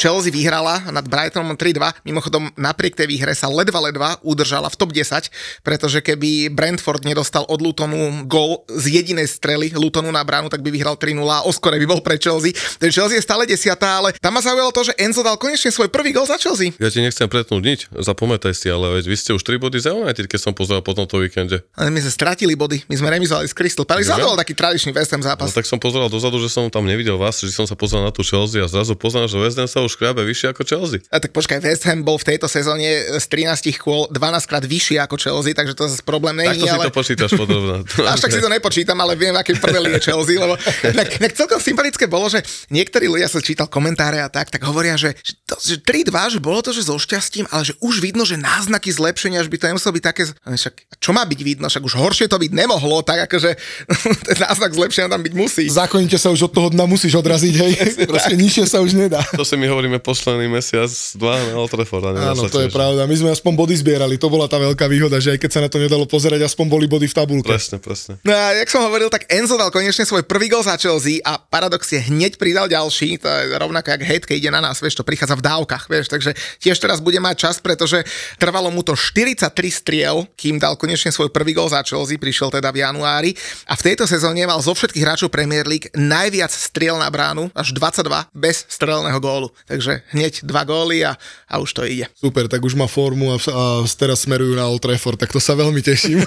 Chelsea 0.00 0.32
vyhrala 0.32 0.88
nad 0.88 1.04
Brightonom 1.04 1.60
3-2. 1.60 2.08
Mimochodom, 2.08 2.48
napriek 2.56 2.96
tej 2.96 3.04
výhre 3.04 3.36
sa 3.36 3.52
ledva 3.52 3.84
ledva 3.84 4.16
udržala 4.24 4.72
v 4.72 4.76
top 4.80 4.96
10, 4.96 5.28
pretože 5.60 6.00
keby 6.00 6.48
Brentford 6.48 7.04
nedostal 7.04 7.44
od 7.44 7.60
Lutonu 7.60 8.24
gol 8.24 8.64
z 8.72 8.96
jedinej 8.96 9.28
strely 9.28 9.76
Lutonu 9.76 10.08
na 10.08 10.24
bránu, 10.24 10.48
tak 10.48 10.64
by 10.64 10.72
vyhral 10.72 10.96
3-0 10.96 11.20
a 11.28 11.44
oskore 11.44 11.76
by 11.76 11.84
bol 11.84 12.00
pre 12.00 12.16
Chelsea. 12.16 12.56
Ten 12.80 12.88
Chelsea 12.88 13.20
je 13.20 13.24
stále 13.28 13.44
desiatá, 13.44 14.00
ale 14.00 14.16
tam 14.16 14.32
ma 14.32 14.40
zaujalo 14.40 14.72
to, 14.72 14.88
že 14.88 14.96
Enzo 14.96 15.20
dal 15.20 15.36
konečne 15.36 15.68
svoj 15.68 15.92
prvý 15.92 16.16
gol 16.16 16.24
za 16.24 16.40
Chelsea. 16.40 16.72
Ja 16.80 16.88
ti 16.88 17.04
nechcem 17.04 17.28
pretnúť 17.28 17.60
nič, 17.60 17.80
zapamätaj 17.92 18.56
si, 18.56 18.72
ale 18.72 18.96
veď 18.96 19.04
vy 19.04 19.16
ste 19.20 19.30
už 19.36 19.44
3 19.44 19.60
body 19.60 19.84
za 19.84 19.92
United, 19.92 20.24
keď 20.24 20.40
som 20.40 20.52
pozeral 20.56 20.80
po 20.80 20.96
tomto 20.96 21.20
víkende. 21.20 21.60
Ale 21.76 21.92
my 21.92 22.00
sme 22.00 22.08
stratili 22.08 22.56
body, 22.56 22.88
my 22.88 22.96
sme 22.96 23.12
remizovali 23.12 23.44
s 23.44 23.52
Crystal 23.52 23.84
Palace. 23.84 24.08
Zadol 24.08 24.32
taký 24.40 24.56
tradičný 24.56 24.96
West 24.96 25.12
Ham 25.12 25.20
zápas. 25.20 25.52
No 25.52 25.60
tak 25.60 25.68
som 25.68 25.76
pozeral 25.76 26.08
dozadu, 26.08 26.40
že 26.40 26.48
som 26.48 26.72
tam 26.72 26.88
nevidel 26.88 27.20
vás, 27.20 27.36
že 27.44 27.52
som 27.52 27.68
sa 27.68 27.76
pozeral 27.76 28.08
na 28.08 28.12
tú 28.14 28.24
Chelsea 28.24 28.62
a 28.62 28.66
zrazu 28.70 28.96
poznal, 28.96 29.28
že 29.28 29.36
West 29.36 29.60
Ham 29.60 29.68
sa 29.68 29.82
už 29.82 29.89
škrábe 29.90 30.22
vyššie 30.22 30.54
ako 30.54 30.62
Chelsea. 30.62 31.02
A 31.10 31.18
tak 31.18 31.34
počkaj, 31.34 31.58
West 31.58 31.82
Ham 31.84 32.06
bol 32.06 32.16
v 32.16 32.34
tejto 32.34 32.46
sezóne 32.46 33.18
z 33.18 33.26
13 33.26 33.74
kôl 33.76 34.06
12 34.14 34.46
krát 34.46 34.62
vyšší 34.62 35.02
ako 35.02 35.18
Chelsea, 35.18 35.52
takže 35.52 35.74
to 35.74 35.90
zase 35.90 36.02
problém 36.06 36.38
Tak 36.38 36.54
není. 36.54 36.62
to 36.62 36.70
si 36.70 36.76
ale... 36.78 36.86
to 36.86 36.94
počítaš 36.94 37.30
podrobne. 37.34 37.82
Až 38.12 38.20
tak 38.22 38.30
si 38.30 38.40
to 38.40 38.48
nepočítam, 38.48 38.96
ale 39.02 39.18
viem, 39.18 39.34
aký 39.34 39.58
prdeli 39.58 39.98
je 39.98 40.00
Chelsea, 40.00 40.38
lebo 40.38 40.54
tak, 40.80 41.08
tak 41.18 41.30
celkom 41.34 41.58
sympatické 41.58 42.06
bolo, 42.06 42.30
že 42.30 42.40
niektorí 42.70 43.10
ľudia 43.10 43.26
sa 43.26 43.42
čítal 43.42 43.66
komentáre 43.66 44.22
a 44.22 44.30
tak, 44.30 44.48
tak 44.54 44.62
hovoria, 44.62 44.94
že, 44.94 45.18
že, 45.20 45.34
to, 45.44 45.54
že 45.58 45.76
3-2, 45.82 46.36
že 46.36 46.38
bolo 46.38 46.62
to, 46.62 46.70
že 46.70 46.86
so 46.86 46.94
šťastím, 46.94 47.50
ale 47.50 47.66
že 47.66 47.74
už 47.82 47.98
vidno, 47.98 48.22
že 48.22 48.38
náznaky 48.38 48.94
zlepšenia, 48.94 49.42
že 49.42 49.50
by 49.50 49.58
to 49.58 49.66
nemuselo 49.74 49.92
byť 49.96 50.04
také, 50.04 50.22
však 50.30 50.74
čo 51.02 51.10
má 51.10 51.26
byť 51.26 51.40
vidno, 51.42 51.66
však 51.66 51.82
už 51.82 51.94
horšie 51.98 52.26
to 52.30 52.38
byť 52.38 52.52
nemohlo, 52.54 53.02
tak 53.02 53.26
akože 53.26 53.50
ten 54.28 54.36
náznak 54.38 54.70
zlepšenia 54.70 55.08
tam 55.10 55.22
byť 55.24 55.34
musí. 55.34 55.64
Zákonite 55.66 56.20
sa 56.20 56.30
už 56.30 56.46
od 56.46 56.52
toho 56.52 56.68
dna 56.70 56.84
musíš 56.86 57.16
odraziť, 57.18 57.54
hej. 57.56 57.72
Proste 58.06 58.36
nižšie 58.36 58.64
sa 58.68 58.78
už 58.84 58.94
nedá. 58.94 59.24
To 59.34 59.46
si 59.46 59.56
my 59.56 59.66
hovoríme 59.80 59.96
posledný 60.04 60.44
mesiac, 60.52 60.92
dva 61.16 61.40
na 61.40 61.56
Old 61.56 61.72
Trafford. 61.72 62.12
Áno, 62.12 62.44
to 62.52 62.60
je 62.60 62.68
pravda. 62.68 63.08
My 63.08 63.16
sme 63.16 63.32
aspoň 63.32 63.52
body 63.56 63.74
zbierali, 63.80 64.20
to 64.20 64.28
bola 64.28 64.44
tá 64.44 64.60
veľká 64.60 64.84
výhoda, 64.92 65.16
že 65.16 65.32
aj 65.32 65.40
keď 65.40 65.50
sa 65.56 65.60
na 65.64 65.72
to 65.72 65.80
nedalo 65.80 66.04
pozerať, 66.04 66.44
aspoň 66.44 66.68
boli 66.68 66.84
body 66.84 67.08
v 67.08 67.14
tabulke. 67.16 67.48
Presne, 67.48 67.80
presne. 67.80 68.20
No 68.20 68.36
a 68.36 68.52
jak 68.60 68.68
som 68.68 68.84
hovoril, 68.84 69.08
tak 69.08 69.24
Enzo 69.32 69.56
dal 69.56 69.72
konečne 69.72 70.04
svoj 70.04 70.28
prvý 70.28 70.52
gol 70.52 70.60
za 70.60 70.76
Chelsea 70.76 71.24
a 71.24 71.40
paradox 71.40 71.88
je 71.88 71.96
hneď 71.96 72.36
pridal 72.36 72.68
ďalší, 72.68 73.24
to 73.24 73.24
je 73.24 73.56
rovnako 73.56 73.96
jak 73.96 74.02
hejt, 74.04 74.24
keď 74.28 74.36
ide 74.36 74.50
na 74.52 74.60
nás, 74.60 74.76
vieš, 74.84 75.00
to 75.00 75.04
prichádza 75.08 75.40
v 75.40 75.48
dávkach, 75.48 75.88
vieš, 75.88 76.12
takže 76.12 76.36
tiež 76.60 76.76
teraz 76.76 77.00
bude 77.00 77.16
mať 77.16 77.48
čas, 77.48 77.56
pretože 77.56 78.04
trvalo 78.36 78.68
mu 78.68 78.84
to 78.84 78.92
43 78.92 79.48
striel, 79.72 80.28
kým 80.36 80.60
dal 80.60 80.76
konečne 80.76 81.08
svoj 81.08 81.32
prvý 81.32 81.56
gol 81.56 81.72
za 81.72 81.80
Chelsea, 81.80 82.20
prišiel 82.20 82.52
teda 82.52 82.68
v 82.68 82.84
januári 82.84 83.32
a 83.64 83.80
v 83.80 83.82
tejto 83.88 84.04
sezóne 84.04 84.44
mal 84.44 84.60
zo 84.60 84.76
všetkých 84.76 85.04
hráčov 85.08 85.32
Premier 85.32 85.64
League 85.64 85.88
najviac 85.96 86.52
striel 86.52 87.00
na 87.00 87.08
bránu, 87.08 87.48
až 87.56 87.72
22 87.72 88.28
bez 88.36 88.68
strelného 88.68 89.16
gólu, 89.16 89.48
takže 89.70 90.02
hneď 90.10 90.42
dva 90.42 90.66
góly 90.66 91.06
a, 91.06 91.14
a 91.46 91.62
už 91.62 91.70
to 91.70 91.86
ide. 91.86 92.10
Super, 92.18 92.50
tak 92.50 92.58
už 92.66 92.74
má 92.74 92.90
formu 92.90 93.30
a, 93.30 93.38
a 93.38 93.86
teraz 93.86 94.26
smerujú 94.26 94.58
na 94.58 94.66
Old 94.66 94.82
Trafford, 94.82 95.14
tak 95.14 95.30
to 95.30 95.38
sa 95.38 95.54
veľmi 95.54 95.78
teším. 95.78 96.26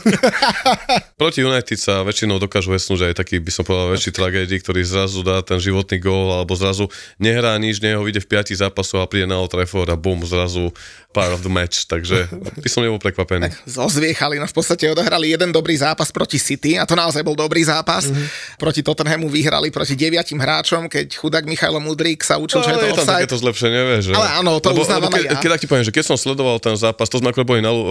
Proti 1.22 1.44
United 1.44 1.76
sa 1.76 2.08
väčšinou 2.08 2.40
dokážu 2.40 2.72
vesnúť 2.72 3.12
aj 3.12 3.20
taký, 3.20 3.44
by 3.44 3.52
som 3.52 3.68
povedal, 3.68 3.92
väčší 3.92 4.12
tragédii, 4.16 4.64
ktorý 4.64 4.82
zrazu 4.88 5.20
dá 5.28 5.44
ten 5.44 5.60
životný 5.60 6.00
gól, 6.00 6.32
alebo 6.32 6.56
zrazu 6.56 6.88
nehrá 7.20 7.60
nič, 7.60 7.84
neho 7.84 8.00
vyjde 8.00 8.24
v 8.24 8.40
5 8.40 8.64
zápasoch 8.64 9.04
a 9.04 9.08
príde 9.12 9.28
na 9.28 9.36
Old 9.36 9.52
Trafford 9.52 9.92
a 9.92 10.00
bum, 10.00 10.24
zrazu 10.24 10.72
part 11.14 11.30
of 11.30 11.46
the 11.46 11.52
match, 11.52 11.86
takže 11.86 12.26
by 12.58 12.70
som 12.72 12.82
nebol 12.82 12.98
prekvapený. 12.98 13.54
zozviechali, 13.70 14.42
no 14.42 14.50
v 14.50 14.56
podstate 14.56 14.90
odohrali 14.90 15.30
jeden 15.30 15.54
dobrý 15.54 15.78
zápas 15.78 16.10
proti 16.10 16.42
City 16.42 16.80
a 16.80 16.90
to 16.90 16.98
naozaj 16.98 17.22
bol 17.22 17.38
dobrý 17.38 17.62
zápas. 17.62 18.08
Mhm. 18.08 18.14
Mm-hmm. 18.14 18.58
Proti 18.58 18.82
Tottenhamu 18.82 19.28
vyhrali 19.30 19.70
proti 19.70 19.94
deviatim 19.94 20.42
hráčom, 20.42 20.90
keď 20.90 21.14
chudák 21.14 21.46
Michailo 21.46 21.78
Mudrík 21.78 22.26
sa 22.26 22.42
učil, 22.42 22.62
No, 22.62 22.66
čo 22.66 22.70
je 22.74 22.78
to 22.80 22.88
offside. 22.98 23.30
Takéto 23.34 23.42
zlepšenie, 23.42 23.82
vieš. 23.90 24.04
Ale 24.14 24.30
áno, 24.40 24.62
to 24.62 24.70
uznávam 24.78 25.10
ke, 25.10 25.18
aj 25.18 25.24
ja. 25.26 25.32
Keď, 25.42 25.50
tak 25.50 25.60
ti 25.66 25.68
poviem, 25.68 25.86
že 25.86 25.94
keď 25.94 26.06
som 26.06 26.18
sledoval 26.18 26.62
ten 26.62 26.78
zápas, 26.78 27.10
to 27.10 27.18
sme 27.18 27.34
ako 27.34 27.42
boli 27.46 27.66
na, 27.66 27.74
eh, 27.74 27.82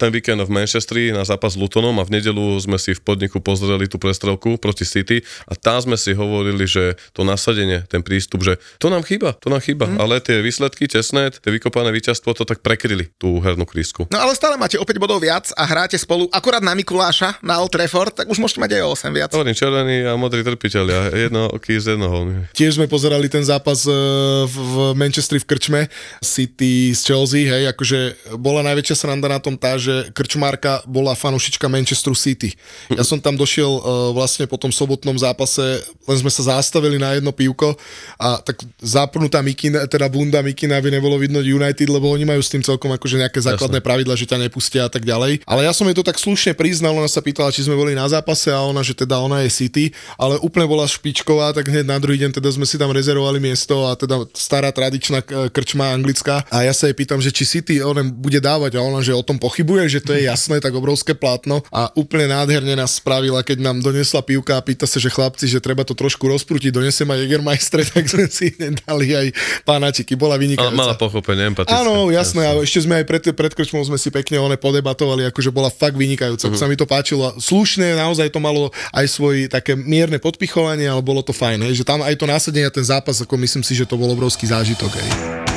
ten 0.00 0.08
víkend 0.08 0.40
v 0.40 0.50
Manchestri 0.50 1.12
na 1.12 1.28
zápas 1.28 1.54
s 1.54 1.56
Lutonom 1.60 1.92
a 2.00 2.04
v 2.08 2.16
nedelu 2.16 2.56
sme 2.56 2.80
si 2.80 2.96
v 2.96 3.00
podniku 3.04 3.44
pozreli 3.44 3.84
tú 3.84 4.00
prestrelku 4.00 4.56
proti 4.56 4.88
City 4.88 5.20
a 5.44 5.52
tam 5.52 5.84
sme 5.84 5.96
si 6.00 6.16
hovorili, 6.16 6.64
že 6.64 6.96
to 7.12 7.26
nasadenie, 7.26 7.84
ten 7.90 8.00
prístup, 8.00 8.40
že 8.40 8.56
to 8.80 8.88
nám 8.88 9.04
chýba, 9.04 9.36
to 9.36 9.52
nám 9.52 9.60
chýba, 9.60 9.84
mm. 9.84 9.98
ale 10.00 10.24
tie 10.24 10.40
výsledky 10.40 10.88
tesné, 10.88 11.28
tie 11.34 11.50
vykopané 11.52 11.92
víťazstvo 11.92 12.32
to 12.32 12.48
tak 12.48 12.64
prekryli 12.64 13.12
tú 13.20 13.42
hernú 13.44 13.68
krísku. 13.68 14.08
No 14.08 14.18
ale 14.22 14.32
stále 14.32 14.56
máte 14.56 14.80
o 14.80 14.84
5 14.86 14.96
bodov 14.96 15.20
viac 15.20 15.52
a 15.52 15.68
hráte 15.68 15.98
spolu 16.00 16.30
akurát 16.32 16.64
na 16.64 16.72
Mikuláša, 16.72 17.40
na 17.44 17.60
Old 17.60 17.74
Trafford, 17.74 18.14
tak 18.14 18.30
už 18.30 18.40
môžete 18.40 18.62
mať 18.62 18.70
aj 18.80 18.82
o 18.86 18.88
8 18.94 19.12
viac. 19.12 19.30
Hovorím, 19.34 19.56
červení 19.56 20.06
a 20.06 20.14
modrí 20.14 20.40
trpiteľia, 20.46 21.12
jedno 21.12 21.50
oky 21.50 21.74
z 21.76 21.98
jednoho. 21.98 22.46
Tiež 22.54 22.78
sme 22.78 22.86
pozerali 22.86 23.26
ten 23.26 23.42
zápas 23.42 23.82
e, 23.84 23.92
v 24.46 24.67
v 24.68 24.92
Manchestri 24.92 25.40
v 25.40 25.48
Krčme, 25.48 25.82
City 26.20 26.92
z 26.92 27.00
Chelsea, 27.00 27.48
hej, 27.48 27.72
akože 27.72 27.98
bola 28.36 28.60
najväčšia 28.68 28.96
sranda 29.00 29.32
na 29.32 29.40
tom 29.40 29.56
tá, 29.56 29.80
že 29.80 30.12
Krčmárka 30.12 30.84
bola 30.84 31.16
fanušička 31.16 31.64
Manchesteru 31.72 32.12
City. 32.12 32.52
Ja 32.92 33.02
som 33.02 33.16
tam 33.16 33.40
došiel 33.40 33.68
e, 33.68 33.80
vlastne 34.12 34.44
po 34.44 34.60
tom 34.60 34.68
sobotnom 34.68 35.16
zápase, 35.16 35.80
len 36.04 36.18
sme 36.20 36.28
sa 36.28 36.56
zastavili 36.56 37.00
na 37.00 37.16
jedno 37.16 37.32
pivko 37.32 37.72
a 38.20 38.38
tak 38.44 38.60
zapnutá 38.82 39.40
mikina, 39.40 39.88
teda 39.88 40.12
bunda 40.12 40.44
mikina, 40.44 40.76
aby 40.76 40.92
nebolo 40.92 41.16
vidno 41.16 41.40
United, 41.40 41.88
lebo 41.88 42.12
oni 42.12 42.28
majú 42.28 42.42
s 42.44 42.52
tým 42.52 42.60
celkom 42.60 42.92
akože 42.92 43.16
nejaké 43.18 43.40
základné 43.40 43.80
pravidla, 43.80 44.18
že 44.18 44.28
ťa 44.28 44.44
nepustia 44.44 44.86
a 44.86 44.90
tak 44.92 45.08
ďalej. 45.08 45.46
Ale 45.48 45.64
ja 45.64 45.72
som 45.72 45.88
jej 45.88 45.96
to 45.96 46.04
tak 46.04 46.20
slušne 46.20 46.52
priznal, 46.52 46.92
ona 46.92 47.08
sa 47.08 47.24
pýtala, 47.24 47.54
či 47.54 47.64
sme 47.64 47.78
boli 47.78 47.96
na 47.96 48.04
zápase 48.10 48.52
a 48.52 48.60
ona, 48.60 48.84
že 48.84 48.92
teda 48.92 49.16
ona 49.22 49.40
je 49.46 49.50
City, 49.50 49.84
ale 50.20 50.36
úplne 50.42 50.68
bola 50.68 50.84
špičková, 50.84 51.54
tak 51.54 51.70
hneď 51.70 51.86
na 51.86 51.98
druhý 52.02 52.20
deň 52.20 52.36
teda 52.36 52.50
sme 52.50 52.66
si 52.66 52.76
tam 52.76 52.90
rezervovali 52.92 53.38
miesto 53.38 53.86
a 53.88 53.94
teda 53.94 54.26
stará 54.58 54.74
tradičná 54.74 55.22
k- 55.22 55.46
krčma 55.54 55.94
anglická 55.94 56.42
a 56.50 56.66
ja 56.66 56.74
sa 56.74 56.90
jej 56.90 56.96
pýtam, 56.98 57.22
že 57.22 57.30
či 57.30 57.46
City 57.46 57.78
ona 57.78 58.02
bude 58.02 58.42
dávať 58.42 58.74
a 58.74 58.82
ona, 58.82 58.98
že 59.06 59.14
o 59.14 59.22
tom 59.22 59.38
pochybuje, 59.38 59.86
že 59.86 60.00
to 60.02 60.18
je 60.18 60.26
jasné, 60.26 60.58
tak 60.58 60.74
obrovské 60.74 61.14
plátno 61.14 61.62
a 61.70 61.94
úplne 61.94 62.34
nádherne 62.34 62.74
nás 62.74 62.98
spravila, 62.98 63.46
keď 63.46 63.62
nám 63.62 63.78
donesla 63.86 64.18
pivka 64.18 64.58
a 64.58 64.62
pýta 64.66 64.90
sa, 64.90 64.98
že 64.98 65.14
chlapci, 65.14 65.46
že 65.46 65.62
treba 65.62 65.86
to 65.86 65.94
trošku 65.94 66.26
rozprútiť, 66.26 66.74
donesem 66.74 67.06
aj 67.06 67.22
Jägermeistre, 67.22 67.86
tak 67.94 68.10
sme 68.10 68.26
si 68.26 68.50
nedali 68.58 69.14
aj 69.14 69.26
pánačiky, 69.62 70.18
bola 70.18 70.34
Ale 70.34 70.50
vynikajúca. 70.50 70.74
mala 70.74 70.98
pochopenie, 70.98 71.46
empatické. 71.54 71.78
Áno, 71.78 72.10
jasné, 72.10 72.42
a 72.42 72.58
ešte 72.58 72.82
sme 72.82 72.98
aj 72.98 73.04
pred, 73.06 73.22
pred 73.30 73.52
krčmou 73.54 73.86
sme 73.86 73.94
si 73.94 74.10
pekne 74.10 74.42
one 74.42 74.58
podebatovali, 74.58 75.30
akože 75.30 75.54
bola 75.54 75.70
fakt 75.70 75.94
vynikajúca, 75.94 76.50
uh-huh. 76.50 76.58
sa 76.58 76.66
mi 76.66 76.74
to 76.74 76.82
páčilo. 76.82 77.30
Slušné, 77.38 77.94
naozaj 77.94 78.34
to 78.34 78.42
malo 78.42 78.74
aj 78.90 79.06
svoj 79.06 79.46
také 79.46 79.78
mierne 79.78 80.18
podpichovanie, 80.18 80.90
ale 80.90 80.98
bolo 80.98 81.22
to 81.22 81.30
fajn, 81.30 81.62
hej, 81.62 81.78
že 81.78 81.84
tam 81.86 82.02
aj 82.02 82.18
to 82.18 82.26
násadenie 82.26 82.66
a 82.66 82.74
ten 82.74 82.82
zápas, 82.82 83.22
ako 83.22 83.38
myslím 83.38 83.62
si, 83.62 83.78
že 83.78 83.86
to 83.86 83.94
bol 83.94 84.08
obrovský 84.08 84.47
zážitok. 84.48 84.96
Hej. 84.96 85.47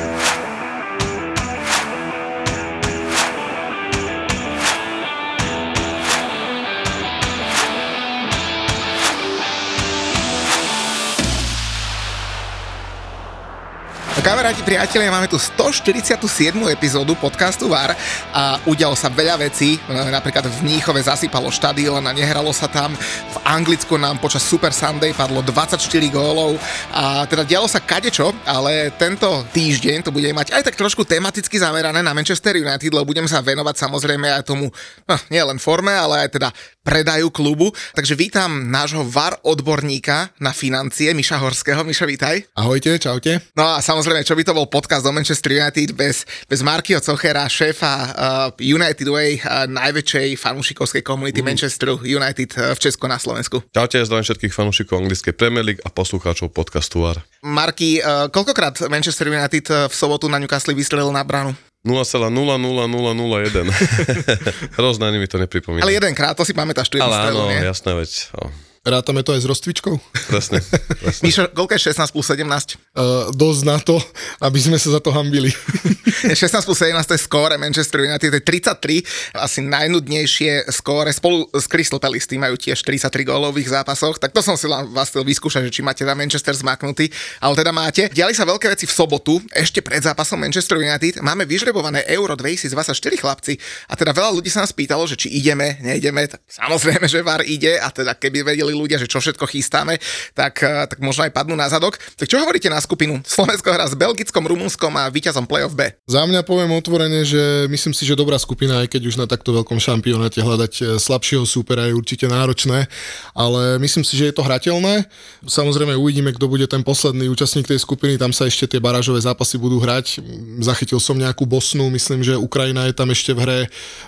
Kamaráti, 14.31 14.63
priatelia, 14.63 15.11
máme 15.11 15.27
tu 15.27 15.35
147. 15.35 16.55
epizódu 16.71 17.19
podcastu 17.19 17.67
VAR 17.67 17.91
a 18.31 18.63
udialo 18.63 18.95
sa 18.95 19.11
veľa 19.11 19.35
vecí. 19.35 19.75
Napríklad 19.91 20.47
v 20.47 20.57
Mníchove 20.63 21.03
zasypalo 21.03 21.51
štadión 21.51 21.99
a 21.99 22.15
nehralo 22.15 22.55
sa 22.55 22.71
tam. 22.71 22.95
V 22.95 23.37
Anglicku 23.43 23.99
nám 23.99 24.23
počas 24.23 24.47
Super 24.47 24.71
Sunday 24.71 25.11
padlo 25.11 25.43
24 25.43 25.83
gólov 26.15 26.55
a 26.95 27.27
teda 27.27 27.43
dialo 27.43 27.67
sa 27.67 27.83
kadečo, 27.83 28.31
ale 28.47 28.95
tento 28.95 29.27
týždeň 29.51 30.07
to 30.07 30.15
bude 30.15 30.31
mať 30.31 30.55
aj 30.55 30.63
tak 30.63 30.79
trošku 30.79 31.03
tematicky 31.03 31.59
zamerané 31.59 31.99
na 31.99 32.15
Manchester 32.15 32.55
United, 32.55 32.87
lebo 32.87 33.11
budem 33.11 33.27
sa 33.27 33.43
venovať 33.43 33.83
samozrejme 33.83 34.31
aj 34.31 34.47
tomu, 34.47 34.71
no, 35.11 35.15
nie 35.27 35.43
len 35.43 35.59
forme, 35.59 35.91
ale 35.91 36.23
aj 36.23 36.39
teda 36.39 36.47
predaju 36.81 37.29
klubu. 37.29 37.69
Takže 37.93 38.17
vítam 38.17 38.69
nášho 38.69 39.05
VAR 39.05 39.37
odborníka 39.45 40.33
na 40.41 40.49
financie, 40.53 41.13
Miša 41.13 41.37
Horského. 41.37 41.85
Miša, 41.85 42.05
vítaj. 42.09 42.41
Ahojte, 42.57 42.97
čaute. 42.97 43.41
No 43.53 43.77
a 43.77 43.81
samozrejme 43.81 44.25
čo 44.25 44.33
by 44.33 44.43
to 44.45 44.57
bol 44.57 44.65
podcast 44.65 45.05
o 45.05 45.13
Manchester 45.13 45.53
United 45.61 45.93
bez, 45.93 46.25
bez 46.49 46.59
Markyho 46.65 47.01
Cochera, 47.01 47.45
šéfa 47.45 47.93
uh, 47.93 48.09
United 48.57 49.07
Way, 49.07 49.41
uh, 49.41 49.69
najväčšej 49.69 50.37
fanúšikovskej 50.41 51.05
komunity 51.05 51.41
mm. 51.41 51.47
Manchesteru 51.47 52.01
United 52.01 52.49
uh, 52.57 52.73
v 52.73 52.79
Česku 52.81 53.05
na 53.05 53.21
Slovensku. 53.21 53.61
Čaute, 53.69 54.01
zdravím 54.01 54.25
všetkých 54.25 54.53
fanúšikov 54.53 55.05
anglickej 55.05 55.33
Premier 55.37 55.65
League 55.65 55.83
a 55.85 55.89
poslucháčov 55.93 56.49
podcastu 56.49 57.05
VAR. 57.05 57.21
Marky, 57.45 58.01
uh, 58.01 58.29
koľkokrát 58.33 58.89
Manchester 58.89 59.29
United 59.29 59.65
uh, 59.69 59.75
v 59.89 59.93
sobotu 59.93 60.25
na 60.29 60.41
Newcastle 60.41 60.73
vystrelil 60.73 61.13
na 61.13 61.21
bránu? 61.21 61.53
0,00001. 61.81 63.73
Hrozná 64.77 65.11
mi 65.11 65.27
to 65.27 65.37
nepripomína. 65.41 65.81
Ale 65.81 65.93
jedenkrát, 65.97 66.37
to 66.37 66.45
si 66.45 66.53
pamätáš, 66.53 66.93
tu 66.93 67.01
Ale 67.01 67.33
áno, 67.33 67.49
nie? 67.49 67.57
jasná 67.65 67.97
vec. 67.97 68.29
Oh. 68.37 68.53
Rátame 68.81 69.21
to 69.21 69.37
aj 69.37 69.45
s 69.45 69.47
rozcvičkou? 69.47 69.93
Presne. 70.25 70.57
presne. 70.97 71.21
Mišo, 71.21 71.53
koľko 71.53 71.77
je 71.77 71.93
16 71.93 72.17
plus 72.17 72.25
17? 72.33 72.81
Uh, 72.97 73.29
dosť 73.29 73.61
na 73.61 73.77
to, 73.77 74.01
aby 74.41 74.57
sme 74.57 74.81
sa 74.81 74.97
za 74.97 74.97
to 74.97 75.13
hambili. 75.13 75.53
16 76.33 76.65
plus 76.65 76.81
17 76.81 76.97
to 77.05 77.13
je 77.13 77.21
skóre 77.21 77.61
Manchester 77.61 78.01
United, 78.01 78.33
to 78.33 78.37
je 78.41 78.45
33, 78.65 79.37
asi 79.37 79.61
najnudnejšie 79.61 80.73
skóre. 80.73 81.13
Spolu 81.13 81.45
s 81.53 81.69
Crystal 81.69 82.01
Palace 82.01 82.25
tým 82.25 82.41
majú 82.41 82.57
tiež 82.57 82.81
33 82.81 83.21
gólových 83.21 83.69
zápasoch, 83.69 84.17
tak 84.17 84.33
to 84.33 84.41
som 84.41 84.57
si 84.57 84.65
vás 84.65 85.13
chcel 85.13 85.29
vyskúšať, 85.29 85.69
že 85.69 85.77
či 85.77 85.81
máte 85.85 86.01
na 86.01 86.17
Manchester 86.17 86.57
zmaknutý, 86.57 87.05
ale 87.37 87.53
teda 87.53 87.69
máte. 87.69 88.09
Diali 88.09 88.33
sa 88.33 88.49
veľké 88.49 88.65
veci 88.65 88.89
v 88.89 88.93
sobotu, 88.97 89.37
ešte 89.53 89.85
pred 89.85 90.01
zápasom 90.01 90.41
Manchester 90.41 90.81
United. 90.81 91.21
Máme 91.21 91.45
vyžrebované 91.45 92.01
Euro 92.09 92.33
2024 92.33 92.97
chlapci 92.97 93.61
a 93.85 93.93
teda 93.93 94.09
veľa 94.09 94.33
ľudí 94.33 94.49
sa 94.49 94.65
nás 94.65 94.73
pýtalo, 94.73 95.05
že 95.05 95.21
či 95.21 95.29
ideme, 95.29 95.77
neideme. 95.85 96.25
Tak 96.25 96.41
samozrejme, 96.49 97.05
že 97.05 97.21
VAR 97.21 97.45
ide 97.45 97.77
a 97.77 97.93
teda 97.93 98.17
keby 98.17 98.41
vedeli 98.41 98.70
vedeli 98.71 98.79
ľudia, 98.79 98.97
že 98.97 99.11
čo 99.11 99.19
všetko 99.19 99.43
chystáme, 99.51 99.99
tak, 100.31 100.63
eh, 100.63 100.87
tak 100.87 101.03
možno 101.03 101.27
aj 101.27 101.35
padnú 101.35 101.59
na 101.59 101.67
zadok. 101.67 101.99
Tak 102.15 102.31
čo 102.31 102.39
hovoríte 102.39 102.71
na 102.71 102.79
skupinu? 102.79 103.19
Slovensko 103.27 103.67
hrá 103.75 103.83
s 103.83 103.99
Belgickom, 103.99 104.47
Rumunskom 104.47 104.95
a 104.95 105.11
víťazom 105.11 105.43
playoff 105.43 105.75
B. 105.75 105.91
Za 106.07 106.23
mňa 106.23 106.47
poviem 106.47 106.71
otvorene, 106.71 107.27
že 107.27 107.67
myslím 107.67 107.91
si, 107.91 108.07
že 108.07 108.15
dobrá 108.15 108.39
skupina, 108.39 108.79
aj 108.87 108.95
keď 108.95 109.01
už 109.11 109.15
na 109.19 109.27
takto 109.27 109.51
veľkom 109.51 109.77
šampionáte 109.77 110.39
hľadať 110.39 110.73
eh, 110.79 110.85
slabšieho 110.95 111.43
súpera 111.43 111.91
je 111.91 111.97
určite 111.97 112.31
náročné, 112.31 112.87
ale 113.35 113.75
myslím 113.83 114.07
si, 114.07 114.15
že 114.15 114.31
je 114.31 114.35
to 114.39 114.47
hrateľné. 114.47 115.03
Samozrejme 115.43 115.99
uvidíme, 115.99 116.31
kto 116.31 116.47
bude 116.47 116.63
ten 116.71 116.85
posledný 116.85 117.27
účastník 117.27 117.67
tej 117.67 117.83
skupiny, 117.83 118.15
tam 118.15 118.31
sa 118.31 118.47
ešte 118.47 118.69
tie 118.71 118.79
barážové 118.79 119.19
zápasy 119.19 119.59
budú 119.59 119.81
hrať. 119.81 120.23
Zachytil 120.61 121.01
som 121.01 121.17
nejakú 121.17 121.43
Bosnu, 121.43 121.89
myslím, 121.91 122.21
že 122.21 122.37
Ukrajina 122.37 122.87
je 122.87 122.95
tam 122.95 123.09
ešte 123.09 123.33
v 123.33 123.39
hre. 123.43 123.59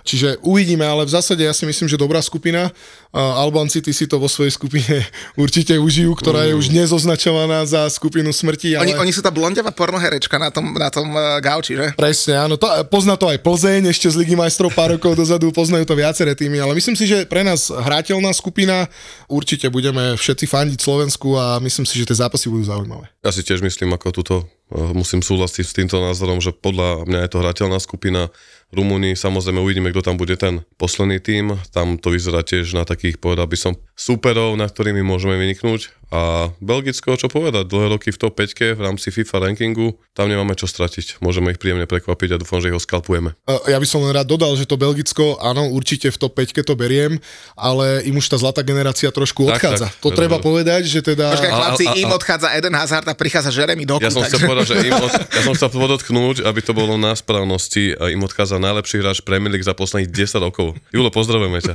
Čiže 0.06 0.40
uvidíme, 0.46 0.86
ale 0.86 1.10
v 1.10 1.14
zásade 1.18 1.42
ja 1.42 1.52
si 1.52 1.66
myslím, 1.66 1.90
že 1.90 1.98
dobrá 1.98 2.22
skupina. 2.22 2.70
Albánci 3.14 3.78
ty 3.86 3.94
si 3.94 4.10
to 4.10 4.18
vo 4.18 4.26
svojej 4.26 4.58
skupine 4.58 5.06
určite 5.44 5.78
užijú, 5.78 6.18
ktorá 6.18 6.50
je 6.50 6.58
už 6.58 6.74
dnes 6.74 6.90
označovaná 6.90 7.62
za 7.62 7.86
skupinu 7.94 8.34
smrti. 8.34 8.74
Ale... 8.74 8.90
Oni, 8.90 8.94
oni 9.06 9.14
sú 9.14 9.22
tá 9.22 9.30
blondiavá 9.30 9.70
pornoherečka 9.70 10.42
na 10.42 10.50
tom, 10.50 10.74
na 10.74 10.90
tom 10.90 11.14
uh, 11.14 11.38
gauči, 11.38 11.78
že? 11.78 11.94
Presne, 11.94 12.42
áno. 12.42 12.58
To, 12.58 12.66
pozná 12.90 13.14
to 13.14 13.30
aj 13.30 13.38
Plzeň, 13.46 13.94
ešte 13.94 14.10
z 14.10 14.18
Ligy 14.18 14.34
majstrov 14.34 14.74
pár 14.74 14.98
rokov 14.98 15.14
dozadu, 15.14 15.54
poznajú 15.54 15.86
to 15.86 15.94
viaceré 15.94 16.34
týmy, 16.34 16.58
ale 16.58 16.74
myslím 16.74 16.98
si, 16.98 17.06
že 17.06 17.30
pre 17.30 17.46
nás 17.46 17.70
hrateľná 17.70 18.34
skupina, 18.34 18.90
určite 19.30 19.70
budeme 19.70 20.18
všetci 20.18 20.50
fandiť 20.50 20.80
Slovensku 20.82 21.38
a 21.38 21.62
myslím 21.62 21.86
si, 21.86 22.02
že 22.02 22.10
tie 22.10 22.18
zápasy 22.18 22.50
budú 22.50 22.66
zaujímavé. 22.66 23.14
Ja 23.22 23.30
si 23.30 23.46
tiež 23.46 23.62
myslím, 23.62 23.94
ako 23.94 24.10
túto 24.10 24.36
musím 24.74 25.22
súhlasiť 25.22 25.66
s 25.66 25.76
týmto 25.78 26.02
názorom, 26.02 26.42
že 26.42 26.50
podľa 26.50 27.06
mňa 27.06 27.20
je 27.26 27.30
to 27.30 27.42
hrateľná 27.42 27.78
skupina. 27.78 28.34
Rumúni, 28.74 29.14
samozrejme 29.14 29.62
uvidíme, 29.62 29.94
kto 29.94 30.02
tam 30.02 30.18
bude 30.18 30.34
ten 30.34 30.66
posledný 30.82 31.22
tým. 31.22 31.54
Tam 31.70 32.02
to 32.02 32.10
vyzerá 32.10 32.42
tiež 32.42 32.74
na 32.74 32.90
takých, 32.90 33.22
povedal 33.22 33.46
by 33.46 33.54
som, 33.54 33.74
superov, 33.94 34.58
na 34.58 34.66
ktorými 34.66 35.06
môžeme 35.06 35.38
vyniknúť. 35.38 35.94
A 36.14 36.54
Belgicko, 36.62 37.18
čo 37.18 37.26
povedať, 37.26 37.66
dlhé 37.66 37.98
roky 37.98 38.14
v 38.14 38.22
top 38.22 38.38
5 38.38 38.78
v 38.78 38.82
rámci 38.86 39.10
FIFA 39.10 39.50
rankingu, 39.50 39.98
tam 40.14 40.30
nemáme 40.30 40.54
čo 40.54 40.70
stratiť. 40.70 41.18
Môžeme 41.26 41.50
ich 41.50 41.58
príjemne 41.58 41.90
prekvapiť 41.90 42.38
a 42.38 42.42
dúfam, 42.42 42.62
že 42.62 42.70
ich 42.70 42.78
ho 42.78 42.78
skalpujeme. 42.78 43.34
Ja 43.66 43.82
by 43.82 43.88
som 43.90 44.06
len 44.06 44.14
rád 44.14 44.30
dodal, 44.30 44.54
že 44.54 44.70
to 44.70 44.78
Belgicko, 44.78 45.42
áno, 45.42 45.74
určite 45.74 46.14
v 46.14 46.18
top 46.22 46.38
5 46.38 46.70
to 46.70 46.78
beriem, 46.78 47.18
ale 47.58 48.06
im 48.06 48.14
už 48.22 48.30
tá 48.30 48.38
zlatá 48.38 48.62
generácia 48.62 49.10
trošku 49.10 49.50
odchádza. 49.50 49.90
Tak, 49.90 49.98
tak, 49.98 50.04
to 50.06 50.10
treba 50.14 50.38
povedať, 50.38 50.86
že 50.86 51.02
teda... 51.02 51.34
Počkaj, 51.34 51.50
chlapci, 51.50 51.84
a, 51.90 51.90
a, 51.90 51.94
a, 51.98 52.02
im 52.06 52.12
odchádza 52.14 52.48
Eden 52.54 52.78
Hazard 52.78 53.10
a 53.10 53.18
prichádza 53.18 53.50
Jeremy 53.50 53.90
Doku. 53.90 54.06
Ja 54.06 54.14
som 54.14 54.22
chcel 54.22 54.46
povedať, 54.46 54.66
že 54.70 54.86
im 54.86 54.94
od, 54.94 55.10
ja 55.42 55.42
som 55.42 55.58
chcel 55.58 55.70
podotknúť, 55.74 56.46
aby 56.46 56.62
to 56.62 56.78
bolo 56.78 56.94
na 56.94 57.18
správnosti 57.18 57.98
a 57.98 58.14
im 58.14 58.22
odchádza 58.22 58.62
najlepší 58.62 59.02
hráč 59.02 59.26
Premier 59.26 59.50
League 59.50 59.66
za 59.66 59.74
posledných 59.74 60.14
10 60.14 60.46
rokov. 60.46 60.78
Julo, 60.94 61.10
pozdravujeme 61.10 61.58
ťa. 61.58 61.74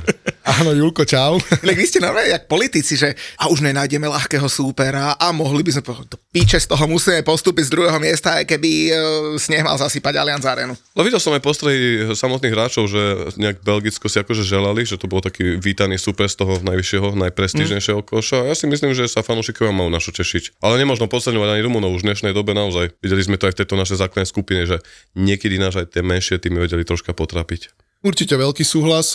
Áno, 0.59 0.75
Julko, 0.75 1.07
čau. 1.07 1.39
vy 1.63 1.85
ste 1.87 2.03
normálne 2.03 2.35
jak 2.35 2.51
politici, 2.51 2.99
že 2.99 3.15
a 3.39 3.47
už 3.47 3.63
nenájdeme 3.63 4.11
ľahkého 4.11 4.43
súpera 4.51 5.15
a 5.15 5.31
mohli 5.31 5.63
by 5.63 5.71
sme 5.79 5.83
povedať, 5.87 6.19
píče 6.35 6.59
z 6.59 6.67
toho 6.75 6.83
musíme 6.83 7.23
postúpiť 7.23 7.71
z 7.71 7.73
druhého 7.79 7.95
miesta, 7.95 8.43
aj 8.43 8.43
keby 8.43 8.71
uh, 8.91 8.95
sneh 9.39 9.63
mal 9.63 9.79
zasypať 9.79 10.19
Allianz 10.19 10.43
Arenu. 10.43 10.75
No 10.99 11.07
videl 11.07 11.23
som 11.23 11.31
aj 11.31 11.47
postrehy 11.47 12.11
samotných 12.11 12.51
hráčov, 12.51 12.91
že 12.91 13.31
nejak 13.39 13.63
Belgicko 13.63 14.11
si 14.11 14.19
akože 14.19 14.43
želali, 14.43 14.83
že 14.83 14.99
to 14.99 15.07
bol 15.07 15.23
taký 15.23 15.55
vítaný 15.55 15.95
súper 15.95 16.27
z 16.27 16.43
toho 16.43 16.59
najvyššieho, 16.59 17.15
najprestížnejšieho 17.15 18.03
mm. 18.03 18.07
koša. 18.11 18.43
Ja 18.43 18.55
si 18.55 18.67
myslím, 18.67 18.91
že 18.91 19.07
sa 19.07 19.23
fanúšikovia 19.23 19.71
majú 19.71 19.87
našo 19.87 20.11
tešiť. 20.11 20.59
Ale 20.59 20.75
nemôžno 20.75 21.07
podceňovať 21.07 21.55
ani 21.55 21.61
Rumunov 21.63 21.95
už 21.95 22.03
v 22.03 22.11
dnešnej 22.11 22.35
dobe 22.35 22.51
naozaj. 22.51 22.99
Videli 22.99 23.23
sme 23.23 23.39
to 23.39 23.47
aj 23.47 23.55
v 23.55 23.59
tejto 23.63 23.79
našej 23.79 24.03
základnej 24.03 24.27
skupine, 24.27 24.67
že 24.67 24.83
niekedy 25.15 25.55
náš 25.55 25.87
aj 25.87 25.95
tie 25.95 26.03
menšie 26.03 26.35
týmy 26.35 26.67
vedeli 26.67 26.83
troška 26.83 27.15
potrapiť. 27.15 27.88
Určite 27.99 28.39
veľký 28.39 28.63
súhlas, 28.63 29.11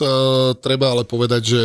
treba 0.61 0.93
ale 0.93 1.09
povedať, 1.09 1.41
že 1.41 1.61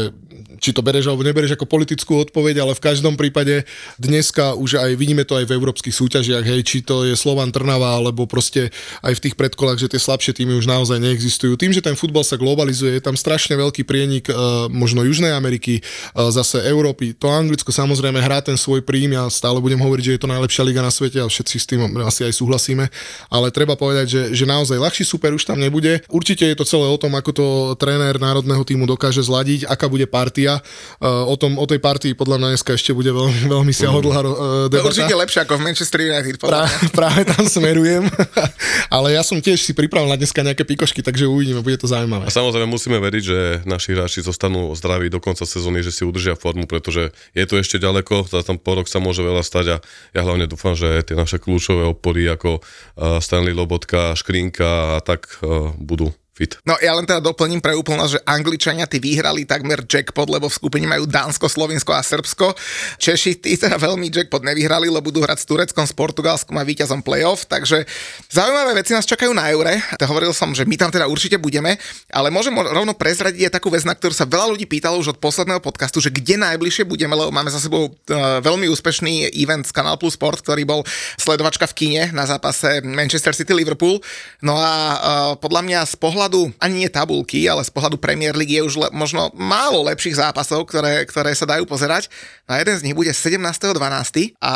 či 0.59 0.75
to 0.75 0.83
bereš 0.83 1.07
alebo 1.07 1.23
nebereš 1.23 1.55
ako 1.55 1.67
politickú 1.67 2.19
odpoveď, 2.19 2.63
ale 2.63 2.75
v 2.75 2.83
každom 2.83 3.15
prípade 3.15 3.63
dneska 3.99 4.55
už 4.55 4.79
aj 4.79 4.91
vidíme 4.95 5.23
to 5.23 5.39
aj 5.39 5.47
v 5.47 5.55
európskych 5.55 5.91
súťažiach, 5.91 6.43
hej, 6.43 6.61
či 6.63 6.77
to 6.83 7.07
je 7.07 7.15
Slovan 7.15 7.51
Trnava, 7.51 7.95
alebo 7.95 8.27
proste 8.27 8.71
aj 9.03 9.19
v 9.19 9.23
tých 9.27 9.35
predkolách, 9.35 9.79
že 9.79 9.91
tie 9.91 9.99
slabšie 9.99 10.35
týmy 10.35 10.55
už 10.59 10.67
naozaj 10.67 10.99
neexistujú. 10.99 11.55
Tým, 11.55 11.75
že 11.75 11.83
ten 11.83 11.95
futbal 11.95 12.23
sa 12.23 12.39
globalizuje, 12.39 12.99
je 12.99 13.03
tam 13.03 13.15
strašne 13.15 13.55
veľký 13.55 13.87
prienik 13.87 14.27
uh, 14.31 14.67
možno 14.71 15.03
Južnej 15.07 15.31
Ameriky, 15.31 15.79
uh, 15.79 16.31
zase 16.31 16.63
Európy. 16.67 17.15
To 17.19 17.31
Anglicko 17.31 17.71
samozrejme 17.71 18.19
hrá 18.19 18.43
ten 18.43 18.59
svoj 18.59 18.83
príjm, 18.83 19.15
ja 19.15 19.27
stále 19.31 19.63
budem 19.63 19.79
hovoriť, 19.79 20.03
že 20.03 20.13
je 20.15 20.21
to 20.21 20.31
najlepšia 20.31 20.63
liga 20.67 20.83
na 20.83 20.91
svete 20.91 21.23
a 21.23 21.27
všetci 21.27 21.55
s 21.55 21.65
tým 21.67 21.79
asi 22.03 22.27
aj 22.27 22.33
súhlasíme, 22.35 22.85
ale 23.31 23.47
treba 23.51 23.79
povedať, 23.79 24.07
že, 24.07 24.21
že 24.35 24.45
naozaj 24.47 24.79
ľahší 24.79 25.03
super 25.07 25.31
už 25.31 25.47
tam 25.47 25.59
nebude. 25.59 26.03
Určite 26.11 26.47
je 26.47 26.55
to 26.55 26.67
celé 26.67 26.87
o 26.87 26.99
tom, 26.99 27.08
ako 27.15 27.31
to 27.31 27.45
tréner 27.77 28.17
národného 28.17 28.61
týmu 28.65 28.89
dokáže 28.89 29.21
zladiť, 29.23 29.65
aká 29.69 29.89
bude 29.89 30.05
partia. 30.09 30.61
Uh, 30.97 31.25
o, 31.29 31.35
tom, 31.39 31.55
o 31.57 31.65
tej 31.65 31.81
partii 31.81 32.13
podľa 32.13 32.37
mňa 32.41 32.47
dneska 32.55 32.75
ešte 32.75 32.91
bude 32.91 33.09
veľmi, 33.09 33.49
veľmi 33.49 33.73
siahodlhá 33.73 34.21
uh, 34.25 34.33
debata. 34.67 34.91
Určite 34.91 35.15
lepšie 35.15 35.39
ako 35.45 35.53
v 35.57 35.61
Manchester 35.65 35.99
United. 36.03 36.35
Pra, 36.41 36.65
práve 36.91 37.25
tam 37.25 37.45
smerujem. 37.45 38.05
Ale 38.95 39.13
ja 39.13 39.21
som 39.21 39.37
tiež 39.37 39.61
si 39.61 39.71
pripravil 39.77 40.09
na 40.09 40.17
dneska 40.17 40.41
nejaké 40.41 40.65
pikošky, 40.65 41.05
takže 41.05 41.29
uvidíme, 41.29 41.61
bude 41.61 41.77
to 41.77 41.85
zaujímavé. 41.89 42.27
A 42.27 42.33
samozrejme 42.33 42.69
musíme 42.69 42.97
veriť, 42.97 43.23
že 43.23 43.39
naši 43.65 43.93
hráči 43.93 44.25
zostanú 44.25 44.73
zdraví 44.73 45.07
do 45.13 45.21
konca 45.21 45.45
sezóny, 45.45 45.85
že 45.85 45.93
si 45.93 46.03
udržia 46.03 46.33
formu, 46.37 46.65
pretože 46.65 47.13
je 47.37 47.45
to 47.45 47.57
ešte 47.61 47.77
ďaleko, 47.81 48.25
za 48.27 48.41
tam 48.41 48.57
po 48.57 48.77
rok 48.77 48.89
sa 48.89 48.97
môže 48.97 49.21
veľa 49.21 49.43
stať 49.45 49.65
a 49.73 49.77
ja 50.15 50.21
hlavne 50.25 50.49
dúfam, 50.49 50.73
že 50.73 51.05
tie 51.05 51.15
naše 51.17 51.37
kľúčové 51.37 51.85
opory 51.87 52.27
ako 52.29 52.59
uh, 52.59 53.17
Stanley 53.21 53.53
Lobotka, 53.55 54.17
Škrinka 54.17 54.97
a 54.97 55.03
tak 55.03 55.41
budú 55.77 56.11
fit. 56.39 56.55
No 56.63 56.79
ja 56.79 56.95
len 56.95 57.03
teda 57.03 57.19
doplním 57.19 57.59
pre 57.59 57.75
úplnosť, 57.75 58.11
že 58.15 58.19
Angličania 58.23 58.87
tí 58.87 59.03
vyhrali 59.03 59.43
takmer 59.43 59.83
jackpot, 59.83 60.31
lebo 60.31 60.47
v 60.47 60.55
skupine 60.55 60.87
majú 60.87 61.03
Dánsko, 61.03 61.51
Slovinsko 61.51 61.91
a 61.91 61.99
Srbsko. 61.99 62.55
Češi 62.95 63.43
tí 63.43 63.59
teda 63.59 63.75
veľmi 63.75 64.07
jackpot 64.07 64.39
nevyhrali, 64.47 64.87
lebo 64.87 65.11
budú 65.11 65.19
hrať 65.25 65.43
s 65.43 65.45
Tureckom, 65.49 65.83
s 65.83 65.91
Portugalskom 65.91 66.55
a 66.55 66.63
víťazom 66.63 67.03
playoff, 67.03 67.49
takže 67.49 67.83
zaujímavé 68.29 68.77
veci 68.77 68.93
nás 68.93 69.09
čakajú 69.09 69.33
na 69.33 69.49
Eure. 69.49 69.81
To 69.97 70.05
hovoril 70.05 70.31
som, 70.31 70.53
že 70.53 70.63
my 70.69 70.77
tam 70.77 70.93
teda 70.93 71.09
určite 71.09 71.41
budeme, 71.41 71.75
ale 72.13 72.29
môžem 72.29 72.53
rovno 72.53 72.93
prezradiť 72.93 73.49
aj 73.49 73.53
takú 73.57 73.73
vec, 73.73 73.81
na 73.83 73.97
ktorú 73.97 74.13
sa 74.13 74.29
veľa 74.29 74.53
ľudí 74.53 74.69
pýtalo 74.69 75.01
už 75.01 75.17
od 75.17 75.19
posledného 75.19 75.59
podcastu, 75.59 75.97
že 75.97 76.13
kde 76.13 76.37
najbližšie 76.37 76.85
budeme, 76.85 77.17
lebo 77.17 77.33
máme 77.33 77.49
za 77.49 77.57
sebou 77.57 77.89
uh, 77.89 78.37
veľmi 78.45 78.69
úspešný 78.69 79.33
event 79.33 79.65
z 79.65 79.73
Canal 79.73 79.97
Plus 79.97 80.13
Sport, 80.13 80.45
ktorý 80.45 80.63
bol 80.63 80.85
sledovačka 81.17 81.65
v 81.65 81.73
kine 81.73 82.03
na 82.13 82.29
zápase 82.29 82.85
Manchester 82.85 83.33
City 83.33 83.51
Liverpool. 83.57 83.97
No 84.45 84.53
a 84.61 84.69
uh, 84.69 84.97
podľa 85.41 85.65
mňa 85.65 85.79
z 85.89 85.95
pohľadu 85.97 86.28
pohľadu 86.29 86.53
ani 86.61 86.85
nie 86.85 86.89
tabulky, 86.93 87.49
ale 87.49 87.65
z 87.65 87.73
pohľadu 87.73 87.97
Premier 87.97 88.37
League 88.37 88.53
je 88.53 88.61
už 88.61 88.77
le, 88.77 88.87
možno 88.93 89.33
málo 89.33 89.81
lepších 89.89 90.21
zápasov, 90.21 90.69
ktoré, 90.69 91.01
ktoré 91.09 91.33
sa 91.33 91.49
dajú 91.49 91.65
pozerať. 91.65 92.05
A 92.45 92.61
jeden 92.61 92.77
z 92.77 92.85
nich 92.85 92.95
bude 92.95 93.09
17.12. 93.09 94.37
a 94.37 94.53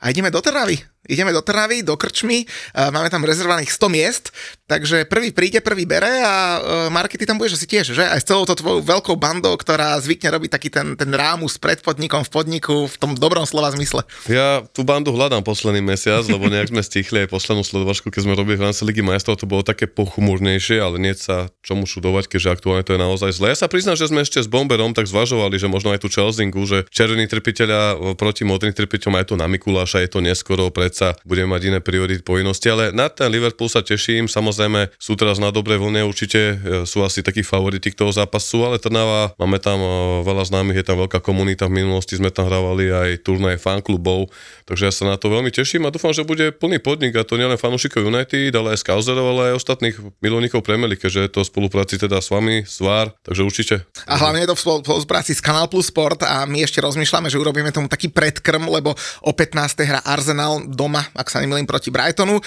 a 0.00 0.08
ideme 0.08 0.32
do 0.32 0.40
Trnavy 0.40 0.80
ideme 1.08 1.32
do 1.32 1.40
Trnavy, 1.40 1.80
do 1.80 1.96
Krčmy, 1.96 2.44
máme 2.76 3.08
tam 3.08 3.24
rezervovaných 3.24 3.72
100 3.72 3.88
miest, 3.88 4.24
takže 4.70 5.08
prvý 5.08 5.34
príde, 5.34 5.58
prvý 5.58 5.88
bere 5.88 6.22
a 6.22 6.34
e, 6.36 6.58
Marky, 6.94 7.18
ty 7.18 7.26
tam 7.26 7.40
budeš 7.40 7.58
asi 7.58 7.66
tiež, 7.66 7.90
že? 7.90 8.04
Aj 8.06 8.22
s 8.22 8.28
celou 8.28 8.46
to 8.46 8.54
tvojou 8.54 8.84
veľkou 8.86 9.18
bandou, 9.18 9.56
ktorá 9.58 9.98
zvykne 9.98 10.30
robiť 10.30 10.50
taký 10.54 10.68
ten, 10.70 10.94
ten 10.94 11.10
rámus 11.10 11.58
pred 11.58 11.82
podnikom 11.82 12.22
v 12.22 12.30
podniku 12.30 12.76
v 12.86 12.96
tom 13.00 13.18
dobrom 13.18 13.42
slova 13.42 13.74
zmysle. 13.74 14.06
Ja 14.30 14.62
tú 14.70 14.86
bandu 14.86 15.10
hľadám 15.10 15.42
posledný 15.42 15.82
mesiac, 15.82 16.22
lebo 16.30 16.46
nejak 16.46 16.70
sme 16.70 16.86
stichli 16.86 17.26
aj 17.26 17.34
poslednú 17.34 17.66
sledovačku, 17.66 18.14
keď 18.14 18.30
sme 18.30 18.38
robili 18.38 18.60
v 18.60 18.70
rámci 18.70 18.86
Ligy 18.86 19.02
majstrov, 19.02 19.40
to 19.40 19.50
bolo 19.50 19.66
také 19.66 19.90
pochumurnejšie, 19.90 20.78
ale 20.78 21.02
nie 21.02 21.16
sa 21.18 21.50
čomu 21.66 21.90
šudovať, 21.90 22.30
keďže 22.30 22.54
aktuálne 22.54 22.86
to 22.86 22.94
je 22.94 23.00
naozaj 23.00 23.30
zle. 23.34 23.50
Ja 23.50 23.58
sa 23.58 23.66
priznám, 23.66 23.98
že 23.98 24.06
sme 24.06 24.22
ešte 24.22 24.38
s 24.38 24.46
Bomberom 24.46 24.94
tak 24.94 25.10
zvažovali, 25.10 25.58
že 25.58 25.66
možno 25.66 25.90
aj 25.90 26.06
tú 26.06 26.08
Chelsingu, 26.12 26.62
že 26.68 26.86
červení 26.92 27.26
trpiteľa 27.26 28.14
proti 28.14 28.46
modrým 28.46 28.70
trpiteľom 28.70 29.18
aj 29.18 29.26
to 29.32 29.34
na 29.34 29.50
Mikuláša, 29.50 30.04
je 30.06 30.10
to 30.12 30.22
neskoro 30.22 30.70
pred 30.70 30.89
predsa 30.90 31.14
budeme 31.22 31.54
mať 31.54 31.70
iné 31.70 31.78
priority 31.78 32.18
povinnosti, 32.26 32.66
ale 32.66 32.90
na 32.90 33.06
ten 33.06 33.30
Liverpool 33.30 33.70
sa 33.70 33.78
teším, 33.78 34.26
samozrejme 34.26 34.90
sú 34.98 35.14
teraz 35.14 35.38
na 35.38 35.54
dobrej 35.54 35.78
vlne, 35.78 36.02
určite 36.02 36.58
e, 36.58 36.82
sú 36.82 37.06
asi 37.06 37.22
takí 37.22 37.46
favoriti 37.46 37.94
toho 37.94 38.10
zápasu, 38.10 38.66
ale 38.66 38.82
Trnava, 38.82 39.30
máme 39.38 39.62
tam 39.62 39.78
e, 39.78 39.90
veľa 40.26 40.50
známych, 40.50 40.82
je 40.82 40.86
tam 40.90 40.98
veľká 41.06 41.22
komunita, 41.22 41.70
v 41.70 41.86
minulosti 41.86 42.18
sme 42.18 42.34
tam 42.34 42.50
hrávali 42.50 42.90
aj 42.90 43.22
turnaje 43.22 43.62
fanklubov, 43.62 44.34
takže 44.66 44.90
ja 44.90 44.92
sa 44.92 45.06
na 45.06 45.14
to 45.14 45.30
veľmi 45.30 45.54
teším 45.54 45.86
a 45.86 45.94
dúfam, 45.94 46.10
že 46.10 46.26
bude 46.26 46.50
plný 46.50 46.82
podnik 46.82 47.14
a 47.14 47.22
to 47.22 47.38
nielen 47.38 47.54
fanúšikov 47.54 48.02
United, 48.02 48.50
ale 48.50 48.74
aj 48.74 48.82
Scouzerov, 48.82 49.38
ale 49.38 49.54
aj 49.54 49.62
ostatných 49.62 49.94
milovníkov 50.18 50.66
Premier 50.66 50.90
League, 50.90 51.06
že 51.06 51.22
je 51.22 51.30
to 51.30 51.46
v 51.46 51.54
spolupráci 51.54 52.02
teda 52.02 52.18
s 52.18 52.34
vami, 52.34 52.66
s 52.66 52.82
VAR, 52.82 53.14
takže 53.22 53.46
určite. 53.46 53.74
A 54.10 54.18
hlavne 54.18 54.42
je 54.42 54.50
to 54.50 54.58
v 54.58 54.62
spolupráci 54.82 55.38
s 55.38 55.44
Canal 55.44 55.70
Plus 55.70 55.86
Sport 55.86 56.26
a 56.26 56.42
my 56.50 56.66
ešte 56.66 56.82
rozmýšľame, 56.82 57.30
že 57.30 57.38
urobíme 57.38 57.70
tomu 57.70 57.86
taký 57.86 58.10
predkrm, 58.10 58.66
lebo 58.66 58.98
o 59.22 59.30
15. 59.30 59.86
hra 59.86 60.00
Arsenal 60.02 60.66
doma, 60.80 61.04
ak 61.12 61.28
sa 61.28 61.44
nemýlim, 61.44 61.68
proti 61.68 61.92
Brightonu. 61.92 62.40
E, 62.40 62.42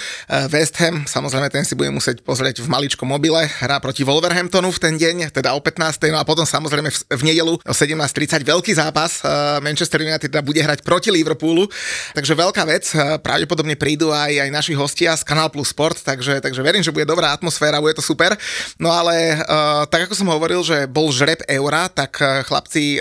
West 0.50 0.74
Ham, 0.82 1.06
samozrejme, 1.06 1.46
ten 1.54 1.62
si 1.62 1.78
bude 1.78 1.94
musieť 1.94 2.18
pozrieť 2.26 2.58
v 2.58 2.66
maličkom 2.66 3.06
mobile, 3.06 3.46
hrá 3.46 3.78
proti 3.78 4.02
Wolverhamptonu 4.02 4.74
v 4.74 4.78
ten 4.82 4.94
deň, 4.98 5.30
teda 5.30 5.54
o 5.54 5.62
15. 5.62 6.10
No 6.10 6.18
a 6.18 6.26
potom 6.26 6.42
samozrejme 6.42 6.90
v, 6.90 6.98
v 7.14 7.22
nedelu 7.22 7.54
o 7.54 7.74
17.30 7.74 8.42
veľký 8.42 8.74
zápas. 8.74 9.22
E, 9.22 9.62
Manchester 9.62 10.02
United 10.02 10.26
teda 10.26 10.42
bude 10.42 10.58
hrať 10.58 10.82
proti 10.82 11.14
Liverpoolu, 11.14 11.70
takže 12.18 12.34
veľká 12.34 12.62
vec. 12.66 12.90
E, 12.90 13.22
pravdepodobne 13.22 13.78
prídu 13.78 14.10
aj, 14.10 14.42
aj 14.42 14.50
naši 14.50 14.74
hostia 14.74 15.14
z 15.14 15.22
Canal 15.22 15.54
Plus 15.54 15.70
Sport, 15.70 16.02
takže, 16.02 16.42
takže 16.42 16.58
verím, 16.58 16.82
že 16.82 16.90
bude 16.90 17.06
dobrá 17.06 17.30
atmosféra, 17.30 17.78
bude 17.78 17.94
to 17.94 18.02
super. 18.02 18.34
No 18.82 18.90
ale 18.90 19.38
tak 19.92 20.08
ako 20.08 20.14
som 20.16 20.28
hovoril, 20.32 20.64
že 20.64 20.88
bol 20.90 21.12
žreb 21.14 21.44
eura, 21.46 21.86
tak 21.92 22.18
chlapci 22.18 22.98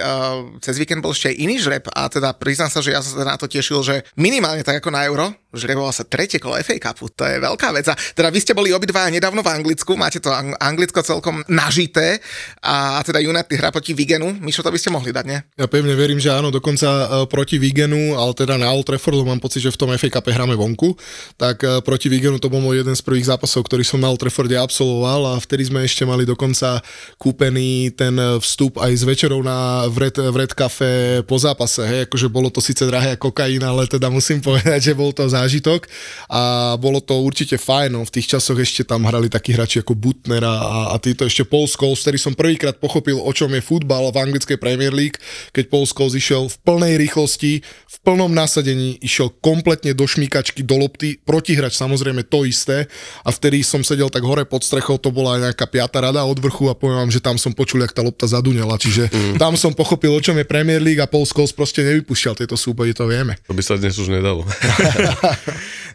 cez 0.59 0.75
víkend 0.77 0.99
bol 1.01 1.15
ešte 1.15 1.31
aj 1.31 1.37
iný 1.39 1.55
žreb 1.57 1.87
a 1.89 2.11
teda 2.11 2.35
priznám 2.35 2.69
sa, 2.69 2.83
že 2.83 2.91
ja 2.91 2.99
sa 2.99 3.23
na 3.23 3.39
to 3.39 3.47
tešil, 3.47 3.79
že 3.85 4.03
minimálne 4.19 4.65
tak 4.65 4.83
ako 4.83 4.91
na 4.91 5.07
euro, 5.07 5.22
žreboval 5.53 5.93
sa 5.93 6.03
tretie 6.03 6.41
kolo 6.41 6.57
FA 6.65 6.75
Cupu, 6.81 7.13
to 7.13 7.23
je 7.23 7.37
veľká 7.37 7.69
vec. 7.71 7.85
A 7.87 7.95
teda 7.95 8.33
vy 8.33 8.39
ste 8.41 8.57
boli 8.57 8.73
obidva 8.73 9.05
nedávno 9.07 9.45
v 9.45 9.53
Anglicku, 9.53 9.93
máte 9.93 10.17
to 10.17 10.33
Anglicko 10.57 11.05
celkom 11.05 11.45
nažité 11.45 12.17
a 12.65 12.99
teda 13.05 13.21
United 13.21 13.53
hra 13.53 13.69
proti 13.69 13.93
Vigenu. 13.93 14.33
Myšo, 14.41 14.65
to 14.65 14.73
by 14.73 14.79
ste 14.81 14.89
mohli 14.89 15.13
dať, 15.13 15.25
nie? 15.29 15.39
Ja 15.55 15.69
pevne 15.69 15.93
verím, 15.93 16.17
že 16.17 16.33
áno, 16.33 16.49
dokonca 16.49 16.89
uh, 16.89 17.05
proti 17.29 17.61
Vigenu, 17.61 18.17
ale 18.17 18.33
teda 18.33 18.57
na 18.57 18.73
Old 18.73 18.89
Traffordu 18.89 19.21
mám 19.21 19.37
pocit, 19.37 19.61
že 19.61 19.69
v 19.69 19.77
tom 19.77 19.89
FA 19.93 20.09
Cupe 20.09 20.33
hráme 20.33 20.57
vonku, 20.57 20.97
tak 21.37 21.61
uh, 21.61 21.79
proti 21.85 22.09
Vigenu 22.09 22.41
to 22.41 22.49
bol 22.49 22.59
môj 22.59 22.81
jeden 22.81 22.97
z 22.97 23.05
prvých 23.05 23.29
zápasov, 23.29 23.69
ktorý 23.69 23.85
som 23.85 24.01
na 24.01 24.09
Old 24.09 24.25
Trafforde 24.25 24.57
absolvoval 24.57 25.37
a 25.37 25.41
vtedy 25.41 25.69
sme 25.69 25.85
ešte 25.85 26.01
mali 26.01 26.25
dokonca 26.25 26.81
kúpený 27.21 27.93
ten 27.93 28.17
vstup 28.41 28.81
aj 28.81 28.91
s 28.91 29.03
večerou 29.05 29.45
na 29.45 29.85
Red, 29.85 30.17
v 30.17 30.35
Red 30.43 30.53
Cafe 30.57 31.21
po 31.23 31.37
zápase, 31.37 31.85
hej, 31.85 32.09
akože 32.09 32.27
bolo 32.27 32.49
to 32.49 32.59
síce 32.59 32.81
drahé 32.83 33.15
kokain, 33.15 33.61
ale 33.61 33.85
teda 33.85 34.09
musím 34.09 34.41
povedať, 34.47 34.91
že 34.91 34.93
bol 34.97 35.12
to 35.13 35.29
zážitok 35.29 35.85
a 36.27 36.73
bolo 36.81 36.99
to 36.99 37.21
určite 37.21 37.55
fajn, 37.61 37.93
no, 37.93 38.01
v 38.03 38.13
tých 38.19 38.35
časoch 38.37 38.57
ešte 38.57 38.83
tam 38.83 39.05
hrali 39.05 39.29
takí 39.29 39.53
hráči 39.53 39.85
ako 39.85 39.93
Butner 39.93 40.43
a, 40.43 40.91
a 40.91 40.95
títo 40.97 41.23
ešte 41.23 41.45
Paul 41.45 41.69
Scholes, 41.69 42.01
ktorý 42.01 42.17
som 42.17 42.33
prvýkrát 42.33 42.75
pochopil, 42.81 43.21
o 43.21 43.31
čom 43.31 43.53
je 43.53 43.61
futbal 43.61 44.09
v 44.09 44.17
anglickej 44.17 44.57
Premier 44.57 44.91
League, 44.91 45.21
keď 45.53 45.69
Paul 45.69 45.85
Scholes 45.85 46.17
išiel 46.17 46.49
v 46.49 46.55
plnej 46.65 46.97
rýchlosti, 46.97 47.61
v 47.63 47.97
plnom 48.01 48.33
nasadení, 48.33 48.97
išiel 48.99 49.29
kompletne 49.39 49.93
do 49.93 50.03
šmíkačky, 50.09 50.65
do 50.65 50.81
lopty, 50.81 51.21
protihrač 51.21 51.77
samozrejme 51.77 52.25
to 52.25 52.43
isté 52.43 52.89
a 53.21 53.29
vtedy 53.29 53.61
som 53.61 53.85
sedel 53.85 54.09
tak 54.09 54.25
hore 54.25 54.43
pod 54.49 54.65
strechou, 54.65 54.97
to 54.97 55.13
bola 55.13 55.37
nejaká 55.37 55.69
piata 55.69 56.01
rada 56.01 56.25
od 56.25 56.39
vrchu 56.41 56.67
a 56.67 56.75
poviem 56.75 57.05
vám, 57.05 57.11
že 57.13 57.21
tam 57.21 57.37
som 57.37 57.53
počul, 57.53 57.85
jak 57.85 57.93
tá 57.93 58.01
lopta 58.01 58.25
zadunela, 58.25 58.75
čiže 58.81 59.07
mm. 59.13 59.37
tam 59.37 59.53
som 59.53 59.71
pochopil, 59.75 60.09
o 60.09 60.21
čom 60.23 60.35
je 60.39 60.45
Premier 60.47 60.81
League 60.81 60.99
a 60.99 61.07
Paul 61.07 61.29
Scholes 61.29 61.53
proste 61.53 61.85
nevypúšťal 61.85 62.33
tieto 62.39 62.57
súboje, 62.57 62.95
to 62.97 63.05
vieme. 63.05 63.37
To 63.45 63.53
by 63.53 63.63
sa 63.63 63.77
dnes 63.77 63.99
už 63.99 64.09
nedalo. 64.09 64.47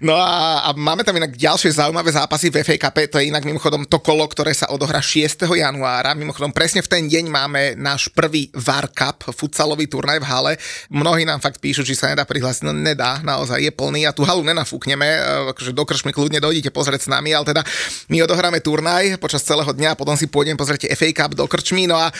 no 0.08 0.14
a, 0.16 0.62
a 0.66 0.68
máme 0.76 1.02
tam 1.02 1.16
inak 1.16 1.34
ďalšie 1.34 1.74
zaujímavé 1.80 2.10
zápasy 2.12 2.52
v 2.52 2.62
FA 2.62 2.76
Cup, 2.88 2.96
to 3.08 3.18
je 3.18 3.30
inak 3.30 3.44
mimochodom 3.44 3.86
to 3.86 3.98
kolo, 4.02 4.26
ktoré 4.28 4.54
sa 4.54 4.70
odohrá 4.70 5.02
6. 5.02 5.48
januára. 5.48 6.14
Mimochodom 6.14 6.54
presne 6.54 6.84
v 6.84 6.90
ten 6.90 7.04
deň 7.06 7.24
máme 7.30 7.62
náš 7.78 8.10
prvý 8.12 8.52
VAR 8.54 8.90
Cup, 8.92 9.30
futsalový 9.32 9.90
turnaj 9.90 10.18
v 10.22 10.26
hale. 10.26 10.52
Mnohí 10.92 11.24
nám 11.24 11.42
fakt 11.42 11.58
píšu, 11.62 11.82
či 11.82 11.98
sa 11.98 12.12
nedá 12.12 12.28
prihlásiť, 12.28 12.64
no 12.68 12.72
nedá, 12.74 13.20
naozaj 13.24 13.62
je 13.62 13.72
plný 13.74 14.06
a 14.08 14.14
tú 14.14 14.22
halu 14.24 14.44
nenafúkneme, 14.44 15.06
e, 15.06 15.20
akože 15.54 15.72
do 15.74 15.84
kršmy 15.84 16.10
kľudne 16.14 16.38
dojdete 16.42 16.70
pozrieť 16.70 17.06
s 17.06 17.08
nami, 17.10 17.34
ale 17.34 17.48
teda 17.48 17.62
my 18.12 18.24
odohráme 18.24 18.58
turnaj 18.62 19.18
počas 19.22 19.42
celého 19.44 19.70
dňa 19.70 19.94
a 19.94 19.98
potom 19.98 20.14
si 20.14 20.30
pôjdem 20.30 20.56
pozrieť 20.58 20.90
FA 20.94 21.10
Cup 21.14 21.34
do 21.34 21.44
krčmy, 21.46 21.88
no 21.88 21.96
a 21.98 22.10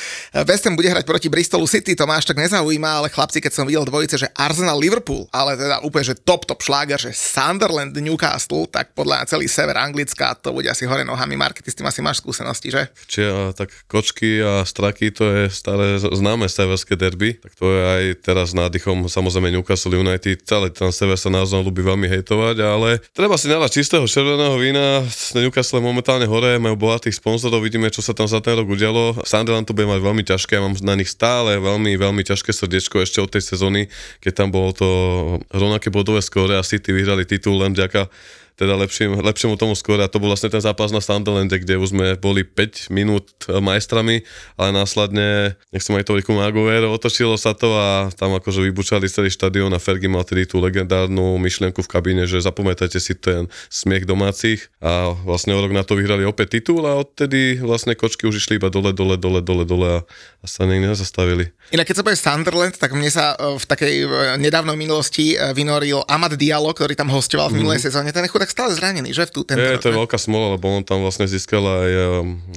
West 0.44 0.66
Ham 0.66 0.74
bude 0.74 0.90
hrať 0.90 1.04
proti 1.06 1.28
Bristolu 1.30 1.66
City, 1.66 1.94
to 1.94 2.06
ma 2.06 2.18
až 2.18 2.30
tak 2.30 2.38
nezaujíma, 2.38 3.02
ale 3.04 3.08
chlapci, 3.12 3.42
keď 3.42 3.52
som 3.52 3.64
videl 3.66 3.86
dvojice, 3.86 4.16
že 4.20 4.28
Arsenal 4.36 4.78
Liverpool, 4.78 5.26
ale 5.34 5.58
teda 5.58 5.82
úplne, 5.82 6.04
že 6.04 6.14
top, 6.18 6.44
top 6.44 6.60
šláger, 6.78 7.10
že 7.10 7.10
Sunderland 7.10 7.90
Newcastle, 7.98 8.70
tak 8.70 8.94
podľa 8.94 9.26
celý 9.26 9.50
sever 9.50 9.74
Anglická 9.74 10.38
to 10.38 10.54
bude 10.54 10.70
asi 10.70 10.86
hore 10.86 11.02
nohami. 11.02 11.34
Markety, 11.34 11.74
s 11.74 11.74
tým 11.74 11.90
asi 11.90 11.98
máš 11.98 12.22
skúsenosti, 12.22 12.70
že? 12.70 12.86
Čiže 13.10 13.50
tak 13.58 13.74
kočky 13.90 14.38
a 14.38 14.62
straky, 14.62 15.10
to 15.10 15.26
je 15.26 15.42
staré 15.50 15.98
známe 15.98 16.46
severské 16.46 16.94
derby, 16.94 17.34
tak 17.34 17.50
to 17.58 17.66
je 17.74 17.82
aj 17.82 18.02
teraz 18.22 18.54
nádychom 18.54 19.10
samozrejme 19.10 19.58
Newcastle 19.58 19.98
United, 19.98 20.46
celý 20.46 20.70
ten 20.70 20.94
sever 20.94 21.18
sa 21.18 21.34
naozaj 21.34 21.66
ľubí 21.66 21.82
veľmi 21.82 22.06
hejtovať, 22.06 22.62
ale 22.62 23.02
treba 23.10 23.34
si 23.34 23.50
nalať 23.50 23.82
čistého 23.82 24.06
červeného 24.06 24.54
vína, 24.54 25.02
Newcastle 25.34 25.82
momentálne 25.82 26.30
hore, 26.30 26.62
majú 26.62 26.78
bohatých 26.78 27.18
sponzorov, 27.18 27.58
vidíme, 27.66 27.90
čo 27.90 28.06
sa 28.06 28.14
tam 28.14 28.30
za 28.30 28.38
ten 28.38 28.54
rok 28.54 28.70
udialo. 28.70 29.18
Sunderland 29.26 29.66
to 29.66 29.74
bude 29.74 29.90
mať 29.90 29.98
veľmi 29.98 30.22
ťažké, 30.22 30.54
ja 30.54 30.62
mám 30.62 30.78
na 30.78 30.94
nich 30.94 31.10
stále 31.10 31.58
veľmi, 31.58 31.98
veľmi 31.98 32.22
ťažké 32.22 32.54
srdiečko 32.54 33.02
ešte 33.02 33.18
od 33.18 33.34
tej 33.34 33.42
sezóny, 33.42 33.90
keď 34.22 34.46
tam 34.46 34.48
bolo 34.54 34.70
to 34.70 34.88
rovnaké 35.50 35.90
bodové 35.90 36.22
skóre 36.22 36.54
a 36.54 36.62
City 36.68 36.92
vyhrali 36.92 37.24
titul 37.24 37.64
len 37.64 37.72
vďaka 37.72 38.12
teda 38.58 38.74
lepším, 38.74 39.22
lepšiemu 39.22 39.54
tomu 39.54 39.78
skôr 39.78 40.02
a 40.02 40.10
to 40.10 40.18
bol 40.18 40.34
vlastne 40.34 40.50
ten 40.50 40.58
zápas 40.58 40.90
na 40.90 40.98
Sunderlande, 40.98 41.62
kde 41.62 41.78
už 41.78 41.94
sme 41.94 42.18
boli 42.18 42.42
5 42.42 42.90
minút 42.90 43.30
majstrami, 43.46 44.26
ale 44.58 44.74
následne, 44.74 45.54
nechcem 45.70 45.94
aj 45.94 46.10
to 46.10 46.18
Maguire, 46.34 46.90
otočilo 46.90 47.38
sa 47.38 47.54
to 47.54 47.70
a 47.78 48.10
tam 48.18 48.34
akože 48.34 48.66
vybučali 48.66 49.06
celý 49.06 49.30
štadión 49.30 49.70
a 49.70 49.78
Fergie 49.78 50.10
mal 50.10 50.26
tedy 50.26 50.44
tú 50.44 50.58
legendárnu 50.58 51.38
myšlienku 51.38 51.86
v 51.86 51.88
kabíne, 51.88 52.26
že 52.26 52.42
zapamätajte 52.42 52.98
si 52.98 53.14
ten 53.14 53.46
smiech 53.70 54.04
domácich 54.04 54.66
a 54.82 55.14
vlastne 55.14 55.54
o 55.54 55.62
rok 55.62 55.70
na 55.70 55.86
to 55.86 55.94
vyhrali 55.94 56.26
opäť 56.26 56.58
titul 56.58 56.82
a 56.84 56.98
odtedy 56.98 57.62
vlastne 57.62 57.94
kočky 57.94 58.26
už 58.26 58.42
išli 58.42 58.58
iba 58.58 58.74
dole, 58.74 58.90
dole, 58.90 59.14
dole, 59.14 59.38
dole, 59.38 59.62
dole 59.62 59.88
a, 59.88 60.00
a 60.42 60.46
sa 60.50 60.66
niekde 60.66 60.90
nezastavili. 60.90 61.54
Inak 61.70 61.86
keď 61.86 61.96
sa 62.00 62.04
povie 62.04 62.18
Sunderland, 62.18 62.74
tak 62.80 62.96
mne 62.96 63.12
sa 63.12 63.36
e, 63.36 63.60
v 63.60 63.64
takej 63.68 63.94
e, 64.02 64.06
nedávnej 64.40 64.74
minulosti 64.74 65.36
e, 65.36 65.52
vynoril 65.52 66.00
Amad 66.08 66.34
Diallo, 66.40 66.72
ktorý 66.72 66.96
tam 66.96 67.12
hostoval 67.12 67.52
v 67.52 67.60
minulej 67.60 67.78
mm. 67.80 67.84
sezóne. 67.84 68.08
Ten 68.08 68.24
je 68.24 68.32
chudák 68.48 68.72
stále 68.72 68.72
zranený, 68.72 69.12
že 69.12 69.28
v 69.28 69.30
tú 69.30 69.40
tento 69.44 69.60
Je, 69.60 69.76
to 69.76 69.92
je 69.92 70.00
veľká 70.00 70.16
smola, 70.16 70.56
lebo 70.56 70.72
on 70.72 70.80
tam 70.80 71.04
vlastne 71.04 71.28
získal 71.28 71.60
aj 71.60 71.90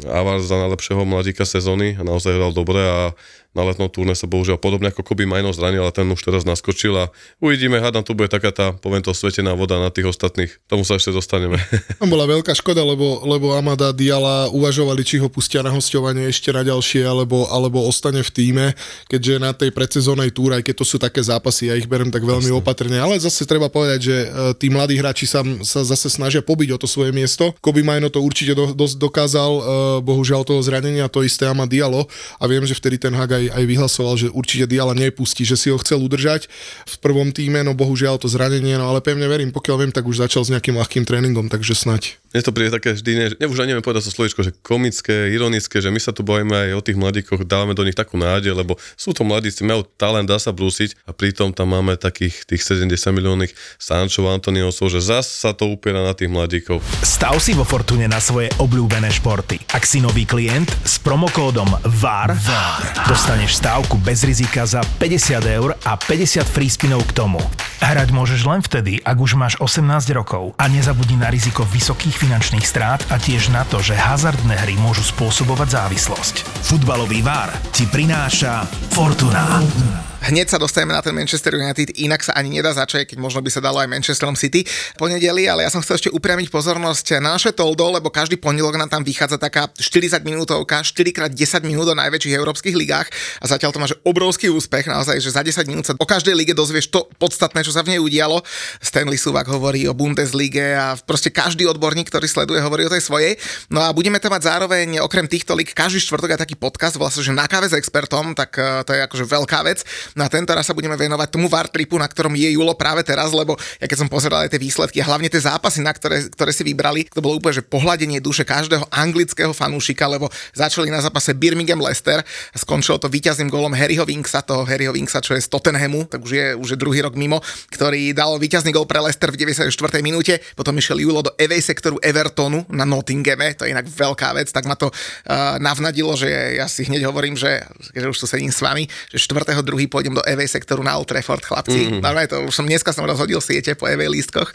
Avar 0.07 0.39
za 0.39 0.55
najlepšieho 0.55 1.03
mladíka 1.03 1.43
sezóny 1.43 1.99
a 1.99 2.07
naozaj 2.07 2.31
hral 2.31 2.55
dobre 2.55 2.79
a 2.79 3.11
na 3.51 3.67
letnom 3.67 3.91
turné 3.91 4.15
sa 4.15 4.31
bohužiaľ 4.31 4.55
podobne 4.55 4.87
ako 4.95 5.03
Kobe 5.03 5.27
Majno 5.27 5.51
zranil, 5.51 5.83
ale 5.83 5.91
ten 5.91 6.07
už 6.07 6.23
teraz 6.23 6.47
naskočil 6.47 6.95
a 6.95 7.11
uvidíme, 7.43 7.83
hádam, 7.83 7.99
to 7.99 8.15
bude 8.15 8.31
taká 8.31 8.55
tá, 8.55 8.71
poviem 8.71 9.03
to, 9.03 9.11
svetená 9.11 9.51
voda 9.59 9.75
na 9.75 9.91
tých 9.91 10.07
ostatných. 10.07 10.55
Tomu 10.71 10.87
sa 10.87 10.95
ešte 10.95 11.11
dostaneme. 11.11 11.59
Tam 11.99 12.07
bola 12.07 12.23
veľká 12.31 12.55
škoda, 12.55 12.79
lebo, 12.79 13.27
lebo 13.27 13.51
Amada 13.51 13.91
Diala 13.91 14.47
uvažovali, 14.55 15.03
či 15.03 15.19
ho 15.19 15.27
pustia 15.27 15.59
na 15.59 15.71
hostovanie 15.75 16.31
ešte 16.31 16.55
na 16.55 16.63
ďalšie, 16.63 17.03
alebo, 17.03 17.43
alebo 17.51 17.83
ostane 17.83 18.23
v 18.23 18.31
týme, 18.31 18.65
keďže 19.11 19.33
na 19.43 19.51
tej 19.51 19.75
predsezónej 19.75 20.31
túre, 20.31 20.55
aj 20.55 20.71
keď 20.71 20.75
to 20.79 20.85
sú 20.87 20.95
také 20.95 21.19
zápasy, 21.19 21.67
ja 21.67 21.75
ich 21.75 21.91
berem 21.91 22.07
tak 22.07 22.23
veľmi 22.23 22.47
Jasne. 22.47 22.59
opatrne, 22.63 22.97
ale 23.03 23.19
zase 23.19 23.43
treba 23.43 23.67
povedať, 23.67 23.99
že 23.99 24.15
e, 24.15 24.27
tí 24.55 24.71
mladí 24.71 24.95
hráči 24.95 25.27
sa, 25.27 25.43
sa 25.67 25.83
zase 25.83 26.07
snažia 26.07 26.39
pobiť 26.39 26.71
o 26.71 26.79
to 26.79 26.87
svoje 26.87 27.11
miesto. 27.11 27.51
Kobe 27.59 27.83
Majno 27.83 28.07
to 28.07 28.23
určite 28.23 28.55
do, 28.55 28.71
dosť 28.71 28.95
dokázal, 28.95 29.51
e, 29.51 29.61
bohužiaľ 30.07 30.47
toho 30.47 30.63
zranenia, 30.63 31.11
to 31.11 31.27
isté 31.27 31.43
Amad 31.51 31.67
Dialo 31.67 32.07
a 32.39 32.43
viem, 32.47 32.63
že 32.63 32.79
vtedy 32.79 32.95
ten 32.95 33.11
Hag 33.11 33.40
aj, 33.41 33.57
aj 33.57 33.63
vyhlasoval, 33.65 34.15
že 34.21 34.27
určite 34.29 34.69
Diala 34.69 34.93
nepustí, 34.93 35.41
že 35.41 35.57
si 35.57 35.73
ho 35.73 35.81
chcel 35.81 35.97
udržať 36.05 36.45
v 36.85 36.95
prvom 37.01 37.33
týme, 37.33 37.65
no 37.65 37.73
bohužiaľ 37.73 38.21
to 38.21 38.29
zranenie, 38.29 38.77
no 38.77 38.93
ale 38.93 39.01
pevne 39.01 39.25
verím, 39.25 39.49
pokiaľ 39.49 39.75
viem, 39.81 39.91
tak 39.93 40.05
už 40.05 40.21
začal 40.21 40.45
s 40.45 40.53
nejakým 40.53 40.77
ľahkým 40.77 41.03
tréningom, 41.03 41.49
takže 41.49 41.73
snať. 41.73 42.20
Mne 42.31 42.47
to 42.47 42.55
príde 42.55 42.71
také 42.71 42.95
vždy, 42.95 43.11
ne, 43.11 43.27
ne 43.35 43.45
už 43.51 43.59
ani 43.59 43.75
neviem 43.75 43.83
povedať 43.83 44.07
to 44.07 44.15
slovičko, 44.15 44.39
že 44.39 44.55
komické, 44.63 45.35
ironické, 45.35 45.83
že 45.83 45.91
my 45.91 45.99
sa 45.99 46.15
tu 46.15 46.23
bojíme 46.23 46.71
aj 46.71 46.71
o 46.79 46.85
tých 46.85 46.95
mladíkoch, 46.95 47.43
dávame 47.43 47.75
do 47.75 47.83
nich 47.83 47.91
takú 47.91 48.15
nádej, 48.15 48.55
lebo 48.55 48.79
sú 48.95 49.11
to 49.11 49.27
mladíci, 49.27 49.67
majú 49.67 49.83
talent, 49.99 50.31
dá 50.31 50.39
sa 50.39 50.55
brúsiť 50.55 50.95
a 51.03 51.11
pritom 51.11 51.51
tam 51.51 51.75
máme 51.75 51.99
takých 51.99 52.47
tých 52.47 52.63
70 52.63 52.87
miliónnych 53.11 53.51
Sančov, 53.75 54.31
Antoniosov, 54.31 54.87
že 54.87 55.03
zas 55.03 55.27
sa 55.27 55.51
to 55.51 55.67
upiera 55.67 55.99
na 55.99 56.15
tých 56.15 56.31
mladíkov. 56.31 56.79
Stav 57.03 57.35
si 57.43 57.51
vo 57.51 57.67
Fortune 57.67 58.07
na 58.07 58.23
svoje 58.23 58.47
obľúbené 58.63 59.11
športy. 59.11 59.59
Ak 59.75 59.83
si 59.83 59.99
nový 59.99 60.23
klient 60.23 60.71
s 60.87 61.03
promokódom 61.03 61.67
VAR, 61.83 62.31
VAR. 62.31 63.11
dostaneš 63.11 63.59
stávku 63.59 63.99
bez 63.99 64.23
rizika 64.23 64.63
za 64.63 64.79
50 65.03 65.43
eur 65.51 65.75
a 65.83 65.99
50 65.99 66.47
free 66.47 66.71
spinov 66.71 67.03
k 67.11 67.11
tomu. 67.11 67.43
Hrať 67.81 68.13
môžeš 68.15 68.41
len 68.47 68.61
vtedy, 68.63 69.03
ak 69.03 69.17
už 69.19 69.35
máš 69.35 69.59
18 69.59 69.83
rokov 70.15 70.53
a 70.55 70.69
nezabudni 70.71 71.19
na 71.19 71.33
riziko 71.33 71.65
vysokých 71.65 72.20
finančných 72.21 72.61
strát 72.61 73.01
a 73.09 73.17
tiež 73.17 73.49
na 73.49 73.65
to, 73.65 73.81
že 73.81 73.97
hazardné 73.97 74.53
hry 74.61 74.77
môžu 74.77 75.01
spôsobovať 75.01 75.73
závislosť. 75.73 76.45
Futbalový 76.69 77.25
vár 77.25 77.49
ti 77.73 77.89
prináša 77.89 78.69
Fortuna. 78.93 79.57
Fortuna. 79.57 80.10
Hneď 80.21 80.53
sa 80.53 80.61
dostaneme 80.61 80.93
na 80.93 81.01
ten 81.01 81.17
Manchester 81.17 81.57
United, 81.57 81.97
inak 81.97 82.21
sa 82.21 82.37
ani 82.37 82.53
nedá 82.53 82.69
začať, 82.69 83.09
keď 83.09 83.17
možno 83.17 83.41
by 83.41 83.49
sa 83.49 83.57
dalo 83.57 83.81
aj 83.81 83.89
Manchesterom 83.89 84.37
City 84.37 84.61
ponedeli, 84.93 85.49
ale 85.49 85.65
ja 85.65 85.73
som 85.73 85.81
chcel 85.81 85.97
ešte 85.97 86.09
upriamiť 86.13 86.53
pozornosť 86.53 87.17
na 87.17 87.33
naše 87.33 87.49
toldo, 87.49 87.89
lebo 87.89 88.13
každý 88.13 88.37
pondelok 88.37 88.77
nám 88.77 88.85
tam 88.85 89.01
vychádza 89.01 89.41
taká 89.41 89.65
40 89.73 90.21
minútovka, 90.21 90.85
4x10 90.85 91.65
minút 91.65 91.89
do 91.89 91.97
najväčších 91.97 92.37
európskych 92.37 92.77
ligách 92.77 93.09
a 93.41 93.49
zatiaľ 93.49 93.73
to 93.73 93.81
má 93.81 93.89
že 93.89 93.97
obrovský 94.05 94.53
úspech, 94.53 94.85
naozaj, 94.85 95.17
že 95.17 95.33
za 95.33 95.41
10 95.41 95.65
minút 95.65 95.89
sa 95.89 95.97
o 95.97 96.05
každej 96.05 96.37
lige 96.37 96.53
dozvieš 96.53 96.93
to 96.93 97.09
podstatné, 97.17 97.65
čo 97.65 97.73
sa 97.73 97.81
v 97.81 97.97
nej 97.97 97.99
udialo. 97.99 98.45
Stanley 98.77 99.17
Suvak 99.17 99.49
hovorí 99.49 99.89
o 99.89 99.97
Bundeslige 99.97 100.77
a 100.77 100.93
proste 101.01 101.33
každý 101.33 101.65
odborník, 101.65 102.13
ktorý 102.13 102.29
sleduje, 102.29 102.61
hovorí 102.61 102.85
o 102.85 102.93
tej 102.93 103.01
svojej. 103.01 103.41
No 103.73 103.81
a 103.81 103.89
budeme 103.89 104.21
tam 104.21 104.37
mať 104.37 104.53
zároveň 104.53 105.01
okrem 105.01 105.25
týchto 105.25 105.57
lig 105.57 105.73
každý 105.73 105.97
štvrtok 105.97 106.37
aj 106.37 106.45
taký 106.45 106.53
podcast, 106.53 107.01
sa, 107.01 107.09
že 107.25 107.33
na 107.33 107.49
káve 107.49 107.65
s 107.65 107.73
expertom, 107.73 108.37
tak 108.37 108.53
eh, 108.61 108.85
to 108.85 108.93
je 108.93 109.01
akože 109.01 109.25
veľká 109.25 109.65
vec. 109.65 109.81
No 110.15 110.27
a 110.27 110.29
tento 110.31 110.51
raz 110.51 110.67
sa 110.67 110.75
budeme 110.75 110.95
venovať 110.99 111.27
tomu 111.31 111.47
VAR 111.47 111.71
tripu, 111.71 111.95
na 111.95 112.07
ktorom 112.07 112.35
je 112.35 112.51
Julo 112.51 112.75
práve 112.75 113.03
teraz, 113.05 113.31
lebo 113.31 113.55
ja 113.79 113.87
keď 113.87 113.97
som 114.05 114.09
pozeral 114.11 114.43
aj 114.43 114.55
tie 114.55 114.61
výsledky 114.61 114.99
a 114.99 115.07
hlavne 115.07 115.31
tie 115.31 115.39
zápasy, 115.39 115.79
na 115.79 115.95
ktoré, 115.95 116.27
ktoré 116.31 116.51
si 116.51 116.63
vybrali, 116.67 117.07
to 117.07 117.23
bolo 117.23 117.39
úplne, 117.39 117.61
že 117.61 117.63
pohľadenie 117.63 118.19
duše 118.19 118.43
každého 118.43 118.87
anglického 118.91 119.55
fanúšika, 119.55 120.07
lebo 120.11 120.27
začali 120.51 120.91
na 120.91 120.99
zápase 120.99 121.31
Birmingham 121.31 121.79
Leicester, 121.79 122.19
skončilo 122.55 122.99
to 122.99 123.07
víťazným 123.07 123.47
golom 123.47 123.71
Harryho 123.71 124.03
Winksa, 124.03 124.43
toho 124.43 124.67
Harryho 124.67 124.91
Winksa, 124.91 125.23
čo 125.23 125.35
je 125.35 125.41
z 125.41 125.47
Tottenhamu, 125.47 126.07
tak 126.07 126.23
už 126.23 126.31
je, 126.31 126.47
už 126.55 126.75
je 126.75 126.77
druhý 126.77 126.99
rok 127.03 127.15
mimo, 127.15 127.39
ktorý 127.71 128.11
dal 128.11 128.35
víťazný 128.35 128.75
gol 128.75 128.83
pre 128.83 128.99
Leicester 128.99 129.31
v 129.31 129.39
94. 129.39 129.71
minúte, 130.03 130.43
potom 130.55 130.75
išiel 130.75 130.99
Julo 130.99 131.23
do 131.23 131.31
evej 131.39 131.63
sektoru 131.63 131.97
Evertonu 132.03 132.67
na 132.67 132.83
Nottinghame, 132.83 133.55
to 133.55 133.63
je 133.63 133.71
inak 133.71 133.87
veľká 133.87 134.35
vec, 134.35 134.51
tak 134.51 134.67
ma 134.67 134.75
to 134.75 134.91
uh, 134.91 135.57
navnadilo, 135.57 136.13
že 136.19 136.29
ja 136.59 136.67
si 136.67 136.83
hneď 136.83 137.07
hovorím, 137.07 137.39
že, 137.39 137.63
že 137.95 138.07
už 138.07 138.17
tu 138.17 138.25
sedím 138.27 138.51
s 138.51 138.59
vami, 138.59 138.89
že 139.09 139.17
4. 139.21 139.55
druhý 139.63 139.87
pôjdem 140.01 140.17
do 140.17 140.25
EV 140.25 140.49
sektoru 140.49 140.81
na 140.81 140.97
Old 140.97 141.05
Trafford, 141.05 141.45
chlapci. 141.45 141.77
Mm-hmm. 141.85 142.01
Normálne 142.01 142.25
to 142.25 142.41
už 142.49 142.57
som 142.57 142.65
dneska 142.65 142.89
som 142.89 143.05
rozhodil 143.05 143.37
siete 143.37 143.77
po 143.77 143.85
EV 143.85 144.09
lístkoch. 144.09 144.49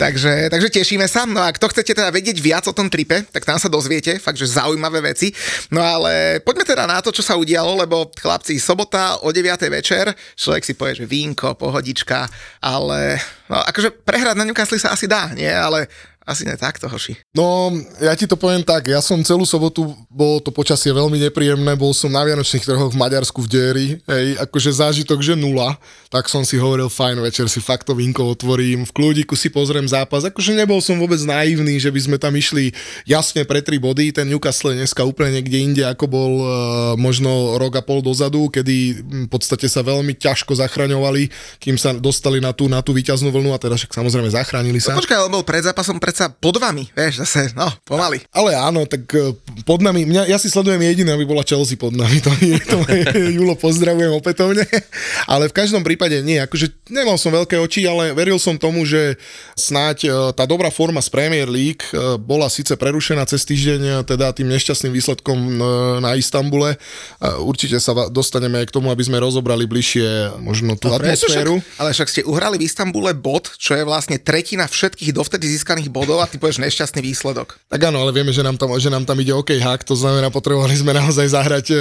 Takže, 0.00 0.48
takže 0.48 0.72
tešíme 0.72 1.04
sa. 1.04 1.28
No 1.28 1.44
a 1.44 1.52
kto 1.52 1.68
chcete 1.68 1.92
teda 1.92 2.08
vedieť 2.08 2.40
viac 2.40 2.64
o 2.64 2.72
tom 2.72 2.88
tripe, 2.88 3.28
tak 3.28 3.44
tam 3.44 3.60
sa 3.60 3.68
dozviete, 3.68 4.16
fakt, 4.16 4.40
že 4.40 4.48
zaujímavé 4.48 5.04
veci. 5.04 5.36
No 5.68 5.84
ale 5.84 6.40
poďme 6.40 6.64
teda 6.64 6.88
na 6.88 7.04
to, 7.04 7.12
čo 7.12 7.20
sa 7.20 7.36
udialo, 7.36 7.76
lebo 7.76 8.08
chlapci, 8.16 8.56
sobota 8.56 9.20
o 9.20 9.28
9. 9.28 9.44
večer, 9.68 10.16
človek 10.32 10.64
si 10.64 10.72
povie, 10.72 11.04
že 11.04 11.04
vínko, 11.04 11.60
pohodička, 11.60 12.24
ale 12.64 13.20
no, 13.52 13.60
akože 13.60 14.00
prehrať 14.00 14.40
na 14.40 14.48
Newcastle 14.48 14.80
sa 14.80 14.96
asi 14.96 15.04
dá, 15.04 15.28
nie? 15.36 15.52
Ale 15.52 15.92
asi 16.26 16.42
ne 16.42 16.58
takto, 16.58 16.90
hoši. 16.90 17.14
No, 17.38 17.70
ja 18.02 18.10
ti 18.18 18.26
to 18.26 18.34
poviem 18.34 18.66
tak, 18.66 18.90
ja 18.90 18.98
som 18.98 19.22
celú 19.22 19.46
sobotu, 19.46 19.94
bolo 20.10 20.42
to 20.42 20.50
počasie 20.50 20.90
veľmi 20.90 21.22
nepríjemné, 21.22 21.78
bol 21.78 21.94
som 21.94 22.10
na 22.10 22.26
Vianočných 22.26 22.66
trhoch 22.66 22.90
v 22.90 22.98
Maďarsku 22.98 23.46
v 23.46 23.48
Dieri, 23.48 23.88
hej, 24.02 24.26
akože 24.42 24.74
zážitok, 24.74 25.22
že 25.22 25.38
nula, 25.38 25.78
tak 26.10 26.26
som 26.26 26.42
si 26.42 26.58
hovoril, 26.58 26.90
fajn, 26.90 27.22
večer 27.22 27.46
si 27.46 27.62
fakt 27.62 27.86
to 27.86 27.94
vínko 27.94 28.26
otvorím, 28.26 28.82
v 28.82 28.90
kľúdiku 28.90 29.38
si 29.38 29.54
pozriem 29.54 29.86
zápas, 29.86 30.26
akože 30.26 30.58
nebol 30.58 30.82
som 30.82 30.98
vôbec 30.98 31.22
naivný, 31.22 31.78
že 31.78 31.94
by 31.94 32.00
sme 32.02 32.16
tam 32.18 32.34
išli 32.34 32.74
jasne 33.06 33.46
pre 33.46 33.62
tri 33.62 33.78
body, 33.78 34.10
ten 34.10 34.26
Newcastle 34.26 34.74
dneska 34.74 35.06
úplne 35.06 35.38
niekde 35.38 35.62
inde, 35.62 35.82
ako 35.86 36.04
bol 36.10 36.32
uh, 36.42 36.48
možno 36.98 37.54
rok 37.62 37.78
a 37.78 37.82
pol 37.86 38.02
dozadu, 38.02 38.50
kedy 38.50 38.98
v 39.26 39.30
podstate 39.30 39.70
sa 39.70 39.86
veľmi 39.86 40.18
ťažko 40.18 40.58
zachraňovali, 40.58 41.30
kým 41.62 41.78
sa 41.78 41.94
dostali 41.94 42.42
na 42.42 42.50
tú, 42.50 42.66
na 42.66 42.82
tú 42.82 42.90
víťaznú 42.90 43.30
vlnu 43.30 43.54
a 43.54 43.62
teda 43.62 43.78
však 43.78 43.94
samozrejme 43.94 44.26
zachránili 44.34 44.82
sa. 44.82 44.90
No, 44.90 44.98
počkaj, 44.98 45.22
ale 45.22 45.30
bol 45.30 45.46
pred 45.46 45.62
zápasom 45.62 46.02
pred 46.02 46.15
predsa 46.16 46.32
pod 46.32 46.56
vami, 46.56 46.88
vieš, 46.96 47.20
zase, 47.28 47.52
no, 47.52 47.68
pomaly. 47.84 48.24
Ale 48.32 48.56
áno, 48.56 48.88
tak 48.88 49.04
e, 49.12 49.36
pod 49.68 49.84
nami, 49.84 50.08
mňa, 50.08 50.32
ja 50.32 50.40
si 50.40 50.48
sledujem 50.48 50.80
jediné, 50.80 51.12
aby 51.12 51.28
bola 51.28 51.44
Chelsea 51.44 51.76
pod 51.76 51.92
nami, 51.92 52.24
to, 52.24 52.32
je, 52.40 52.56
to 52.56 52.80
je, 52.88 53.36
Julo, 53.36 53.52
pozdravujem 53.52 54.16
opätovne, 54.16 54.64
ale 55.28 55.52
v 55.52 55.56
každom 55.60 55.84
prípade 55.84 56.16
nie, 56.24 56.40
akože 56.40 56.88
nemal 56.88 57.20
som 57.20 57.36
veľké 57.36 57.60
oči, 57.60 57.84
ale 57.84 58.16
veril 58.16 58.40
som 58.40 58.56
tomu, 58.56 58.88
že 58.88 59.20
snáď 59.60 60.08
e, 60.08 60.10
tá 60.32 60.48
dobrá 60.48 60.72
forma 60.72 61.04
z 61.04 61.12
Premier 61.12 61.52
League 61.52 61.84
e, 61.92 62.16
bola 62.16 62.48
síce 62.48 62.72
prerušená 62.80 63.28
cez 63.28 63.44
týždeň, 63.44 64.08
teda 64.08 64.32
tým 64.32 64.48
nešťastným 64.48 64.96
výsledkom 64.96 65.36
na 66.00 66.16
Istambule, 66.16 66.80
určite 67.44 67.76
sa 67.76 67.92
dostaneme 68.08 68.64
k 68.64 68.72
tomu, 68.72 68.88
aby 68.88 69.04
sme 69.04 69.20
rozobrali 69.20 69.68
bližšie 69.68 70.40
možno 70.40 70.80
tú 70.80 70.88
atmosféru. 70.96 71.60
Však, 71.60 71.76
ale 71.76 71.90
však 71.92 72.08
ste 72.08 72.22
uhrali 72.24 72.56
v 72.56 72.64
Istambule 72.64 73.12
bod, 73.12 73.52
čo 73.60 73.76
je 73.76 73.84
vlastne 73.84 74.16
tretina 74.16 74.64
všetkých 74.64 75.12
dovtedy 75.12 75.44
získaných 75.50 75.90
bodov 75.90 76.05
bodov 76.06 76.22
a 76.22 76.30
ty 76.30 76.38
povieš 76.38 76.62
nešťastný 76.62 77.02
výsledok. 77.02 77.58
Tak 77.66 77.90
áno, 77.90 77.98
ale 78.06 78.14
vieme, 78.14 78.30
že 78.30 78.46
nám 78.46 78.54
tam, 78.54 78.70
že 78.78 78.86
nám 78.86 79.02
tam 79.02 79.18
ide 79.18 79.34
OK 79.34 79.58
hack, 79.58 79.82
to 79.82 79.98
znamená, 79.98 80.30
potrebovali 80.30 80.78
sme 80.78 80.94
naozaj 80.94 81.34
zahrať 81.34 81.66
e, 81.74 81.76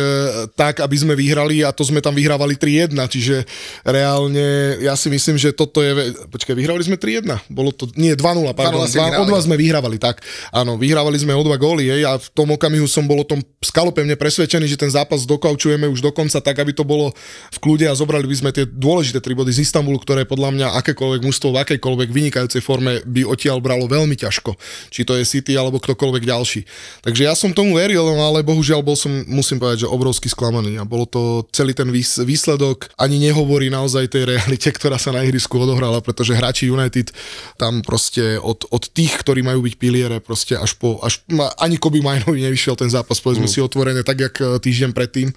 tak, 0.58 0.82
aby 0.82 0.98
sme 0.98 1.14
vyhrali 1.14 1.62
a 1.62 1.70
to 1.70 1.86
sme 1.86 2.02
tam 2.02 2.18
vyhrávali 2.18 2.58
3-1, 2.58 2.98
čiže 3.06 3.46
reálne 3.86 4.82
ja 4.82 4.98
si 4.98 5.14
myslím, 5.14 5.38
že 5.38 5.54
toto 5.54 5.86
je... 5.86 6.18
Počkaj, 6.34 6.58
vyhrávali 6.58 6.82
sme 6.82 6.98
3-1? 6.98 7.54
Bolo 7.54 7.70
to... 7.70 7.86
Nie, 7.94 8.18
2-0, 8.18 8.50
pardon. 8.58 8.82
2, 8.82 9.22
o 9.22 9.24
2 9.30 9.46
sme 9.46 9.56
vyhrávali, 9.62 10.02
tak. 10.02 10.26
Áno, 10.50 10.74
vyhrávali 10.82 11.22
sme 11.22 11.38
o 11.38 11.46
2 11.46 11.54
góly 11.62 11.86
jej 11.86 12.02
a 12.02 12.18
v 12.18 12.28
tom 12.34 12.50
okamihu 12.50 12.90
som 12.90 13.06
bol 13.06 13.22
o 13.22 13.28
tom 13.28 13.46
skalopevne 13.62 14.18
presvedčený, 14.18 14.66
že 14.66 14.82
ten 14.82 14.90
zápas 14.90 15.22
dokaučujeme 15.30 15.86
už 15.86 16.02
dokonca 16.02 16.42
tak, 16.42 16.58
aby 16.58 16.74
to 16.74 16.82
bolo 16.82 17.14
v 17.54 17.58
kľude 17.62 17.86
a 17.86 17.94
zobrali 17.94 18.26
by 18.26 18.36
sme 18.42 18.50
tie 18.50 18.66
dôležité 18.66 19.22
tri 19.22 19.38
body 19.38 19.54
z 19.54 19.70
Istanbulu, 19.70 20.02
ktoré 20.02 20.26
podľa 20.26 20.50
mňa 20.56 20.68
akékoľvek 20.82 21.22
mužstvo 21.22 21.54
v 21.54 21.62
akejkoľvek 21.62 22.10
vynikajúcej 22.10 22.62
forme 22.66 23.06
by 23.06 23.22
odtiaľ 23.28 23.62
bralo 23.62 23.86
veľmi 23.86 24.15
veľmi 24.16 24.24
ťažko. 24.24 24.52
Či 24.90 25.04
to 25.04 25.14
je 25.20 25.28
City 25.28 25.60
alebo 25.60 25.84
ktokoľvek 25.84 26.24
ďalší. 26.24 26.62
Takže 27.04 27.22
ja 27.28 27.36
som 27.36 27.52
tomu 27.52 27.76
veril, 27.76 28.08
no 28.08 28.24
ale 28.24 28.42
bohužiaľ 28.48 28.80
bol 28.80 28.96
som, 28.96 29.12
musím 29.28 29.60
povedať, 29.60 29.86
že 29.86 29.92
obrovský 29.92 30.32
sklamaný 30.32 30.80
a 30.80 30.88
bolo 30.88 31.04
to 31.04 31.44
celý 31.52 31.76
ten 31.76 31.92
výsledok 32.24 32.88
ani 32.96 33.20
nehovorí 33.20 33.68
naozaj 33.68 34.08
tej 34.08 34.24
realite, 34.32 34.72
ktorá 34.72 34.96
sa 34.96 35.12
na 35.12 35.28
ihrisku 35.28 35.60
odohrala, 35.60 36.00
pretože 36.00 36.32
hráči 36.32 36.72
United 36.72 37.12
tam 37.60 37.84
proste 37.84 38.40
od, 38.40 38.64
od 38.72 38.84
tých, 38.96 39.20
ktorí 39.20 39.44
majú 39.44 39.68
byť 39.68 39.76
piliere, 39.76 40.18
proste 40.24 40.56
až 40.56 40.80
po, 40.80 41.04
až, 41.04 41.20
ani 41.60 41.76
Kobe 41.76 42.00
Majnovi 42.00 42.48
nevyšiel 42.48 42.80
ten 42.80 42.88
zápas, 42.88 43.20
povedzme 43.20 43.50
mm. 43.50 43.52
si 43.52 43.60
otvorené, 43.60 44.02
tak 44.06 44.24
jak 44.24 44.36
e, 44.40 44.58
týždeň 44.62 44.96
predtým. 44.96 45.34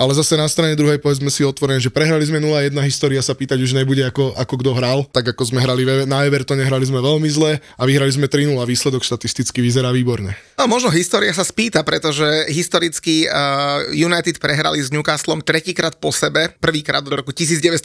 Ale 0.00 0.16
zase 0.16 0.38
na 0.38 0.48
strane 0.48 0.78
druhej 0.78 1.02
povedzme 1.02 1.28
si 1.28 1.44
otvorené, 1.44 1.82
že 1.82 1.92
prehrali 1.92 2.24
sme 2.24 2.40
0-1, 2.40 2.72
história 2.86 3.20
sa 3.20 3.36
pýtať 3.36 3.58
už 3.60 3.76
nebude 3.76 4.06
ako, 4.06 4.32
ako 4.38 4.54
kto 4.62 4.70
hral, 4.78 4.98
tak 5.10 5.34
ako 5.34 5.42
sme 5.52 5.60
hrali 5.60 5.82
na 6.06 6.24
Evertone, 6.24 6.62
hrali 6.62 6.86
sme 6.86 7.02
veľmi 7.02 7.28
zle 7.28 7.58
a 7.58 7.82
vyhrali 7.82 8.12
sme 8.14 8.21
sme 8.22 8.30
3 8.30 8.54
a 8.54 8.62
výsledok 8.62 9.02
štatisticky 9.02 9.58
vyzerá 9.58 9.90
výborne. 9.90 10.38
No, 10.54 10.70
možno 10.70 10.94
história 10.94 11.34
sa 11.34 11.42
spýta, 11.42 11.82
pretože 11.82 12.22
historicky 12.54 13.26
uh, 13.26 13.90
United 13.90 14.38
prehrali 14.38 14.78
s 14.78 14.94
Newcastlom 14.94 15.42
tretíkrát 15.42 15.98
po 15.98 16.14
sebe, 16.14 16.54
prvýkrát 16.62 17.02
do 17.02 17.18
roku 17.18 17.34
1922, 17.34 17.82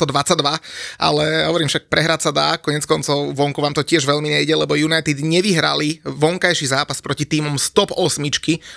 ale 1.01 1.25
hovorím 1.49 1.65
však 1.65 1.89
prehrať 1.89 2.29
sa 2.29 2.31
dá, 2.35 2.61
konec 2.61 2.85
koncov 2.85 3.33
vonku 3.33 3.57
vám 3.65 3.73
to 3.73 3.81
tiež 3.81 4.05
veľmi 4.05 4.29
nejde, 4.29 4.53
lebo 4.53 4.77
United 4.77 5.17
nevyhrali 5.17 6.05
vonkajší 6.05 6.69
zápas 6.69 7.01
proti 7.01 7.25
týmom 7.25 7.57
stop 7.57 7.97
8 7.97 8.21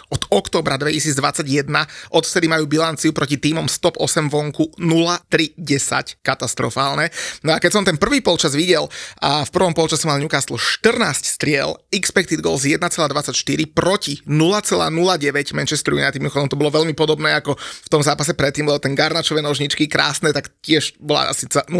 od 0.08 0.22
oktobra 0.32 0.80
2021, 0.80 1.68
odvtedy 2.08 2.46
majú 2.48 2.64
bilanciu 2.64 3.12
proti 3.12 3.36
týmom 3.36 3.68
stop 3.68 4.00
8 4.00 4.32
vonku 4.32 4.80
0-3-10, 4.80 6.24
katastrofálne. 6.24 7.12
No 7.44 7.52
a 7.52 7.60
keď 7.60 7.70
som 7.76 7.84
ten 7.84 8.00
prvý 8.00 8.24
polčas 8.24 8.56
videl 8.56 8.88
a 9.20 9.44
v 9.44 9.50
prvom 9.52 9.76
polčase 9.76 10.08
mal 10.08 10.16
Newcastle 10.16 10.56
14 10.56 11.36
striel, 11.40 11.72
expected 11.88 12.44
goals 12.44 12.68
1,24 12.68 13.32
proti 13.72 14.20
0,09 14.28 15.56
Manchester 15.56 15.96
United. 15.96 16.20
Mimochodom 16.20 16.52
to 16.52 16.60
bolo 16.60 16.68
veľmi 16.68 16.92
podobné 16.92 17.32
ako 17.32 17.56
v 17.56 17.88
tom 17.88 18.04
zápase 18.04 18.36
predtým, 18.36 18.68
lebo 18.68 18.76
ten 18.76 18.92
Garnačové 18.92 19.40
nožničky 19.40 19.88
krásne, 19.88 20.36
tak 20.36 20.52
tiež 20.60 21.00
bola 21.00 21.32
asi 21.32 21.48
0,09% 21.48 21.72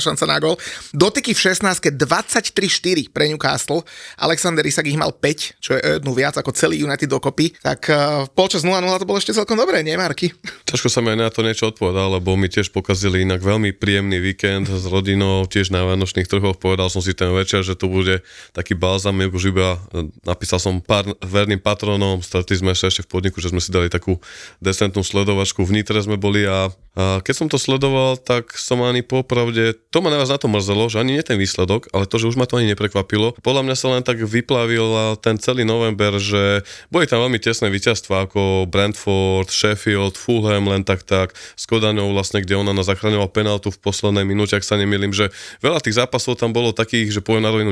šanca 0.00 0.24
na 0.24 0.40
gol. 0.40 0.56
Dotyky 0.96 1.36
v 1.36 1.52
16 1.52 2.00
23-4 2.00 3.12
pre 3.12 3.28
Newcastle. 3.28 3.84
Alexander 4.16 4.64
Isak 4.64 4.88
ich 4.88 4.96
mal 4.96 5.12
5, 5.12 5.60
čo 5.60 5.76
je 5.76 6.00
jednu 6.00 6.16
viac 6.16 6.40
ako 6.40 6.56
celý 6.56 6.80
United 6.80 7.12
dokopy. 7.12 7.60
Tak 7.60 7.80
uh, 7.92 8.24
polčas 8.32 8.64
0-0 8.64 8.72
to 8.96 9.04
bolo 9.04 9.20
ešte 9.20 9.36
celkom 9.36 9.60
dobré, 9.60 9.84
nie 9.84 10.00
Marky? 10.00 10.32
Ťažko 10.64 10.88
sa 10.88 11.04
mi 11.04 11.12
aj 11.12 11.18
na 11.20 11.28
to 11.28 11.44
niečo 11.44 11.68
odpovedal, 11.68 12.16
lebo 12.16 12.32
mi 12.40 12.48
tiež 12.48 12.72
pokazili 12.72 13.28
inak 13.28 13.44
veľmi 13.44 13.76
príjemný 13.76 14.16
víkend 14.16 14.72
s 14.72 14.88
rodinou, 14.88 15.44
tiež 15.44 15.68
na 15.68 15.84
Vánočných 15.84 16.24
trhoch. 16.24 16.56
Povedal 16.56 16.88
som 16.88 17.04
si 17.04 17.12
ten 17.12 17.28
večer, 17.36 17.60
že 17.60 17.76
to 17.76 17.92
bude 17.92 18.24
taký 18.52 18.76
balzam, 18.76 19.16
už 19.16 19.54
iba 19.54 19.80
e, 19.94 20.10
napísal 20.22 20.60
som 20.62 20.78
pár 20.78 21.06
verným 21.24 21.58
patronom, 21.58 22.20
stretli 22.20 22.58
sme 22.58 22.76
ešte 22.76 23.02
v 23.02 23.10
podniku, 23.10 23.38
že 23.40 23.50
sme 23.50 23.62
si 23.62 23.72
dali 23.72 23.90
takú 23.90 24.18
decentnú 24.60 25.02
sledovačku, 25.02 25.64
v 25.64 25.80
Nitre 25.80 25.98
sme 26.02 26.20
boli 26.20 26.44
a, 26.44 26.70
a 26.98 27.20
keď 27.22 27.34
som 27.34 27.48
to 27.48 27.58
sledoval, 27.58 28.20
tak 28.20 28.54
som 28.54 28.82
ani 28.82 29.02
popravde, 29.02 29.76
to 29.90 29.98
ma 30.04 30.12
najviac 30.12 30.36
na 30.36 30.38
to 30.40 30.48
mrzelo, 30.50 30.84
že 30.90 31.00
ani 31.02 31.18
nie 31.18 31.24
ten 31.24 31.38
výsledok, 31.40 31.90
ale 31.90 32.06
to, 32.06 32.20
že 32.20 32.30
už 32.30 32.36
ma 32.36 32.46
to 32.48 32.58
ani 32.60 32.72
neprekvapilo. 32.72 33.36
Podľa 33.40 33.62
mňa 33.64 33.76
sa 33.76 33.86
len 33.96 34.02
tak 34.04 34.20
vyplavil 34.20 35.18
ten 35.20 35.36
celý 35.40 35.64
november, 35.64 36.18
že 36.20 36.66
boli 36.90 37.08
tam 37.08 37.24
veľmi 37.24 37.40
tesné 37.40 37.70
víťazstva 37.72 38.28
ako 38.28 38.66
Brentford, 38.68 39.48
Sheffield, 39.48 40.18
Fulham, 40.18 40.68
len 40.68 40.82
tak 40.82 41.06
tak, 41.06 41.32
s 41.36 41.64
Kodaňou 41.64 42.12
vlastne, 42.12 42.42
kde 42.42 42.58
ona 42.58 42.72
nás 42.72 42.88
zachraňoval 42.88 43.30
penaltu 43.30 43.70
v 43.72 43.78
poslednej 43.80 44.24
minúte, 44.26 44.56
ak 44.56 44.64
sa 44.66 44.76
nemýlim, 44.76 45.10
že 45.10 45.30
veľa 45.60 45.82
tých 45.82 45.98
zápasov 45.98 46.38
tam 46.38 46.54
bolo 46.54 46.72
takých, 46.72 47.18
že 47.18 47.20
poviem 47.20 47.44
na 47.44 47.52
rovinu 47.52 47.70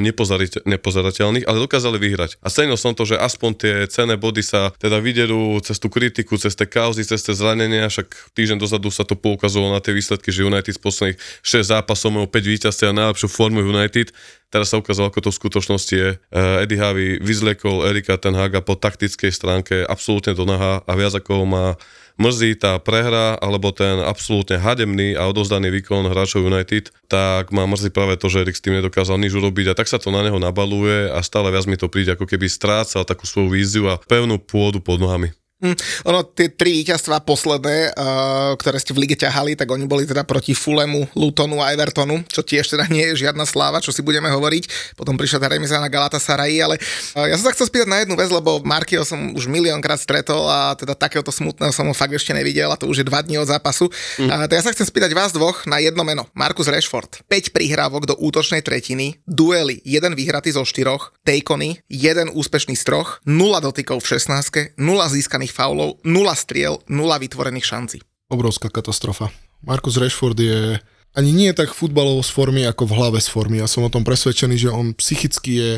nepozerateľných, 0.64 1.46
ale 1.46 1.62
dokázali 1.64 1.96
vyhrať. 2.00 2.40
A 2.40 2.48
cenil 2.52 2.76
som 2.80 2.96
to, 2.96 3.04
že 3.04 3.20
aspoň 3.20 3.50
tie 3.56 3.74
cené 3.88 4.16
body 4.18 4.42
sa 4.44 4.72
teda 4.76 4.98
vyderú 4.98 5.60
cez 5.60 5.76
tú 5.78 5.92
kritiku, 5.92 6.36
cez 6.40 6.56
tie 6.56 6.66
kauzy, 6.68 7.04
cez 7.04 7.20
tie 7.22 7.36
zranenia, 7.36 7.88
však 7.88 8.34
týždeň 8.36 8.58
dozadu 8.58 8.88
sa 8.88 9.04
to 9.04 9.14
poukazovalo 9.14 9.76
na 9.76 9.80
tie 9.84 9.92
výsledky, 9.94 10.32
že 10.32 10.48
United 10.48 10.74
z 10.76 10.80
posledných 10.80 11.18
6 11.44 11.72
zápasov 11.72 12.10
majú 12.12 12.26
5 12.28 12.52
víťazstiev 12.56 12.90
a 12.90 12.98
najlepšiu 12.98 13.28
formu 13.28 13.60
United. 13.62 14.10
Teraz 14.54 14.70
sa 14.70 14.78
ukázalo, 14.78 15.10
ako 15.10 15.18
to 15.18 15.30
v 15.34 15.40
skutočnosti 15.42 15.94
je. 15.98 16.10
Uh, 16.30 16.62
Eddie 16.62 16.78
Harvey 16.78 17.18
vyzlekol 17.18 17.90
Erika 17.90 18.14
Ten 18.14 18.38
Haga 18.38 18.62
po 18.62 18.78
taktickej 18.78 19.34
stránke 19.34 19.82
absolútne 19.82 20.30
do 20.30 20.46
naha 20.46 20.78
a 20.86 20.92
viac 20.94 21.18
ako 21.18 21.42
má 21.42 21.74
mrzí 22.22 22.62
tá 22.62 22.78
prehra 22.78 23.34
alebo 23.42 23.74
ten 23.74 23.98
absolútne 23.98 24.62
hademný 24.62 25.18
a 25.18 25.26
odozdaný 25.26 25.74
výkon 25.74 26.06
hráčov 26.06 26.46
United, 26.46 26.94
tak 27.10 27.50
má 27.50 27.66
mrzí 27.66 27.90
práve 27.90 28.14
to, 28.14 28.30
že 28.30 28.46
Erik 28.46 28.54
s 28.54 28.62
tým 28.62 28.78
nedokázal 28.78 29.18
nič 29.18 29.34
urobiť 29.34 29.74
a 29.74 29.76
tak 29.76 29.90
sa 29.90 29.98
to 29.98 30.14
na 30.14 30.22
neho 30.22 30.38
nabaluje 30.38 31.10
a 31.10 31.18
stále 31.26 31.50
viac 31.50 31.66
mi 31.66 31.74
to 31.74 31.90
príde, 31.90 32.14
ako 32.14 32.22
keby 32.22 32.46
strácal 32.46 33.02
takú 33.02 33.26
svoju 33.26 33.50
víziu 33.50 33.90
a 33.90 33.98
pevnú 34.06 34.38
pôdu 34.38 34.78
pod 34.78 35.02
nohami. 35.02 35.34
Hm, 35.64 35.76
ono, 36.04 36.28
tie 36.28 36.52
tri 36.52 36.84
víťazstvá 36.84 37.24
posledné, 37.24 37.96
uh, 37.96 38.52
ktoré 38.60 38.76
ste 38.76 38.92
v 38.92 39.08
lige 39.08 39.16
ťahali, 39.16 39.56
tak 39.56 39.72
oni 39.72 39.88
boli 39.88 40.04
teda 40.04 40.20
proti 40.28 40.52
Fulemu, 40.52 41.08
Lutonu 41.16 41.64
a 41.64 41.72
Evertonu, 41.72 42.20
čo 42.28 42.44
tiež 42.44 42.68
teda 42.68 42.84
nie 42.92 43.08
je 43.08 43.24
žiadna 43.24 43.48
sláva, 43.48 43.80
čo 43.80 43.88
si 43.88 44.04
budeme 44.04 44.28
hovoriť. 44.28 44.92
Potom 44.92 45.16
prišla 45.16 45.40
tá 45.40 45.48
remisa 45.48 45.80
na 45.80 45.88
Galatasaray, 45.88 46.60
ale 46.60 46.76
uh, 47.16 47.24
ja 47.24 47.40
som 47.40 47.48
sa 47.48 47.56
chcel 47.56 47.72
spýtať 47.72 47.88
na 47.88 48.04
jednu 48.04 48.12
vec, 48.12 48.28
lebo 48.28 48.60
Markio 48.60 49.08
som 49.08 49.32
už 49.32 49.48
miliónkrát 49.48 49.96
stretol 49.96 50.44
a 50.44 50.76
teda 50.76 50.92
takéhoto 50.92 51.32
smutného 51.32 51.72
som 51.72 51.88
ho 51.88 51.96
fakt 51.96 52.12
ešte 52.12 52.36
nevidel 52.36 52.68
a 52.68 52.76
to 52.76 52.84
už 52.84 53.00
je 53.00 53.08
dva 53.08 53.24
dní 53.24 53.40
od 53.40 53.48
zápasu. 53.48 53.88
Mm. 54.20 54.28
Uh, 54.28 54.44
tak 54.44 54.60
ja 54.60 54.64
sa 54.68 54.76
chcem 54.76 54.84
spýtať 54.84 55.16
vás 55.16 55.32
dvoch 55.32 55.64
na 55.64 55.80
jedno 55.80 56.04
meno. 56.04 56.28
Markus 56.36 56.68
Rashford. 56.68 57.24
5 57.24 57.56
prihrávok 57.56 58.04
do 58.04 58.14
útočnej 58.20 58.60
tretiny, 58.60 59.16
duely, 59.24 59.80
jeden 59.80 60.12
vyhratý 60.12 60.52
zo 60.52 60.68
štyroch, 60.68 61.16
takony, 61.24 61.80
jeden 61.88 62.28
úspešný 62.28 62.76
z 62.76 62.84
troch, 62.84 63.24
0 63.24 63.64
dotykov 63.64 64.04
v 64.04 64.20
16, 64.20 64.76
0 64.76 65.14
získaných 65.16 65.53
faulov, 65.54 66.02
nula 66.02 66.34
striel, 66.34 66.82
nula 66.90 67.22
vytvorených 67.22 67.62
šancí. 67.62 67.98
Obrovská 68.26 68.66
katastrofa. 68.66 69.30
Markus 69.62 69.94
Rashford 69.94 70.38
je 70.42 70.82
ani 71.14 71.30
nie 71.30 71.54
tak 71.54 71.70
futbalovo 71.70 72.20
z 72.26 72.30
formy, 72.34 72.66
ako 72.66 72.90
v 72.90 72.96
hlave 72.98 73.18
z 73.22 73.30
formy. 73.30 73.62
Ja 73.62 73.70
som 73.70 73.86
o 73.86 73.92
tom 73.92 74.02
presvedčený, 74.02 74.58
že 74.58 74.74
on 74.74 74.98
psychicky 74.98 75.52
je 75.54 75.72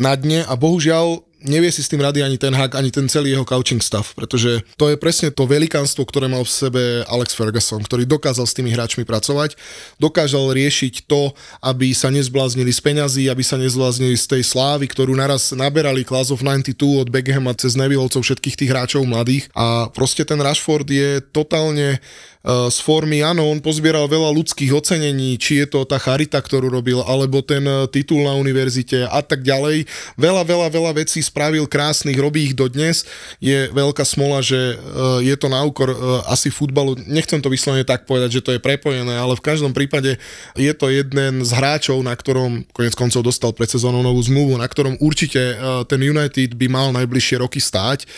na 0.00 0.16
dne 0.16 0.48
a 0.48 0.56
bohužiaľ 0.56 1.20
nevie 1.44 1.72
si 1.72 1.80
s 1.80 1.88
tým 1.88 2.04
rady 2.04 2.20
ani 2.20 2.36
ten 2.36 2.52
hák, 2.52 2.76
ani 2.76 2.92
ten 2.92 3.08
celý 3.08 3.32
jeho 3.32 3.46
coaching 3.46 3.80
stav, 3.80 4.04
pretože 4.12 4.60
to 4.76 4.92
je 4.92 4.96
presne 5.00 5.32
to 5.32 5.48
velikánstvo, 5.48 6.04
ktoré 6.04 6.28
mal 6.28 6.44
v 6.44 6.52
sebe 6.52 6.82
Alex 7.08 7.32
Ferguson, 7.32 7.80
ktorý 7.80 8.04
dokázal 8.04 8.44
s 8.44 8.56
tými 8.56 8.72
hráčmi 8.72 9.08
pracovať, 9.08 9.56
dokázal 9.96 10.52
riešiť 10.52 11.08
to, 11.08 11.32
aby 11.64 11.92
sa 11.96 12.12
nezbláznili 12.12 12.72
z 12.72 12.80
peňazí, 12.80 13.22
aby 13.28 13.44
sa 13.44 13.56
nezbláznili 13.56 14.16
z 14.16 14.26
tej 14.38 14.42
slávy, 14.44 14.88
ktorú 14.88 15.16
naraz 15.16 15.52
naberali 15.56 16.04
Class 16.04 16.28
of 16.32 16.44
92 16.44 16.76
od 17.00 17.08
Beckhama 17.08 17.56
cez 17.56 17.76
Nevilleovcov 17.76 18.20
všetkých 18.20 18.58
tých 18.60 18.70
hráčov 18.70 19.04
mladých 19.08 19.48
a 19.56 19.88
proste 19.92 20.24
ten 20.28 20.40
Rashford 20.40 20.88
je 20.88 21.24
totálne 21.32 22.00
z 22.48 22.78
formy, 22.80 23.20
áno, 23.20 23.52
on 23.52 23.60
pozbieral 23.60 24.08
veľa 24.08 24.32
ľudských 24.32 24.72
ocenení, 24.72 25.36
či 25.36 25.60
je 25.60 25.66
to 25.68 25.84
tá 25.84 26.00
charita, 26.00 26.40
ktorú 26.40 26.72
robil, 26.72 27.04
alebo 27.04 27.44
ten 27.44 27.60
e, 27.68 27.84
titul 27.92 28.24
na 28.24 28.32
univerzite 28.32 29.04
a 29.04 29.20
tak 29.20 29.44
ďalej. 29.44 29.84
Veľa, 30.16 30.48
veľa, 30.48 30.72
veľa 30.72 30.92
vecí 31.04 31.20
spravil 31.30 31.70
krásnych, 31.70 32.18
robí 32.18 32.50
ich 32.50 32.58
dodnes. 32.58 33.06
Je 33.38 33.70
veľká 33.70 34.02
smola, 34.02 34.42
že 34.42 34.74
e, 34.74 34.74
je 35.22 35.34
to 35.38 35.46
na 35.46 35.62
úkor 35.62 35.94
e, 35.94 35.96
asi 36.26 36.50
futbalu. 36.50 36.98
Nechcem 37.06 37.38
to 37.38 37.46
vyslovene 37.46 37.86
tak 37.86 38.10
povedať, 38.10 38.42
že 38.42 38.44
to 38.44 38.50
je 38.58 38.60
prepojené, 38.60 39.14
ale 39.14 39.38
v 39.38 39.46
každom 39.46 39.70
prípade 39.70 40.18
je 40.58 40.72
to 40.74 40.90
jeden 40.90 41.46
z 41.46 41.50
hráčov, 41.54 42.02
na 42.02 42.18
ktorom 42.18 42.66
konec 42.74 42.98
koncov 42.98 43.22
dostal 43.22 43.54
pred 43.54 43.70
sezónou 43.70 44.02
novú 44.02 44.18
zmluvu, 44.18 44.58
na 44.58 44.66
ktorom 44.66 44.98
určite 44.98 45.38
ten 45.86 46.00
United 46.02 46.58
by 46.58 46.66
mal 46.66 46.88
najbližšie 46.90 47.40
roky 47.40 47.62
stáť. 47.62 48.08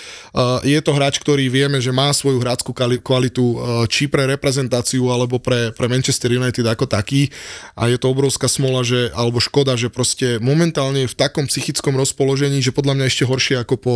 Je 0.65 0.79
to 0.81 0.97
hráč, 0.97 1.21
ktorý 1.21 1.53
vieme, 1.53 1.83
že 1.83 1.93
má 1.93 2.09
svoju 2.15 2.41
hráckú 2.41 2.73
kvalitu, 3.03 3.45
či 3.91 4.09
pre 4.09 4.25
reprezentáciu 4.25 5.13
alebo 5.13 5.37
pre, 5.43 5.75
pre 5.75 5.87
Manchester 5.91 6.33
United 6.33 6.65
ako 6.65 6.89
taký 6.89 7.29
a 7.77 7.89
je 7.91 7.99
to 7.99 8.13
obrovská 8.13 8.47
smola, 8.47 8.87
že, 8.87 9.11
alebo 9.17 9.43
škoda, 9.43 9.75
že 9.75 9.93
proste 9.93 10.39
momentálne 10.39 11.05
je 11.05 11.13
v 11.13 11.19
takom 11.19 11.49
psychickom 11.49 11.97
rozpoložení, 11.99 12.63
že 12.63 12.75
podľa 12.75 12.95
mňa 13.01 13.02
ešte 13.09 13.27
horšie 13.27 13.63
ako 13.63 13.75
po, 13.79 13.95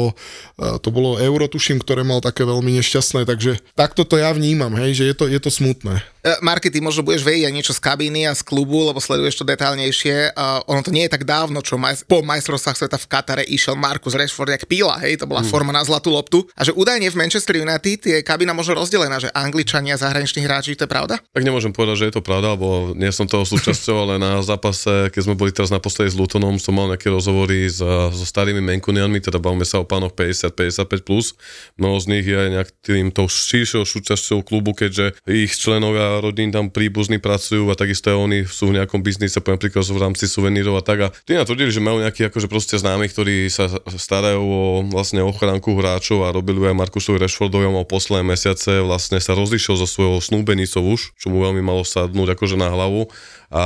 e, 0.59 0.79
to 0.83 0.89
bolo 0.91 1.21
Euro, 1.21 1.47
tuším, 1.47 1.83
ktoré 1.83 2.03
mal 2.03 2.25
také 2.25 2.43
veľmi 2.43 2.79
nešťastné, 2.81 3.29
takže 3.29 3.63
takto 3.79 4.03
to 4.03 4.19
ja 4.19 4.33
vnímam, 4.33 4.73
hej, 4.79 4.99
že 4.99 5.05
je 5.11 5.15
to, 5.15 5.25
je 5.31 5.41
to 5.43 5.51
smutné. 5.51 6.03
E, 6.27 6.43
Marky, 6.43 6.75
ty 6.75 6.83
možno 6.83 7.07
budeš 7.07 7.23
vedieť 7.23 7.47
aj 7.47 7.55
niečo 7.55 7.71
z 7.71 7.79
kabíny 7.79 8.27
a 8.27 8.35
z 8.35 8.43
klubu, 8.43 8.83
lebo 8.83 8.99
sleduješ 8.99 9.39
to 9.39 9.45
detálnejšie. 9.47 10.35
Uh, 10.35 10.59
ono 10.67 10.83
to 10.83 10.91
nie 10.91 11.07
je 11.07 11.15
tak 11.15 11.23
dávno, 11.23 11.63
čo 11.63 11.79
maj, 11.79 12.03
po 12.11 12.19
majstrovstvách 12.27 12.75
sveta 12.83 12.99
v 12.99 13.07
Katare 13.07 13.45
išiel 13.47 13.79
Markus 13.79 14.19
Rashford 14.19 14.51
jak 14.59 14.67
píla, 14.67 14.99
hej, 15.07 15.23
to 15.23 15.31
bola 15.31 15.47
mm. 15.47 15.55
forma 15.55 15.71
na 15.71 15.87
zlatú 15.87 16.11
loptu. 16.11 16.43
A 16.59 16.67
že 16.67 16.75
údajne 16.75 17.07
v 17.07 17.15
Manchester 17.15 17.63
United 17.63 17.99
je 18.03 18.19
kabína 18.27 18.59
možno 18.59 18.75
rozdelená, 18.75 19.23
že 19.23 19.31
Angličania 19.31 19.95
zahraniční 19.95 20.43
hráči, 20.43 20.75
to 20.75 20.85
je 20.85 20.91
pravda? 20.91 21.23
Tak 21.31 21.47
nemôžem 21.47 21.71
povedať, 21.71 21.95
že 22.03 22.07
je 22.11 22.15
to 22.19 22.27
pravda, 22.27 22.59
lebo 22.59 22.91
nie 22.99 23.15
som 23.15 23.31
toho 23.31 23.47
súčasťou, 23.47 24.11
ale 24.11 24.15
na 24.19 24.43
zápase, 24.43 25.15
keď 25.15 25.31
sme 25.31 25.39
boli 25.39 25.55
teraz 25.55 25.71
naposledy 25.71 26.11
s 26.11 26.19
Lutonom, 26.19 26.59
som 26.59 26.75
mal 26.75 26.91
nejaké 26.91 27.07
rozhovory 27.07 27.71
s, 27.71 27.79
so 28.11 28.25
starými 28.27 28.59
Menkunianmi, 28.67 29.23
teda 29.23 29.39
bavíme 29.39 29.63
sa 29.63 29.79
o 29.79 29.87
pánoch 29.87 30.11
50-55+. 30.19 31.07
Plus. 31.07 31.39
Mnoho 31.79 32.03
z 32.03 32.07
nich 32.11 32.27
je 32.27 32.35
aj 32.35 32.49
nejakým 32.51 33.15
tou 33.15 33.31
širšou 33.31 33.87
súčasťou 33.87 34.43
klubu, 34.43 34.75
keďže 34.75 35.15
ich 35.29 35.55
členovia 35.55 36.16
rodín 36.19 36.51
tam 36.51 36.73
príbuzní 36.73 37.23
pracujú 37.23 37.69
a 37.71 37.79
takisto 37.79 38.13
aj 38.13 38.19
oni 38.19 38.39
sú 38.47 38.71
v 38.73 38.81
nejakom 38.83 39.01
biznise, 39.01 39.39
napríklad 39.39 39.85
v 39.87 40.03
rámci 40.03 40.25
suvenírov 40.27 40.81
a 40.81 40.83
tak. 40.83 40.99
A 41.07 41.09
tí 41.25 41.37
nám 41.37 41.47
tvrdili, 41.47 41.71
že 41.71 41.85
majú 41.85 42.03
nejakých 42.03 42.33
akože 42.33 42.47
proste 42.51 42.77
známych, 42.77 43.13
ktorí 43.15 43.47
sa 43.53 43.69
starajú 43.87 44.43
o 44.43 44.65
vlastne 44.89 45.23
ochránku 45.23 45.77
hráčov 45.77 46.27
a 46.27 46.35
robili 46.35 46.63
aj 46.67 46.77
Markusovi 46.77 47.21
Rashfordovi 47.23 47.69
mal 47.69 47.87
posledné 47.87 48.25
mesiace 48.27 48.81
vlastne 48.83 49.21
sa 49.21 49.37
rozlišil 49.37 49.77
zo 49.77 49.87
svojho 49.87 50.23
snúbenicov 50.23 50.83
už, 50.83 51.01
čo 51.19 51.27
mu 51.29 51.43
veľmi 51.45 51.61
malo 51.61 51.83
sadnúť 51.85 52.39
akože 52.39 52.57
na 52.57 52.73
hlavu 52.73 53.09
a 53.51 53.63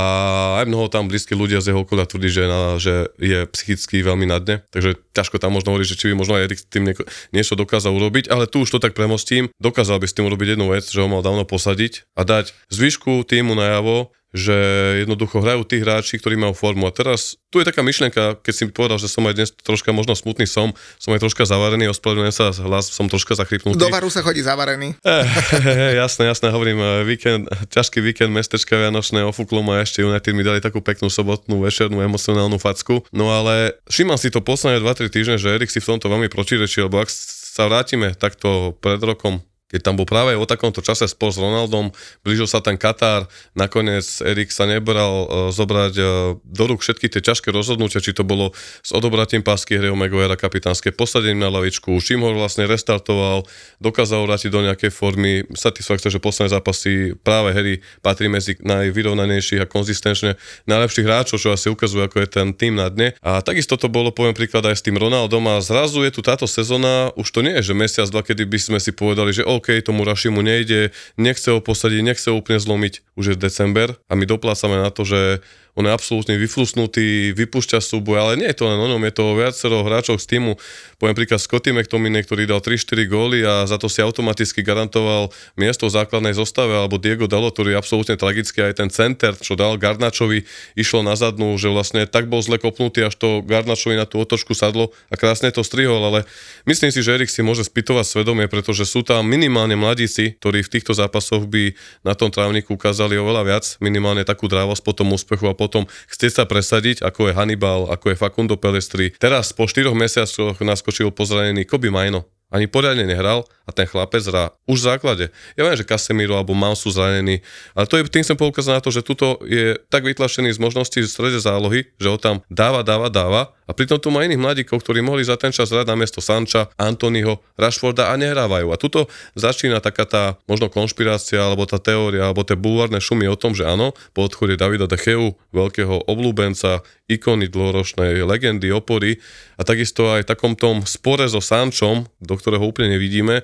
aj 0.61 0.65
mnoho 0.69 0.87
tam 0.87 1.09
blízky 1.09 1.33
ľudia 1.33 1.63
z 1.63 1.73
jeho 1.73 1.81
okolia 1.81 2.05
tvrdí, 2.05 2.29
že, 2.29 2.43
na, 2.45 2.77
že 2.77 3.09
je 3.17 3.49
psychicky 3.49 4.05
veľmi 4.05 4.29
na 4.29 4.37
dne, 4.37 4.61
takže 4.69 5.01
ťažko 5.11 5.41
tam 5.41 5.57
možno 5.57 5.73
hovoriť, 5.73 5.87
že 5.89 5.97
či 5.97 6.09
by 6.11 6.15
možno 6.17 6.37
aj 6.37 6.43
Erik 6.45 6.61
tým 6.69 6.83
nieko, 6.85 7.03
niečo 7.33 7.57
dokázal 7.57 7.93
urobiť, 7.97 8.29
ale 8.29 8.45
tu 8.45 8.61
už 8.61 8.77
to 8.77 8.79
tak 8.79 8.93
premostím, 8.93 9.49
dokázal 9.57 9.97
by 9.97 10.07
s 10.07 10.15
tým 10.15 10.29
urobiť 10.29 10.57
jednu 10.57 10.69
vec, 10.69 10.85
že 10.85 11.01
ho 11.01 11.09
mal 11.09 11.25
dávno 11.25 11.43
posadiť 11.47 12.05
a 12.13 12.21
dať 12.21 12.53
zvyšku 12.69 13.25
týmu 13.25 13.57
najavo, 13.57 14.13
že 14.31 14.55
jednoducho 15.03 15.43
hrajú 15.43 15.67
tí 15.67 15.83
hráči, 15.83 16.15
ktorí 16.15 16.39
majú 16.39 16.55
formu. 16.55 16.87
A 16.87 16.91
teraz 16.95 17.35
tu 17.51 17.59
je 17.59 17.67
taká 17.67 17.83
myšlienka, 17.83 18.39
keď 18.39 18.53
si 18.55 18.63
povedal, 18.71 18.95
že 18.95 19.11
som 19.11 19.27
aj 19.27 19.35
dnes 19.35 19.49
troška 19.51 19.91
možno 19.91 20.15
smutný 20.15 20.47
som, 20.47 20.71
som 20.95 21.11
aj 21.11 21.19
troška 21.19 21.43
zavarený, 21.43 21.91
ospravedlňujem 21.91 22.35
sa, 22.35 22.55
hlas 22.63 22.87
som 22.87 23.11
troška 23.11 23.35
zachrypnutý. 23.35 23.75
Do 23.75 23.91
varu 23.91 24.07
sa 24.07 24.23
chodí 24.23 24.39
zavarený. 24.39 24.95
Eh, 25.03 25.25
jasné, 26.01 26.31
jasné, 26.31 26.47
hovorím, 26.47 26.79
eh, 26.79 27.03
víkend, 27.03 27.51
ťažký 27.75 27.99
víkend, 27.99 28.31
mestečka 28.31 28.79
Vianočné, 28.79 29.19
ofúklo 29.27 29.59
ma 29.59 29.83
ešte 29.83 29.99
United 29.99 30.31
mi 30.31 30.47
dali 30.47 30.63
takú 30.63 30.79
peknú 30.79 31.11
sobotnú 31.11 31.59
večernú 31.59 31.99
emocionálnu 31.99 32.55
facku. 32.55 33.03
No 33.11 33.35
ale 33.35 33.75
všímam 33.91 34.15
si 34.15 34.31
to 34.31 34.39
posledné 34.39 34.79
2-3 34.79 35.11
týždne, 35.11 35.35
že 35.35 35.51
Erik 35.51 35.67
si 35.67 35.83
v 35.83 35.91
tomto 35.91 36.07
veľmi 36.07 36.31
protirečí, 36.31 36.79
lebo 36.87 37.03
ak 37.03 37.11
sa 37.11 37.67
vrátime 37.67 38.15
takto 38.15 38.79
pred 38.79 39.03
rokom 39.03 39.43
keď 39.71 39.79
tam 39.87 39.95
bol 39.95 40.03
práve 40.03 40.35
o 40.35 40.43
takomto 40.43 40.83
čase 40.83 41.07
spolu 41.07 41.31
s 41.31 41.39
Ronaldom, 41.39 41.95
blížil 42.27 42.45
sa 42.45 42.59
ten 42.59 42.75
Katar, 42.75 43.31
nakoniec 43.55 44.03
Erik 44.21 44.51
sa 44.51 44.67
nebral 44.67 45.13
uh, 45.23 45.27
zobrať 45.55 45.93
uh, 45.95 46.05
do 46.43 46.63
rúk 46.67 46.83
všetky 46.83 47.07
tie 47.07 47.23
ťažké 47.23 47.55
rozhodnutia, 47.55 48.03
či 48.03 48.11
to 48.11 48.27
bolo 48.27 48.51
s 48.83 48.91
odobratím 48.91 49.39
pásky 49.39 49.79
Harryho 49.79 49.95
Maguirea 49.95 50.35
kapitánske 50.35 50.91
posadením 50.91 51.39
na 51.39 51.49
lavičku, 51.49 51.95
čím 52.03 52.27
ho 52.27 52.35
vlastne 52.35 52.67
restartoval, 52.67 53.47
dokázal 53.79 54.27
vrátiť 54.27 54.51
do 54.51 54.61
nejakej 54.67 54.91
formy, 54.91 55.47
satisfakcia, 55.55 56.11
že 56.11 56.19
posledné 56.19 56.51
zápasy 56.51 57.15
práve 57.15 57.55
Harry 57.55 57.79
patrí 58.03 58.27
medzi 58.27 58.59
najvyrovnanejších 58.59 59.63
a 59.63 59.69
konzistenčne 59.69 60.35
najlepších 60.67 61.07
hráčov, 61.07 61.39
čo 61.39 61.55
asi 61.55 61.71
ukazuje, 61.71 62.03
ako 62.03 62.17
je 62.25 62.27
ten 62.27 62.47
tým 62.51 62.75
na 62.75 62.91
dne. 62.91 63.15
A 63.23 63.39
takisto 63.39 63.79
to 63.79 63.87
bolo, 63.87 64.11
poviem 64.11 64.35
príklad, 64.35 64.67
aj 64.67 64.81
s 64.81 64.85
tým 64.85 64.99
Ronaldom 64.99 65.45
a 65.47 65.63
zrazu 65.63 66.03
je 66.03 66.11
tu 66.11 66.19
táto 66.25 66.49
sezóna, 66.49 67.13
už 67.15 67.29
to 67.31 67.39
nie 67.45 67.55
je, 67.61 67.71
že 67.71 67.77
mesiac, 67.77 68.07
dva, 68.09 68.25
kedy 68.25 68.43
by 68.49 68.59
sme 68.59 68.79
si 68.81 68.91
povedali, 68.91 69.31
že 69.31 69.45
OK, 69.61 69.77
tomu 69.85 70.01
Rašimu 70.01 70.41
nejde, 70.41 70.89
nechce 71.21 71.53
ho 71.53 71.61
posadiť, 71.61 72.01
nechce 72.01 72.33
ho 72.33 72.41
úplne 72.41 72.57
zlomiť, 72.57 73.13
už 73.13 73.25
je 73.31 73.35
december 73.37 73.93
a 74.09 74.17
my 74.17 74.25
doplácame 74.25 74.81
na 74.81 74.89
to, 74.89 75.05
že 75.05 75.45
on 75.75 75.87
je 75.87 75.91
absolútne 75.91 76.35
vyflusnutý, 76.35 77.31
vypúšťa 77.31 77.79
súboj, 77.79 78.17
ale 78.19 78.31
nie 78.35 78.49
je 78.51 78.57
to 78.59 78.67
len 78.67 78.75
o 78.75 78.87
ňom, 78.91 79.01
je 79.07 79.13
to 79.15 79.25
viacero 79.39 79.87
hráčov 79.87 80.19
z 80.19 80.35
týmu. 80.35 80.59
Poviem 80.99 81.15
príklad 81.15 81.39
Scotty 81.39 81.71
McTominay, 81.71 82.27
ktorý 82.27 82.43
dal 82.43 82.59
3-4 82.59 83.07
góly 83.07 83.39
a 83.47 83.63
za 83.63 83.79
to 83.79 83.87
si 83.87 84.03
automaticky 84.03 84.59
garantoval 84.61 85.31
miesto 85.55 85.87
v 85.87 85.95
základnej 85.95 86.35
zostave, 86.35 86.75
alebo 86.75 86.99
Diego 86.99 87.25
Dalo, 87.31 87.49
ktorý 87.55 87.73
je 87.73 87.79
absolútne 87.79 88.15
tragický, 88.19 88.67
aj 88.67 88.83
ten 88.83 88.89
center, 88.91 89.31
čo 89.39 89.55
dal 89.55 89.79
Garnačovi, 89.79 90.43
išlo 90.75 91.07
na 91.07 91.15
zadnú, 91.15 91.55
že 91.55 91.71
vlastne 91.71 92.03
tak 92.03 92.27
bol 92.27 92.43
zle 92.43 92.59
kopnutý, 92.59 93.07
až 93.07 93.15
to 93.15 93.39
Garnačovi 93.39 93.95
na 93.95 94.03
tú 94.03 94.19
otočku 94.19 94.51
sadlo 94.51 94.91
a 95.07 95.15
krásne 95.15 95.49
to 95.55 95.63
strihol, 95.63 96.03
ale 96.03 96.27
myslím 96.67 96.91
si, 96.91 96.99
že 96.99 97.15
Erik 97.15 97.31
si 97.31 97.39
môže 97.39 97.63
spýtovať 97.63 98.05
svedomie, 98.11 98.51
pretože 98.51 98.83
sú 98.83 99.07
tam 99.07 99.23
minimálne 99.23 99.79
mladíci, 99.79 100.35
ktorí 100.35 100.67
v 100.67 100.73
týchto 100.79 100.91
zápasoch 100.91 101.47
by 101.47 101.71
na 102.03 102.11
tom 102.11 102.27
trávniku 102.27 102.75
ukázali 102.75 103.15
oveľa 103.15 103.43
viac, 103.47 103.65
minimálne 103.79 104.27
takú 104.27 104.51
drávosť 104.51 104.83
po 104.83 104.91
tom 104.91 105.15
úspechu 105.15 105.47
a 105.47 105.57
potom 105.61 105.85
chcieť 106.09 106.41
sa 106.41 106.43
presadiť, 106.49 107.05
ako 107.05 107.29
je 107.29 107.37
Hannibal, 107.37 107.85
ako 107.93 108.09
je 108.09 108.17
Facundo 108.17 108.57
Pelestri. 108.57 109.13
Teraz 109.13 109.53
po 109.53 109.69
štyroch 109.69 109.93
mesiacoch 109.93 110.57
naskočil 110.57 111.13
pozranený 111.13 111.69
Kobe 111.69 111.93
Majno. 111.93 112.25
Ani 112.49 112.65
poriadne 112.65 113.05
nehral 113.05 113.45
a 113.71 113.73
ten 113.73 113.87
chlapec 113.87 114.19
hrá 114.27 114.51
už 114.67 114.83
v 114.83 114.87
základe. 114.91 115.25
Ja 115.55 115.63
viem, 115.63 115.79
že 115.79 115.87
Casemiro 115.87 116.35
alebo 116.35 116.51
Mal 116.51 116.75
sú 116.75 116.91
zranení, 116.91 117.39
ale 117.71 117.87
to 117.87 117.95
je, 117.95 118.03
tým 118.11 118.27
som 118.27 118.35
poukázal 118.35 118.77
na 118.77 118.83
to, 118.83 118.91
že 118.91 118.99
tuto 118.99 119.39
je 119.47 119.79
tak 119.87 120.03
vytlačený 120.03 120.51
z 120.51 120.59
možností 120.59 120.99
v 120.99 121.07
strede 121.07 121.39
zálohy, 121.39 121.87
že 121.95 122.07
ho 122.11 122.19
tam 122.19 122.43
dáva, 122.51 122.83
dáva, 122.83 123.07
dáva 123.07 123.55
a 123.71 123.71
pritom 123.71 124.03
tu 124.03 124.11
má 124.11 124.27
iných 124.27 124.35
mladíkov, 124.35 124.83
ktorí 124.83 124.99
mohli 124.99 125.23
za 125.23 125.39
ten 125.39 125.55
čas 125.55 125.71
hrať 125.71 125.87
na 125.87 125.95
miesto 125.95 126.19
Sanča, 126.19 126.67
Antonyho, 126.75 127.39
Rashforda 127.55 128.11
a 128.11 128.19
nehrávajú. 128.19 128.67
A 128.67 128.75
tuto 128.75 129.07
začína 129.39 129.79
taká 129.79 130.03
tá 130.03 130.23
možno 130.43 130.67
konšpirácia, 130.67 131.39
alebo 131.39 131.63
tá 131.63 131.79
teória, 131.79 132.27
alebo 132.27 132.43
tie 132.43 132.59
bulvárne 132.59 132.99
šumy 132.99 133.31
o 133.31 133.39
tom, 133.39 133.55
že 133.55 133.63
áno, 133.63 133.95
po 134.11 134.27
odchode 134.27 134.59
Davida 134.59 134.91
Decheu, 134.91 135.39
veľkého 135.55 136.03
oblúbenca, 136.11 136.83
ikony 137.07 137.47
dlhoročnej 137.47 138.23
legendy, 138.27 138.71
opory 138.75 139.23
a 139.55 139.63
takisto 139.63 140.15
aj 140.15 140.27
takom 140.27 140.55
tom 140.59 140.83
spore 140.83 141.27
so 141.31 141.39
Sančom, 141.39 142.07
do 142.19 142.35
ktorého 142.35 142.63
úplne 142.63 142.95
nevidíme, 142.99 143.43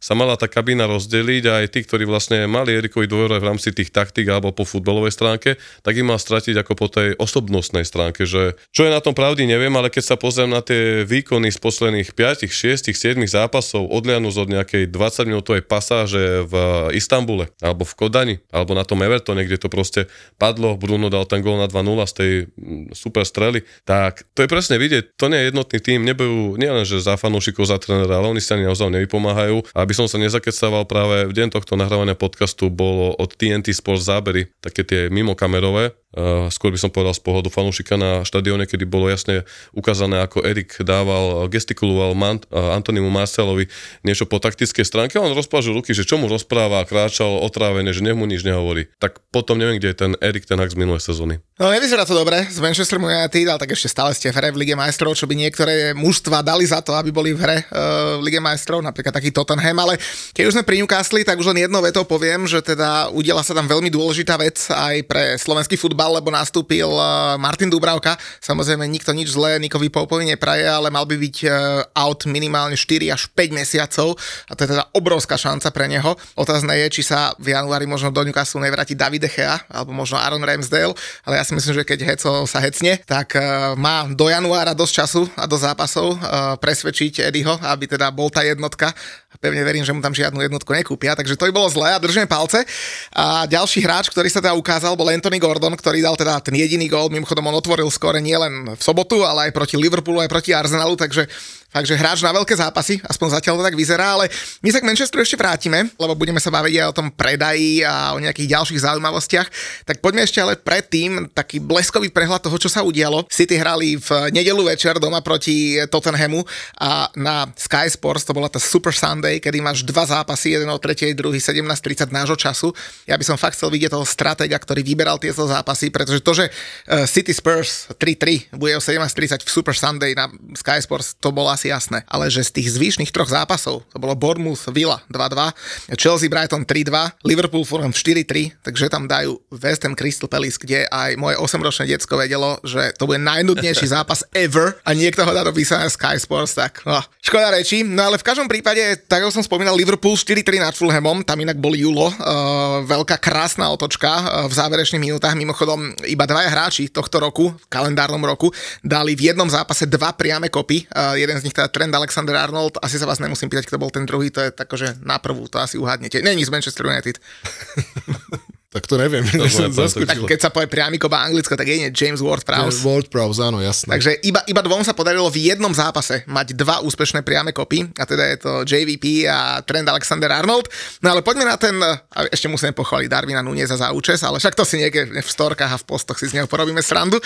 sa 0.00 0.16
mala 0.16 0.34
tá 0.40 0.48
kabína 0.48 0.88
rozdeliť 0.88 1.42
a 1.46 1.52
aj 1.62 1.66
tí, 1.76 1.84
ktorí 1.84 2.08
vlastne 2.08 2.48
mali 2.48 2.72
Erikovi 2.72 3.04
dôveru 3.04 3.36
v 3.36 3.48
rámci 3.52 3.70
tých 3.70 3.92
taktík 3.92 4.26
alebo 4.32 4.50
po 4.50 4.64
futbalovej 4.64 5.12
stránke, 5.12 5.60
tak 5.84 5.94
im 5.94 6.08
mal 6.08 6.16
stratiť 6.16 6.56
ako 6.64 6.72
po 6.72 6.88
tej 6.88 7.14
osobnostnej 7.20 7.84
stránke, 7.84 8.24
že 8.24 8.56
čo 8.72 8.88
je 8.88 8.90
na 8.90 9.04
tom 9.04 9.12
pravdy, 9.12 9.44
neviem, 9.44 9.72
ale 9.76 9.92
keď 9.92 10.04
sa 10.12 10.16
pozriem 10.16 10.50
na 10.50 10.64
tie 10.64 11.04
výkony 11.04 11.52
z 11.52 11.60
posledných 11.60 12.16
5, 12.16 12.48
6, 12.48 12.90
7 12.90 13.20
zápasov, 13.28 13.92
odlianúc 13.92 14.34
od 14.40 14.48
nejakej 14.48 14.88
20 14.88 15.30
minútovej 15.30 15.62
pasáže 15.68 16.48
v 16.48 16.54
Istambule, 16.96 17.52
alebo 17.60 17.84
v 17.84 17.92
Kodani, 17.94 18.36
alebo 18.48 18.72
na 18.72 18.88
tom 18.88 19.04
Evertone, 19.04 19.44
kde 19.44 19.60
to 19.60 19.68
proste 19.68 20.08
padlo, 20.40 20.80
Bruno 20.80 21.12
dal 21.12 21.28
ten 21.28 21.44
gól 21.44 21.60
na 21.60 21.68
2-0 21.68 22.08
z 22.08 22.14
tej 22.16 22.32
mm, 22.48 22.96
super 22.96 23.28
strely, 23.28 23.62
tak 23.84 24.24
to 24.32 24.42
je 24.42 24.48
presne 24.48 24.80
vidieť, 24.80 25.20
to 25.20 25.28
nie 25.28 25.44
je 25.44 25.48
jednotný 25.52 25.78
tým, 25.78 26.00
nebujú 26.08 26.56
nielen, 26.56 26.88
že 26.88 27.04
za 27.04 27.20
fanúšikov, 27.20 27.68
za 27.68 27.76
trénera, 27.76 28.16
ale 28.16 28.32
oni 28.32 28.40
sa 28.40 28.56
ani 28.56 28.64
naozaj 28.64 28.88
nevypomáhajú. 28.88 29.74
Aby 29.76 29.89
som 29.96 30.06
sa 30.10 30.18
nezakecával 30.20 30.84
práve 30.84 31.28
v 31.28 31.32
deň 31.32 31.54
tohto 31.54 31.78
nahrávania 31.78 32.18
podcastu 32.18 32.68
bolo 32.68 33.14
od 33.16 33.32
TNT 33.34 33.72
Sports 33.72 34.06
zábery, 34.06 34.50
také 34.60 34.82
tie 34.82 35.00
mimokamerové, 35.08 35.94
Uh, 36.10 36.50
skôr 36.50 36.74
by 36.74 36.78
som 36.82 36.90
povedal 36.90 37.14
z 37.14 37.22
pohľadu 37.22 37.54
fanúšika 37.54 37.94
na 37.94 38.26
štadióne, 38.26 38.66
kedy 38.66 38.82
bolo 38.82 39.06
jasne 39.06 39.46
ukázané, 39.70 40.18
ako 40.18 40.42
Erik 40.42 40.74
dával, 40.82 41.46
gestikuloval 41.46 42.18
Man- 42.18 42.42
uh, 42.50 42.74
Antonimu 42.74 43.06
Marcelovi 43.14 43.70
niečo 44.02 44.26
po 44.26 44.42
taktickej 44.42 44.82
stránke. 44.82 45.22
On 45.22 45.30
rozpážil 45.30 45.70
ruky, 45.70 45.94
že 45.94 46.02
čo 46.02 46.18
mu 46.18 46.26
rozpráva, 46.26 46.82
kráčal 46.82 47.38
otrávene, 47.38 47.94
že 47.94 48.02
nech 48.02 48.18
mu 48.18 48.26
nič 48.26 48.42
nehovorí. 48.42 48.90
Tak 48.98 49.22
potom 49.30 49.54
neviem, 49.54 49.78
kde 49.78 49.94
je 49.94 49.98
ten 50.02 50.12
Erik 50.18 50.50
ten 50.50 50.58
z 50.58 50.74
minulej 50.74 50.98
sezóny. 50.98 51.38
No 51.62 51.70
nevyzerá 51.70 52.02
to 52.02 52.18
dobre 52.18 52.42
z 52.50 52.58
Manchester 52.58 52.98
United, 52.98 53.46
ale 53.46 53.62
tak 53.62 53.70
ešte 53.70 53.94
stále 53.94 54.10
ste 54.10 54.34
v 54.34 54.42
hre 54.42 54.50
v 54.50 54.66
Lige 54.66 54.74
majstrov, 54.74 55.14
čo 55.14 55.30
by 55.30 55.38
niektoré 55.38 55.94
mužstva 55.94 56.42
dali 56.42 56.66
za 56.66 56.82
to, 56.82 56.90
aby 56.98 57.14
boli 57.14 57.38
v 57.38 57.38
hre 57.38 57.56
uh, 57.70 58.18
v 58.18 58.26
Lige 58.26 58.42
majstrov, 58.42 58.82
napríklad 58.82 59.14
taký 59.14 59.30
Tottenham, 59.30 59.78
ale 59.82 59.96
keď 60.36 60.44
už 60.46 60.54
sme 60.60 60.64
pri 60.68 60.84
Newcastle, 60.84 61.24
tak 61.24 61.40
už 61.40 61.48
len 61.56 61.64
jednou 61.64 61.80
vetou 61.80 62.04
poviem, 62.04 62.44
že 62.44 62.60
teda 62.60 63.08
udiela 63.10 63.40
sa 63.40 63.56
tam 63.56 63.64
veľmi 63.64 63.88
dôležitá 63.88 64.36
vec 64.36 64.60
aj 64.68 64.96
pre 65.08 65.34
slovenský 65.40 65.80
futbal 65.80 66.20
lebo 66.20 66.28
nastúpil 66.28 66.86
eh, 66.86 67.06
Martin 67.40 67.72
Dubravka. 67.72 68.18
Samozrejme, 68.44 68.84
nikto 68.84 69.14
nič 69.14 69.32
zlé 69.32 69.56
Nikovi 69.62 69.88
Poupovi 69.88 70.28
nepraje, 70.28 70.68
ale 70.68 70.92
mal 70.92 71.06
by 71.06 71.16
byť 71.16 71.36
eh, 71.46 71.52
out 71.96 72.26
minimálne 72.28 72.76
4 72.76 73.14
až 73.14 73.30
5 73.32 73.56
mesiacov 73.56 74.18
a 74.48 74.52
to 74.52 74.60
je 74.66 74.72
teda 74.76 74.84
obrovská 74.92 75.40
šanca 75.40 75.72
pre 75.72 75.86
neho. 75.88 76.12
Otázne 76.36 76.76
je, 76.86 77.00
či 77.00 77.02
sa 77.06 77.32
v 77.40 77.56
januári 77.56 77.88
možno 77.88 78.12
do 78.12 78.20
Newcastle 78.20 78.60
nevráti 78.60 78.92
David 78.92 79.24
Echea 79.26 79.64
alebo 79.70 79.96
možno 79.96 80.20
Aaron 80.20 80.42
Ramsdale, 80.42 80.92
ale 81.24 81.34
ja 81.40 81.44
si 81.46 81.56
myslím, 81.56 81.80
že 81.80 81.88
keď 81.88 81.98
Heco 82.04 82.44
sa 82.44 82.58
hecne, 82.60 83.00
tak 83.06 83.38
eh, 83.38 83.44
má 83.78 84.04
do 84.10 84.28
januára 84.28 84.76
dosť 84.76 84.92
času 84.92 85.22
a 85.38 85.46
do 85.46 85.56
zápasov 85.56 86.12
presvedčiť 86.60 87.22
Eddieho, 87.30 87.58
aby 87.62 87.84
teda 87.86 88.10
bol 88.10 88.32
tá 88.32 88.42
jednotka 88.42 88.92
pevne 89.40 89.62
verím, 89.70 89.86
že 89.86 89.94
mu 89.94 90.02
tam 90.02 90.10
žiadnu 90.10 90.42
jednotku 90.42 90.74
nekúpia, 90.74 91.14
takže 91.14 91.38
to 91.38 91.46
by 91.46 91.54
bolo 91.54 91.70
zlé 91.70 91.94
a 91.94 92.02
držíme 92.02 92.26
palce. 92.26 92.66
A 93.14 93.46
ďalší 93.46 93.86
hráč, 93.86 94.10
ktorý 94.10 94.26
sa 94.26 94.42
teda 94.42 94.58
ukázal, 94.58 94.98
bol 94.98 95.06
Anthony 95.06 95.38
Gordon, 95.38 95.78
ktorý 95.78 96.02
dal 96.02 96.18
teda 96.18 96.42
ten 96.42 96.58
jediný 96.58 96.90
gól, 96.90 97.06
mimochodom 97.14 97.46
on 97.46 97.54
otvoril 97.54 97.86
skore 97.86 98.18
nielen 98.18 98.74
v 98.74 98.82
sobotu, 98.82 99.22
ale 99.22 99.48
aj 99.48 99.54
proti 99.54 99.78
Liverpoolu, 99.78 100.18
aj 100.18 100.30
proti 100.30 100.50
Arsenalu, 100.50 100.98
takže 100.98 101.30
Takže 101.70 101.94
hráč 101.94 102.18
na 102.26 102.34
veľké 102.34 102.50
zápasy, 102.58 102.98
aspoň 103.06 103.38
zatiaľ 103.38 103.62
to 103.62 103.66
tak 103.70 103.78
vyzerá, 103.78 104.18
ale 104.18 104.26
my 104.58 104.74
sa 104.74 104.82
k 104.82 104.88
Manchesteru 104.90 105.22
ešte 105.22 105.38
vrátime, 105.38 105.86
lebo 106.02 106.18
budeme 106.18 106.42
sa 106.42 106.50
baviť 106.50 106.74
aj 106.82 106.86
o 106.90 106.96
tom 106.98 107.14
predaji 107.14 107.86
a 107.86 108.10
o 108.10 108.18
nejakých 108.18 108.58
ďalších 108.58 108.82
zaujímavostiach. 108.82 109.48
Tak 109.86 110.02
poďme 110.02 110.26
ešte 110.26 110.42
ale 110.42 110.58
predtým 110.58 111.30
taký 111.30 111.62
bleskový 111.62 112.10
prehľad 112.10 112.42
toho, 112.42 112.58
čo 112.58 112.66
sa 112.66 112.82
udialo. 112.82 113.22
City 113.30 113.54
hrali 113.54 113.94
v 114.02 114.34
nedelu 114.34 114.66
večer 114.66 114.98
doma 114.98 115.22
proti 115.22 115.78
Tottenhamu 115.86 116.42
a 116.82 117.06
na 117.14 117.46
Sky 117.54 117.86
Sports 117.86 118.26
to 118.26 118.34
bola 118.34 118.50
tá 118.50 118.58
Super 118.58 118.90
Sunday, 118.90 119.38
kedy 119.38 119.62
máš 119.62 119.86
dva 119.86 120.02
zápasy, 120.02 120.58
jeden 120.58 120.66
o 120.74 120.78
tretej, 120.82 121.14
druhý 121.14 121.38
17.30 121.38 122.10
nášho 122.10 122.34
času. 122.34 122.74
Ja 123.06 123.14
by 123.14 123.22
som 123.22 123.38
fakt 123.38 123.54
chcel 123.54 123.70
vidieť 123.70 123.94
toho 123.94 124.02
stratega, 124.02 124.58
ktorý 124.58 124.82
vyberal 124.82 125.22
tieto 125.22 125.46
zápasy, 125.46 125.94
pretože 125.94 126.18
to, 126.18 126.34
že 126.34 126.50
eh, 126.50 127.06
City 127.06 127.30
Spurs 127.30 127.86
3-3 127.94 128.58
bude 128.58 128.74
o 128.74 128.82
17.30 128.82 129.46
v 129.46 129.50
Super 129.54 129.78
Sunday 129.78 130.18
na 130.18 130.26
Sky 130.58 130.82
Sports, 130.82 131.14
to 131.14 131.30
bola 131.30 131.59
asi 131.60 131.68
jasné. 131.68 132.08
Ale 132.08 132.32
že 132.32 132.40
z 132.40 132.56
tých 132.56 132.72
zvyšných 132.72 133.12
troch 133.12 133.28
zápasov, 133.28 133.84
to 133.92 134.00
bolo 134.00 134.16
Bournemouth 134.16 134.64
Villa 134.72 135.04
2-2, 135.12 135.92
Chelsea 136.00 136.32
Brighton 136.32 136.64
3-2, 136.64 137.20
Liverpool 137.28 137.68
Fulham 137.68 137.92
4-3, 137.92 138.64
takže 138.64 138.88
tam 138.88 139.04
dajú 139.04 139.36
West 139.52 139.84
Ham 139.84 139.92
Crystal 139.92 140.24
Palace, 140.24 140.56
kde 140.56 140.88
aj 140.88 141.20
moje 141.20 141.36
8-ročné 141.36 141.92
detsko 141.92 142.16
vedelo, 142.16 142.56
že 142.64 142.96
to 142.96 143.04
bude 143.04 143.20
najnudnejší 143.20 143.84
zápas 144.00 144.24
ever 144.32 144.80
a 144.88 144.96
niekto 144.96 145.20
ho 145.20 145.32
dá 145.36 145.44
do 145.44 145.52
písania 145.52 145.92
Sky 145.92 146.16
Sports, 146.16 146.56
tak 146.56 146.80
no, 146.88 147.04
škoda 147.20 147.52
reči. 147.52 147.84
No 147.84 148.08
ale 148.08 148.16
v 148.16 148.24
každom 148.24 148.48
prípade, 148.48 148.80
tak 149.04 149.20
ako 149.20 149.36
som 149.36 149.44
spomínal, 149.44 149.76
Liverpool 149.76 150.16
4-3 150.16 150.64
nad 150.64 150.72
Fulhamom, 150.72 151.20
tam 151.20 151.36
inak 151.44 151.60
bol 151.60 151.76
Julo, 151.76 152.08
uh, 152.08 152.80
veľká 152.88 153.20
krásna 153.20 153.68
otočka 153.68 154.08
uh, 154.08 154.24
v 154.48 154.54
záverečných 154.56 155.02
minútach, 155.02 155.36
mimochodom 155.36 155.92
iba 156.08 156.24
dvaja 156.24 156.48
hráči 156.48 156.88
tohto 156.88 157.20
roku, 157.20 157.52
v 157.52 157.66
kalendárnom 157.68 158.22
roku, 158.24 158.48
dali 158.80 159.12
v 159.12 159.28
jednom 159.34 159.50
zápase 159.50 159.84
dva 159.84 160.16
priame 160.16 160.48
kopy, 160.48 160.88
uh, 160.88 161.18
jeden 161.18 161.36
z 161.36 161.44
nich 161.49 161.49
teda 161.54 161.68
Trend 161.68 161.94
Alexander 161.94 162.36
Arnold, 162.36 162.82
asi 162.82 162.98
sa 162.98 163.06
vás 163.06 163.22
nemusím 163.22 163.50
pýtať, 163.50 163.70
kto 163.70 163.78
bol 163.78 163.90
ten 163.92 164.06
druhý, 164.06 164.30
to 164.34 164.40
je 164.42 164.50
tak, 164.50 164.70
že 164.74 164.98
na 165.04 165.20
prvú, 165.22 165.46
to 165.46 165.62
asi 165.62 165.78
uhádnete. 165.78 166.22
Není 166.22 166.44
z 166.44 166.50
Manchester 166.50 166.86
United. 166.86 167.18
Tak 168.70 168.86
to 168.86 168.94
neviem. 168.94 169.26
To 169.26 169.50
som 169.50 169.74
tak 170.06 170.30
keď 170.30 170.38
sa 170.38 170.50
povie 170.54 170.70
priamy 170.70 170.94
koba 170.94 171.26
anglicko, 171.26 171.58
tak 171.58 171.66
je 171.66 171.82
nie 171.82 171.90
James 171.90 172.22
Ward-Prowse. 172.22 172.86
Ward-Prowse, 172.86 173.42
áno, 173.42 173.58
jasné. 173.58 173.98
Takže 173.98 174.22
iba, 174.22 174.46
iba 174.46 174.62
dvom 174.62 174.86
sa 174.86 174.94
podarilo 174.94 175.26
v 175.26 175.50
jednom 175.50 175.74
zápase 175.74 176.22
mať 176.30 176.54
dva 176.54 176.78
úspešné 176.86 177.26
priame 177.26 177.50
kopy, 177.50 177.90
a 177.98 178.06
teda 178.06 178.24
je 178.30 178.36
to 178.38 178.52
JVP 178.62 179.26
a 179.26 179.58
Trend 179.66 179.90
Alexander 179.90 180.30
Arnold. 180.30 180.70
No 181.02 181.10
ale 181.10 181.26
poďme 181.26 181.50
na 181.50 181.58
ten, 181.58 181.74
a 181.82 182.30
ešte 182.30 182.46
musíme 182.46 182.70
pochváliť 182.70 183.10
Darwina 183.10 183.42
Nuneza 183.42 183.74
za 183.74 183.90
účes, 183.90 184.22
ale 184.22 184.38
však 184.38 184.54
to 184.54 184.62
si 184.62 184.78
niekde 184.78 185.18
v 185.18 185.26
storkách 185.26 185.74
a 185.74 185.78
v 185.82 185.84
postoch 185.90 186.22
si 186.22 186.30
z 186.30 186.38
neho 186.38 186.46
porobíme 186.46 186.78
srandu. 186.78 187.18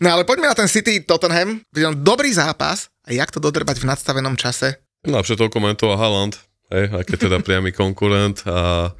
No 0.00 0.16
ale 0.16 0.24
poďme 0.24 0.48
na 0.48 0.56
ten 0.56 0.64
City 0.64 1.04
Tottenham. 1.04 1.60
Dobrý 2.00 2.32
zápas, 2.32 2.88
a 3.04 3.12
jak 3.12 3.28
to 3.28 3.36
dodrbať 3.36 3.84
v 3.84 3.88
nadstavenom 3.92 4.40
čase? 4.40 4.80
No, 5.04 5.20
to 5.20 5.52
komentoval 5.52 6.00
Haaland, 6.00 6.40
hej, 6.72 6.88
a 6.88 7.04
keď 7.04 7.28
teda 7.28 7.36
priamy 7.44 7.76
konkurent 7.76 8.40
a 8.48 8.96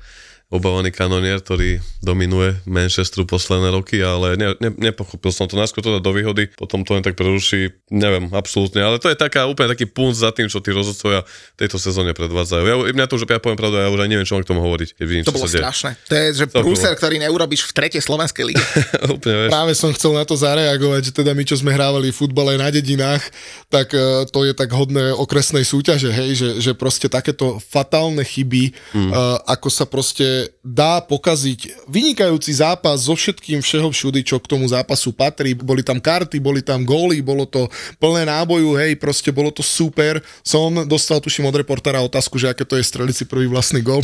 obávaný 0.47 0.95
kanonier, 0.95 1.43
ktorý 1.43 1.83
dominuje 1.99 2.55
Manchesteru 2.71 3.27
posledné 3.27 3.75
roky, 3.75 3.99
ale 3.99 4.39
ne, 4.39 4.55
ne, 4.63 4.71
nepochopil 4.79 5.35
som 5.35 5.51
to. 5.51 5.59
Najskôr 5.59 5.83
to 5.83 5.99
dá 5.99 6.01
do 6.01 6.15
výhody, 6.15 6.47
potom 6.55 6.87
to 6.87 6.95
len 6.95 7.03
tak 7.03 7.19
preruší, 7.19 7.75
neviem, 7.91 8.31
absolútne, 8.31 8.79
ale 8.79 9.03
to 9.03 9.11
je 9.11 9.19
taká 9.19 9.51
úplne 9.51 9.75
taký 9.75 9.91
punc 9.91 10.15
za 10.15 10.31
tým, 10.31 10.47
čo 10.47 10.63
tí 10.63 10.71
rozhodcovia 10.71 11.27
tejto 11.59 11.83
sezóne 11.83 12.15
predvádzajú. 12.15 12.63
Ja, 12.63 12.75
mňa 12.95 13.07
to 13.11 13.19
už, 13.19 13.27
ja 13.27 13.43
poviem 13.43 13.59
pravdu, 13.59 13.83
ja 13.83 13.91
už 13.91 14.07
aj 14.07 14.11
neviem, 14.11 14.23
čo 14.23 14.39
mám 14.39 14.47
k 14.47 14.51
tomu 14.55 14.63
hovoriť. 14.63 14.89
Keď 14.95 15.07
vidím, 15.11 15.25
to 15.27 15.35
bolo 15.35 15.51
strašné. 15.51 15.99
To 16.07 16.15
je, 16.15 16.27
že 16.39 16.45
to 16.47 16.63
prúser, 16.63 16.95
bolo. 16.95 16.99
ktorý 17.03 17.15
neurobiš 17.27 17.61
v 17.67 17.73
tretej 17.75 18.03
slovenskej 18.07 18.45
lige. 18.47 18.63
úplne, 19.19 19.35
vieš. 19.43 19.51
Práve 19.51 19.73
som 19.75 19.91
chcel 19.99 20.15
na 20.15 20.23
to 20.23 20.39
zareagovať, 20.39 21.11
že 21.11 21.13
teda 21.27 21.35
my, 21.35 21.43
čo 21.43 21.59
sme 21.59 21.75
hrávali 21.75 22.15
futbale 22.15 22.55
na 22.55 22.71
dedinách, 22.71 23.27
tak 23.67 23.91
uh, 23.99 24.23
to 24.31 24.47
je 24.47 24.55
tak 24.55 24.71
hodné 24.71 25.11
okresnej 25.11 25.67
súťaže, 25.67 26.15
hej, 26.15 26.31
že, 26.39 26.49
že 26.63 26.73
proste 26.79 27.11
takéto 27.11 27.59
fatálne 27.59 28.23
chyby, 28.23 28.71
mm. 28.95 29.11
uh, 29.11 29.43
ako 29.43 29.69
sa 29.75 29.91
proste 29.91 30.37
dá 30.61 30.99
pokaziť 31.01 31.87
vynikajúci 31.87 32.51
zápas 32.59 33.07
so 33.07 33.15
všetkým 33.15 33.63
všeho 33.63 33.89
všudy, 33.95 34.21
čo 34.27 34.43
k 34.43 34.51
tomu 34.51 34.67
zápasu 34.67 35.15
patrí. 35.15 35.55
Boli 35.55 35.87
tam 35.87 36.03
karty, 36.03 36.43
boli 36.43 36.61
tam 36.61 36.83
góly, 36.83 37.23
bolo 37.23 37.47
to 37.47 37.71
plné 38.03 38.27
náboju, 38.27 38.75
hej, 38.77 38.99
proste 38.99 39.31
bolo 39.31 39.55
to 39.55 39.63
super. 39.63 40.19
Som 40.43 40.85
dostal, 40.91 41.23
tuším, 41.23 41.47
od 41.47 41.57
reportára 41.57 42.03
otázku, 42.03 42.37
že 42.37 42.51
aké 42.51 42.67
to 42.67 42.75
je 42.75 42.85
streliť 42.85 43.15
si 43.15 43.25
prvý 43.25 43.47
vlastný 43.47 43.81
gól. 43.87 44.03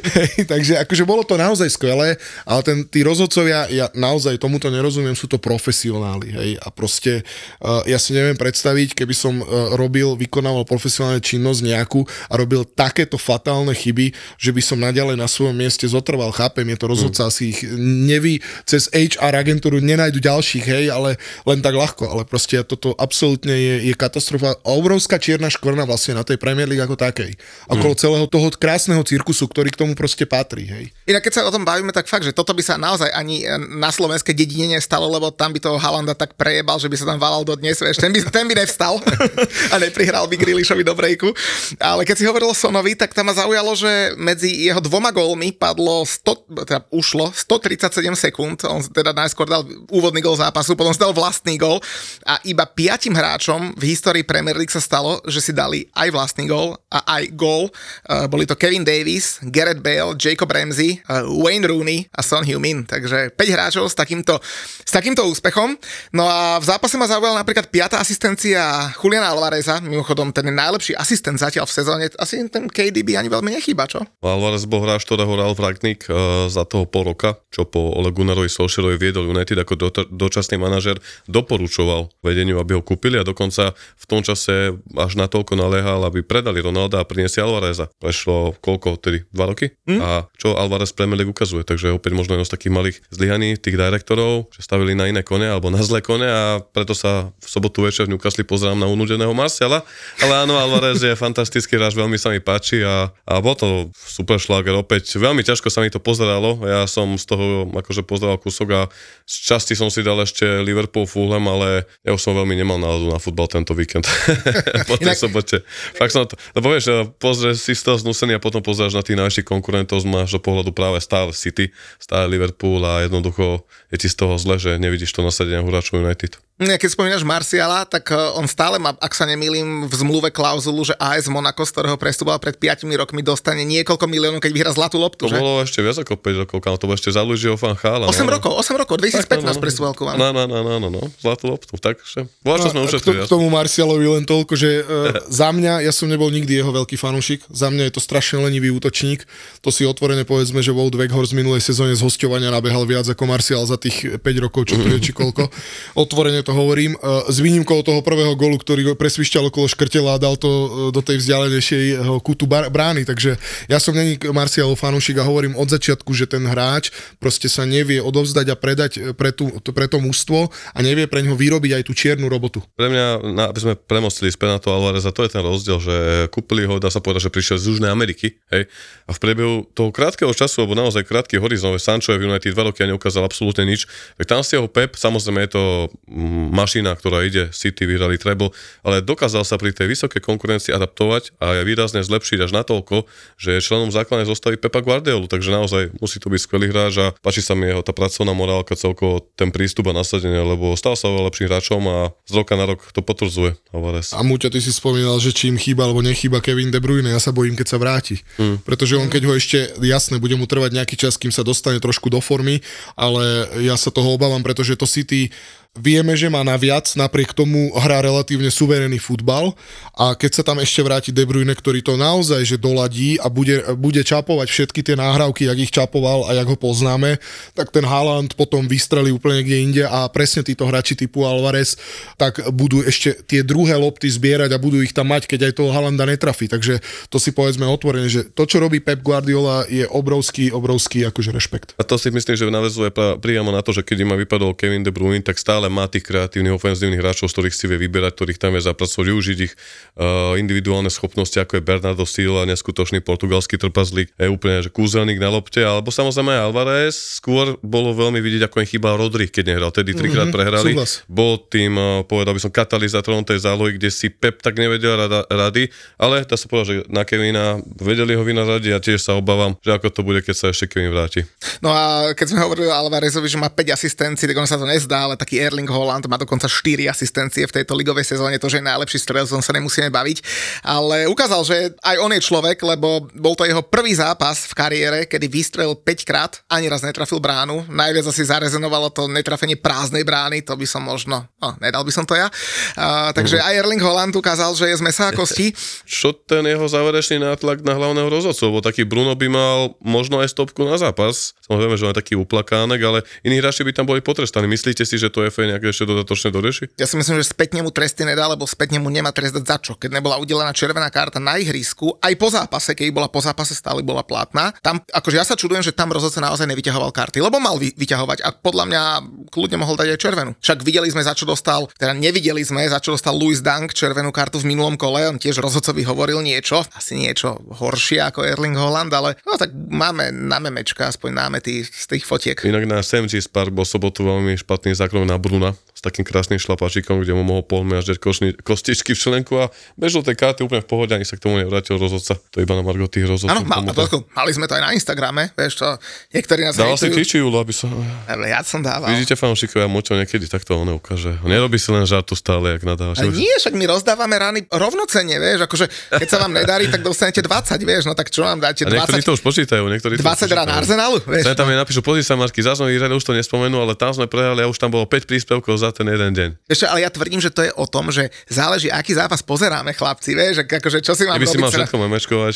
takže 0.52 0.78
akože 0.86 1.04
bolo 1.04 1.26
to 1.26 1.34
naozaj 1.34 1.66
skvelé, 1.74 2.14
ale 2.46 2.60
ten, 2.62 2.78
tí 2.86 3.02
rozhodcovia, 3.02 3.66
ja 3.68 3.90
naozaj 3.92 4.38
tomuto 4.38 4.70
nerozumiem, 4.70 5.18
sú 5.18 5.26
to 5.26 5.42
profesionáli, 5.42 6.28
hej, 6.30 6.50
a 6.62 6.70
proste 6.70 7.26
uh, 7.58 7.82
ja 7.84 7.98
si 7.98 8.14
neviem 8.14 8.38
predstaviť, 8.38 8.94
keby 8.94 9.14
som 9.14 9.42
uh, 9.42 9.74
robil, 9.74 10.14
vykonával 10.14 10.62
profesionálne 10.62 11.18
činnosť 11.18 11.60
nejakú 11.66 12.06
a 12.30 12.34
robil 12.38 12.62
takéto 12.62 13.18
fatálne 13.18 13.74
chyby, 13.74 14.14
že 14.38 14.54
by 14.54 14.62
som 14.62 14.78
naďalej 14.78 15.18
na 15.18 15.26
svojom 15.26 15.56
mieste 15.58 15.73
ste 15.74 15.90
zotrval, 15.90 16.30
chápem, 16.30 16.64
je 16.70 16.78
to 16.78 16.86
rozhodca, 16.86 17.22
mm. 17.26 17.28
asi 17.28 17.42
ich 17.50 17.60
nevy, 17.82 18.38
cez 18.64 18.86
HR 18.94 19.34
agentúru 19.34 19.82
nenajdu 19.82 20.22
ďalších, 20.22 20.64
hej, 20.64 20.84
ale 20.94 21.18
len 21.42 21.58
tak 21.58 21.74
ľahko, 21.74 22.06
ale 22.06 22.22
proste 22.22 22.62
toto 22.62 22.94
absolútne 22.94 23.52
je, 23.52 23.90
je 23.90 23.94
katastrofa. 23.98 24.54
Obrovská 24.62 25.18
čierna 25.18 25.50
škvrna 25.50 25.82
vlastne 25.82 26.14
na 26.14 26.22
tej 26.22 26.38
Premier 26.38 26.70
League 26.70 26.82
ako 26.82 26.94
takej. 26.94 27.34
Okolo 27.66 27.92
mm. 27.92 28.00
celého 28.00 28.26
toho 28.30 28.48
krásneho 28.54 29.02
cirkusu, 29.02 29.50
ktorý 29.50 29.74
k 29.74 29.80
tomu 29.82 29.92
proste 29.98 30.22
patrí, 30.24 30.64
hej. 30.64 30.84
Inak 31.10 31.26
keď 31.26 31.32
sa 31.34 31.42
o 31.44 31.52
tom 31.52 31.66
bavíme, 31.66 31.90
tak 31.90 32.06
fakt, 32.06 32.22
že 32.22 32.32
toto 32.32 32.54
by 32.54 32.62
sa 32.62 32.78
naozaj 32.78 33.10
ani 33.10 33.42
na 33.74 33.90
slovenskej 33.90 34.36
dedine 34.36 34.78
nestalo, 34.78 35.10
lebo 35.10 35.34
tam 35.34 35.50
by 35.50 35.58
toho 35.58 35.76
Halanda 35.80 36.14
tak 36.14 36.38
prejebal, 36.38 36.78
že 36.78 36.86
by 36.86 36.96
sa 37.00 37.06
tam 37.10 37.18
valal 37.18 37.42
do 37.42 37.56
dnes, 37.58 37.80
vieš, 37.80 37.98
ten 37.98 38.12
by, 38.12 38.18
ten 38.30 38.46
by 38.46 38.54
nevstal 38.54 39.00
a 39.72 39.76
neprihral 39.80 40.28
by 40.30 40.36
Grealishovi 40.38 40.84
do 40.84 40.94
breaku. 40.94 41.32
Ale 41.80 42.04
keď 42.04 42.16
si 42.20 42.28
hovoril 42.28 42.52
o 42.52 42.56
Sonovi, 42.56 42.94
tak 42.94 43.16
tam 43.16 43.30
ma 43.30 43.34
zaujalo, 43.34 43.72
že 43.74 44.14
medzi 44.20 44.68
jeho 44.68 44.78
dvoma 44.84 45.10
gólmi 45.10 45.56
padlo 45.64 46.04
100, 46.04 46.68
teda 46.68 46.84
ušlo 46.92 47.32
137 47.32 48.12
sekúnd. 48.12 48.60
On 48.68 48.84
teda 48.84 49.16
najskôr 49.16 49.48
dal 49.48 49.64
úvodný 49.88 50.20
gól 50.20 50.36
zápasu, 50.36 50.76
potom 50.76 50.92
dal 50.92 51.16
vlastný 51.16 51.56
gól 51.56 51.80
a 52.28 52.36
iba 52.44 52.68
piatim 52.68 53.16
hráčom 53.16 53.72
v 53.72 53.96
histórii 53.96 54.20
Premier 54.20 54.52
League 54.52 54.68
sa 54.68 54.84
stalo, 54.84 55.24
že 55.24 55.40
si 55.40 55.56
dali 55.56 55.88
aj 55.96 56.12
vlastný 56.12 56.44
gól 56.52 56.76
a 56.92 57.00
aj 57.16 57.32
gól. 57.32 57.72
Uh, 58.04 58.28
boli 58.28 58.44
to 58.44 58.52
Kevin 58.60 58.84
Davis, 58.84 59.40
Gareth 59.40 59.80
Bale, 59.80 60.12
Jacob 60.20 60.52
Ramsey, 60.52 61.00
uh, 61.08 61.24
Wayne 61.40 61.64
Rooney 61.64 62.04
a 62.12 62.20
Son 62.20 62.44
Heung-min. 62.44 62.84
Takže 62.84 63.32
5 63.32 63.54
hráčov 63.56 63.88
s 63.88 63.96
takýmto, 63.96 64.36
s 64.84 64.92
takýmto 64.92 65.24
úspechom. 65.24 65.80
No 66.12 66.28
a 66.28 66.60
v 66.60 66.68
zápase 66.68 67.00
ma 67.00 67.08
zaujala 67.08 67.40
napríklad 67.40 67.72
piata 67.72 67.96
asistencia 67.96 68.92
Juliana 69.00 69.32
Alvareza, 69.32 69.80
mimochodom 69.80 70.28
ten 70.28 70.52
najlepší 70.52 70.92
asistent 71.00 71.40
zatiaľ 71.40 71.64
v 71.64 71.72
sezóne. 71.72 72.04
Asi 72.20 72.36
ten 72.52 72.68
KDB 72.68 73.16
ani 73.16 73.32
veľmi 73.32 73.56
nechýba, 73.56 73.88
čo? 73.88 74.04
Alvarez 74.20 74.68
bol 74.68 74.84
hráč, 74.84 75.08
ktorého 75.08 75.32
Ralf 75.54 75.62
Ragnik 75.62 76.10
uh, 76.10 76.50
za 76.50 76.66
toho 76.66 76.82
pol 76.82 77.14
roka, 77.14 77.38
čo 77.54 77.62
po 77.62 77.94
Ole 77.94 78.10
Gunnarovi 78.10 78.50
Solskjaerovi 78.50 78.98
viedol 78.98 79.30
United 79.30 79.62
ako 79.62 79.74
do, 79.78 79.88
dočasný 80.10 80.58
manažer, 80.58 80.98
doporučoval 81.30 82.10
vedeniu, 82.26 82.58
aby 82.58 82.74
ho 82.74 82.82
kúpili 82.82 83.22
a 83.22 83.22
dokonca 83.22 83.70
v 83.78 84.04
tom 84.10 84.26
čase 84.26 84.74
až 84.98 85.12
na 85.14 85.30
toľko 85.30 85.54
naliehal, 85.54 86.02
aby 86.10 86.26
predali 86.26 86.58
Ronalda 86.58 86.98
a 86.98 87.06
priniesli 87.06 87.38
Alvareza. 87.38 87.86
Prešlo 88.02 88.58
koľko, 88.58 88.98
tedy 88.98 89.22
dva 89.30 89.54
roky? 89.54 89.70
Hm? 89.86 90.00
A 90.02 90.26
čo 90.34 90.58
Alvarez 90.58 90.90
Premier 90.90 91.22
League 91.22 91.30
ukazuje, 91.30 91.62
takže 91.62 91.94
opäť 91.94 92.18
možno 92.18 92.34
jedno 92.34 92.46
z 92.50 92.54
takých 92.58 92.74
malých 92.74 92.96
zlyhaní 93.14 93.54
tých 93.54 93.78
direktorov, 93.78 94.50
že 94.50 94.66
stavili 94.66 94.98
na 94.98 95.06
iné 95.06 95.22
kone 95.22 95.46
alebo 95.46 95.70
na 95.70 95.78
zlé 95.86 96.02
kone 96.02 96.26
a 96.26 96.58
preto 96.58 96.98
sa 96.98 97.30
v 97.30 97.46
sobotu 97.46 97.86
večer 97.86 98.10
v 98.10 98.18
Newcastle 98.18 98.42
pozerám 98.42 98.82
na 98.82 98.90
unudeného 98.90 99.30
Marciala, 99.30 99.86
ale 100.18 100.34
áno, 100.42 100.58
Alvarez 100.58 100.98
je 100.98 101.14
fantastický 101.24 101.78
hráč, 101.78 101.94
veľmi 101.94 102.18
sa 102.18 102.34
mi 102.34 102.42
páči 102.42 102.82
a, 102.82 103.14
a 103.22 103.38
bol 103.38 103.54
to 103.54 103.94
super 103.94 104.42
šláger 104.42 104.74
opäť. 104.74 105.14
Veľmi 105.14 105.43
ťažko 105.44 105.68
sa 105.68 105.84
mi 105.84 105.92
to 105.92 106.00
pozeralo, 106.00 106.58
ja 106.64 106.88
som 106.88 107.20
z 107.20 107.24
toho 107.28 107.68
akože 107.70 108.02
pozeral 108.02 108.40
kúsok 108.40 108.68
a 108.72 108.80
z 109.28 109.34
časti 109.52 109.76
som 109.76 109.92
si 109.92 110.00
dal 110.00 110.18
ešte 110.24 110.64
Liverpool 110.64 111.04
Fulham, 111.04 111.44
ale 111.46 111.84
ja 112.02 112.16
už 112.16 112.20
som 112.20 112.32
veľmi 112.32 112.56
nemal 112.56 112.80
náladu 112.80 113.12
na 113.12 113.20
futbal 113.20 113.46
tento 113.46 113.76
víkend. 113.76 114.08
po 114.90 114.96
tej 114.96 115.14
Inak... 115.14 115.20
sobote. 115.20 115.56
Fakt 115.94 116.12
som 116.16 116.24
to, 116.24 116.34
lebo 116.56 116.72
vieš, 116.72 117.12
pozrieš 117.20 117.68
si 117.68 117.72
z 117.76 117.84
toho 117.84 118.00
znusený 118.00 118.36
a 118.36 118.42
potom 118.42 118.64
pozrieš 118.64 118.96
na 118.96 119.04
tých 119.04 119.20
najväčších 119.20 119.46
konkurentov 119.48 120.02
máš 120.04 120.36
do 120.36 120.40
pohľadu 120.40 120.74
práve 120.76 121.00
stále 121.00 121.32
City, 121.32 121.72
stále 121.96 122.28
Liverpool 122.28 122.84
a 122.84 123.04
jednoducho 123.04 123.64
je 123.88 123.96
ti 124.00 124.08
z 124.08 124.16
toho 124.16 124.36
zle, 124.36 124.60
že 124.60 124.76
nevidíš 124.76 125.16
to 125.16 125.24
nasadenie 125.24 125.64
hráčov 125.64 126.04
United. 126.04 126.43
Keď 126.54 126.86
spomínaš 126.86 127.26
Marciala, 127.26 127.82
tak 127.82 128.14
e, 128.14 128.38
on 128.38 128.46
stále 128.46 128.78
má, 128.78 128.94
ak 129.02 129.10
sa 129.10 129.26
nemýlim, 129.26 129.90
v 129.90 129.94
zmluve 129.98 130.30
klauzulu, 130.30 130.86
že 130.86 130.94
AS 131.02 131.26
Monaco, 131.26 131.66
z 131.66 131.74
ktorého 131.74 131.98
prestúpal 131.98 132.38
pred 132.38 132.54
5 132.54 132.86
rokmi, 132.94 133.26
dostane 133.26 133.66
niekoľko 133.66 134.06
miliónov, 134.06 134.38
keď 134.38 134.52
vyhrá 134.54 134.70
zlatú 134.70 135.02
loptu. 135.02 135.26
To 135.26 135.34
že? 135.34 135.42
bolo 135.42 135.66
ešte 135.66 135.82
viac 135.82 135.98
ako 136.06 136.14
5 136.14 136.42
rokov, 136.46 136.56
kam 136.62 136.78
to 136.78 136.86
bolo 136.86 136.94
ešte 136.94 137.10
za 137.10 137.26
Luigiho 137.26 137.58
Fan 137.58 137.74
Chala. 137.74 138.06
8 138.06 138.22
no, 138.22 138.38
rokov, 138.38 138.54
8 138.54 138.70
rokov, 138.86 139.02
2015 139.02 139.26
tak, 139.26 139.38
no, 139.42 139.50
no, 139.50 139.58
prestúpal 139.58 139.98
ku 139.98 140.06
vám. 140.06 140.14
No, 140.14 140.30
no, 140.30 140.46
no, 140.46 140.62
no, 140.62 140.78
no, 140.78 140.88
no, 140.94 141.02
zlatú 141.18 141.50
loptu, 141.50 141.74
tak 141.74 141.98
že. 142.06 142.22
Bola, 142.46 142.62
čo 142.62 142.70
sme 142.70 142.86
ušetrili. 142.86 143.18
K, 143.18 143.26
k 143.26 143.32
tomu 143.34 143.50
Marcialovi 143.50 144.06
len 144.06 144.22
toľko, 144.22 144.54
že 144.54 144.86
uh, 144.86 145.10
za 145.42 145.50
mňa, 145.50 145.82
ja 145.82 145.90
som 145.90 146.06
nebol 146.06 146.30
nikdy 146.30 146.54
jeho 146.54 146.70
veľký 146.70 146.94
fanúšik, 146.94 147.50
za 147.50 147.66
mňa 147.66 147.90
je 147.90 147.98
to 147.98 148.00
strašne 148.00 148.38
lenivý 148.38 148.70
útočník. 148.70 149.26
To 149.66 149.74
si 149.74 149.82
otvorene 149.82 150.22
povedzme, 150.22 150.62
že 150.62 150.70
Wout 150.70 150.94
Weghorst 150.94 151.34
z 151.34 151.42
minulej 151.42 151.66
sezóne 151.66 151.98
z 151.98 152.06
hostovania 152.06 152.54
nabehal 152.54 152.86
viac 152.86 153.10
ako 153.10 153.26
Marcial 153.26 153.66
za 153.66 153.74
tých 153.74 154.22
5 154.22 154.22
rokov, 154.38 154.70
čo 154.70 154.78
tu 154.78 154.86
je, 154.86 155.02
či 155.02 155.10
koľko. 155.10 155.50
Otvorene 156.04 156.43
to 156.44 156.52
hovorím. 156.52 156.94
Uh, 157.00 157.24
s 157.28 157.40
výnimkou 157.40 157.80
toho 157.82 158.04
prvého 158.04 158.36
golu, 158.36 158.60
ktorý 158.60 158.94
presvišťal 158.94 159.48
okolo 159.48 159.66
škrtela 159.66 160.16
a 160.16 160.22
dal 160.22 160.36
to 160.36 160.48
e, 160.48 160.68
do 160.92 161.00
tej 161.00 161.20
vzdialenejšej 161.24 161.84
e, 161.92 161.96
kutu 162.20 162.44
brány. 162.46 163.08
Takže 163.08 163.40
ja 163.66 163.78
som 163.80 163.96
není 163.96 164.20
Marcialov 164.20 164.76
fanúšik 164.76 165.18
a 165.18 165.24
hovorím 165.24 165.56
od 165.56 165.68
začiatku, 165.72 166.12
že 166.12 166.28
ten 166.28 166.44
hráč 166.44 166.92
proste 167.16 167.48
sa 167.48 167.64
nevie 167.64 167.98
odovzdať 168.04 168.46
a 168.52 168.56
predať 168.56 168.92
e, 168.96 169.00
pre, 169.16 169.32
tú, 169.32 169.48
pre 169.72 169.88
to 169.88 169.98
mústvo 169.98 170.52
a 170.72 170.78
nevie 170.84 171.08
pre 171.08 171.24
neho 171.24 171.34
vyrobiť 171.34 171.80
aj 171.80 171.82
tú 171.88 171.92
čiernu 171.96 172.28
robotu. 172.28 172.60
Pre 172.76 172.88
mňa, 172.90 173.06
aby 173.48 173.60
sme 173.60 173.74
premostili 173.78 174.28
späť 174.28 174.48
na 174.56 174.60
to 174.60 174.68
Alvareza, 174.74 175.14
to 175.14 175.24
je 175.24 175.30
ten 175.32 175.42
rozdiel, 175.42 175.78
že 175.80 175.96
kúpili 176.28 176.68
ho, 176.68 176.76
dá 176.76 176.92
sa 176.92 177.00
povedať, 177.00 177.30
že 177.30 177.34
prišiel 177.34 177.56
z 177.56 177.64
Južnej 177.72 177.90
Ameriky, 177.90 178.36
hej, 178.52 178.68
a 179.08 179.10
v 179.12 179.18
priebehu 179.18 179.54
toho 179.72 179.90
krátkeho 179.94 180.32
času, 180.32 180.64
alebo 180.64 180.76
naozaj 180.76 181.06
krátky 181.06 181.40
horizont, 181.40 181.76
Sancho 181.80 182.14
je 182.14 182.20
v 182.20 182.28
United 182.28 182.52
dva 182.52 182.70
roky 182.70 182.84
a 182.84 182.90
neukázal 182.90 183.24
absolútne 183.24 183.66
nič, 183.66 183.88
tak 184.20 184.26
tam 184.28 184.40
si 184.44 184.56
ho 184.56 184.66
Pep, 184.68 184.96
samozrejme 184.96 185.44
je 185.46 185.50
to 185.52 185.64
mm, 186.08 186.33
mašina, 186.50 186.92
ktorá 186.98 187.22
ide, 187.22 187.54
City 187.54 187.86
vyhrali 187.86 188.18
treble, 188.18 188.50
ale 188.82 189.00
dokázal 189.00 189.46
sa 189.46 189.56
pri 189.56 189.70
tej 189.70 189.90
vysokej 189.94 190.20
konkurencii 190.20 190.74
adaptovať 190.74 191.38
a 191.38 191.60
je 191.60 191.62
výrazne 191.62 192.02
zlepšiť 192.02 192.44
až 192.44 192.50
natoľko, 192.50 193.06
že 193.38 193.56
je 193.56 193.64
členom 193.64 193.94
základnej 193.94 194.26
zostavy 194.26 194.58
Pepa 194.58 194.82
Guardiolu, 194.82 195.30
takže 195.30 195.54
naozaj 195.54 195.82
musí 196.02 196.18
to 196.18 196.28
byť 196.28 196.40
skvelý 196.42 196.74
hráč 196.74 196.94
a 197.00 197.06
páči 197.22 197.40
sa 197.40 197.54
mi 197.54 197.70
jeho 197.70 197.80
tá 197.80 197.94
pracovná 197.94 198.34
morálka, 198.34 198.74
celkovo 198.74 199.24
ten 199.38 199.54
prístup 199.54 199.90
a 199.90 199.96
nasadenie, 199.96 200.42
lebo 200.42 200.74
stal 200.74 200.98
sa 200.98 201.08
oveľa 201.08 201.30
lepším 201.30 201.46
hráčom 201.48 201.82
a 201.86 201.98
z 202.26 202.32
roka 202.34 202.54
na 202.58 202.64
rok 202.68 202.80
to 202.90 203.00
potvrdzuje 203.00 203.56
Alvarez. 203.70 204.12
A 204.12 204.20
Muťa, 204.26 204.50
ty 204.50 204.58
si 204.58 204.74
spomínal, 204.74 205.16
že 205.22 205.30
čím 205.30 205.54
chýba 205.60 205.86
alebo 205.86 206.02
nechýba 206.02 206.42
Kevin 206.42 206.74
De 206.74 206.80
Bruyne, 206.82 207.12
ja 207.12 207.20
sa 207.22 207.30
bojím, 207.30 207.54
keď 207.54 207.66
sa 207.70 207.78
vráti. 207.78 208.20
Hmm. 208.40 208.58
Pretože 208.62 208.98
on, 208.98 209.06
keď 209.06 209.22
ho 209.28 209.32
ešte, 209.36 209.78
jasne, 209.84 210.18
bude 210.18 210.34
mu 210.34 210.48
trvať 210.48 210.74
nejaký 210.74 210.96
čas, 210.98 211.14
kým 211.20 211.30
sa 211.30 211.46
dostane 211.46 211.78
trošku 211.78 212.10
do 212.10 212.18
formy, 212.18 212.64
ale 212.98 213.48
ja 213.62 213.76
sa 213.78 213.92
toho 213.92 214.16
obávam, 214.16 214.40
pretože 214.40 214.74
to 214.74 214.88
City 214.88 215.30
Vieme, 215.74 216.14
že 216.14 216.30
má 216.30 216.46
naviac, 216.46 216.86
napriek 216.94 217.34
tomu 217.34 217.74
hrá 217.74 217.98
relatívne 217.98 218.46
suverénny 218.46 219.02
futbal 219.02 219.58
a 219.98 220.14
keď 220.14 220.30
sa 220.30 220.42
tam 220.46 220.62
ešte 220.62 220.86
vráti 220.86 221.10
De 221.10 221.26
Bruyne, 221.26 221.50
ktorý 221.50 221.82
to 221.82 221.98
naozaj 221.98 222.46
že 222.46 222.62
doladí 222.62 223.18
a 223.18 223.26
bude, 223.26 223.58
bude 223.74 223.98
čapovať 224.06 224.54
všetky 224.54 224.86
tie 224.86 224.94
náhrávky, 224.94 225.50
jak 225.50 225.58
ich 225.58 225.74
čapoval 225.74 226.30
a 226.30 226.38
jak 226.38 226.46
ho 226.46 226.54
poznáme, 226.54 227.18
tak 227.58 227.74
ten 227.74 227.82
Haaland 227.82 228.38
potom 228.38 228.70
vystrelí 228.70 229.10
úplne 229.10 229.42
kde 229.42 229.56
inde 229.66 229.82
a 229.82 230.06
presne 230.06 230.46
títo 230.46 230.62
hráči 230.62 230.94
typu 230.94 231.26
Alvarez 231.26 231.74
tak 232.14 232.38
budú 232.54 232.78
ešte 232.86 233.26
tie 233.26 233.42
druhé 233.42 233.74
lopty 233.74 234.06
zbierať 234.06 234.54
a 234.54 234.62
budú 234.62 234.78
ich 234.78 234.94
tam 234.94 235.10
mať, 235.10 235.26
keď 235.26 235.50
aj 235.50 235.56
toho 235.58 235.74
Haalanda 235.74 236.06
netrafí. 236.06 236.46
Takže 236.46 236.78
to 237.10 237.18
si 237.18 237.34
povedzme 237.34 237.66
otvorene, 237.66 238.06
že 238.06 238.30
to, 238.30 238.46
čo 238.46 238.62
robí 238.62 238.78
Pep 238.78 239.02
Guardiola 239.02 239.66
je 239.66 239.90
obrovský, 239.90 240.54
obrovský 240.54 241.02
akože 241.10 241.34
rešpekt. 241.34 241.68
A 241.74 241.82
to 241.82 241.98
si 241.98 242.14
myslím, 242.14 242.38
že 242.38 242.46
navezuje 242.46 242.94
priamo 243.18 243.50
na 243.50 243.58
to, 243.58 243.74
že 243.74 243.82
keď 243.82 244.06
ma 244.06 244.14
vypadol 244.14 244.54
Kevin 244.54 244.86
De 244.86 244.94
Bruyne, 244.94 245.26
tak 245.26 245.34
stále 245.34 245.63
ale 245.64 245.72
má 245.72 245.88
tých 245.88 246.04
kreatívnych 246.04 246.52
ofenzívnych 246.52 247.00
hráčov, 247.00 247.32
z 247.32 247.40
ktorých 247.40 247.56
si 247.56 247.64
vie 247.64 247.80
vyberať, 247.88 248.12
ktorých 248.20 248.36
tam 248.36 248.52
vie 248.52 248.60
zapracovať, 248.60 249.04
využiť 249.08 249.38
ich 249.48 249.56
uh, 249.96 250.36
individuálne 250.36 250.92
schopnosti, 250.92 251.40
ako 251.40 251.56
je 251.56 251.62
Bernardo 251.64 252.04
Silva, 252.04 252.44
neskutočný 252.44 253.00
portugalský 253.00 253.56
trpazlík, 253.56 254.12
je 254.20 254.28
úplne 254.28 254.60
že 254.60 254.68
kúzelník 254.68 255.16
na 255.16 255.32
lopte, 255.32 255.64
alebo 255.64 255.88
samozrejme 255.88 256.36
Alvarez, 256.36 257.16
skôr 257.16 257.56
bolo 257.64 257.96
veľmi 257.96 258.20
vidieť, 258.20 258.44
ako 258.44 258.60
im 258.60 258.68
chýba 258.68 258.92
Rodri, 258.92 259.32
keď 259.32 259.56
nehral. 259.56 259.72
Tedy 259.72 259.96
trikrát 259.96 260.28
mm-hmm, 260.28 260.36
prehrali. 260.36 260.72
Súhlas. 260.76 260.92
Bol 261.08 261.40
tým, 261.48 261.72
uh, 261.80 262.04
povedal 262.04 262.36
by 262.36 262.40
som, 262.44 262.52
katalizátorom 262.52 263.24
tej 263.24 263.40
zálohy, 263.40 263.80
kde 263.80 263.88
si 263.88 264.12
Pep 264.12 264.44
tak 264.44 264.60
nevedel 264.60 265.00
rada, 265.00 265.24
rady, 265.32 265.72
ale 265.96 266.28
dá 266.28 266.36
sa 266.36 266.44
povedať, 266.44 266.68
že 266.68 266.76
na 266.92 267.08
Kevina 267.08 267.56
vedeli 267.80 268.12
ho 268.12 268.20
vynaradiť 268.20 268.72
a 268.76 268.84
tiež 268.84 269.00
sa 269.00 269.16
obávam, 269.16 269.56
že 269.64 269.72
ako 269.72 269.88
to 269.88 270.00
bude, 270.04 270.20
keď 270.20 270.36
sa 270.36 270.46
ešte 270.52 270.68
Kevin 270.68 270.92
vráti. 270.92 271.24
No 271.64 271.72
a 271.72 272.12
keď 272.12 272.36
sme 272.36 272.44
hovorili 272.44 272.68
o 272.68 272.76
Alvarezovi, 272.76 273.32
že 273.32 273.40
má 273.40 273.48
5 273.48 273.72
asistencií, 273.72 274.28
tak 274.28 274.36
on 274.36 274.44
sa 274.44 274.60
to 274.60 274.68
nezdá, 274.68 275.08
ale 275.08 275.14
taký 275.14 275.38
Erling 275.54 275.70
Holland 275.70 276.02
má 276.10 276.18
dokonca 276.18 276.50
4 276.50 276.90
asistencie 276.90 277.46
v 277.46 277.54
tejto 277.62 277.78
ligovej 277.78 278.02
sezóne, 278.02 278.42
to, 278.42 278.50
že 278.50 278.58
je 278.58 278.66
najlepší 278.66 278.98
strelcom 278.98 279.38
sa 279.38 279.54
nemusíme 279.54 279.86
baviť, 279.86 280.18
ale 280.66 281.06
ukázal, 281.06 281.46
že 281.46 281.56
aj 281.78 281.96
on 282.02 282.10
je 282.10 282.26
človek, 282.26 282.58
lebo 282.66 283.06
bol 283.14 283.38
to 283.38 283.46
jeho 283.46 283.62
prvý 283.62 283.94
zápas 283.94 284.50
v 284.50 284.52
kariére, 284.58 284.98
kedy 285.06 285.30
vystrelil 285.30 285.78
5 285.78 286.02
krát, 286.02 286.42
ani 286.50 286.66
raz 286.66 286.82
netrafil 286.82 287.22
bránu, 287.22 287.70
najviac 287.70 288.10
asi 288.10 288.26
zarezenovalo 288.26 288.90
to 288.90 289.06
netrafenie 289.06 289.54
prázdnej 289.54 290.02
brány, 290.02 290.42
to 290.42 290.58
by 290.58 290.66
som 290.66 290.82
možno, 290.82 291.22
no, 291.38 291.54
nedal 291.62 291.86
by 291.86 291.94
som 291.94 292.02
to 292.02 292.18
ja. 292.18 292.26
Uh, 292.74 293.14
takže 293.14 293.38
uh-huh. 293.38 293.46
aj 293.46 293.58
Erling 293.62 293.78
Holland 293.78 294.10
ukázal, 294.18 294.50
že 294.58 294.74
je 294.74 294.74
z 294.74 294.82
mesa 294.82 295.06
a 295.06 295.14
kosti. 295.18 295.54
Čo 295.86 296.18
ten 296.18 296.42
jeho 296.50 296.66
záverečný 296.66 297.22
nátlak 297.22 297.62
na 297.62 297.78
hlavného 297.78 298.10
rozhodcu, 298.10 298.50
lebo 298.50 298.58
taký 298.58 298.82
Bruno 298.82 299.14
by 299.14 299.30
mal 299.30 299.58
možno 299.78 300.18
aj 300.18 300.34
stopku 300.34 300.66
na 300.66 300.74
zápas, 300.74 301.38
samozrejme, 301.46 301.78
že 301.78 301.86
on 301.86 301.92
je 301.94 302.00
taký 302.02 302.14
uplakánek, 302.18 302.82
ale 302.82 302.98
iní 303.22 303.38
hráči 303.38 303.62
by 303.62 303.70
tam 303.70 303.86
boli 303.86 304.02
potrestaní. 304.02 304.50
Myslíte 304.50 304.82
si, 304.82 304.98
že 304.98 305.12
to 305.12 305.22
je 305.22 305.30
FFP 305.44 305.52
nejaké 305.52 305.66
ešte 305.70 305.84
dodatočne 305.84 306.30
dorieši? 306.32 306.64
Ja 306.80 306.88
si 306.88 306.96
myslím, 306.96 307.20
že 307.20 307.28
spätne 307.28 307.60
mu 307.60 307.70
tresty 307.70 308.08
nedá, 308.08 308.24
lebo 308.26 308.48
spätne 308.48 308.80
mu 308.80 308.88
nemá 308.88 309.12
trestať 309.12 309.44
za 309.44 309.56
čo. 309.60 309.72
Keď 309.76 309.92
nebola 309.92 310.16
udelená 310.16 310.50
červená 310.56 310.88
karta 310.88 311.20
na 311.20 311.36
ihrisku, 311.36 312.00
aj 312.00 312.14
po 312.16 312.28
zápase, 312.32 312.72
keď 312.72 312.86
bola 312.90 313.08
po 313.12 313.20
zápase 313.20 313.52
stále 313.52 313.84
bola 313.84 314.00
platná. 314.02 314.56
Tam, 314.64 314.80
akože 314.80 315.16
ja 315.20 315.24
sa 315.26 315.36
čudujem, 315.36 315.60
že 315.60 315.76
tam 315.76 315.92
rozhodca 315.92 316.24
naozaj 316.24 316.48
nevyťahoval 316.48 316.90
karty, 316.90 317.20
lebo 317.20 317.36
mal 317.38 317.60
vy, 317.60 317.76
vyťahovať 317.76 318.24
a 318.24 318.32
podľa 318.32 318.64
mňa 318.70 318.82
kľudne 319.28 319.60
mohol 319.60 319.76
dať 319.76 319.88
aj 319.94 319.98
červenú. 320.00 320.30
Však 320.40 320.64
videli 320.64 320.88
sme, 320.88 321.04
za 321.04 321.12
čo 321.12 321.28
dostal, 321.28 321.68
teda 321.76 321.92
nevideli 321.92 322.40
sme, 322.40 322.64
za 322.64 322.80
čo 322.80 322.96
dostal 322.96 323.12
Louis 323.12 323.44
Dunk 323.44 323.76
červenú 323.76 324.14
kartu 324.14 324.40
v 324.40 324.48
minulom 324.54 324.80
kole, 324.80 325.04
on 325.10 325.20
tiež 325.20 325.42
rozhodcovi 325.42 325.84
hovoril 325.84 326.24
niečo, 326.24 326.64
asi 326.72 326.96
niečo 326.96 327.36
horšie 327.52 328.00
ako 328.00 328.24
Erling 328.24 328.56
Holland, 328.56 328.92
ale 328.94 329.18
no 329.26 329.36
tak 329.36 329.52
máme 329.52 330.14
na 330.14 330.38
memečka 330.40 330.88
aspoň 330.88 331.10
námety 331.12 331.66
z 331.66 331.84
tých 331.90 332.04
fotiek. 332.06 332.38
Inak 332.46 332.64
na 332.68 332.78
SMG 332.80 333.20
Spark 333.24 333.50
bol 333.50 333.66
sobotu 333.66 334.06
veľmi 334.06 334.38
špatný 334.38 334.76
zákrok 334.78 335.02
na 335.08 335.18
Bruna 335.34 335.50
s 335.74 335.82
takým 335.82 336.06
krásnym 336.06 336.38
šlapačikom, 336.38 337.02
kde 337.02 337.18
mu 337.18 337.26
mohol 337.26 337.42
pol 337.42 337.66
až 337.74 337.98
kostičky 338.46 338.94
v 338.94 339.00
členku 339.02 339.34
a 339.42 339.50
bežal 339.74 340.06
tej 340.06 340.14
karty 340.14 340.46
úplne 340.46 340.62
v 340.62 340.68
pohode, 340.70 340.94
ani 340.94 341.02
sa 341.02 341.18
k 341.18 341.26
tomu 341.26 341.42
nevrátil 341.42 341.74
rozhodca. 341.74 342.14
To 342.14 342.38
iba 342.38 342.54
na 342.54 342.62
Margo 342.62 342.86
tých 342.86 343.10
rozhodcov. 343.10 343.34
Áno, 343.34 343.42
mal, 343.42 343.66
to, 343.66 344.06
mali 344.14 344.30
sme 344.30 344.46
to 344.46 344.54
aj 344.54 344.62
na 344.62 344.70
Instagrame, 344.70 345.34
vieš 345.34 345.58
čo, 345.58 345.74
niektorí 346.14 346.46
nás 346.46 346.54
Dával 346.54 346.78
si 346.78 346.86
hejtujú. 346.86 346.94
kličí 346.94 347.16
Julo, 347.18 347.42
aby 347.42 347.50
som... 347.50 347.74
Ja 348.06 348.46
som 348.46 348.62
dával. 348.62 348.94
Vidíte 348.94 349.18
fanúšikovia, 349.18 349.66
Močo 349.66 349.98
niekedy 349.98 350.30
takto 350.30 350.54
on 350.62 350.78
ukáže. 350.78 351.18
Nerobí 351.26 351.58
si 351.58 351.74
len 351.74 351.82
žartu 351.90 352.14
stále, 352.14 352.54
jak 352.54 352.62
nadáva. 352.62 352.94
Ale 352.94 353.10
nie, 353.10 353.34
však 353.42 353.58
my 353.58 353.64
rozdávame 353.66 354.14
rány 354.14 354.40
rovnocene, 354.54 355.18
vieš, 355.18 355.50
akože 355.50 355.66
keď 355.90 356.06
sa 356.06 356.22
vám 356.22 356.38
nedarí, 356.38 356.70
tak 356.70 356.86
dostanete 356.86 357.18
20, 357.18 357.58
vieš, 357.66 357.90
no 357.90 357.98
tak 357.98 358.14
čo 358.14 358.22
vám 358.22 358.38
dáte, 358.38 358.62
A 358.62 358.70
niektorí 358.70 359.02
20, 359.02 359.10
to 359.10 359.12
už 359.18 359.22
počítajú, 359.26 359.66
niektorí 359.66 359.98
to 359.98 360.06
20 360.06 360.30
už 360.30 360.38
rán. 360.38 360.46
Arsenalu, 360.54 361.02
vieš. 361.02 361.34
Tam 361.34 361.50
je 361.50 361.56
napíšu, 361.58 361.82
pozri 361.82 362.06
sa 362.06 362.14
Marky, 362.14 362.38
zás 362.46 362.62
už 362.62 363.02
to 363.02 363.10
nespomenú, 363.10 363.58
ale 363.58 363.74
tam 363.74 363.90
sme 363.90 364.06
prehrali 364.06 364.38
a 364.38 364.46
už 364.46 364.54
tam 364.54 364.70
bolo 364.70 364.86
5 364.86 365.02
príspevkov 365.14 365.54
za 365.62 365.70
ten 365.70 365.86
jeden 365.86 366.10
deň. 366.10 366.28
Čo, 366.50 366.66
ale 366.66 366.82
ja 366.82 366.90
tvrdím, 366.90 367.22
že 367.22 367.30
to 367.30 367.46
je 367.46 367.54
o 367.54 367.70
tom, 367.70 367.94
že 367.94 368.10
záleží, 368.26 368.66
aký 368.66 368.98
zápas 368.98 369.22
pozeráme, 369.22 369.70
chlapci, 369.70 370.18
vieš, 370.18 370.42
ak- 370.42 370.58
akože 370.58 370.82
čo 370.82 370.98
si 370.98 371.06
mám 371.06 371.22
Keby 371.22 371.30
si 371.30 371.38
mal 371.38 371.54
všetko 371.54 371.78
memečkovať. 371.86 372.34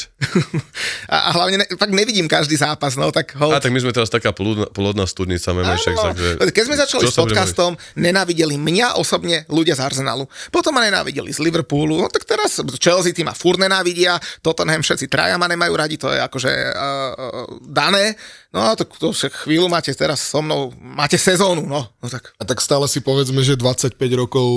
a, 1.15 1.17
a 1.27 1.31
hlavne, 1.35 1.59
ne, 1.59 1.67
fakt 1.75 1.91
nevidím 1.91 2.31
každý 2.31 2.55
zápas, 2.55 2.95
no 2.95 3.11
tak 3.11 3.35
hold. 3.35 3.51
A 3.51 3.59
tak 3.59 3.75
my 3.75 3.83
sme 3.83 3.91
teraz 3.91 4.07
taká 4.07 4.31
plodná, 4.31 4.71
plodná 4.71 5.11
studnica 5.11 5.51
memeček, 5.51 5.99
Áno, 5.99 6.15
takže... 6.15 6.55
Keď 6.55 6.65
sme 6.71 6.77
začali 6.79 7.03
s 7.11 7.19
podcastom, 7.19 7.75
nenávideli 7.99 8.55
mňa 8.55 8.95
osobne 8.95 9.43
ľudia 9.51 9.75
z 9.75 9.83
Arsenalu. 9.83 10.31
Potom 10.55 10.71
ma 10.71 10.87
nenávideli 10.87 11.35
z 11.35 11.43
Liverpoolu, 11.43 11.99
no 11.99 12.07
tak 12.07 12.23
teraz 12.23 12.63
Chelsea 12.79 13.11
tým 13.11 13.27
ma 13.27 13.35
furt 13.35 13.59
nenávidia, 13.59 14.23
Tottenham 14.39 14.87
všetci 14.87 15.11
traja 15.11 15.35
ma 15.35 15.51
nemajú 15.51 15.75
radi, 15.75 15.99
to 15.99 16.15
je 16.15 16.21
akože 16.23 16.53
uh, 16.55 16.79
uh, 16.79 17.47
dané. 17.67 18.15
No 18.49 18.65
tak 18.73 18.89
to 18.97 19.13
však 19.13 19.45
chvíľu 19.45 19.69
máte 19.69 19.93
teraz 19.93 20.25
so 20.25 20.41
mnou, 20.41 20.73
máte 20.81 21.21
sezónu, 21.21 21.69
no. 21.69 21.85
no 21.85 22.07
tak. 22.09 22.33
A 22.41 22.49
tak 22.49 22.65
stále 22.65 22.89
si 22.89 23.05
povedzme, 23.05 23.45
že 23.45 23.61
25 23.61 23.93
rokov 24.17 24.49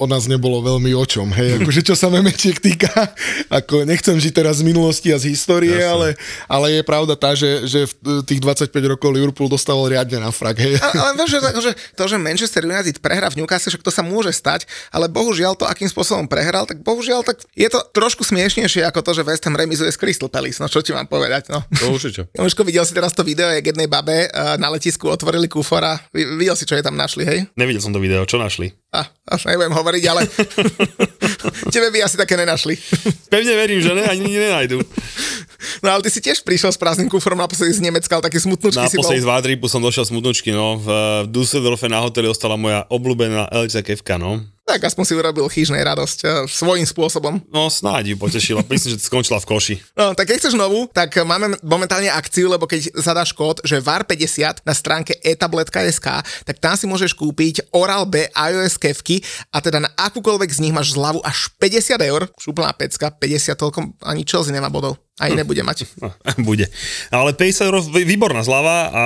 o 0.00 0.06
nás 0.08 0.24
nebolo 0.24 0.64
veľmi 0.64 0.96
o 0.96 1.04
čom, 1.04 1.28
hej, 1.36 1.60
akože 1.60 1.84
čo 1.84 1.92
sa 1.92 2.08
memečiek 2.08 2.56
týka, 2.56 2.88
ako 3.52 3.84
nechcem 3.84 4.16
žiť 4.16 4.32
teraz 4.32 4.64
z 4.64 4.72
minulosti 4.72 5.12
a 5.12 5.20
z 5.20 5.36
histórie, 5.36 5.76
ale, 5.76 6.16
ale 6.48 6.80
je 6.80 6.82
pravda 6.88 7.12
tá, 7.12 7.36
že, 7.36 7.68
že 7.68 7.84
v 8.00 8.24
tých 8.24 8.40
25 8.40 8.72
rokov 8.96 9.12
Liverpool 9.12 9.52
dostával 9.52 9.92
riadne 9.92 10.16
na 10.16 10.32
frak, 10.32 10.56
hej. 10.56 10.80
Ale, 10.80 10.96
ale 10.96 11.12
vieš, 11.20 11.36
že, 11.36 11.38
akože, 11.44 11.70
to, 11.92 12.04
že 12.08 12.16
Manchester 12.16 12.64
United 12.64 12.96
prehrá 13.04 13.28
v 13.28 13.44
Newcastle, 13.44 13.68
však 13.68 13.84
to 13.84 13.92
sa 13.92 14.00
môže 14.00 14.32
stať, 14.32 14.64
ale 14.88 15.12
bohužiaľ 15.12 15.60
to, 15.60 15.68
akým 15.68 15.92
spôsobom 15.92 16.24
prehral, 16.24 16.64
tak 16.64 16.80
bohužiaľ 16.80 17.20
tak 17.20 17.44
je 17.52 17.68
to 17.68 17.84
trošku 17.92 18.24
smiešnejšie 18.24 18.80
ako 18.88 19.04
to, 19.04 19.20
že 19.20 19.28
West 19.28 19.44
Ham 19.44 19.60
remizuje 19.60 19.92
s 19.92 20.00
Crystal 20.00 20.32
Palace, 20.32 20.56
no 20.56 20.72
čo 20.72 20.80
ti 20.80 20.96
mám 20.96 21.04
povedať, 21.04 21.52
no. 21.52 21.60
To 21.84 21.92
určite. 21.92 22.32
Jožko, 22.40 22.64
videl 22.64 22.88
si 22.88 22.96
teraz 22.96 23.12
to 23.12 23.25
video, 23.26 23.50
jak 23.50 23.66
jednej 23.66 23.90
babe 23.90 24.30
uh, 24.30 24.54
na 24.56 24.70
letisku 24.70 25.10
otvorili 25.10 25.50
kufor 25.50 25.82
a 25.82 25.98
vi- 26.14 26.38
videl 26.38 26.54
si, 26.54 26.62
čo 26.62 26.78
je 26.78 26.86
tam 26.86 26.94
našli, 26.94 27.26
hej? 27.26 27.38
Nevidel 27.58 27.82
som 27.82 27.90
to 27.90 27.98
video, 27.98 28.22
čo 28.22 28.38
našli? 28.38 28.70
A, 28.96 29.04
až 29.28 29.52
nebudem 29.52 29.76
hovoriť, 29.76 30.02
ale 30.08 30.24
tebe 31.74 31.92
by 31.92 31.98
asi 32.00 32.16
také 32.16 32.40
nenašli. 32.40 32.80
Pevne 33.28 33.52
verím, 33.52 33.84
že 33.84 33.92
ne, 33.92 34.08
ani 34.08 34.24
nenajdu. 34.24 34.80
No 35.84 35.92
ale 35.92 36.00
ty 36.00 36.10
si 36.12 36.24
tiež 36.24 36.40
prišiel 36.40 36.72
s 36.72 36.78
prázdnym 36.80 37.12
kufrom 37.12 37.36
naposledy 37.36 37.76
z 37.76 37.84
Nemecka, 37.84 38.16
ale 38.16 38.24
taký 38.24 38.40
smutnúčky 38.40 38.86
si 38.88 38.96
bol. 38.96 39.12
Z 39.12 39.28
Vádripu 39.28 39.68
som 39.68 39.84
došiel 39.84 40.08
smutnočky, 40.08 40.52
no. 40.54 40.80
V, 40.80 40.88
v 41.26 41.28
Düsseldorfe 41.28 41.88
na 41.92 42.00
hoteli 42.00 42.30
ostala 42.30 42.56
moja 42.56 42.88
obľúbená 42.88 43.52
Elisa 43.52 43.84
Kevka, 43.84 44.16
no. 44.16 44.40
Tak 44.66 44.82
aspoň 44.82 45.04
si 45.06 45.14
urobil 45.14 45.46
chyžnej 45.46 45.78
radosť 45.78 46.18
uh, 46.26 46.30
svojím 46.50 46.82
spôsobom. 46.82 47.38
No 47.54 47.70
snáď 47.70 48.10
ju 48.10 48.16
potešila, 48.18 48.66
myslím, 48.66 48.98
že 48.98 49.06
skončila 49.06 49.38
v 49.38 49.46
koši. 49.46 49.76
No, 49.94 50.10
tak 50.10 50.26
keď 50.26 50.42
chceš 50.42 50.58
novú, 50.58 50.90
tak 50.90 51.14
máme 51.22 51.54
momentálne 51.62 52.10
akciu, 52.10 52.50
lebo 52.50 52.66
keď 52.66 52.90
zadáš 52.98 53.30
kód, 53.30 53.62
že 53.62 53.78
VAR50 53.78 54.66
na 54.66 54.74
stránke 54.74 55.14
etablet.sk, 55.22 56.08
tak 56.42 56.56
tam 56.58 56.74
si 56.74 56.90
môžeš 56.90 57.14
kúpiť 57.14 57.70
Oral-B 57.70 58.26
iOS 58.34 58.74
kevky 58.86 59.18
a 59.50 59.58
teda 59.58 59.82
na 59.82 59.90
akúkoľvek 59.98 60.50
z 60.54 60.62
nich 60.62 60.74
máš 60.74 60.94
zľavu 60.94 61.18
až 61.26 61.50
50 61.58 61.98
eur. 62.06 62.22
Šuplná 62.38 62.70
pecka, 62.78 63.10
50 63.10 63.58
toľko, 63.58 63.78
ani 64.06 64.22
Chelsea 64.22 64.54
nemá 64.54 64.70
bodov. 64.70 65.05
Aj 65.16 65.32
nebude 65.32 65.64
mať. 65.64 65.88
No, 65.96 66.12
bude. 66.48 66.68
Ale 67.08 67.32
50 67.32 67.68
eur, 67.72 67.80
výborná 68.04 68.44
zľava 68.44 68.76
a 68.92 69.04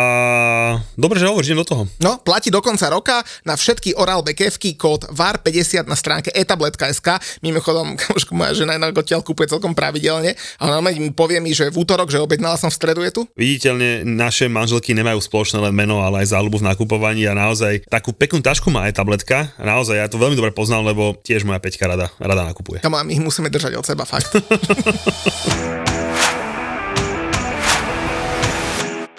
dobre, 0.99 1.23
že 1.23 1.31
hovoríš, 1.31 1.55
do 1.55 1.63
toho. 1.63 1.83
No, 2.03 2.19
platí 2.19 2.51
do 2.51 2.59
konca 2.59 2.91
roka 2.91 3.23
na 3.47 3.55
všetky 3.55 3.95
Oral-B 3.95 4.35
kevky 4.35 4.75
kód 4.75 5.07
VAR50 5.15 5.87
na 5.87 5.95
stránke 5.95 6.35
etablet.sk. 6.35 7.23
Mimochodom, 7.47 7.95
kamoško, 8.03 8.35
moja 8.35 8.59
žena 8.59 8.75
na 8.75 8.91
odtiaľ 8.91 9.23
kúpuje 9.23 9.55
celkom 9.55 9.71
pravidelne 9.71 10.35
a 10.59 10.63
ona 10.67 10.83
mi 10.83 11.15
povie 11.15 11.39
mi, 11.39 11.55
že 11.55 11.71
v 11.71 11.79
útorok, 11.79 12.11
že 12.11 12.19
objednala 12.19 12.59
som 12.59 12.75
v 12.75 12.79
stredu 12.83 13.07
je 13.07 13.15
tu. 13.15 13.23
Viditeľne 13.39 14.03
naše 14.03 14.51
manželky 14.51 14.91
nemajú 14.99 15.23
spoločné 15.23 15.63
len 15.63 15.71
meno, 15.71 16.03
ale 16.03 16.27
aj 16.27 16.35
záľubu 16.35 16.59
v 16.59 16.75
nakupovaní 16.75 17.31
a 17.31 17.39
naozaj 17.39 17.87
takú 17.87 18.11
peknú 18.11 18.43
tašku 18.43 18.67
má 18.67 18.91
aj 18.91 18.99
tabletka. 18.99 19.55
A 19.55 19.63
naozaj 19.63 20.03
ja 20.03 20.11
to 20.11 20.19
veľmi 20.19 20.35
dobre 20.35 20.51
poznám, 20.51 20.91
lebo 20.91 21.15
tiež 21.23 21.47
moja 21.47 21.63
Peťka 21.63 21.87
rada, 21.87 22.11
rada 22.19 22.43
nakupuje. 22.43 22.83
A 22.83 22.91
my 22.91 23.15
ich 23.15 23.23
musíme 23.23 23.47
držať 23.47 23.79
od 23.79 23.87
seba, 23.87 24.03
fakt. 24.03 24.35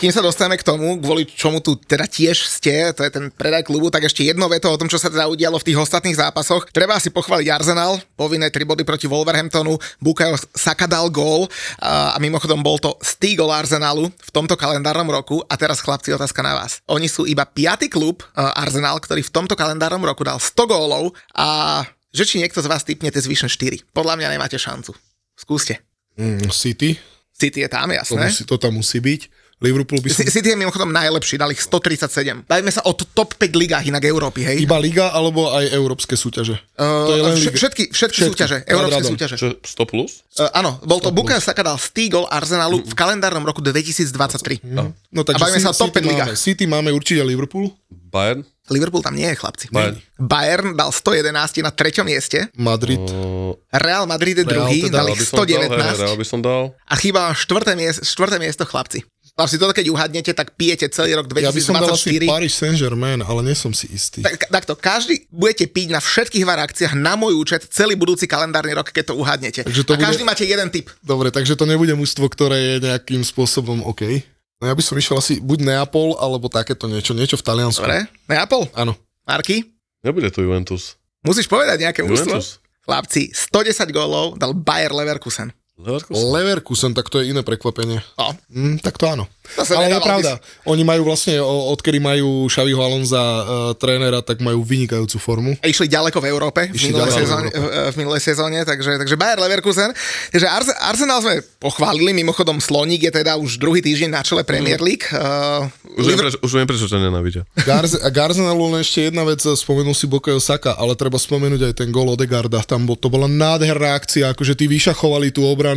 Kým 0.02 0.10
sa 0.10 0.26
dostaneme 0.26 0.58
k 0.58 0.66
tomu, 0.66 0.98
kvôli 0.98 1.30
čomu 1.30 1.62
tu 1.62 1.78
teda 1.78 2.10
tiež 2.10 2.34
ste, 2.50 2.90
to 2.90 3.06
je 3.06 3.14
ten 3.14 3.30
predaj 3.30 3.70
klubu, 3.70 3.94
tak 3.94 4.10
ešte 4.10 4.26
jedno 4.26 4.50
veto 4.50 4.74
o 4.74 4.80
tom, 4.82 4.90
čo 4.90 4.98
sa 4.98 5.14
teda 5.14 5.30
udialo 5.30 5.62
v 5.62 5.68
tých 5.70 5.78
ostatných 5.78 6.18
zápasoch. 6.18 6.74
Treba 6.74 6.98
si 6.98 7.14
pochváliť 7.14 7.46
Arsenal, 7.54 8.02
povinné 8.18 8.50
3 8.50 8.66
body 8.66 8.82
proti 8.82 9.06
Wolverhamptonu, 9.06 9.78
Bukayo 10.02 10.42
Saka 10.58 10.90
dal 10.90 11.14
gól 11.14 11.46
a, 11.78 12.14
a 12.14 12.18
mimochodom 12.18 12.66
bol 12.66 12.82
to 12.82 12.98
stý 12.98 13.38
gól 13.38 13.54
Arsenalu 13.54 14.10
v 14.10 14.30
tomto 14.34 14.58
kalendárnom 14.58 15.06
roku 15.06 15.38
a 15.46 15.54
teraz 15.54 15.86
chlapci 15.86 16.10
otázka 16.18 16.42
na 16.42 16.58
vás. 16.58 16.82
Oni 16.90 17.06
sú 17.06 17.30
iba 17.30 17.46
piatý 17.46 17.86
klub 17.86 18.26
uh, 18.34 18.58
Arsenal, 18.58 18.98
ktorý 18.98 19.22
v 19.22 19.30
tomto 19.30 19.54
kalendárnom 19.54 20.02
roku 20.02 20.26
dal 20.26 20.42
100 20.42 20.66
gólov 20.66 21.14
a 21.38 21.86
že 22.10 22.26
či 22.26 22.42
niekto 22.42 22.58
z 22.58 22.66
vás 22.66 22.82
typne 22.82 23.14
tie 23.14 23.22
zvyšné 23.22 23.54
4. 23.86 23.94
Podľa 23.94 24.18
mňa 24.18 24.34
nemáte 24.34 24.58
šancu. 24.58 24.98
Skúste. 25.38 25.78
Mm, 26.18 26.50
City, 26.50 26.98
City 27.38 27.66
je 27.66 27.70
tam, 27.70 27.94
to, 27.94 28.02
jasné. 28.02 28.26
musí, 28.34 28.42
to 28.50 28.56
tam 28.58 28.74
musí 28.82 28.98
byť. 28.98 29.41
Liverpool 29.62 30.02
by 30.02 30.10
som... 30.10 30.26
City 30.26 30.50
je 30.50 30.58
mimochodom 30.58 30.90
najlepší, 30.90 31.38
dali 31.38 31.54
ich 31.54 31.62
137. 31.62 32.50
Bavíme 32.50 32.74
sa 32.74 32.82
o 32.82 32.98
top 32.98 33.38
5 33.38 33.54
ligách 33.54 33.86
inak 33.86 34.02
Európy, 34.04 34.42
hej? 34.42 34.58
Iba 34.60 34.82
liga 34.82 35.14
alebo 35.14 35.54
aj 35.54 35.70
európske 35.70 36.18
súťaže? 36.18 36.58
to 36.74 37.14
je 37.14 37.22
Uh, 37.22 37.26
len 37.30 37.38
všetky, 37.38 37.54
všetky, 37.56 37.84
Všetky, 37.94 38.20
súťaže, 38.26 38.58
európske 38.66 38.98
radom. 38.98 39.12
súťaže. 39.14 39.36
Čo, 39.38 39.48
100 39.62 39.86
plus? 39.86 40.26
Uh, 40.36 40.50
áno, 40.52 40.82
bol 40.82 40.98
to 40.98 41.14
Bukayo 41.14 41.38
Saka 41.38 41.62
dal 41.62 41.78
Stigol 41.78 42.26
Arsenalu 42.26 42.82
v 42.82 42.94
kalendárnom 42.98 43.46
roku 43.46 43.62
2023. 43.62 44.66
No, 44.66 44.98
A 45.14 45.38
bavíme 45.38 45.62
sa 45.62 45.70
o 45.70 45.78
top 45.78 45.94
5 45.94 46.02
City, 46.02 46.10
ligách. 46.10 46.28
máme, 46.28 46.42
City 46.42 46.66
máme 46.66 46.90
určite 46.90 47.22
Liverpool, 47.22 47.70
Bayern? 48.10 48.42
Liverpool 48.68 49.04
tam 49.04 49.14
nie 49.14 49.28
je, 49.28 49.36
chlapci. 49.36 49.66
Bayern. 49.70 50.00
Bayern 50.16 50.70
dal 50.74 50.90
111 50.90 51.30
na 51.60 51.70
treťom 51.70 52.08
mieste, 52.08 52.48
Madrid. 52.56 52.98
Uh, 52.98 53.54
Real 53.70 54.08
Madrid 54.08 54.34
je 54.34 54.46
Real 54.48 54.64
druhý, 54.64 54.88
teda, 54.88 55.04
dal 55.04 55.08
ich 55.12 55.20
by 55.20 55.26
som 55.28 55.38
dal, 55.38 55.46
hej, 55.46 55.70
119 55.70 56.02
Real 56.02 56.16
by 56.18 56.26
som 56.26 56.40
dal. 56.40 56.62
a 56.88 56.94
chýba 56.96 57.30
štvrté 57.36 57.76
miesto, 57.76 58.02
štvrté 58.02 58.38
miesto, 58.40 58.64
chlapci. 58.64 59.04
Chlapci, 59.42 59.58
toto 59.58 59.74
keď 59.74 59.88
uhadnete, 59.90 60.32
tak 60.32 60.54
pijete 60.54 60.86
celý 60.94 61.18
rok 61.18 61.26
Ja 61.34 61.50
by 61.50 61.58
som 61.58 61.74
dal 61.74 61.90
asi 61.90 62.14
2024. 62.22 62.30
Paris 62.30 62.54
Saint-Germain, 62.54 63.20
ale 63.26 63.42
nie 63.42 63.58
som 63.58 63.74
si 63.74 63.90
istý. 63.90 64.22
Tak, 64.22 64.54
takto, 64.54 64.78
každý 64.78 65.26
budete 65.34 65.66
piť 65.66 65.88
na 65.90 66.00
všetkých 66.00 66.46
VAR 66.46 66.62
akciách 66.62 66.94
na 66.94 67.18
môj 67.18 67.34
účet 67.34 67.66
celý 67.74 67.98
budúci 67.98 68.30
kalendárny 68.30 68.78
rok, 68.78 68.94
keď 68.94 69.10
to 69.10 69.14
uhadnete. 69.18 69.66
Takže 69.66 69.82
to 69.82 69.94
a 69.94 69.98
bude- 69.98 70.06
každý 70.06 70.22
máte 70.22 70.46
jeden 70.46 70.70
typ. 70.70 70.94
Dobre, 71.02 71.34
takže 71.34 71.58
to 71.58 71.66
nebude 71.66 71.98
mužstvo, 71.98 72.30
ktoré 72.30 72.78
je 72.78 72.86
nejakým 72.86 73.26
spôsobom 73.26 73.82
OK. 73.82 74.22
No 74.62 74.70
ja 74.70 74.78
by 74.78 74.84
som 74.86 74.94
išiel 74.94 75.18
asi 75.18 75.42
buď 75.42 75.66
Neapol, 75.66 76.22
alebo 76.22 76.46
takéto 76.46 76.86
niečo, 76.86 77.18
niečo 77.18 77.34
v 77.34 77.44
Taliansku. 77.44 77.82
Dobre? 77.82 78.06
Neapol? 78.30 78.70
Áno. 78.78 78.94
Marky? 79.26 79.66
Nebude 80.06 80.30
to 80.30 80.46
Juventus. 80.46 81.02
Musíš 81.26 81.50
povedať 81.50 81.82
nejaké 81.82 82.06
mužstvo? 82.06 82.38
Chlapci, 82.82 83.30
110 83.34 83.90
gólov 83.90 84.38
dal 84.38 84.54
Bayer 84.54 84.90
Leverkusen. 84.90 85.54
Leverkusen. 85.82 86.24
Leverkusen, 86.30 86.92
tak 86.94 87.10
to 87.10 87.20
je 87.20 87.34
iné 87.34 87.42
prekvapenie. 87.42 88.00
No. 88.16 88.38
Mm, 88.54 88.78
tak 88.80 89.02
to 89.02 89.10
áno. 89.10 89.26
To 89.58 89.68
sa 89.68 89.76
Ale 89.76 89.92
je 89.92 90.00
pravda, 90.00 90.32
oni 90.64 90.84
majú 90.86 91.12
vlastne, 91.12 91.36
odkedy 91.44 92.00
majú 92.00 92.48
Xaviho 92.48 92.80
Alonza 92.80 93.20
uh, 93.20 93.44
trénera, 93.76 94.24
tak 94.24 94.40
majú 94.40 94.64
vynikajúcu 94.64 95.18
formu. 95.20 95.52
A 95.60 95.68
išli 95.68 95.92
ďaleko 95.92 96.24
v 96.24 96.28
Európe 96.32 96.62
v 96.72 96.78
minulej, 96.78 97.10
ďaleko 97.10 97.12
v 97.12 97.20
sezóne, 97.20 97.48
v, 97.52 97.66
v 97.92 97.96
minulej 98.00 98.22
sezóne, 98.24 98.58
takže, 98.64 98.92
takže 99.02 99.16
Bayer 99.20 99.42
Leverkusen. 99.42 99.92
Takže 100.32 100.48
Ars- 100.48 100.80
Arsenal 100.88 101.20
sme 101.20 101.36
pochválili, 101.60 102.16
mimochodom 102.16 102.64
Sloník 102.64 103.10
je 103.10 103.12
teda 103.12 103.36
už 103.36 103.58
druhý 103.58 103.84
týždeň 103.84 104.10
na 104.14 104.22
čele 104.24 104.46
Premier 104.46 104.80
League. 104.80 105.10
Uh, 105.12 105.68
Už 106.00 106.06
viem, 106.08 106.20
prečo, 106.22 106.38
už 106.40 106.52
viem, 106.56 106.68
prečo 106.70 106.88
ťa 106.88 107.00
nenávidia. 107.02 107.44
A 108.08 108.10
Garzenalu 108.14 108.72
len 108.72 108.86
ešte 108.86 109.10
jedna 109.12 109.26
vec, 109.28 109.42
spomenul 109.44 109.98
si 109.98 110.06
Bokayo 110.08 110.40
Saka, 110.40 110.78
ale 110.80 110.96
treba 110.96 111.20
spomenúť 111.20 111.72
aj 111.72 111.74
ten 111.76 111.90
gol 111.90 112.08
Odegarda, 112.14 112.64
tam 112.64 112.88
bol, 112.88 112.96
to 112.96 113.12
bola 113.12 113.28
nádherná 113.28 113.96
akcia, 113.96 114.32
akože 114.32 114.56
tí 114.56 114.68
vyšachovali 114.68 115.32
tú 115.32 115.44
obranu, 115.48 115.71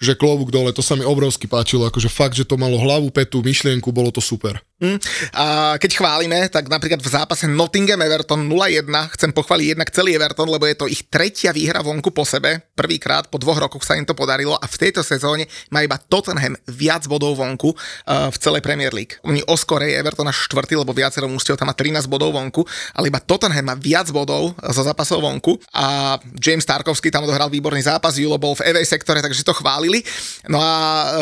že 0.00 0.18
klobúk 0.18 0.50
dole, 0.50 0.74
to 0.74 0.82
sa 0.82 0.98
mi 0.98 1.04
obrovsky 1.06 1.46
páčilo, 1.46 1.86
akože 1.86 2.10
fakt, 2.10 2.34
že 2.34 2.48
to 2.48 2.58
malo 2.58 2.80
hlavu, 2.80 3.12
petu, 3.12 3.44
myšlienku, 3.44 3.92
bolo 3.92 4.10
to 4.10 4.18
super. 4.18 4.58
Hm. 4.82 4.98
A 5.38 5.46
keď 5.78 5.90
chválime, 5.96 6.50
tak 6.50 6.66
napríklad 6.66 6.98
v 6.98 7.08
zápase 7.08 7.46
Nottingham 7.46 8.02
Everton 8.02 8.44
0-1 8.50 8.84
chcem 9.14 9.30
pochváliť 9.30 9.66
jednak 9.72 9.88
celý 9.94 10.18
Everton, 10.18 10.50
lebo 10.50 10.66
je 10.66 10.76
to 10.76 10.90
ich 10.90 11.06
tretia 11.06 11.54
výhra 11.54 11.80
vonku 11.80 12.10
po 12.10 12.26
sebe. 12.26 12.68
Prvýkrát 12.74 13.30
po 13.30 13.38
dvoch 13.38 13.56
rokoch 13.56 13.86
sa 13.86 13.94
im 13.94 14.02
to 14.02 14.12
podarilo 14.12 14.58
a 14.58 14.66
v 14.66 14.76
tejto 14.76 15.06
sezóne 15.06 15.46
má 15.70 15.86
iba 15.86 15.94
Tottenham 15.96 16.58
viac 16.66 17.06
bodov 17.06 17.38
vonku 17.38 17.70
uh, 17.72 18.28
v 18.28 18.36
celej 18.36 18.66
Premier 18.66 18.90
League. 18.90 19.16
Oni 19.24 19.40
oskorej 19.46 19.94
Everton 19.94 20.26
až 20.26 20.50
štvrtý, 20.50 20.74
lebo 20.74 20.90
viacero 20.90 21.30
mústiev 21.30 21.54
tam 21.54 21.70
má 21.70 21.74
13 21.78 22.10
bodov 22.10 22.34
vonku, 22.34 22.66
ale 22.98 23.08
iba 23.08 23.22
Tottenham 23.22 23.70
má 23.70 23.76
viac 23.78 24.10
bodov 24.10 24.58
zo 24.58 24.82
zápasov 24.82 25.22
vonku 25.22 25.56
a 25.72 26.18
James 26.36 26.66
Tarkovsky 26.66 27.14
tam 27.14 27.24
odohral 27.24 27.46
výborný 27.48 27.80
zápas, 27.80 28.18
Julo 28.18 28.36
bol 28.36 28.58
v 28.58 28.74
EV 28.74 28.82
sektore, 28.94 29.18
takže 29.18 29.42
to 29.42 29.50
chválili. 29.50 30.06
No 30.46 30.62
a 30.62 30.72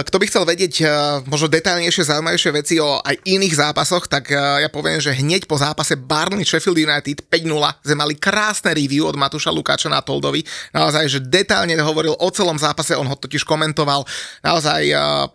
kto 0.04 0.20
by 0.20 0.24
chcel 0.28 0.44
vedieť 0.44 0.74
uh, 0.84 0.90
možno 1.24 1.48
detailnejšie, 1.48 2.04
zaujímavejšie 2.12 2.50
veci 2.52 2.74
o 2.76 3.00
aj 3.00 3.16
iných 3.24 3.54
zápasoch, 3.56 4.04
tak 4.06 4.28
uh, 4.28 4.60
ja 4.60 4.68
poviem, 4.68 5.00
že 5.00 5.16
hneď 5.16 5.48
po 5.48 5.56
zápase 5.56 5.96
Barney 5.96 6.44
Sheffield 6.44 6.76
United 6.76 7.24
5-0 7.32 7.88
sme 7.88 7.96
mali 7.96 8.14
krásne 8.20 8.76
review 8.76 9.08
od 9.08 9.16
Matúša 9.16 9.48
Lukáča 9.48 9.88
na 9.88 10.04
Toldovi. 10.04 10.44
Naozaj, 10.76 11.04
že 11.08 11.18
detálne 11.24 11.72
hovoril 11.80 12.12
o 12.12 12.28
celom 12.28 12.60
zápase, 12.60 12.92
on 12.92 13.08
ho 13.08 13.16
totiž 13.16 13.46
komentoval. 13.46 14.04
Naozaj, 14.42 14.82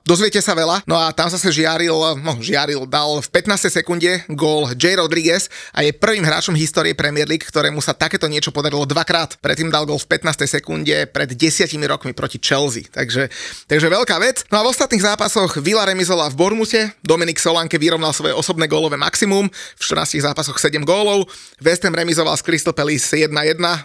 dozviete 0.03 0.43
sa 0.43 0.53
veľa. 0.53 0.83
No 0.85 0.99
a 0.99 1.15
tam 1.15 1.31
zase 1.31 1.49
žiaril, 1.49 1.95
no 2.19 2.37
žiaril, 2.43 2.83
dal 2.85 3.23
v 3.23 3.27
15. 3.31 3.71
sekunde 3.71 4.27
gól 4.35 4.69
J. 4.75 4.99
Rodriguez 4.99 5.47
a 5.71 5.81
je 5.81 5.95
prvým 5.95 6.27
hráčom 6.27 6.53
histórie 6.53 6.91
Premier 6.91 7.25
League, 7.25 7.47
ktorému 7.47 7.79
sa 7.79 7.95
takéto 7.95 8.27
niečo 8.27 8.51
podarilo 8.51 8.83
dvakrát. 8.83 9.39
Predtým 9.39 9.71
dal 9.71 9.87
gól 9.87 9.97
v 9.97 10.09
15. 10.11 10.43
sekunde 10.43 11.07
pred 11.07 11.31
10 11.31 11.71
rokmi 11.87 12.11
proti 12.11 12.26
Chelsea. 12.35 12.83
Takže, 12.91 13.31
takže 13.71 13.87
veľká 13.87 14.19
vec. 14.19 14.43
No 14.51 14.59
a 14.59 14.67
v 14.67 14.75
ostatných 14.75 15.07
zápasoch 15.07 15.63
Villa 15.63 15.87
remizovala 15.87 16.27
v 16.27 16.35
Bormute, 16.35 16.91
Dominik 16.99 17.39
Solanke 17.39 17.79
vyrovnal 17.79 18.11
svoje 18.11 18.35
osobné 18.35 18.67
gólové 18.67 18.99
maximum, 18.99 19.47
v 19.47 19.81
14 19.81 20.19
zápasoch 20.19 20.59
7 20.59 20.83
gólov, 20.83 21.31
West 21.63 21.87
Ham 21.87 21.95
remizoval 21.95 22.35
s 22.35 22.43
Crystal 22.43 22.75
Palace 22.75 23.07
1-1, 23.15 23.31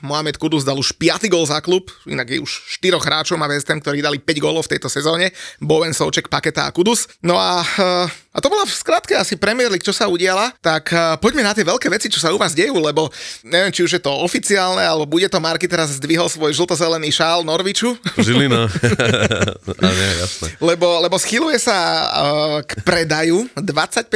Mohamed 0.03 0.35
Kudus 0.43 0.67
dal 0.67 0.75
už 0.75 0.99
5. 0.99 1.31
gól 1.31 1.47
za 1.47 1.63
klub, 1.63 1.95
inak 2.11 2.27
je 2.27 2.43
už 2.43 2.83
4 2.83 2.99
hráčov 2.99 3.39
má 3.39 3.47
West 3.47 3.71
Ham, 3.71 3.79
ktorí 3.79 4.03
dali 4.03 4.19
5 4.19 4.43
gólov 4.43 4.67
v 4.67 4.75
tejto 4.75 4.91
sezóne, 4.91 5.31
Bowen, 5.63 5.95
Souček, 5.95 6.27
Paketa 6.27 6.67
a 6.67 6.75
Kudus. 6.75 7.07
No 7.23 7.39
a, 7.39 7.63
eh, 7.63 8.11
a 8.33 8.41
to 8.41 8.49
bola 8.49 8.65
v 8.65 8.73
skratke 8.73 9.13
asi 9.13 9.37
Premier 9.37 9.69
League, 9.69 9.85
čo 9.85 9.93
sa 9.93 10.09
udiala, 10.09 10.57
tak 10.65 10.89
eh, 10.89 11.21
poďme 11.21 11.45
na 11.45 11.53
tie 11.53 11.69
veľké 11.69 11.93
veci, 11.93 12.09
čo 12.09 12.17
sa 12.17 12.33
u 12.33 12.41
vás 12.41 12.57
dejú, 12.57 12.81
lebo 12.81 13.13
neviem, 13.45 13.69
či 13.69 13.85
už 13.85 14.01
je 14.01 14.03
to 14.03 14.09
oficiálne, 14.25 14.81
alebo 14.81 15.05
bude 15.05 15.29
to 15.29 15.37
Marky 15.37 15.69
teraz 15.69 16.01
zdvihol 16.01 16.33
svoj 16.33 16.57
žltozelený 16.57 17.13
šál 17.13 17.45
Norviču. 17.45 17.93
Žilina. 18.17 18.73
a 19.85 19.91
nie, 19.93 20.11
jasné. 20.17 20.57
lebo, 20.65 21.05
lebo 21.05 21.21
schyluje 21.21 21.61
sa 21.61 21.77
uh, 21.77 22.59
k 22.65 22.81
predaju 22.81 23.53
25% 23.53 24.09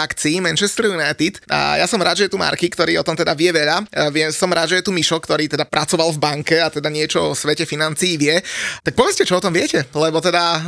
akcií 0.00 0.40
Manchester 0.40 0.88
United 0.88 1.44
a 1.52 1.76
ja 1.76 1.84
som 1.84 2.00
rád, 2.00 2.24
že 2.24 2.26
je 2.26 2.32
tu 2.32 2.40
Marky, 2.40 2.72
ktorý 2.72 2.96
o 2.96 3.04
tom 3.04 3.12
teda 3.12 3.36
vie 3.36 3.52
veľa. 3.52 3.84
Vie, 4.08 4.32
som 4.32 4.48
rád, 4.48 4.72
že 4.72 4.80
je 4.80 4.86
tu 4.88 4.92
Mišo, 4.96 5.20
ktorý 5.20 5.44
teda 5.44 5.68
pracoval 5.68 6.08
v 6.16 6.22
banke 6.22 6.56
a 6.56 6.72
teda 6.72 6.88
niečo 6.88 7.32
o 7.32 7.36
svete 7.36 7.68
financií 7.68 8.16
vie. 8.16 8.40
Tak 8.80 8.96
povedzte, 8.96 9.28
čo 9.28 9.36
o 9.36 9.44
tom 9.44 9.52
viete, 9.52 9.84
lebo 9.92 10.24
teda 10.24 10.44
uh, 10.56 10.60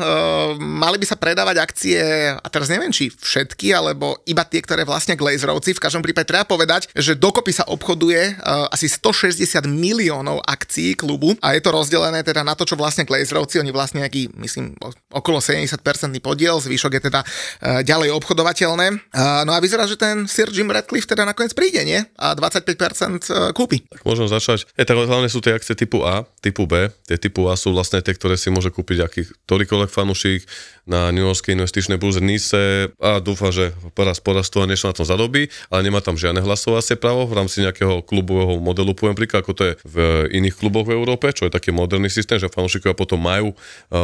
mali 0.60 1.00
by 1.00 1.06
sa 1.08 1.16
predávať 1.16 1.56
akcie, 1.64 2.00
a 2.36 2.46
teraz 2.52 2.68
neviem, 2.68 2.89
či 2.90 3.10
všetky, 3.10 3.72
alebo 3.74 4.20
iba 4.26 4.44
tie, 4.46 4.62
ktoré 4.62 4.86
vlastne 4.86 5.18
Glazerovci. 5.18 5.74
V 5.74 5.82
každom 5.82 6.02
prípade 6.04 6.28
treba 6.30 6.46
povedať, 6.46 6.90
že 6.94 7.16
dokopy 7.16 7.54
sa 7.54 7.64
obchoduje 7.66 8.38
uh, 8.38 8.70
asi 8.70 8.86
160 8.86 9.40
miliónov 9.66 10.42
akcií 10.44 10.94
klubu 10.94 11.34
a 11.40 11.54
je 11.56 11.62
to 11.62 11.70
rozdelené 11.74 12.22
teda 12.22 12.42
na 12.46 12.54
to, 12.54 12.66
čo 12.66 12.78
vlastne 12.78 13.06
Glazerovci, 13.06 13.62
oni 13.62 13.72
vlastne 13.74 14.02
nejaký, 14.04 14.30
myslím, 14.38 14.74
okolo 15.10 15.38
70% 15.40 15.80
podiel, 16.20 16.58
zvyšok 16.60 16.92
je 16.98 17.02
teda 17.08 17.20
uh, 17.22 17.80
ďalej 17.82 18.12
obchodovateľné. 18.14 18.86
Uh, 19.10 19.42
no 19.46 19.54
a 19.56 19.58
vyzerá, 19.58 19.88
že 19.88 19.98
ten 19.98 20.28
Sir 20.28 20.50
Jim 20.52 20.68
Radcliffe 20.70 21.08
teda 21.10 21.26
nakoniec 21.26 21.56
príde, 21.56 21.82
nie? 21.82 22.00
A 22.20 22.36
25% 22.36 23.54
kúpi. 23.56 23.82
Tak 23.88 24.02
môžem 24.06 24.30
začať. 24.30 24.68
E, 24.78 24.86
tak 24.86 24.96
hlavne 24.96 25.28
sú 25.28 25.42
tie 25.42 25.56
akcie 25.56 25.74
typu 25.74 26.06
A, 26.06 26.24
typu 26.40 26.64
B. 26.64 26.88
Tie 27.08 27.18
typu 27.18 27.50
A 27.50 27.58
sú 27.58 27.74
vlastne 27.74 28.00
tie, 28.00 28.14
ktoré 28.14 28.38
si 28.38 28.48
môže 28.48 28.70
kúpiť 28.70 28.98
aký 29.04 29.22
ktorýkoľvek 29.46 29.90
fanúšik 29.90 30.46
na 30.86 31.10
New 31.10 31.26
Yorkskej 31.26 31.58
investičnej 31.58 31.98
burze 31.98 32.22
NISE 32.22 32.79
a 33.00 33.20
dúfa, 33.20 33.52
že 33.52 33.76
raz 34.00 34.16
porastú 34.22 34.64
a 34.64 34.68
niečo 34.68 34.88
na 34.88 34.96
tom 34.96 35.04
zadobí, 35.04 35.52
ale 35.68 35.80
nemá 35.84 36.00
tam 36.00 36.16
žiadne 36.16 36.40
hlasovacie 36.40 36.96
právo 36.96 37.28
v 37.28 37.36
rámci 37.36 37.60
nejakého 37.60 38.00
klubového 38.00 38.56
modelu, 38.56 38.96
poviem 38.96 39.16
príklad, 39.16 39.44
ako 39.44 39.52
to 39.52 39.62
je 39.68 39.72
v 39.84 39.96
iných 40.40 40.56
kluboch 40.56 40.88
v 40.88 40.96
Európe, 40.96 41.28
čo 41.36 41.44
je 41.46 41.52
taký 41.52 41.68
moderný 41.74 42.08
systém, 42.08 42.40
že 42.40 42.48
fanúšikovia 42.48 42.96
potom 42.96 43.20
majú 43.20 43.52
e, 43.52 43.56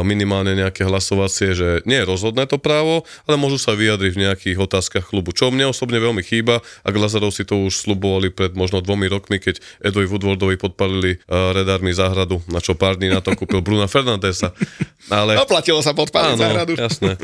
minimálne 0.05 0.53
nejaké 0.53 0.85
hlasovacie, 0.85 1.57
že 1.57 1.69
nie 1.89 1.97
je 2.01 2.05
rozhodné 2.05 2.45
to 2.45 2.61
právo, 2.61 3.01
ale 3.25 3.35
môžu 3.41 3.57
sa 3.57 3.73
vyjadriť 3.73 4.11
v 4.13 4.21
nejakých 4.29 4.57
otázkach 4.61 5.09
klubu, 5.09 5.33
čo 5.33 5.49
mne 5.49 5.73
osobne 5.73 5.97
veľmi 5.97 6.21
chýba 6.21 6.61
a 6.85 6.87
Glazarov 6.93 7.33
si 7.33 7.41
to 7.41 7.57
už 7.65 7.87
slubovali 7.87 8.29
pred 8.29 8.53
možno 8.53 8.85
dvomi 8.85 9.09
rokmi, 9.09 9.41
keď 9.41 9.57
Edovi 9.81 10.05
Woodwardovi 10.05 10.57
podpalili 10.61 11.17
uh, 11.25 11.53
Red 11.57 11.69
Army 11.69 11.93
záhradu, 11.93 12.41
na 12.49 12.61
čo 12.61 12.77
pár 12.77 12.99
dní 13.01 13.09
na 13.09 13.23
to 13.23 13.33
kúpil 13.33 13.65
Bruna 13.65 13.89
Fernandesa. 13.89 14.53
Ale... 15.07 15.39
Oplatilo 15.39 15.79
sa 15.79 15.95
podpáliť 15.95 16.35
záhradu. 16.37 16.73
jasné. 16.75 17.15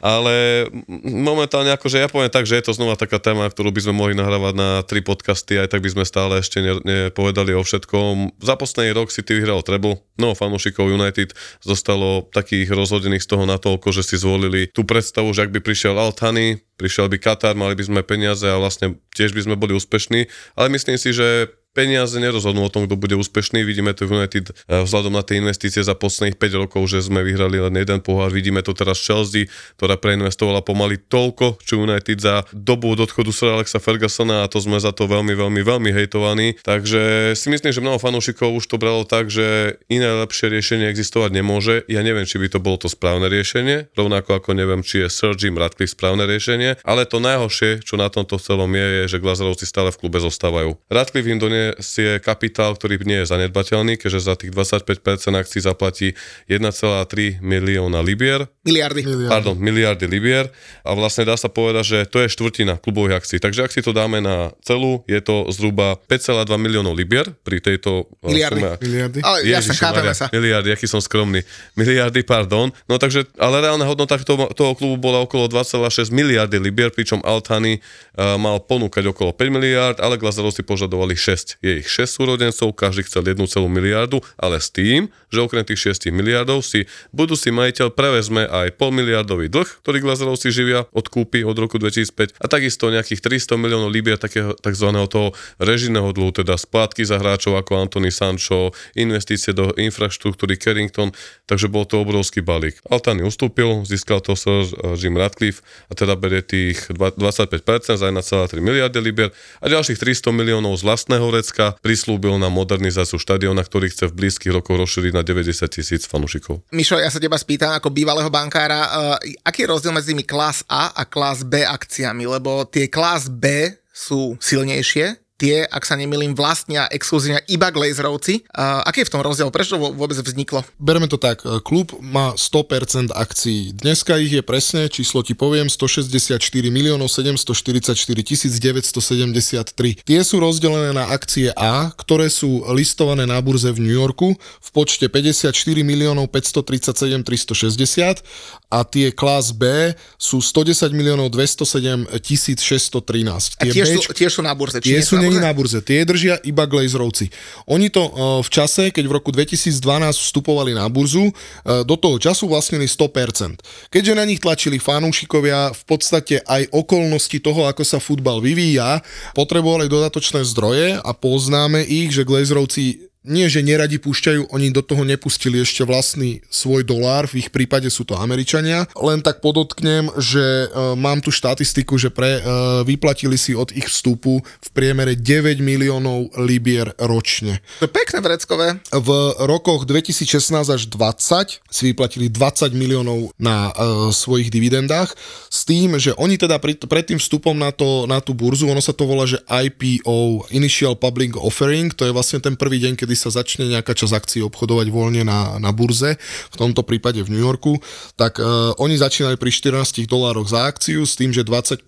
Ale 0.00 0.66
momentálne 1.04 1.72
akože 1.74 2.00
ja 2.00 2.08
poviem 2.08 2.32
tak, 2.32 2.48
že 2.48 2.56
je 2.56 2.64
to 2.68 2.76
znova 2.76 2.96
taká 2.96 3.20
téma, 3.20 3.48
ktorú 3.48 3.72
by 3.72 3.80
sme 3.84 3.94
mohli 3.94 4.14
nahrávať 4.16 4.54
na 4.56 4.68
tri 4.84 5.02
podcasty, 5.02 5.60
aj 5.60 5.74
tak 5.74 5.82
by 5.82 5.90
sme 5.92 6.04
stále 6.06 6.40
ešte 6.40 6.62
ne- 6.62 6.82
nepovedali 6.82 7.52
o 7.52 7.62
všetkom. 7.64 8.38
Za 8.40 8.54
posledný 8.56 8.96
rok 8.96 9.12
si 9.12 9.20
ty 9.26 9.36
vyhral 9.36 9.60
treble, 9.66 10.00
no 10.16 10.32
fanúšikov 10.32 10.88
United 10.88 11.36
zostalo 11.60 12.28
takých 12.32 12.72
rozhodených 12.72 13.24
z 13.24 13.30
toho 13.32 13.44
natoľko, 13.44 13.92
že 13.92 14.02
si 14.06 14.16
zvolili 14.16 14.70
tú 14.70 14.86
predstavu, 14.86 15.32
že 15.36 15.46
ak 15.46 15.54
by 15.54 15.60
prišiel 15.60 15.96
Altany, 15.98 16.62
prišiel 16.76 17.12
by 17.12 17.16
Katar, 17.20 17.56
mali 17.56 17.76
by 17.76 17.84
sme 17.84 18.00
peniaze 18.06 18.44
a 18.46 18.60
vlastne 18.60 19.00
tiež 19.16 19.32
by 19.32 19.44
sme 19.48 19.56
boli 19.56 19.72
úspešní, 19.76 20.28
ale 20.56 20.66
myslím 20.72 20.96
si, 21.00 21.12
že 21.12 21.50
peniaze 21.76 22.16
nerozhodnú 22.16 22.64
o 22.64 22.72
tom, 22.72 22.88
kto 22.88 22.96
bude 22.96 23.12
úspešný. 23.20 23.60
Vidíme 23.60 23.92
to 23.92 24.08
v 24.08 24.24
United 24.24 24.56
eh, 24.56 24.80
vzhľadom 24.80 25.12
na 25.12 25.20
tie 25.20 25.44
investície 25.44 25.84
za 25.84 25.92
posledných 25.92 26.40
5 26.40 26.62
rokov, 26.64 26.88
že 26.88 27.04
sme 27.04 27.20
vyhrali 27.20 27.60
len 27.60 27.76
jeden 27.76 28.00
pohár. 28.00 28.32
Vidíme 28.32 28.64
to 28.64 28.72
teraz 28.72 28.96
Chelsea, 29.04 29.52
ktorá 29.76 30.00
preinvestovala 30.00 30.64
pomaly 30.64 30.96
toľko, 30.96 31.60
čo 31.60 31.84
United 31.84 32.16
za 32.16 32.48
dobu 32.56 32.96
od 32.96 33.04
odchodu 33.04 33.28
Sir 33.28 33.52
Alexa 33.52 33.76
Fergusona 33.76 34.46
a 34.46 34.50
to 34.50 34.56
sme 34.64 34.80
za 34.80 34.96
to 34.96 35.04
veľmi, 35.04 35.36
veľmi, 35.36 35.60
veľmi 35.60 35.90
hejtovaní. 35.92 36.56
Takže 36.64 37.36
si 37.36 37.52
myslím, 37.52 37.76
že 37.76 37.84
mnoho 37.84 38.00
fanúšikov 38.00 38.56
už 38.56 38.64
to 38.64 38.80
bralo 38.80 39.04
tak, 39.04 39.28
že 39.28 39.76
iné 39.92 40.08
lepšie 40.24 40.48
riešenie 40.48 40.88
existovať 40.88 41.30
nemôže. 41.36 41.84
Ja 41.92 42.00
neviem, 42.00 42.24
či 42.24 42.40
by 42.40 42.48
to 42.48 42.58
bolo 42.62 42.80
to 42.80 42.88
správne 42.88 43.28
riešenie, 43.28 43.92
rovnako 43.92 44.40
ako 44.40 44.56
neviem, 44.56 44.80
či 44.80 45.04
je 45.04 45.12
Sir 45.12 45.34
Jim 45.36 45.58
Radcliffe 45.58 45.92
správne 45.92 46.24
riešenie, 46.24 46.80
ale 46.86 47.04
to 47.04 47.18
najhoršie, 47.18 47.82
čo 47.82 47.98
na 47.98 48.06
tomto 48.08 48.38
celom 48.38 48.70
je, 48.72 48.86
je, 49.02 49.16
že 49.16 49.22
Glazerovci 49.22 49.66
stále 49.66 49.90
v 49.90 49.98
klube 50.00 50.22
zostávajú. 50.22 50.78
Radcliffe 50.86 51.28
im 51.28 51.40
donesie 51.74 52.22
kapitál, 52.22 52.76
ktorý 52.76 53.02
nie 53.02 53.24
je 53.24 53.30
zanedbateľný, 53.32 53.98
keďže 53.98 54.20
za 54.22 54.34
tých 54.38 54.54
25% 54.54 54.86
akcií 55.34 55.60
zaplatí 55.62 56.08
1,3 56.46 57.42
milióna 57.42 58.04
libier, 58.04 58.46
Miliardy. 58.62 59.02
pardon, 59.26 59.56
miliardy 59.58 60.06
libier 60.06 60.50
a 60.86 60.94
vlastne 60.94 61.26
dá 61.26 61.34
sa 61.34 61.50
povedať, 61.50 61.84
že 61.86 61.98
to 62.06 62.22
je 62.22 62.28
štvrtina 62.30 62.78
klubových 62.78 63.22
akcií. 63.24 63.38
Takže 63.42 63.66
ak 63.66 63.72
si 63.72 63.80
to 63.82 63.90
dáme 63.90 64.22
na 64.22 64.52
celú, 64.62 65.02
je 65.10 65.18
to 65.18 65.48
zhruba 65.50 65.98
5,2 66.06 66.46
miliónov 66.60 66.94
libier 66.94 67.30
pri 67.42 67.58
tejto 67.58 68.06
eh, 68.26 68.30
Miliardy. 68.30 68.60
sume. 68.60 68.70
Miliardy. 68.82 69.18
Ale 69.24 69.38
Ježiši 69.42 69.78
chápeme 69.80 70.10
Maria, 70.12 70.18
sa. 70.18 70.26
Miliardy, 70.30 70.68
aký 70.74 70.86
som 70.86 71.00
skromný. 71.02 71.40
Miliardy, 71.74 72.20
pardon. 72.22 72.70
No 72.86 73.00
takže, 73.00 73.26
ale 73.40 73.64
reálna 73.64 73.86
hodnota 73.88 74.18
toho, 74.20 74.50
toho 74.52 74.72
klubu 74.76 74.98
bola 74.98 75.22
okolo 75.24 75.48
2,6 75.48 76.12
miliardy 76.12 76.58
libier, 76.60 76.92
pričom 76.92 77.22
Altany 77.22 77.78
uh, 77.78 78.36
mal 78.36 78.60
ponúkať 78.60 79.06
okolo 79.08 79.32
5 79.32 79.54
miliard, 79.54 79.96
ale 80.02 80.18
Glazerovci 80.20 80.66
požadovali 80.66 81.14
6. 81.14 81.55
Je 81.64 81.80
ich 81.80 81.88
6 81.88 82.20
súrodencov, 82.20 82.76
každý 82.76 83.06
chcel 83.06 83.24
1 83.26 83.36
celú 83.48 83.68
miliardu, 83.70 84.20
ale 84.36 84.60
s 84.60 84.68
tým, 84.72 85.08
že 85.32 85.38
okrem 85.42 85.64
tých 85.64 85.96
6 85.96 86.12
miliardov 86.12 86.62
si 86.64 86.84
budúci 87.12 87.52
majiteľ 87.52 87.92
prevezme 87.92 88.46
aj 88.46 88.76
pol 88.76 88.92
miliardový 88.92 89.48
dlh, 89.48 89.68
ktorý 89.82 89.98
Glazerov 90.04 90.38
si 90.40 90.52
živia 90.52 90.88
od 90.92 91.06
kúpy 91.08 91.42
od 91.42 91.56
roku 91.56 91.76
2005 91.80 92.38
a 92.40 92.46
takisto 92.46 92.88
nejakých 92.88 93.20
300 93.20 93.58
miliónov 93.60 93.90
libier 93.90 94.20
takého 94.20 94.54
tzv. 94.56 94.88
toho 95.08 95.32
režijného 95.60 96.12
dlhu, 96.12 96.30
teda 96.32 96.56
splátky 96.56 97.04
za 97.04 97.20
hráčov 97.20 97.58
ako 97.58 97.88
Anthony 97.88 98.12
Sancho, 98.12 98.72
investície 98.96 99.52
do 99.52 99.72
infraštruktúry 99.76 100.56
Carrington, 100.56 101.12
takže 101.44 101.68
bol 101.72 101.84
to 101.84 102.00
obrovský 102.02 102.40
balík. 102.40 102.78
Altani 102.88 103.26
ustúpil, 103.26 103.84
získal 103.84 104.22
to 104.22 104.38
Sir 104.38 104.66
Jim 104.96 105.16
Radcliffe 105.18 105.64
a 105.90 105.92
teda 105.96 106.14
berie 106.16 106.42
tých 106.42 106.90
25% 106.92 107.98
za 107.98 108.06
1,3 108.08 108.60
miliardy 108.60 108.98
libier 109.02 109.30
a 109.60 109.66
ďalších 109.66 109.98
300 109.98 110.32
miliónov 110.32 110.76
z 110.78 110.82
vlastného 110.86 111.26
recka 111.46 111.78
prislúbil 111.78 112.34
na 112.42 112.50
modernizáciu 112.50 113.22
štadiona, 113.22 113.62
ktorý 113.62 113.86
chce 113.94 114.10
v 114.10 114.26
blízkych 114.26 114.50
rokoch 114.50 114.82
rozšíriť 114.82 115.14
na 115.14 115.22
90 115.22 115.62
tisíc 115.70 116.02
fanúšikov. 116.10 116.66
Mišo, 116.74 116.98
ja 116.98 117.06
sa 117.06 117.22
teba 117.22 117.38
spýtam 117.38 117.70
ako 117.78 117.94
bývalého 117.94 118.26
bankára, 118.26 118.82
uh, 118.82 119.46
aký 119.46 119.62
je 119.62 119.70
rozdiel 119.70 119.94
medzi 119.94 120.18
klas 120.26 120.66
A 120.66 120.90
a 120.90 121.06
klas 121.06 121.46
B 121.46 121.62
akciami, 121.62 122.26
lebo 122.26 122.66
tie 122.66 122.90
klas 122.90 123.30
B 123.30 123.70
sú 123.94 124.34
silnejšie, 124.42 125.25
tie, 125.36 125.68
ak 125.68 125.84
sa 125.84 125.96
nemýlim, 125.96 126.32
vlastnia 126.32 126.88
exkluzívne 126.88 127.44
iba 127.48 127.72
Glazerovci. 127.72 128.44
Uh, 128.50 128.82
aký 128.88 129.04
je 129.04 129.08
v 129.08 129.12
tom 129.12 129.24
rozdiel? 129.24 129.52
Prečo 129.52 129.76
to 129.76 129.92
vôbec 129.92 130.16
vzniklo? 130.16 130.64
Bereme 130.80 131.08
to 131.08 131.20
tak, 131.20 131.44
klub 131.62 131.92
má 132.00 132.32
100% 132.34 133.12
akcií. 133.12 133.76
Dneska 133.76 134.16
ich 134.16 134.32
je 134.32 134.42
presne, 134.42 134.88
číslo 134.88 135.20
ti 135.20 135.36
poviem, 135.36 135.68
164 135.68 136.40
miliónov 136.72 137.12
744 137.12 137.96
973. 137.96 140.02
Tie 140.02 140.20
sú 140.24 140.36
rozdelené 140.40 140.96
na 140.96 141.12
akcie 141.12 141.52
A, 141.54 141.92
ktoré 141.92 142.32
sú 142.32 142.64
listované 142.72 143.28
na 143.28 143.38
burze 143.40 143.70
v 143.70 143.84
New 143.84 143.94
Yorku 143.94 144.34
v 144.36 144.68
počte 144.72 145.06
54 145.06 145.52
miliónov 145.84 146.32
537 146.32 147.22
360 147.22 148.65
a 148.66 148.82
tie 148.82 149.14
klas 149.14 149.54
B 149.54 149.94
sú 150.18 150.42
110 150.42 150.90
miliónov 150.90 151.30
207 151.30 152.10
613. 152.18 153.62
Tie 153.62 153.70
a 153.70 153.74
tiež, 153.74 153.86
sú, 153.94 154.00
tiež 154.10 154.32
sú 154.34 154.42
na 154.42 154.50
burze. 154.58 154.82
Tie 154.82 154.98
sú 154.98 155.22
není 155.22 155.38
na 155.38 155.54
burze, 155.54 155.78
tie 155.78 156.02
držia 156.02 156.42
iba 156.42 156.66
Glazerovci. 156.66 157.30
Oni 157.70 157.86
to 157.94 158.02
uh, 158.02 158.42
v 158.42 158.50
čase, 158.50 158.90
keď 158.90 159.04
v 159.06 159.12
roku 159.22 159.30
2012 159.30 159.78
vstupovali 160.18 160.74
na 160.74 160.90
burzu, 160.90 161.30
uh, 161.30 161.86
do 161.86 161.94
toho 161.94 162.18
času 162.18 162.50
vlastnili 162.50 162.90
100%. 162.90 163.62
Keďže 163.94 164.12
na 164.18 164.26
nich 164.26 164.42
tlačili 164.42 164.82
fanúšikovia, 164.82 165.70
v 165.70 165.82
podstate 165.86 166.42
aj 166.42 166.66
okolnosti 166.74 167.38
toho, 167.38 167.70
ako 167.70 167.86
sa 167.86 168.02
futbal 168.02 168.42
vyvíja, 168.42 168.98
potrebovali 169.38 169.86
dodatočné 169.86 170.42
zdroje 170.42 170.98
a 170.98 171.10
poznáme 171.14 171.86
ich, 171.86 172.10
že 172.10 172.26
Glazerovci 172.26 173.05
nie, 173.26 173.50
že 173.50 173.66
neradi 173.66 173.98
púšťajú, 173.98 174.54
oni 174.54 174.70
do 174.70 174.80
toho 174.80 175.02
nepustili 175.02 175.58
ešte 175.58 175.82
vlastný 175.82 176.40
svoj 176.46 176.86
dolár, 176.86 177.26
v 177.26 177.42
ich 177.42 177.50
prípade 177.50 177.90
sú 177.90 178.06
to 178.06 178.14
Američania. 178.14 178.86
Len 178.94 179.20
tak 179.20 179.42
podotknem, 179.42 180.08
že 180.16 180.70
e, 180.70 180.94
mám 180.94 181.18
tu 181.18 181.34
štatistiku, 181.34 181.98
že 181.98 182.14
pre, 182.14 182.38
e, 182.38 182.42
vyplatili 182.86 183.34
si 183.34 183.52
od 183.52 183.74
ich 183.74 183.90
vstupu 183.90 184.40
v 184.40 184.68
priemere 184.70 185.18
9 185.18 185.58
miliónov 185.58 186.38
libier 186.38 186.94
ročne. 187.02 187.58
To 187.82 187.90
pekné 187.90 188.22
vreckové. 188.22 188.78
V 188.94 189.10
rokoch 189.42 189.84
2016 189.90 190.70
až 190.70 190.82
20 190.86 191.66
si 191.66 191.82
vyplatili 191.90 192.30
20 192.30 192.70
miliónov 192.72 193.34
na 193.42 193.74
e, 193.74 194.12
svojich 194.14 194.54
dividendách 194.54 195.12
s 195.50 195.66
tým, 195.66 195.98
že 195.98 196.14
oni 196.14 196.38
teda 196.38 196.62
pred, 196.62 196.78
pred 196.86 197.02
tým 197.02 197.18
vstupom 197.18 197.58
na, 197.58 197.74
to, 197.74 198.06
na 198.06 198.22
tú 198.22 198.36
burzu, 198.36 198.70
ono 198.70 198.80
sa 198.80 198.94
to 198.94 199.02
volá, 199.02 199.26
že 199.26 199.42
IPO, 199.50 200.46
Initial 200.54 200.94
Public 200.94 201.34
Offering, 201.34 201.90
to 201.90 202.06
je 202.06 202.14
vlastne 202.14 202.38
ten 202.38 202.54
prvý 202.54 202.78
deň, 202.78 202.94
kedy 202.94 203.15
sa 203.16 203.32
začne 203.32 203.72
nejaká 203.72 203.96
časť 203.96 204.12
akcií 204.12 204.40
obchodovať 204.44 204.86
voľne 204.92 205.24
na, 205.24 205.56
na 205.56 205.72
burze, 205.72 206.20
v 206.52 206.56
tomto 206.56 206.84
prípade 206.84 207.24
v 207.24 207.32
New 207.32 207.40
Yorku, 207.40 207.80
tak 208.14 208.36
uh, 208.36 208.76
oni 208.76 209.00
začínali 209.00 209.40
pri 209.40 209.48
14 209.48 210.04
dolároch 210.04 210.52
za 210.52 210.68
akciu 210.68 211.08
s 211.08 211.16
tým, 211.16 211.32
že 211.32 211.40
25% 211.40 211.82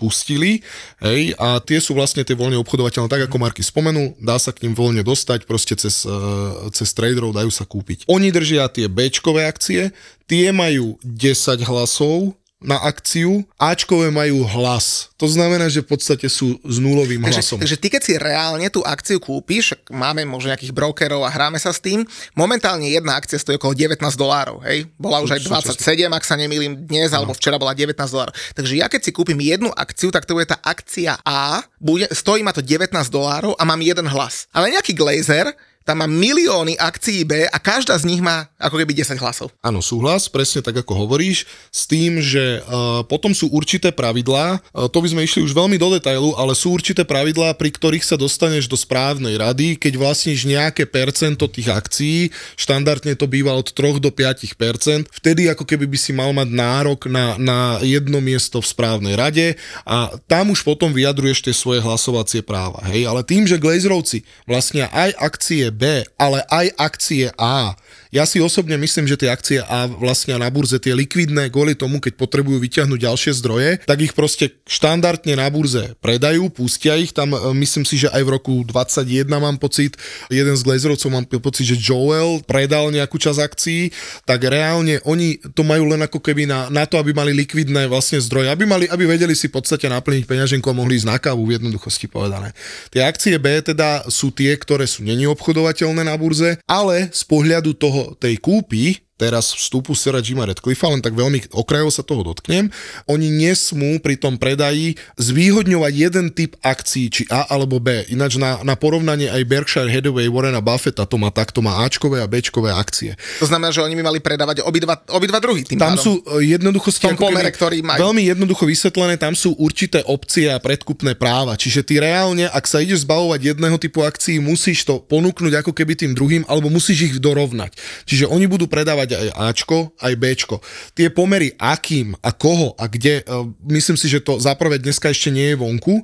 pustili, 0.00 0.64
hej, 1.04 1.36
a 1.36 1.60
tie 1.60 1.78
sú 1.78 1.92
vlastne 1.92 2.24
tie 2.24 2.32
voľne 2.32 2.56
obchodovateľné, 2.64 3.12
tak 3.12 3.28
ako 3.28 3.36
Marky 3.36 3.60
spomenul, 3.60 4.16
dá 4.16 4.40
sa 4.40 4.56
k 4.56 4.64
ním 4.64 4.72
voľne 4.72 5.04
dostať, 5.04 5.44
proste 5.44 5.76
cez, 5.76 6.08
uh, 6.08 6.72
cez 6.72 6.88
traderov 6.96 7.36
dajú 7.36 7.52
sa 7.52 7.68
kúpiť. 7.68 8.08
Oni 8.08 8.32
držia 8.32 8.72
tie 8.72 8.88
Bčkové 8.88 9.44
akcie, 9.44 9.92
tie 10.24 10.48
majú 10.54 10.96
10 11.02 11.60
hlasov, 11.68 12.37
na 12.58 12.74
akciu, 12.82 13.46
Ačkové 13.54 14.10
majú 14.10 14.42
hlas. 14.42 15.14
To 15.14 15.30
znamená, 15.30 15.70
že 15.70 15.86
v 15.86 15.94
podstate 15.94 16.26
sú 16.26 16.58
s 16.66 16.76
nulovým 16.82 17.22
takže, 17.22 17.42
hlasom. 17.42 17.58
Takže 17.62 17.78
ty, 17.78 17.86
keď 17.86 18.02
si 18.02 18.14
reálne 18.18 18.66
tú 18.66 18.82
akciu 18.82 19.22
kúpiš, 19.22 19.78
máme 19.94 20.26
možno 20.26 20.50
nejakých 20.50 20.74
brokerov 20.74 21.22
a 21.22 21.30
hráme 21.30 21.62
sa 21.62 21.70
s 21.70 21.78
tým, 21.78 22.02
momentálne 22.34 22.90
jedna 22.90 23.14
akcia 23.14 23.38
stojí 23.38 23.62
okolo 23.62 23.78
19 23.78 24.02
dolárov, 24.18 24.58
hej? 24.66 24.90
Bola 24.98 25.22
už 25.22 25.38
aj 25.38 25.46
27, 25.46 26.10
ak 26.10 26.24
sa 26.26 26.34
nemýlim 26.34 26.82
dnes, 26.82 27.14
no. 27.14 27.22
alebo 27.22 27.32
včera 27.38 27.62
bola 27.62 27.78
19 27.78 27.94
dolárov. 27.94 28.34
Takže 28.58 28.74
ja 28.74 28.90
keď 28.90 29.00
si 29.06 29.10
kúpim 29.14 29.38
jednu 29.38 29.70
akciu, 29.70 30.10
tak 30.10 30.26
to 30.26 30.34
bude 30.34 30.50
tá 30.50 30.58
akcia 30.58 31.14
A, 31.22 31.62
bude, 31.78 32.10
stojí 32.10 32.42
ma 32.42 32.50
to 32.50 32.62
19 32.62 32.90
dolárov 33.06 33.54
a 33.54 33.62
mám 33.62 33.78
jeden 33.78 34.10
hlas. 34.10 34.50
Ale 34.50 34.74
nejaký 34.74 34.98
glazer 34.98 35.54
tam 35.88 36.04
má 36.04 36.08
milióny 36.08 36.76
akcií 36.76 37.24
B 37.24 37.48
a 37.48 37.56
každá 37.56 37.96
z 37.96 38.04
nich 38.04 38.20
má 38.20 38.52
ako 38.60 38.76
keby 38.76 38.92
10 38.92 39.16
hlasov. 39.16 39.48
Áno, 39.64 39.80
súhlas, 39.80 40.28
presne 40.28 40.60
tak 40.60 40.76
ako 40.84 41.08
hovoríš, 41.08 41.48
s 41.72 41.88
tým, 41.88 42.20
že 42.20 42.60
uh, 42.60 43.00
potom 43.08 43.32
sú 43.32 43.48
určité 43.48 43.88
pravidlá, 43.88 44.60
uh, 44.60 44.84
to 44.92 45.00
by 45.00 45.08
sme 45.08 45.24
išli 45.24 45.40
už 45.40 45.56
veľmi 45.56 45.80
do 45.80 45.96
detailu, 45.96 46.36
ale 46.36 46.52
sú 46.52 46.76
určité 46.76 47.08
pravidlá, 47.08 47.56
pri 47.56 47.72
ktorých 47.72 48.04
sa 48.04 48.20
dostaneš 48.20 48.68
do 48.68 48.76
správnej 48.76 49.40
rady, 49.40 49.80
keď 49.80 49.96
vlastníš 49.96 50.44
nejaké 50.44 50.84
percento 50.84 51.48
tých 51.48 51.72
akcií, 51.72 52.28
štandardne 52.60 53.16
to 53.16 53.24
býva 53.24 53.56
od 53.56 53.72
3 53.72 53.96
do 53.96 54.12
5% 54.12 55.08
vtedy 55.08 55.48
ako 55.48 55.64
keby 55.64 55.86
by 55.86 55.98
si 55.98 56.10
mal 56.10 56.34
mať 56.34 56.48
nárok 56.50 57.06
na, 57.06 57.38
na 57.38 57.58
jedno 57.80 58.18
miesto 58.18 58.58
v 58.58 58.66
správnej 58.66 59.14
rade 59.14 59.46
a 59.86 60.12
tam 60.26 60.52
už 60.52 60.66
potom 60.66 60.90
vyjadruješ 60.90 61.46
tie 61.46 61.54
svoje 61.54 61.80
hlasovacie 61.80 62.42
práva. 62.42 62.82
Hej? 62.90 63.06
Ale 63.06 63.22
tým, 63.22 63.46
že 63.46 63.60
Glazerovci 63.60 64.26
vlastnia 64.44 64.90
aj 64.90 65.14
akcie 65.16 65.70
B, 65.78 66.02
ale 66.18 66.42
aj 66.50 66.66
akcie 66.74 67.30
A. 67.38 67.78
Ja 68.08 68.24
si 68.24 68.40
osobne 68.40 68.80
myslím, 68.80 69.04
že 69.04 69.20
tie 69.20 69.28
akcie 69.28 69.60
A 69.60 69.84
vlastne 69.84 70.32
na 70.40 70.48
burze 70.48 70.80
tie 70.80 70.96
likvidné 70.96 71.52
kvôli 71.52 71.76
tomu, 71.76 72.00
keď 72.00 72.16
potrebujú 72.16 72.56
vyťahnuť 72.56 72.98
ďalšie 73.04 73.32
zdroje, 73.36 73.70
tak 73.84 74.00
ich 74.00 74.16
proste 74.16 74.56
štandardne 74.64 75.36
na 75.36 75.48
burze 75.52 75.92
predajú, 76.00 76.48
pustia 76.48 76.96
ich. 76.96 77.12
Tam 77.12 77.36
e, 77.36 77.38
myslím 77.60 77.84
si, 77.84 78.00
že 78.00 78.08
aj 78.08 78.22
v 78.24 78.30
roku 78.32 78.54
21 78.64 79.28
mám 79.28 79.60
pocit, 79.60 80.00
jeden 80.32 80.56
z 80.56 80.62
Glazerovcov 80.64 81.08
mám 81.12 81.26
pocit, 81.28 81.68
že 81.68 81.76
Joel 81.76 82.40
predal 82.48 82.88
nejakú 82.88 83.20
časť 83.20 83.40
akcií, 83.44 83.92
tak 84.24 84.40
reálne 84.48 85.04
oni 85.04 85.40
to 85.52 85.60
majú 85.60 85.92
len 85.92 86.00
ako 86.00 86.24
keby 86.24 86.48
na, 86.48 86.72
na 86.72 86.88
to, 86.88 86.96
aby 86.96 87.12
mali 87.12 87.36
likvidné 87.36 87.88
vlastne 87.92 88.16
zdroje, 88.24 88.48
aby, 88.48 88.64
mali, 88.64 88.84
aby 88.88 89.04
vedeli 89.04 89.36
si 89.36 89.52
v 89.52 89.60
podstate 89.60 89.84
naplniť 89.84 90.24
peňaženku 90.24 90.64
a 90.64 90.74
mohli 90.76 90.96
ísť 90.96 91.08
na 91.08 91.18
kávu 91.20 91.44
v 91.44 91.60
jednoduchosti 91.60 92.08
povedané. 92.08 92.56
Tie 92.88 93.04
akcie 93.04 93.36
B 93.36 93.60
teda 93.60 94.08
sú 94.08 94.32
tie, 94.32 94.56
ktoré 94.56 94.88
sú 94.88 95.04
není 95.04 95.28
obchodovateľné 95.28 96.08
na 96.08 96.16
burze, 96.16 96.56
ale 96.64 97.12
z 97.12 97.22
pohľadu 97.28 97.76
toho 97.76 97.97
tej 98.20 98.38
kúpy 98.38 99.07
teraz 99.18 99.50
vstupu 99.50 99.98
Sera 99.98 100.22
Jima 100.22 100.46
Redcliffa, 100.46 100.94
len 100.94 101.02
tak 101.02 101.18
veľmi 101.18 101.50
okrajovo 101.50 101.90
sa 101.90 102.06
toho 102.06 102.22
dotknem, 102.22 102.70
oni 103.10 103.28
nesmú 103.28 103.98
pri 103.98 104.14
tom 104.14 104.38
predaji 104.38 104.94
zvýhodňovať 105.18 105.92
jeden 105.92 106.26
typ 106.30 106.54
akcií, 106.62 107.10
či 107.10 107.22
A 107.26 107.50
alebo 107.50 107.82
B. 107.82 108.06
Ináč 108.14 108.38
na, 108.38 108.62
na 108.62 108.78
porovnanie 108.78 109.26
aj 109.26 109.42
Berkshire 109.42 109.90
Hathaway 109.90 110.30
Warrena 110.30 110.62
Buffetta 110.62 111.02
to 111.02 111.18
má 111.18 111.34
takto, 111.34 111.58
má 111.58 111.82
Ačkové 111.82 112.22
a 112.22 112.30
Bčkové 112.30 112.70
akcie. 112.70 113.18
To 113.42 113.50
znamená, 113.50 113.74
že 113.74 113.82
oni 113.82 113.98
by 113.98 114.02
mali 114.06 114.20
predávať 114.22 114.62
obidva, 114.62 115.02
obidva 115.10 115.42
druhy 115.42 115.66
tým 115.66 115.82
Tam 115.82 115.98
pádom. 115.98 116.04
sú 116.04 116.12
e, 116.38 116.54
jednoducho 116.54 116.94
v 116.94 117.00
tom 117.02 117.16
pomere, 117.18 117.50
ktorý 117.50 117.82
majú. 117.82 117.98
Veľmi 118.12 118.22
jednoducho 118.30 118.62
vysvetlené, 118.68 119.18
tam 119.18 119.34
sú 119.34 119.58
určité 119.58 120.06
opcie 120.06 120.46
a 120.46 120.62
predkupné 120.62 121.18
práva. 121.18 121.58
Čiže 121.58 121.82
ty 121.82 121.98
reálne, 121.98 122.46
ak 122.46 122.68
sa 122.68 122.78
ideš 122.78 123.02
zbavovať 123.02 123.56
jedného 123.56 123.80
typu 123.80 124.04
akcií, 124.04 124.38
musíš 124.38 124.84
to 124.84 125.00
ponúknuť 125.02 125.64
ako 125.64 125.72
keby 125.72 125.96
tým 125.96 126.12
druhým, 126.12 126.44
alebo 126.46 126.68
musíš 126.68 127.10
ich 127.10 127.14
dorovnať. 127.18 127.74
Čiže 128.04 128.28
oni 128.28 128.44
budú 128.44 128.68
predávať 128.68 129.07
mať 129.08 129.16
aj 129.16 129.28
Ačko, 129.32 129.78
aj 130.04 130.12
Bčko. 130.20 130.56
Tie 130.92 131.08
pomery 131.08 131.56
akým 131.56 132.12
a 132.20 132.30
koho 132.36 132.76
a 132.76 132.84
kde, 132.84 133.24
e, 133.24 133.42
myslím 133.72 133.96
si, 133.96 134.12
že 134.12 134.20
to 134.20 134.36
za 134.36 134.52
prvé 134.52 134.76
dneska 134.76 135.08
ešte 135.08 135.32
nie 135.32 135.56
je 135.56 135.56
vonku. 135.56 135.94
E, 135.96 136.02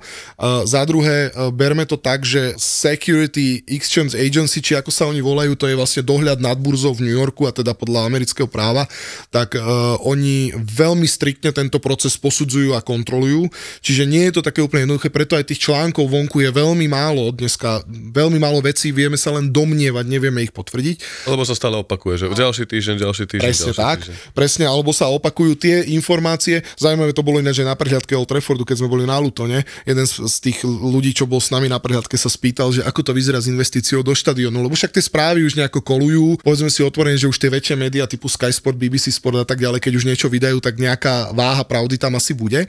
za 0.65 0.81
druhé, 0.89 1.29
e, 1.29 1.53
berme 1.53 1.85
to 1.85 2.01
tak, 2.01 2.25
že 2.25 2.57
Security 2.57 3.61
Exchange 3.69 4.17
Agency, 4.17 4.65
či 4.65 4.73
ako 4.73 4.89
sa 4.89 5.05
oni 5.05 5.21
volajú, 5.21 5.53
to 5.53 5.69
je 5.69 5.77
vlastne 5.77 6.01
dohľad 6.01 6.41
nad 6.41 6.57
burzou 6.57 6.97
v 6.97 7.05
New 7.05 7.13
Yorku 7.13 7.45
a 7.45 7.53
teda 7.53 7.77
podľa 7.77 8.09
amerického 8.09 8.49
práva, 8.49 8.89
tak 9.29 9.59
oni 10.07 10.55
veľmi 10.55 11.05
striktne 11.05 11.51
tento 11.51 11.83
proces 11.83 12.15
posudzujú 12.15 12.73
a 12.79 12.85
kontrolujú. 12.85 13.51
Čiže 13.83 14.07
nie 14.07 14.31
je 14.31 14.39
to 14.39 14.47
také 14.47 14.63
úplne 14.63 14.87
jednoduché, 14.87 15.11
preto 15.11 15.35
aj 15.35 15.51
tých 15.51 15.67
článkov 15.67 16.07
vonku 16.07 16.39
je 16.39 16.51
veľmi 16.55 16.87
málo 16.87 17.35
dneska, 17.35 17.83
veľmi 17.91 18.39
málo 18.39 18.63
vecí, 18.63 18.95
vieme 18.95 19.19
sa 19.19 19.35
len 19.35 19.51
domnievať, 19.51 20.05
nevieme 20.07 20.47
ich 20.47 20.55
potvrdiť. 20.55 21.27
Lebo 21.27 21.43
sa 21.43 21.59
stále 21.59 21.81
opakuje, 21.83 22.15
že 22.21 22.27
ďalší 22.31 22.71
týždeň 22.71 22.94
týždeň, 22.95 23.05
ďalší 23.05 23.25
týždeň, 23.27 23.43
Presne 23.45 23.65
ďalší 23.67 23.83
tak, 23.83 23.99
týždeň. 24.01 24.17
presne, 24.33 24.65
alebo 24.71 24.91
sa 24.95 25.07
opakujú 25.11 25.53
tie 25.59 25.77
informácie. 25.91 26.63
Zaujímavé 26.79 27.11
to 27.11 27.27
bolo 27.27 27.43
ináč 27.43 27.61
aj 27.61 27.69
na 27.69 27.77
prehľadke 27.77 28.15
Old 28.15 28.31
Traffordu, 28.31 28.63
keď 28.63 28.77
sme 28.81 28.89
boli 28.89 29.05
na 29.05 29.19
Lutone. 29.19 29.67
Jeden 29.83 30.07
z, 30.07 30.37
tých 30.39 30.63
ľudí, 30.65 31.11
čo 31.11 31.27
bol 31.27 31.43
s 31.43 31.51
nami 31.51 31.67
na 31.67 31.83
prehľadke, 31.83 32.15
sa 32.15 32.31
spýtal, 32.31 32.71
že 32.71 32.87
ako 32.87 33.01
to 33.03 33.13
vyzerá 33.13 33.43
s 33.43 33.51
investíciou 33.51 34.07
do 34.07 34.15
štadiónu, 34.15 34.63
lebo 34.63 34.75
však 34.79 34.95
tie 34.95 35.03
správy 35.03 35.43
už 35.43 35.59
nejako 35.59 35.83
kolujú. 35.83 36.39
Povedzme 36.41 36.71
si 36.71 36.81
otvorene, 36.87 37.19
že 37.19 37.27
už 37.27 37.37
tie 37.37 37.51
väčšie 37.51 37.75
médiá 37.75 38.07
typu 38.07 38.31
Sky 38.31 38.55
Sport, 38.55 38.79
BBC 38.79 39.11
Sport 39.11 39.43
a 39.43 39.47
tak 39.47 39.59
ďalej, 39.59 39.83
keď 39.83 39.93
už 39.99 40.05
niečo 40.07 40.27
vydajú, 40.31 40.63
tak 40.63 40.79
nejaká 40.79 41.35
váha 41.35 41.65
pravdy 41.67 41.99
tam 41.99 42.15
asi 42.15 42.33
bude. 42.37 42.67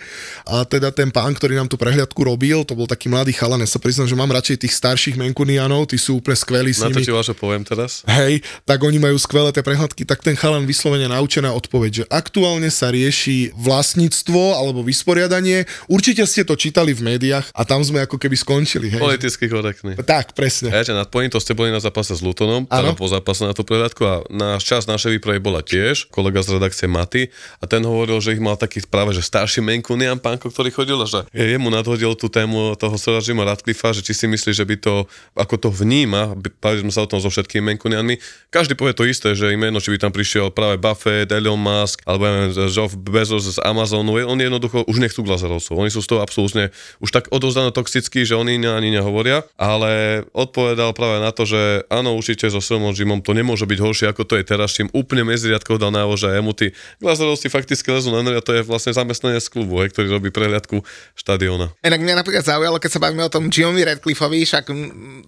A 0.48 0.66
teda 0.66 0.90
ten 0.90 1.12
pán, 1.14 1.36
ktorý 1.36 1.60
nám 1.60 1.70
tú 1.70 1.78
prehľadku 1.78 2.18
robil, 2.26 2.66
to 2.66 2.74
bol 2.74 2.90
taký 2.90 3.12
mladý 3.12 3.36
chalan, 3.36 3.62
ja 3.62 3.70
sa 3.70 3.78
priznám, 3.78 4.10
že 4.10 4.18
mám 4.18 4.32
radšej 4.32 4.66
tých 4.66 4.74
starších 4.74 5.16
Menkunianov, 5.20 5.92
tí 5.92 5.98
sú 6.00 6.20
úplne 6.24 6.38
skvelí 6.38 6.72
s 6.72 6.82
Na 6.82 6.90
to 6.90 7.04
ti 7.04 7.12
poviem 7.36 7.64
teraz. 7.68 8.02
Hej, 8.08 8.42
tak 8.64 8.80
oni 8.80 8.98
majú 8.98 9.18
skvelé 9.20 9.52
tie 9.52 9.66
prehľadky, 9.66 10.08
tak 10.08 10.15
ten 10.22 10.38
chalan 10.38 10.64
vyslovene 10.70 11.10
naučená 11.10 11.52
odpoveď, 11.56 11.92
že 11.92 12.06
aktuálne 12.12 12.70
sa 12.70 12.92
rieši 12.94 13.56
vlastníctvo 13.58 14.56
alebo 14.56 14.86
vysporiadanie. 14.86 15.66
Určite 15.90 16.24
ste 16.30 16.46
to 16.46 16.54
čítali 16.60 16.94
v 16.94 17.16
médiách 17.16 17.50
a 17.52 17.62
tam 17.66 17.82
sme 17.82 18.04
ako 18.06 18.22
keby 18.22 18.36
skončili. 18.38 18.94
Hej. 18.94 19.02
Politicky 19.02 19.50
korektný. 19.50 19.98
Tak, 20.00 20.38
presne. 20.38 20.70
Ja, 20.72 20.84
nad 20.94 21.10
to 21.10 21.40
ste 21.42 21.58
boli 21.58 21.74
na 21.74 21.82
zápase 21.82 22.14
s 22.14 22.22
Lutonom, 22.22 22.70
teda 22.70 22.94
Áno. 22.94 23.00
po 23.00 23.10
zápase 23.10 23.48
na 23.48 23.56
tú 23.56 23.66
prehľadku 23.66 24.02
a 24.06 24.16
náš 24.30 24.68
čas 24.68 24.86
našej 24.86 25.18
výpravy 25.18 25.40
bola 25.42 25.66
tiež, 25.66 26.12
kolega 26.14 26.44
z 26.46 26.60
redakcie 26.60 26.86
Maty 26.86 27.34
a 27.60 27.66
ten 27.66 27.82
hovoril, 27.82 28.22
že 28.22 28.36
ich 28.36 28.44
mal 28.44 28.60
taký 28.60 28.86
práve, 28.86 29.16
že 29.16 29.26
starší 29.26 29.64
Menkunian 29.66 30.22
pánko, 30.22 30.52
ktorý 30.52 30.70
chodil 30.70 31.00
a 31.00 31.08
že 31.10 31.26
jemu 31.34 31.72
nadhodil 31.74 32.14
tú 32.14 32.30
tému 32.30 32.78
toho 32.78 32.96
Sora 33.00 33.24
Jima 33.24 33.48
Radcliffa, 33.48 33.96
že 33.96 34.06
či 34.06 34.14
si 34.14 34.26
myslí, 34.30 34.52
že 34.54 34.66
by 34.68 34.76
to, 34.78 35.10
ako 35.34 35.56
to 35.58 35.70
vníma, 35.72 36.38
bavili 36.62 36.86
sme 36.86 36.94
sa 36.94 37.04
o 37.04 37.10
tom 37.10 37.18
so 37.18 37.32
všetkými 37.32 37.74
Menkunianmi, 37.74 38.20
každý 38.54 38.78
povie 38.78 38.94
to 38.94 39.08
isté, 39.08 39.34
že 39.34 39.52
im 39.52 39.62
jedno, 39.62 39.80
či 39.82 39.92
by 39.96 40.00
tam 40.06 40.14
prišiel 40.14 40.54
práve 40.54 40.78
Buffett, 40.78 41.34
Elon 41.34 41.58
Musk, 41.58 42.06
alebo 42.06 42.30
neviem, 42.30 42.54
Jeff 42.70 42.94
Bezos 42.94 43.50
z 43.50 43.58
Amazonu, 43.66 44.14
oni 44.14 44.46
jednoducho 44.46 44.86
už 44.86 45.02
nechcú 45.02 45.26
Glazerovcov. 45.26 45.74
Oni 45.82 45.90
sú 45.90 46.06
z 46.06 46.14
toho 46.14 46.22
absolútne 46.22 46.70
už 47.02 47.10
tak 47.10 47.34
odovzdané 47.34 47.74
toxickí, 47.74 48.22
že 48.22 48.38
oni 48.38 48.62
ani 48.62 48.94
nehovoria, 48.94 49.42
ale 49.58 50.22
odpovedal 50.38 50.94
práve 50.94 51.18
na 51.26 51.34
to, 51.34 51.50
že 51.50 51.90
áno, 51.90 52.14
určite 52.14 52.46
so 52.54 52.62
Silom 52.62 52.94
Jimom 52.94 53.26
to 53.26 53.34
nemôže 53.34 53.66
byť 53.66 53.80
horšie, 53.82 54.06
ako 54.14 54.30
to 54.30 54.38
je 54.38 54.46
teraz, 54.46 54.78
čím 54.78 54.94
úplne 54.94 55.26
medzi 55.26 55.50
riadkov 55.50 55.82
dal 55.82 55.90
návo, 55.90 56.14
že 56.14 56.30
jemu 56.30 56.54
tí 56.54 56.70
Glazerovci 57.02 57.50
fakticky 57.50 57.90
lezú 57.90 58.14
na 58.14 58.22
nervy 58.22 58.38
a 58.38 58.46
to 58.46 58.54
je 58.54 58.62
vlastne 58.62 58.94
zamestnanie 58.94 59.42
z 59.42 59.50
klubu, 59.50 59.82
hej, 59.82 59.90
ktorý 59.90 60.22
robí 60.22 60.30
prehliadku 60.30 60.86
štadióna. 61.18 61.74
Inak 61.82 62.02
mňa 62.04 62.16
napríklad 62.22 62.46
zaujalo, 62.46 62.78
keď 62.78 62.92
sa 62.94 63.02
bavíme 63.02 63.26
o 63.26 63.34
tom 63.34 63.50
Jimmy 63.50 63.82
Radcliffeovi, 63.82 64.46
však 64.46 64.70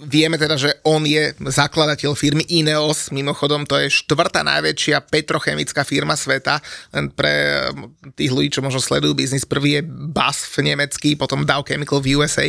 vieme 0.05 0.37
teda, 0.37 0.59
že 0.59 0.77
on 0.85 1.01
je 1.01 1.33
zakladateľ 1.41 2.13
firmy 2.13 2.45
Ineos, 2.51 3.09
mimochodom 3.09 3.65
to 3.65 3.79
je 3.81 3.89
štvrtá 3.89 4.45
najväčšia 4.45 4.66
petrochemická 5.03 5.85
firma 5.85 6.17
sveta, 6.17 6.59
len 6.95 7.11
pre 7.13 7.67
mm, 7.69 8.17
tých 8.17 8.31
ľudí, 8.33 8.49
čo 8.51 8.65
možno 8.65 8.81
sledujú 8.81 9.13
biznis, 9.13 9.45
prvý 9.45 9.79
je 9.79 9.81
BASF 9.85 10.59
nemecký, 10.59 11.15
potom 11.15 11.45
Dow 11.45 11.61
Chemical 11.63 12.01
v 12.01 12.17
USA, 12.17 12.47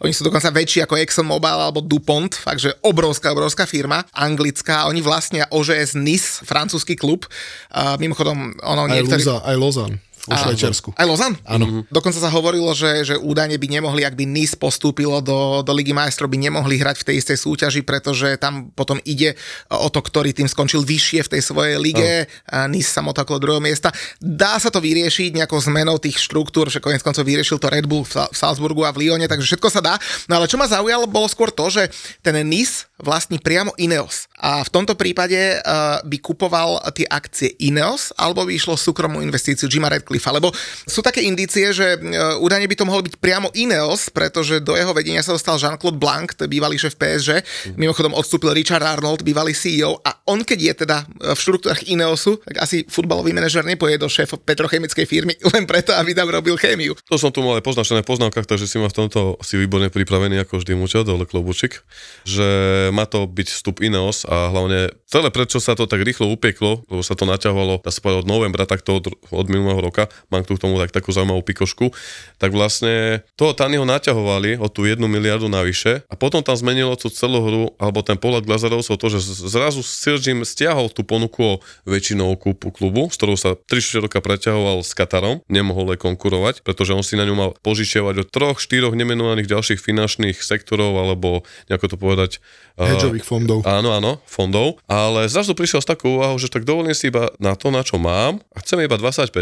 oni 0.00 0.12
sú 0.14 0.24
dokonca 0.24 0.50
väčší 0.50 0.86
ako 0.86 0.98
ExxonMobil 0.98 1.56
alebo 1.60 1.84
DuPont, 1.84 2.32
takže 2.42 2.80
obrovská, 2.82 3.36
obrovská 3.36 3.68
firma, 3.68 4.02
anglická, 4.16 4.88
oni 4.88 5.04
vlastnia 5.04 5.46
OŽS 5.52 5.98
Nice, 5.98 6.40
francúzsky 6.42 6.96
klub, 6.96 7.28
a 7.70 8.00
mimochodom 8.00 8.56
ono. 8.64 8.88
Luza, 8.90 9.42
aj 9.44 9.56
Lozan 9.56 9.92
vo. 10.26 10.36
Švajčiarsku. 10.36 10.92
Aj 10.96 11.06
Lozan? 11.06 11.36
Áno. 11.46 11.64
Mhm. 11.66 11.80
Dokonca 11.88 12.18
sa 12.18 12.28
hovorilo, 12.32 12.72
že, 12.74 13.04
že 13.06 13.14
údajne 13.16 13.56
by 13.56 13.66
nemohli, 13.70 14.02
ak 14.04 14.16
by 14.16 14.24
Nice 14.26 14.56
postúpilo 14.58 15.20
do, 15.24 15.62
do 15.64 15.72
Ligy 15.72 15.94
majstrov, 15.94 16.28
by 16.28 16.36
nemohli 16.36 16.76
hrať 16.80 17.04
v 17.04 17.06
tej 17.12 17.16
istej 17.22 17.38
súťaži, 17.38 17.80
pretože 17.86 18.36
tam 18.36 18.72
potom 18.74 18.98
ide 19.06 19.38
o 19.70 19.88
to, 19.88 20.00
ktorý 20.02 20.34
tým 20.34 20.48
skončil 20.50 20.82
vyššie 20.82 21.24
v 21.24 21.32
tej 21.38 21.42
svojej 21.44 21.76
lige. 21.78 22.26
A 22.50 22.66
Nice 22.66 22.90
sa 22.90 23.04
motaklo 23.04 23.38
druhého 23.38 23.62
miesta. 23.62 23.92
Dá 24.18 24.56
sa 24.58 24.72
to 24.72 24.82
vyriešiť 24.82 25.36
nejakou 25.36 25.60
zmenou 25.60 26.00
tých 26.00 26.18
štruktúr, 26.18 26.72
že 26.72 26.82
konec 26.82 27.04
koncov 27.04 27.22
vyriešil 27.28 27.60
to 27.60 27.70
Red 27.70 27.86
Bull 27.86 28.02
v, 28.02 28.12
Sa- 28.12 28.30
v 28.32 28.36
Salzburgu 28.36 28.82
a 28.84 28.90
v 28.90 29.06
Lyone, 29.06 29.28
takže 29.28 29.54
všetko 29.54 29.68
sa 29.70 29.80
dá. 29.84 29.94
No 30.26 30.40
ale 30.40 30.50
čo 30.50 30.56
ma 30.56 30.66
zaujalo, 30.66 31.06
bolo 31.06 31.28
skôr 31.28 31.52
to, 31.52 31.68
že 31.68 31.92
ten 32.24 32.34
Nice 32.48 32.88
vlastní 33.00 33.40
priamo 33.40 33.72
Ineos. 33.80 34.28
A 34.40 34.60
v 34.64 34.72
tomto 34.72 34.96
prípade 34.96 35.36
uh, 35.36 36.00
by 36.04 36.16
kupoval 36.20 36.80
tie 36.92 37.04
akcie 37.08 37.56
Ineos, 37.60 38.12
alebo 38.16 38.44
by 38.44 38.52
išlo 38.56 38.76
súkromnú 38.76 39.20
investíciu 39.24 39.68
Jima 39.68 39.88
Radcliffa, 40.10 40.34
lebo 40.34 40.50
sú 40.90 41.06
také 41.06 41.22
indície, 41.22 41.70
že 41.70 41.94
uh, 41.94 42.42
údajne 42.42 42.66
by 42.66 42.74
to 42.74 42.82
mohol 42.82 43.06
byť 43.06 43.14
priamo 43.22 43.54
Ineos, 43.54 44.10
pretože 44.10 44.58
do 44.58 44.74
jeho 44.74 44.90
vedenia 44.90 45.22
sa 45.22 45.38
dostal 45.38 45.54
Jean-Claude 45.54 46.02
Blanc, 46.02 46.34
to 46.34 46.44
je 46.44 46.50
bývalý 46.50 46.74
šéf 46.74 46.98
PSG, 46.98 47.46
mimochodom 47.78 48.10
odstúpil 48.18 48.50
Richard 48.50 48.82
Arnold, 48.82 49.22
bývalý 49.22 49.54
CEO, 49.54 50.02
a 50.02 50.18
on 50.26 50.42
keď 50.42 50.58
je 50.58 50.74
teda 50.82 51.06
v 51.06 51.38
štruktúrach 51.38 51.86
Ineosu, 51.86 52.42
tak 52.42 52.66
asi 52.66 52.82
futbalový 52.90 53.30
manažer 53.30 53.62
nepoje 53.62 54.02
do 54.02 54.10
šéfa 54.10 54.34
petrochemickej 54.42 55.06
firmy 55.06 55.38
len 55.54 55.62
preto, 55.70 55.94
aby 55.94 56.10
tam 56.10 56.26
robil 56.26 56.58
chémiu. 56.58 56.98
To 57.06 57.14
som 57.14 57.30
tu 57.30 57.46
mal 57.46 57.62
aj 57.62 57.64
poznačené 57.70 58.02
v 58.02 58.10
poznámkach, 58.10 58.50
takže 58.50 58.66
si 58.66 58.82
ma 58.82 58.90
v 58.90 59.06
tomto 59.06 59.38
si 59.46 59.54
výborne 59.54 59.94
pripravený 59.94 60.42
ako 60.42 60.58
vždy 60.58 60.74
mučo, 60.74 61.06
dole 61.06 61.22
klobučik, 61.22 61.86
že 62.26 62.48
má 62.90 63.06
to 63.06 63.30
byť 63.30 63.46
vstup 63.46 63.78
Ineos 63.78 64.26
a 64.26 64.50
hlavne 64.50 64.90
celé 65.06 65.30
prečo 65.30 65.62
sa 65.62 65.78
to 65.78 65.86
tak 65.86 66.02
rýchlo 66.02 66.26
upieklo, 66.34 66.82
lebo 66.90 67.06
sa 67.06 67.14
to 67.14 67.28
naťahovalo, 67.30 67.86
dá 67.86 67.90
sa 67.94 68.02
povedať 68.02 68.26
od 68.26 68.30
novembra, 68.30 68.64
takto 68.66 68.98
od, 68.98 69.04
od 69.28 69.46
minulého 69.52 69.80
roka, 69.84 69.99
mám 70.30 70.46
tu 70.46 70.54
k 70.54 70.62
tomu 70.62 70.78
tak 70.78 70.94
takú 70.94 71.10
zaujímavú 71.10 71.42
pikošku, 71.42 71.90
tak 72.38 72.54
vlastne 72.54 73.26
toho 73.34 73.52
Tanyho 73.52 73.82
naťahovali 73.84 74.62
o 74.62 74.70
tú 74.70 74.86
jednu 74.86 75.10
miliardu 75.10 75.50
navyše 75.50 76.06
a 76.06 76.14
potom 76.14 76.40
tam 76.40 76.54
zmenilo 76.54 76.94
tú 76.94 77.10
celú 77.10 77.42
hru, 77.42 77.64
alebo 77.76 78.00
ten 78.06 78.14
pohľad 78.16 78.46
Glazerovcov 78.46 78.94
to, 78.94 79.06
že 79.10 79.18
zrazu 79.50 79.82
Sir 79.82 80.22
Jim 80.22 80.46
stiahol 80.46 80.92
tú 80.92 81.02
ponuku 81.02 81.40
o 81.40 81.54
väčšinou 81.88 82.36
kúpu 82.38 82.70
klubu, 82.70 83.08
s 83.10 83.18
ktorou 83.18 83.34
sa 83.34 83.56
3 83.56 84.04
roka 84.06 84.20
preťahoval 84.22 84.84
s 84.84 84.92
Katarom, 84.94 85.42
nemohol 85.48 85.96
aj 85.96 86.04
konkurovať, 86.04 86.54
pretože 86.62 86.92
on 86.94 87.02
si 87.02 87.16
na 87.16 87.24
ňu 87.24 87.34
mal 87.34 87.50
požičiavať 87.64 88.14
od 88.22 88.28
troch, 88.28 88.56
štyroch 88.60 88.92
nemenovaných 88.94 89.48
ďalších 89.48 89.80
finančných 89.80 90.36
sektorov, 90.38 91.00
alebo 91.00 91.42
nejako 91.72 91.86
to 91.90 91.96
povedať... 91.96 92.30
eh, 92.76 92.92
Hedžových 92.92 93.24
fondov. 93.24 93.64
Áno, 93.64 93.96
áno, 93.96 94.20
fondov, 94.28 94.78
ale 94.86 95.26
zrazu 95.26 95.56
prišiel 95.56 95.80
s 95.80 95.88
takou 95.88 96.20
úvahou, 96.20 96.36
že 96.36 96.52
tak 96.52 96.68
dovolím 96.68 96.92
si 96.92 97.08
iba 97.08 97.32
na 97.40 97.56
to, 97.56 97.72
na 97.72 97.80
čo 97.80 97.96
mám 97.96 98.38
a 98.52 98.60
chcem 98.60 98.84
iba 98.84 98.94
25%, 99.00 99.32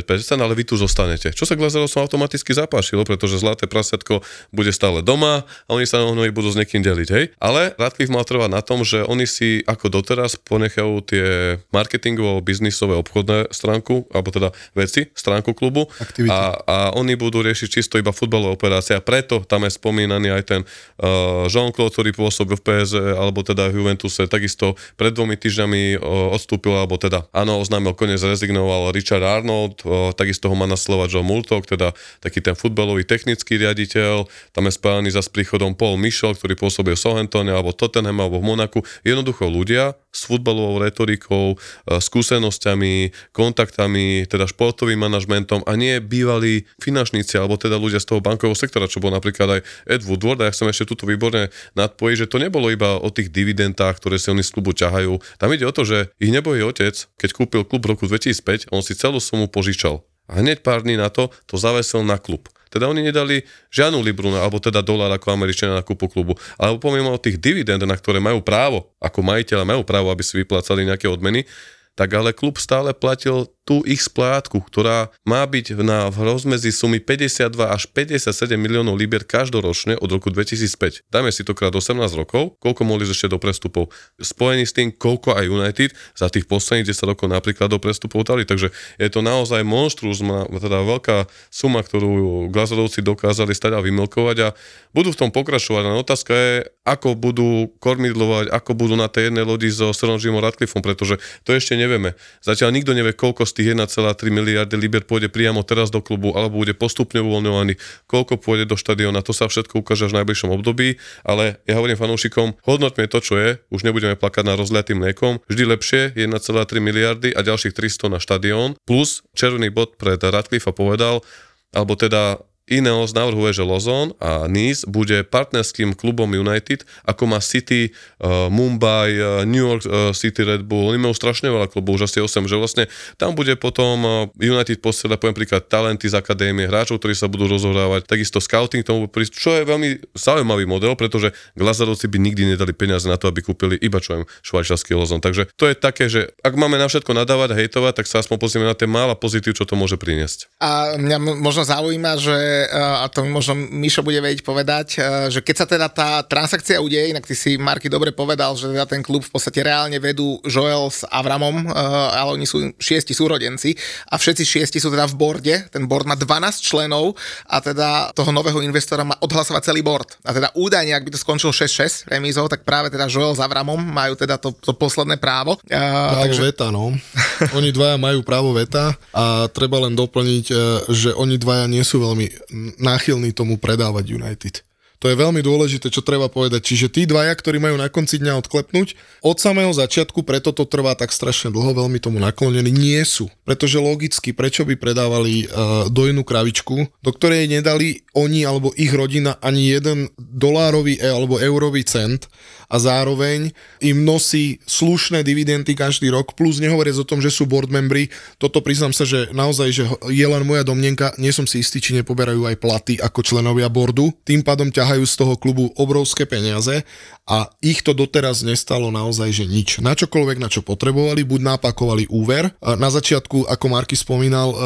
ale 0.49 0.57
vy 0.57 0.65
tu 0.65 0.81
zostanete. 0.81 1.37
Čo 1.37 1.45
sa 1.45 1.61
Glazerovcom 1.61 2.09
automaticky 2.09 2.57
zapášilo, 2.57 3.05
pretože 3.05 3.37
zlaté 3.37 3.69
prasetko 3.69 4.25
bude 4.49 4.73
stále 4.73 5.05
doma 5.05 5.45
a 5.45 5.71
oni 5.77 5.85
sa 5.85 6.01
o 6.01 6.17
ňo 6.17 6.25
budú 6.33 6.49
s 6.49 6.57
niekým 6.57 6.81
deliť, 6.81 7.09
hej. 7.13 7.25
Ale 7.37 7.77
Radcliffe 7.77 8.09
mal 8.09 8.25
trvať 8.25 8.49
na 8.49 8.65
tom, 8.65 8.81
že 8.81 9.05
oni 9.05 9.29
si 9.29 9.61
ako 9.69 9.93
doteraz 9.93 10.41
ponechajú 10.41 11.05
tie 11.05 11.27
marketingovo, 11.69 12.41
biznisové, 12.41 12.97
obchodné 12.97 13.53
stránku, 13.53 14.09
alebo 14.09 14.33
teda 14.33 14.49
veci, 14.73 15.11
stránku 15.13 15.53
klubu 15.53 15.91
Aktivity. 15.99 16.31
a, 16.31 16.55
a 16.65 16.77
oni 16.95 17.19
budú 17.19 17.43
riešiť 17.43 17.69
čisto 17.69 17.99
iba 17.99 18.15
futbalové 18.15 18.55
operácie 18.55 18.95
a 18.95 19.03
preto 19.03 19.43
tam 19.43 19.67
je 19.67 19.75
spomínaný 19.75 20.31
aj 20.31 20.43
ten 20.47 20.61
uh, 20.63 21.51
Jean-Claude, 21.51 21.91
ktorý 21.91 22.11
pôsobil 22.15 22.55
v 22.55 22.63
PSG 22.63 23.19
alebo 23.19 23.43
teda 23.43 23.67
v 23.75 23.83
Juventuse, 23.83 24.31
takisto 24.31 24.79
pred 24.95 25.11
dvomi 25.11 25.35
týždňami 25.35 25.99
uh, 25.99 26.35
odstúpil, 26.39 26.79
alebo 26.79 26.95
teda 26.95 27.27
áno, 27.35 27.59
oznámil 27.59 27.99
koniec, 27.99 28.23
rezignoval 28.23 28.95
Richard 28.95 29.27
Arnold, 29.27 29.83
uh, 29.83 30.15
takisto 30.15 30.38
ho 30.47 30.55
má 30.55 30.71
nasledovať 30.71 31.19
Joe 31.19 31.27
Multok, 31.27 31.67
teda 31.67 31.91
taký 32.23 32.39
ten 32.39 32.55
futbalový 32.55 33.03
technický 33.03 33.59
riaditeľ, 33.59 34.31
tam 34.55 34.71
je 34.71 34.73
spájaný 34.79 35.11
za 35.11 35.27
s 35.27 35.33
príchodom 35.33 35.75
Paul 35.75 35.99
Michel, 35.99 36.39
ktorý 36.39 36.55
pôsobil 36.55 36.95
v 36.95 37.03
Southamptone 37.03 37.51
alebo 37.51 37.75
Tottenham 37.75 38.23
alebo 38.23 38.39
v 38.39 38.55
Monaku, 38.55 38.81
jednoducho 39.03 39.51
ľudia 39.51 39.99
s 40.09 40.25
futbalovou 40.25 40.81
retorikou, 40.81 41.55
uh, 41.55 42.01
skúsenosťami, 42.01 43.13
kontaktami, 43.35 44.25
teda 44.25 44.49
športovým 44.49 44.99
manažmentom 44.99 45.63
a 45.69 45.73
nie 45.77 46.01
bývalí 46.01 46.65
finančníci 46.81 47.37
alebo 47.37 47.61
teda 47.61 47.77
ľudia 47.77 48.01
z 48.01 48.09
toho 48.09 48.25
bankového 48.25 48.57
sektora, 48.57 48.89
čo 48.89 49.05
bol 49.05 49.13
napríklad 49.13 49.59
aj 49.59 49.61
Ed 49.85 50.03
Woodward 50.07 50.41
a 50.43 50.49
ja 50.49 50.55
som 50.57 50.67
ešte 50.67 50.89
tuto 50.89 51.05
výborne 51.05 51.53
nadpojiť, 51.77 52.17
že 52.25 52.31
to 52.31 52.41
nebolo 52.41 52.73
iba 52.73 52.97
o 52.97 53.09
tých 53.13 53.29
dividendách, 53.29 54.01
ktoré 54.01 54.17
si 54.17 54.33
oni 54.33 54.43
z 54.43 54.53
klubu 54.53 54.73
ťahajú. 54.73 55.21
Tam 55.37 55.53
ide 55.53 55.69
o 55.69 55.75
to, 55.75 55.85
že 55.85 56.11
ich 56.17 56.33
nebojí 56.33 56.65
otec, 56.65 56.95
keď 57.21 57.31
kúpil 57.37 57.63
klub 57.69 57.85
v 57.85 57.95
roku 57.95 58.05
2005, 58.09 58.73
on 58.73 58.81
si 58.81 58.97
celú 58.97 59.21
sumu 59.23 59.47
požičal. 59.47 60.03
A 60.29 60.45
hneď 60.45 60.61
pár 60.61 60.85
dní 60.85 61.01
na 61.01 61.09
to 61.09 61.33
to 61.49 61.57
zavesil 61.57 62.05
na 62.05 62.21
klub. 62.21 62.47
Teda 62.69 62.85
oni 62.85 63.01
nedali 63.01 63.41
žiadnu 63.73 64.05
libru, 64.05 64.29
alebo 64.37 64.61
teda 64.61 64.85
dolár 64.85 65.09
ako 65.09 65.33
Američania 65.33 65.81
na 65.81 65.85
kúpu 65.85 66.05
klubu. 66.13 66.37
Ale 66.61 66.77
pomimo 66.77 67.09
o 67.09 67.21
tých 67.21 67.41
dividend, 67.41 67.81
na 67.81 67.97
ktoré 67.97 68.21
majú 68.21 68.45
právo, 68.45 68.93
ako 69.01 69.25
majiteľa 69.25 69.65
majú 69.65 69.83
právo, 69.89 70.13
aby 70.13 70.21
si 70.21 70.37
vyplácali 70.37 70.85
nejaké 70.85 71.09
odmeny, 71.09 71.49
tak 71.97 72.15
ale 72.15 72.31
klub 72.37 72.61
stále 72.61 72.95
platil 72.95 73.51
tú 73.69 73.85
ich 73.85 74.01
splátku, 74.01 74.65
ktorá 74.65 75.13
má 75.29 75.45
byť 75.45 75.77
na 75.85 76.09
v 76.09 76.25
rozmedzi 76.25 76.73
sumy 76.73 77.05
52 77.05 77.53
až 77.69 77.85
57 77.93 78.57
miliónov 78.57 78.97
libier 78.97 79.29
každoročne 79.29 80.01
od 80.01 80.09
roku 80.09 80.33
2005. 80.33 81.05
Dajme 81.13 81.29
si 81.29 81.45
to 81.45 81.53
krát 81.53 81.77
18 81.77 82.01
rokov, 82.17 82.57
koľko 82.65 82.89
mohli 82.89 83.05
ešte 83.05 83.29
do 83.29 83.37
prestupov. 83.37 83.93
Spojený 84.17 84.65
s 84.65 84.73
tým, 84.73 84.89
koľko 84.89 85.37
aj 85.37 85.45
United 85.53 85.93
za 86.17 86.33
tých 86.33 86.49
posledných 86.49 86.97
10 86.97 87.13
rokov 87.13 87.29
napríklad 87.29 87.69
do 87.69 87.77
prestupov 87.77 88.25
dali. 88.25 88.49
Takže 88.49 88.73
je 88.97 89.09
to 89.13 89.21
naozaj 89.21 89.61
monštrus, 89.61 90.25
teda 90.49 90.89
veľká 90.89 91.29
suma, 91.53 91.85
ktorú 91.85 92.49
Glazerovci 92.49 93.05
dokázali 93.05 93.53
stať 93.53 93.77
a 93.77 93.85
vymilkovať 93.85 94.37
a 94.49 94.49
budú 94.97 95.13
v 95.13 95.21
tom 95.21 95.29
pokračovať. 95.29 95.83
A 95.85 96.01
otázka 96.01 96.33
je, 96.33 96.55
ako 96.89 97.13
budú 97.21 97.69
kormidlovať, 97.85 98.49
ako 98.49 98.73
budú 98.73 98.97
na 98.97 99.13
tej 99.13 99.29
jednej 99.29 99.45
lodi 99.45 99.69
so 99.69 99.93
Sir 99.93 100.09
Jimom 100.09 100.41
Radcliffeom, 100.41 100.81
pretože 100.81 101.21
to 101.45 101.53
ešte 101.53 101.77
nevieme. 101.77 102.17
Zatiaľ 102.41 102.73
nikto 102.73 102.97
nevie, 102.97 103.13
koľko 103.13 103.45
z 103.45 103.58
tých 103.59 103.75
1,3 103.75 104.31
miliardy 104.31 104.79
liber 104.79 105.03
pôjde 105.03 105.27
priamo 105.27 105.67
teraz 105.67 105.91
do 105.91 105.99
klubu, 105.99 106.31
alebo 106.39 106.63
bude 106.63 106.79
postupne 106.79 107.19
uvoľňovaný, 107.19 107.75
koľko 108.07 108.39
pôjde 108.39 108.71
do 108.71 108.79
štadiona, 108.79 109.27
to 109.27 109.35
sa 109.35 109.51
všetko 109.51 109.83
ukáže 109.83 110.07
v 110.07 110.23
najbližšom 110.23 110.55
období, 110.55 111.03
ale 111.27 111.59
ja 111.67 111.75
hovorím 111.75 111.99
fanúšikom, 111.99 112.63
hodnotme 112.63 113.11
to, 113.11 113.19
čo 113.19 113.35
je, 113.35 113.59
už 113.75 113.83
nebudeme 113.83 114.15
plakať 114.15 114.45
na 114.47 114.55
rozliatým 114.55 115.03
mliekom, 115.03 115.43
vždy 115.51 115.63
lepšie 115.75 116.01
1,3 116.15 116.39
miliardy 116.79 117.35
a 117.35 117.43
ďalších 117.43 117.75
300 117.75 118.15
na 118.15 118.23
štadión, 118.23 118.79
plus 118.87 119.27
červený 119.35 119.75
bod 119.75 119.99
pred 119.99 120.23
Radcliffe 120.23 120.71
povedal, 120.71 121.27
alebo 121.75 121.99
teda 121.99 122.41
Ineos 122.69 123.17
navrhuje, 123.17 123.57
že 123.57 123.65
Lozon 123.65 124.13
a 124.21 124.51
Nice 124.51 124.85
bude 124.85 125.25
partnerským 125.25 125.97
klubom 125.97 126.29
United, 126.29 126.85
ako 127.07 127.23
má 127.31 127.41
City, 127.41 127.95
uh, 128.21 128.53
Mumbai, 128.53 129.17
uh, 129.17 129.43
New 129.47 129.63
York 129.63 129.83
uh, 129.87 130.11
City 130.13 130.45
Red 130.45 130.67
Bull. 130.67 130.91
Oni 130.91 131.01
majú 131.01 131.15
strašne 131.17 131.49
veľa 131.49 131.71
klubov, 131.71 132.03
už 132.03 132.11
asi 132.11 132.19
8, 132.21 132.51
že 132.51 132.57
vlastne 132.59 132.85
tam 133.17 133.33
bude 133.33 133.55
potom 133.57 134.29
United 134.37 134.83
posielať, 134.83 135.17
poviem 135.21 135.37
príklad, 135.37 135.71
talenty 135.71 136.11
z 136.11 136.19
akadémie, 136.19 136.67
hráčov, 136.67 137.01
ktorí 137.01 137.15
sa 137.15 137.31
budú 137.31 137.47
rozohrávať, 137.49 138.05
takisto 138.05 138.43
scouting 138.43 138.83
tomu 138.83 139.07
prísť, 139.09 139.33
čo 139.33 139.51
je 139.55 139.63
veľmi 139.63 140.17
zaujímavý 140.19 140.67
model, 140.67 140.99
pretože 140.99 141.31
Glazerovci 141.55 142.11
by 142.11 142.19
nikdy 142.19 142.55
nedali 142.55 142.75
peniaze 142.75 143.07
na 143.07 143.17
to, 143.17 143.31
aby 143.31 143.41
kúpili 143.41 143.79
iba 143.79 143.99
čo 143.99 144.23
im 144.23 144.25
švajčiarsky 144.43 144.97
Lozon. 144.97 145.21
Takže 145.21 145.53
to 145.55 145.69
je 145.69 145.75
také, 145.77 146.09
že 146.09 146.33
ak 146.41 146.55
máme 146.55 146.81
na 146.81 146.89
všetko 146.89 147.13
nadávať 147.13 147.55
a 147.55 147.59
hejtovať, 147.61 148.03
tak 148.03 148.07
sa 148.07 148.25
aspoň 148.25 148.37
pozrieme 148.41 148.67
na 148.67 148.77
tie 148.77 148.89
mála 148.89 149.19
pozitív, 149.19 149.59
čo 149.59 149.69
to 149.69 149.77
môže 149.77 150.01
priniesť. 150.01 150.49
A 150.63 150.97
mňa 150.97 151.19
možno 151.39 151.63
zaujíma, 151.69 152.13
že 152.17 152.37
a 152.67 153.07
to 153.13 153.23
možno 153.29 153.55
Mišo 153.55 154.03
bude 154.03 154.19
vedieť 154.19 154.43
povedať, 154.43 154.87
že 155.31 155.41
keď 155.45 155.55
sa 155.55 155.67
teda 155.69 155.87
tá 155.93 156.23
transakcia 156.25 156.83
udeje, 156.83 157.13
inak 157.13 157.27
ty 157.27 157.35
si 157.37 157.55
Marky 157.61 157.87
dobre 157.87 158.11
povedal, 158.11 158.57
že 158.59 158.73
teda 158.73 158.87
ten 158.89 159.05
klub 159.05 159.23
v 159.23 159.33
podstate 159.33 159.63
reálne 159.63 159.99
vedú 160.03 160.43
Joel 160.43 160.91
s 160.91 161.07
Avramom, 161.09 161.69
ale 162.15 162.35
oni 162.35 162.47
sú 162.49 162.73
šiesti 162.79 163.13
súrodenci 163.13 163.75
a 164.11 164.19
všetci 164.19 164.43
šiesti 164.43 164.79
sú 164.83 164.89
teda 164.91 165.07
v 165.11 165.15
borde, 165.19 165.57
ten 165.71 165.85
board 165.87 166.09
má 166.09 166.17
12 166.19 166.63
členov 166.63 167.15
a 167.47 167.61
teda 167.63 168.11
toho 168.17 168.31
nového 168.33 168.63
investora 168.65 169.05
má 169.05 169.15
odhlasovať 169.21 169.63
celý 169.73 169.85
board. 169.85 170.19
A 170.25 170.33
teda 170.33 170.49
údajne, 170.55 170.95
ak 170.95 171.05
by 171.05 171.11
to 171.15 171.21
skončilo 171.21 171.53
6-6 171.53 172.09
remízov, 172.09 172.49
tak 172.49 172.65
práve 172.65 172.89
teda 172.89 173.11
Joel 173.11 173.37
s 173.37 173.43
Avramom 173.43 173.79
majú 173.79 174.17
teda 174.17 174.41
to, 174.41 174.55
to 174.57 174.73
posledné 174.75 175.21
právo. 175.21 175.59
Právo 175.69 176.25
takže... 176.25 176.43
veta, 176.43 176.67
no. 176.73 176.95
Oni 177.59 177.71
dvaja 177.75 177.97
majú 178.01 178.25
právo 178.25 178.55
veta 178.55 178.95
a 179.13 179.47
treba 179.51 179.83
len 179.83 179.95
doplniť, 179.95 180.47
že 180.91 181.11
oni 181.15 181.37
dvaja 181.41 181.67
nie 181.71 181.83
sú 181.83 182.03
veľmi 182.03 182.48
náchylní 182.79 183.33
tomu 183.33 183.57
predávať 183.57 184.05
United. 184.11 184.68
To 184.99 185.07
je 185.07 185.15
veľmi 185.15 185.39
dôležité, 185.47 185.95
čo 185.95 186.03
treba 186.03 186.27
povedať. 186.27 186.75
Čiže 186.75 186.91
tí 186.91 187.03
dvaja, 187.07 187.31
ktorí 187.31 187.63
majú 187.63 187.79
na 187.79 187.87
konci 187.87 188.19
dňa 188.19 188.39
odklepnúť, 188.43 188.99
od 189.23 189.37
samého 189.39 189.71
začiatku, 189.71 190.27
preto 190.27 190.51
to 190.51 190.67
trvá 190.67 190.99
tak 190.99 191.15
strašne 191.15 191.55
dlho, 191.55 191.71
veľmi 191.71 192.03
tomu 192.03 192.19
naklonení, 192.19 192.75
nie 192.75 192.99
sú. 193.07 193.31
Pretože 193.47 193.79
logicky, 193.79 194.35
prečo 194.35 194.67
by 194.67 194.75
predávali 194.75 195.47
uh, 195.47 195.87
dojnú 195.87 196.27
kravičku, 196.27 196.91
do 196.99 197.11
ktorej 197.15 197.47
nedali 197.47 198.03
oni 198.19 198.43
alebo 198.43 198.75
ich 198.75 198.91
rodina 198.91 199.39
ani 199.39 199.71
jeden 199.71 200.11
dolárový 200.19 200.99
e, 200.99 201.07
alebo 201.07 201.39
eurový 201.39 201.87
cent, 201.87 202.27
a 202.69 202.77
zároveň 202.77 203.49
im 203.81 204.05
nosí 204.05 204.61
slušné 204.69 205.25
dividendy 205.25 205.73
každý 205.73 206.13
rok, 206.13 206.37
plus 206.37 206.61
nehovoriac 206.61 207.01
o 207.01 207.09
tom, 207.09 207.25
že 207.25 207.33
sú 207.33 207.49
board 207.49 207.73
membry. 207.73 208.13
Toto 208.37 208.61
priznám 208.61 208.93
sa, 208.93 209.09
že 209.09 209.33
naozaj, 209.33 209.69
že 209.73 209.85
je 210.13 210.27
len 210.29 210.45
moja 210.45 210.69
domnenka, 210.69 211.17
nie 211.17 211.33
som 211.33 211.49
si 211.49 211.65
istý, 211.65 211.81
či 211.81 211.97
nepoberajú 211.97 212.45
aj 212.45 212.61
platy 212.61 212.95
ako 213.01 213.25
členovia 213.25 213.73
boardu. 213.73 214.13
Tým 214.21 214.45
pádom 214.45 214.69
ťahajú 214.89 215.05
z 215.05 215.15
toho 215.21 215.35
klubu 215.37 215.69
obrovské 215.77 216.25
peniaze 216.25 216.81
a 217.29 217.53
ich 217.61 217.85
to 217.85 217.93
doteraz 217.93 218.41
nestalo 218.41 218.89
naozaj, 218.89 219.29
že 219.29 219.45
nič. 219.45 219.85
Na 219.85 219.93
čokoľvek, 219.93 220.41
na 220.41 220.49
čo 220.49 220.65
potrebovali, 220.65 221.29
buď 221.29 221.61
napakovali 221.61 222.09
úver. 222.09 222.49
Na 222.65 222.89
začiatku, 222.89 223.45
ako 223.45 223.67
Marky 223.69 224.01
spomínal, 224.01 224.49
e, 224.49 224.57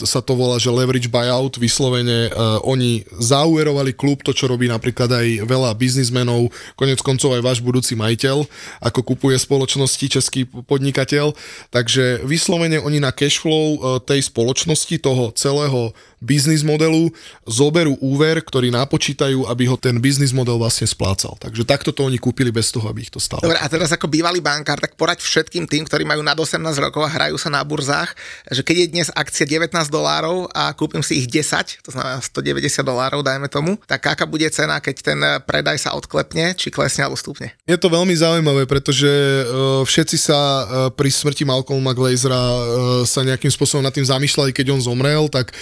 sa 0.00 0.24
to 0.24 0.32
volá, 0.32 0.56
že 0.56 0.72
leverage 0.72 1.12
buyout, 1.12 1.60
vyslovene 1.60 2.32
e, 2.32 2.40
oni 2.64 3.04
zauverovali 3.20 3.92
klub, 3.92 4.24
to 4.24 4.32
čo 4.32 4.48
robí 4.48 4.64
napríklad 4.64 5.12
aj 5.12 5.44
veľa 5.44 5.76
biznismenov, 5.76 6.48
konec 6.72 7.04
koncov 7.04 7.36
aj 7.36 7.44
váš 7.44 7.58
budúci 7.60 7.92
majiteľ, 7.92 8.48
ako 8.80 9.00
kupuje 9.12 9.36
spoločnosti 9.36 10.08
český 10.08 10.48
podnikateľ. 10.48 11.36
Takže 11.68 12.24
vyslovene 12.24 12.80
oni 12.80 12.96
na 12.96 13.12
cashflow 13.12 13.76
e, 13.76 13.78
tej 14.08 14.24
spoločnosti, 14.24 14.96
toho 15.04 15.36
celého 15.36 15.92
biznis 16.16 16.64
modelu, 16.64 17.12
zoberú 17.44 18.00
úver, 18.00 18.40
ktorý 18.40 18.72
napočítajú, 18.72 19.44
aby 19.46 19.68
ho 19.68 19.76
ten 19.76 20.00
biznis 20.00 20.32
model 20.32 20.56
vlastne 20.56 20.88
splácal. 20.88 21.36
Takže 21.36 21.62
takto 21.68 21.92
to 21.92 22.08
oni 22.08 22.16
kúpili 22.16 22.48
bez 22.48 22.72
toho, 22.72 22.88
aby 22.88 23.04
ich 23.04 23.12
to 23.12 23.20
stalo. 23.20 23.44
Dobre, 23.44 23.60
a 23.60 23.66
teraz 23.68 23.92
ako 23.92 24.08
bývalý 24.08 24.40
bankár, 24.40 24.80
tak 24.80 24.96
poraď 24.96 25.20
všetkým 25.20 25.68
tým, 25.68 25.84
ktorí 25.84 26.08
majú 26.08 26.24
nad 26.24 26.36
18 26.36 26.60
rokov 26.80 27.04
a 27.04 27.10
hrajú 27.12 27.36
sa 27.36 27.52
na 27.52 27.60
burzách, 27.60 28.16
že 28.48 28.64
keď 28.64 28.76
je 28.76 28.86
dnes 28.92 29.08
akcia 29.12 29.44
19 29.44 29.72
dolárov 29.92 30.48
a 30.56 30.72
kúpim 30.72 31.04
si 31.04 31.20
ich 31.20 31.28
10, 31.28 31.84
to 31.84 31.92
znamená 31.92 32.18
190 32.24 32.80
dolárov, 32.80 33.20
dajme 33.20 33.48
tomu, 33.52 33.76
tak 33.84 34.08
aká 34.08 34.24
bude 34.24 34.48
cena, 34.48 34.80
keď 34.80 34.96
ten 35.04 35.18
predaj 35.44 35.76
sa 35.76 35.92
odklepne, 35.94 36.56
či 36.56 36.72
klesne 36.72 37.04
alebo 37.04 37.20
stúpne? 37.20 37.52
Je 37.68 37.76
to 37.76 37.92
veľmi 37.92 38.16
zaujímavé, 38.16 38.64
pretože 38.64 39.08
uh, 39.08 39.84
všetci 39.84 40.16
sa 40.16 40.38
uh, 40.38 40.64
pri 40.88 41.12
smrti 41.12 41.44
Malcolma 41.44 41.92
Glazera 41.92 42.34
uh, 42.36 42.58
sa 43.04 43.20
nejakým 43.20 43.52
spôsobom 43.52 43.84
nad 43.84 43.92
tým 43.92 44.08
zamýšľali, 44.08 44.50
keď 44.56 44.72
on 44.72 44.80
zomrel, 44.80 45.28
tak 45.28 45.52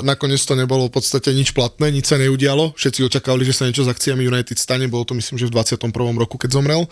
nakoniec 0.00 0.40
to 0.40 0.56
nebolo 0.56 0.88
v 0.88 0.96
podstate 0.96 1.36
nič 1.36 1.52
platné, 1.52 1.92
nič 1.92 2.08
sa 2.08 2.16
neudialo. 2.16 2.72
Všetci 2.72 3.04
očakávali, 3.04 3.44
že 3.44 3.52
sa 3.52 3.68
niečo 3.68 3.84
s 3.84 3.92
akciami 3.92 4.24
United 4.24 4.56
stane, 4.56 4.88
bolo 4.88 5.04
to 5.04 5.12
myslím, 5.12 5.36
že 5.36 5.52
v 5.52 5.54
21. 5.60 5.92
roku, 6.16 6.40
keď 6.40 6.56
zomrel. 6.56 6.88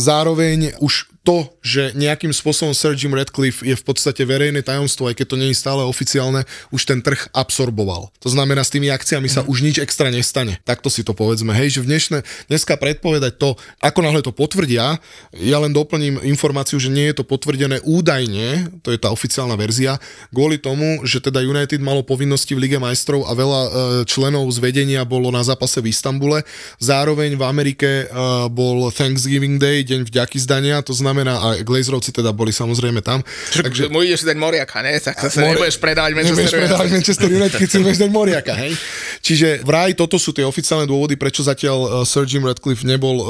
Zároveň 0.00 0.80
už 0.80 1.12
to, 1.20 1.52
že 1.60 1.92
nejakým 1.92 2.32
spôsobom 2.32 2.72
Sir 2.72 2.96
Jim 2.96 3.12
Radcliffe 3.12 3.60
je 3.60 3.76
v 3.76 3.84
podstate 3.84 4.24
verejné 4.24 4.64
tajomstvo, 4.64 5.12
aj 5.12 5.20
keď 5.20 5.26
to 5.28 5.36
nie 5.36 5.52
je 5.52 5.60
stále 5.60 5.84
oficiálne, 5.84 6.48
už 6.72 6.88
ten 6.88 7.04
trh 7.04 7.28
absorboval. 7.36 8.08
To 8.24 8.28
znamená, 8.32 8.64
s 8.64 8.72
tými 8.72 8.88
akciami 8.88 9.28
sa 9.28 9.44
už 9.44 9.60
nič 9.60 9.76
extra 9.84 10.08
nestane. 10.08 10.56
Takto 10.64 10.88
si 10.88 11.04
to 11.04 11.12
povedzme. 11.12 11.52
Hej, 11.52 11.76
že 11.76 11.80
v 11.84 11.88
dnešné, 11.92 12.18
dneska 12.48 12.80
predpovedať 12.80 13.36
to, 13.36 13.52
ako 13.84 14.00
náhle 14.00 14.24
to 14.24 14.32
potvrdia, 14.32 14.96
ja 15.36 15.58
len 15.60 15.76
doplním 15.76 16.24
informáciu, 16.24 16.80
že 16.80 16.88
nie 16.88 17.12
je 17.12 17.20
to 17.20 17.24
potvrdené 17.28 17.84
údajne, 17.84 18.80
to 18.80 18.88
je 18.88 18.96
tá 18.96 19.12
oficiálna 19.12 19.60
verzia, 19.60 20.00
kvôli 20.32 20.56
tomu, 20.56 21.04
že 21.04 21.20
teda 21.20 21.44
United 21.44 21.84
malo 21.84 22.00
povinnosti 22.00 22.56
v 22.56 22.64
Lige 22.64 22.80
majstrov 22.80 23.28
a 23.28 23.36
veľa 23.36 23.60
e, 23.60 23.70
členov 24.08 24.48
z 24.48 24.58
vedenia 24.64 25.04
bolo 25.04 25.28
na 25.28 25.44
zápase 25.44 25.84
v 25.84 25.92
Istambule. 25.92 26.48
Zároveň 26.80 27.36
v 27.36 27.44
Amerike 27.44 27.90
e, 28.08 28.16
bol 28.48 28.88
Thanksgiving 28.88 29.60
Day, 29.60 29.84
deň 29.84 30.08
vďaky 30.08 30.40
zdania, 30.40 30.80
to 30.80 30.96
znamená 30.96 31.09
znamená, 31.10 31.34
a 31.42 31.48
Glazerovci 31.66 32.14
teda 32.14 32.30
boli 32.30 32.54
samozrejme 32.54 33.02
tam. 33.02 33.26
Čiže 33.50 33.62
takže 33.66 33.82
mu 33.90 34.06
ideš 34.06 34.22
dať 34.22 34.38
Moriaka, 34.38 34.78
ne? 34.78 34.94
Tak 35.02 35.18
sa 35.18 35.42
Mori... 35.42 35.58
nebudeš 35.58 35.82
predávať 35.82 36.12
Manchester 36.14 36.46
United. 36.46 36.62
predávať 36.62 36.88
Manchester 36.94 37.28
United, 37.34 37.58
keď 37.58 37.68
si 37.68 37.78
budeš 37.82 37.98
dať 37.98 38.10
Moriaka, 38.14 38.52
hej? 38.54 38.72
Čiže 39.26 39.66
vraj 39.66 39.92
toto 39.98 40.16
sú 40.22 40.30
tie 40.30 40.46
oficiálne 40.46 40.86
dôvody, 40.86 41.18
prečo 41.18 41.42
zatiaľ 41.42 41.78
uh, 41.82 41.88
Sir 42.06 42.30
Jim 42.30 42.46
Radcliffe 42.46 42.86
nebol 42.86 43.18
uh, 43.18 43.26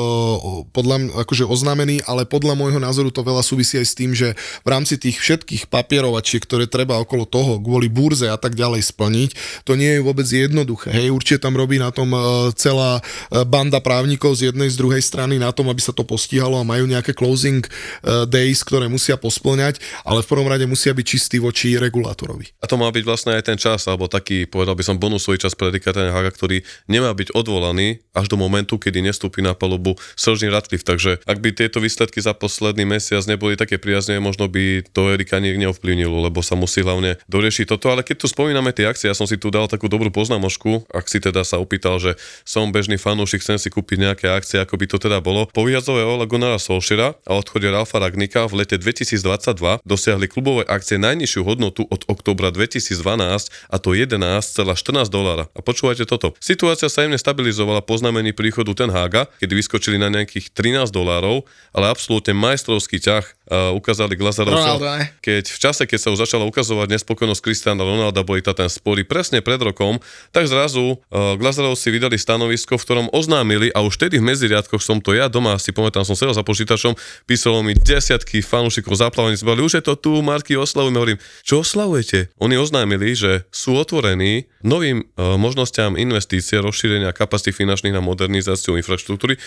podľa 0.76 1.24
akože 1.24 1.48
oznámený, 1.48 2.04
ale 2.04 2.28
podľa 2.28 2.54
môjho 2.54 2.76
názoru 2.76 3.08
to 3.08 3.24
veľa 3.24 3.40
súvisí 3.40 3.80
aj 3.80 3.86
s 3.88 3.94
tým, 3.96 4.12
že 4.12 4.36
v 4.36 4.68
rámci 4.68 5.00
tých 5.00 5.16
všetkých 5.16 5.72
papierovačiek, 5.72 6.44
ktoré 6.44 6.68
treba 6.68 7.00
okolo 7.00 7.24
toho, 7.24 7.56
kvôli 7.58 7.88
burze 7.88 8.28
a 8.28 8.36
tak 8.36 8.54
ďalej 8.54 8.84
splniť, 8.92 9.30
to 9.64 9.74
nie 9.74 9.98
je 9.98 10.04
vôbec 10.04 10.28
jednoduché. 10.28 10.92
Hej, 10.92 11.16
určite 11.16 11.48
tam 11.48 11.56
robí 11.56 11.80
na 11.80 11.88
tom 11.88 12.12
uh, 12.12 12.52
celá 12.52 13.00
banda 13.48 13.80
právnikov 13.80 14.36
z 14.36 14.52
jednej, 14.52 14.68
z 14.68 14.76
druhej 14.76 15.00
strany 15.00 15.40
na 15.40 15.50
tom, 15.50 15.70
aby 15.72 15.80
sa 15.80 15.94
to 15.94 16.04
postihalo 16.04 16.60
a 16.60 16.66
majú 16.66 16.84
nejaké 16.84 17.14
closing 17.14 17.62
days, 18.28 18.62
ktoré 18.62 18.86
musia 18.86 19.16
posplňať, 19.16 19.82
ale 20.06 20.22
v 20.24 20.30
prvom 20.30 20.48
rade 20.48 20.64
musia 20.64 20.94
byť 20.94 21.06
čistí 21.06 21.36
voči 21.42 21.76
regulátorovi. 21.76 22.60
A 22.62 22.68
to 22.68 22.76
má 22.80 22.88
byť 22.88 23.04
vlastne 23.04 23.32
aj 23.36 23.44
ten 23.46 23.58
čas, 23.58 23.86
alebo 23.88 24.06
taký, 24.06 24.46
povedal 24.46 24.76
by 24.76 24.84
som, 24.86 24.96
bonusový 25.00 25.40
čas 25.40 25.58
pre 25.58 25.72
Rika 25.74 25.92
ktorý 25.92 26.62
nemá 26.86 27.10
byť 27.12 27.34
odvolaný 27.34 28.00
až 28.14 28.30
do 28.30 28.36
momentu, 28.38 28.78
kedy 28.78 29.02
nestúpi 29.04 29.42
na 29.42 29.52
palubu 29.52 29.98
Sržný 30.16 30.48
Ratcliffe. 30.48 30.86
Takže 30.86 31.20
ak 31.26 31.38
by 31.42 31.50
tieto 31.52 31.82
výsledky 31.82 32.22
za 32.22 32.32
posledný 32.32 32.86
mesiac 32.86 33.20
neboli 33.26 33.58
také 33.58 33.76
priazne, 33.76 34.22
možno 34.22 34.46
by 34.46 34.86
to 34.94 35.12
Erika 35.12 35.42
neovplyvnilo, 35.42 36.30
lebo 36.30 36.40
sa 36.40 36.54
musí 36.56 36.80
hlavne 36.80 37.18
doriešiť 37.26 37.66
toto. 37.68 37.92
Ale 37.92 38.06
keď 38.06 38.24
tu 38.24 38.26
spomíname 38.30 38.70
tie 38.72 38.86
akcie, 38.86 39.10
ja 39.10 39.16
som 39.16 39.26
si 39.26 39.36
tu 39.36 39.50
dal 39.52 39.66
takú 39.66 39.90
dobrú 39.90 40.08
poznámožku, 40.14 40.86
ak 40.88 41.10
si 41.10 41.18
teda 41.20 41.44
sa 41.44 41.58
opýtal, 41.60 41.98
že 41.98 42.16
som 42.46 42.70
bežný 42.72 42.96
fanúšik, 42.96 43.44
chcem 43.44 43.58
si 43.60 43.68
kúpiť 43.68 43.98
nejaké 44.00 44.26
akcie, 44.30 44.62
ako 44.62 44.78
by 44.78 44.86
to 44.88 44.96
teda 45.02 45.18
bolo. 45.20 45.50
Po 45.50 45.66
výjazdové 45.66 46.06
Ole 46.06 46.24
Gunnara 46.24 46.56
Solšera 46.56 47.18
a 47.26 47.32
odchode 47.36 47.59
príchode 47.60 47.76
Ralfa 47.76 48.00
Ragnika 48.00 48.48
v 48.48 48.64
lete 48.64 48.80
2022 48.80 49.84
dosiahli 49.84 50.32
klubové 50.32 50.64
akcie 50.64 50.96
najnižšiu 50.96 51.44
hodnotu 51.44 51.84
od 51.92 52.08
oktobra 52.08 52.48
2012 52.48 52.96
a 53.68 53.76
to 53.76 53.92
11,14 53.92 54.64
dolára. 55.12 55.44
A 55.52 55.60
počúvajte 55.60 56.08
toto. 56.08 56.32
Situácia 56.40 56.88
sa 56.88 57.04
jemne 57.04 57.20
stabilizovala 57.20 57.84
po 57.84 58.00
znamení 58.00 58.32
príchodu 58.32 58.72
Ten 58.72 58.88
Haga, 58.88 59.28
kedy 59.44 59.52
vyskočili 59.60 60.00
na 60.00 60.08
nejakých 60.08 60.56
13 60.56 60.88
dolárov, 60.88 61.44
ale 61.76 61.92
absolútne 61.92 62.32
majstrovský 62.32 62.96
ťah 62.96 63.28
uh, 63.50 63.74
ukázali 63.74 64.14
ne? 64.14 65.10
Keď 65.18 65.44
v 65.50 65.58
čase, 65.58 65.82
keď 65.84 65.98
sa 65.98 66.08
už 66.14 66.22
začala 66.22 66.46
ukazovať 66.46 66.94
nespokojnosť 66.96 67.42
Cristiano 67.42 67.82
Ronalda, 67.82 68.22
boli 68.22 68.40
ten 68.54 68.70
spory 68.70 69.02
presne 69.02 69.42
pred 69.42 69.58
rokom, 69.58 69.98
tak 70.30 70.46
zrazu 70.46 70.96
uh, 70.96 71.34
Glazerovci 71.34 71.90
vydali 71.90 72.16
stanovisko, 72.16 72.78
v 72.78 72.84
ktorom 72.86 73.06
oznámili, 73.10 73.74
a 73.74 73.82
už 73.82 73.98
vtedy 73.98 74.22
v 74.22 74.30
medziriadkoch 74.30 74.80
som 74.80 75.02
to 75.02 75.12
ja 75.18 75.26
doma 75.26 75.58
si 75.58 75.74
pamätám, 75.74 76.06
som 76.06 76.14
sedel 76.14 76.32
za 76.32 76.46
počítačom, 76.46 76.94
písalo 77.26 77.66
mi 77.66 77.74
desiatky 77.74 78.40
fanúšikov 78.40 78.94
zaplavení, 78.94 79.34
zbali, 79.34 79.60
už 79.66 79.82
je 79.82 79.84
to 79.84 79.98
tu, 79.98 80.22
Marky, 80.22 80.54
oslavujeme, 80.54 80.96
hovorím, 80.96 81.20
čo 81.42 81.66
oslavujete? 81.66 82.30
Oni 82.38 82.54
oznámili, 82.54 83.18
že 83.18 83.44
sú 83.50 83.74
otvorení 83.74 84.46
novým 84.62 85.02
uh, 85.02 85.34
možnosťam 85.34 85.98
investície, 85.98 86.62
rozšírenia 86.62 87.10
kapacity 87.10 87.50
finančných 87.50 87.96
na 87.96 88.04
modernizáciu 88.04 88.78
infraštruktúry, 88.78 89.40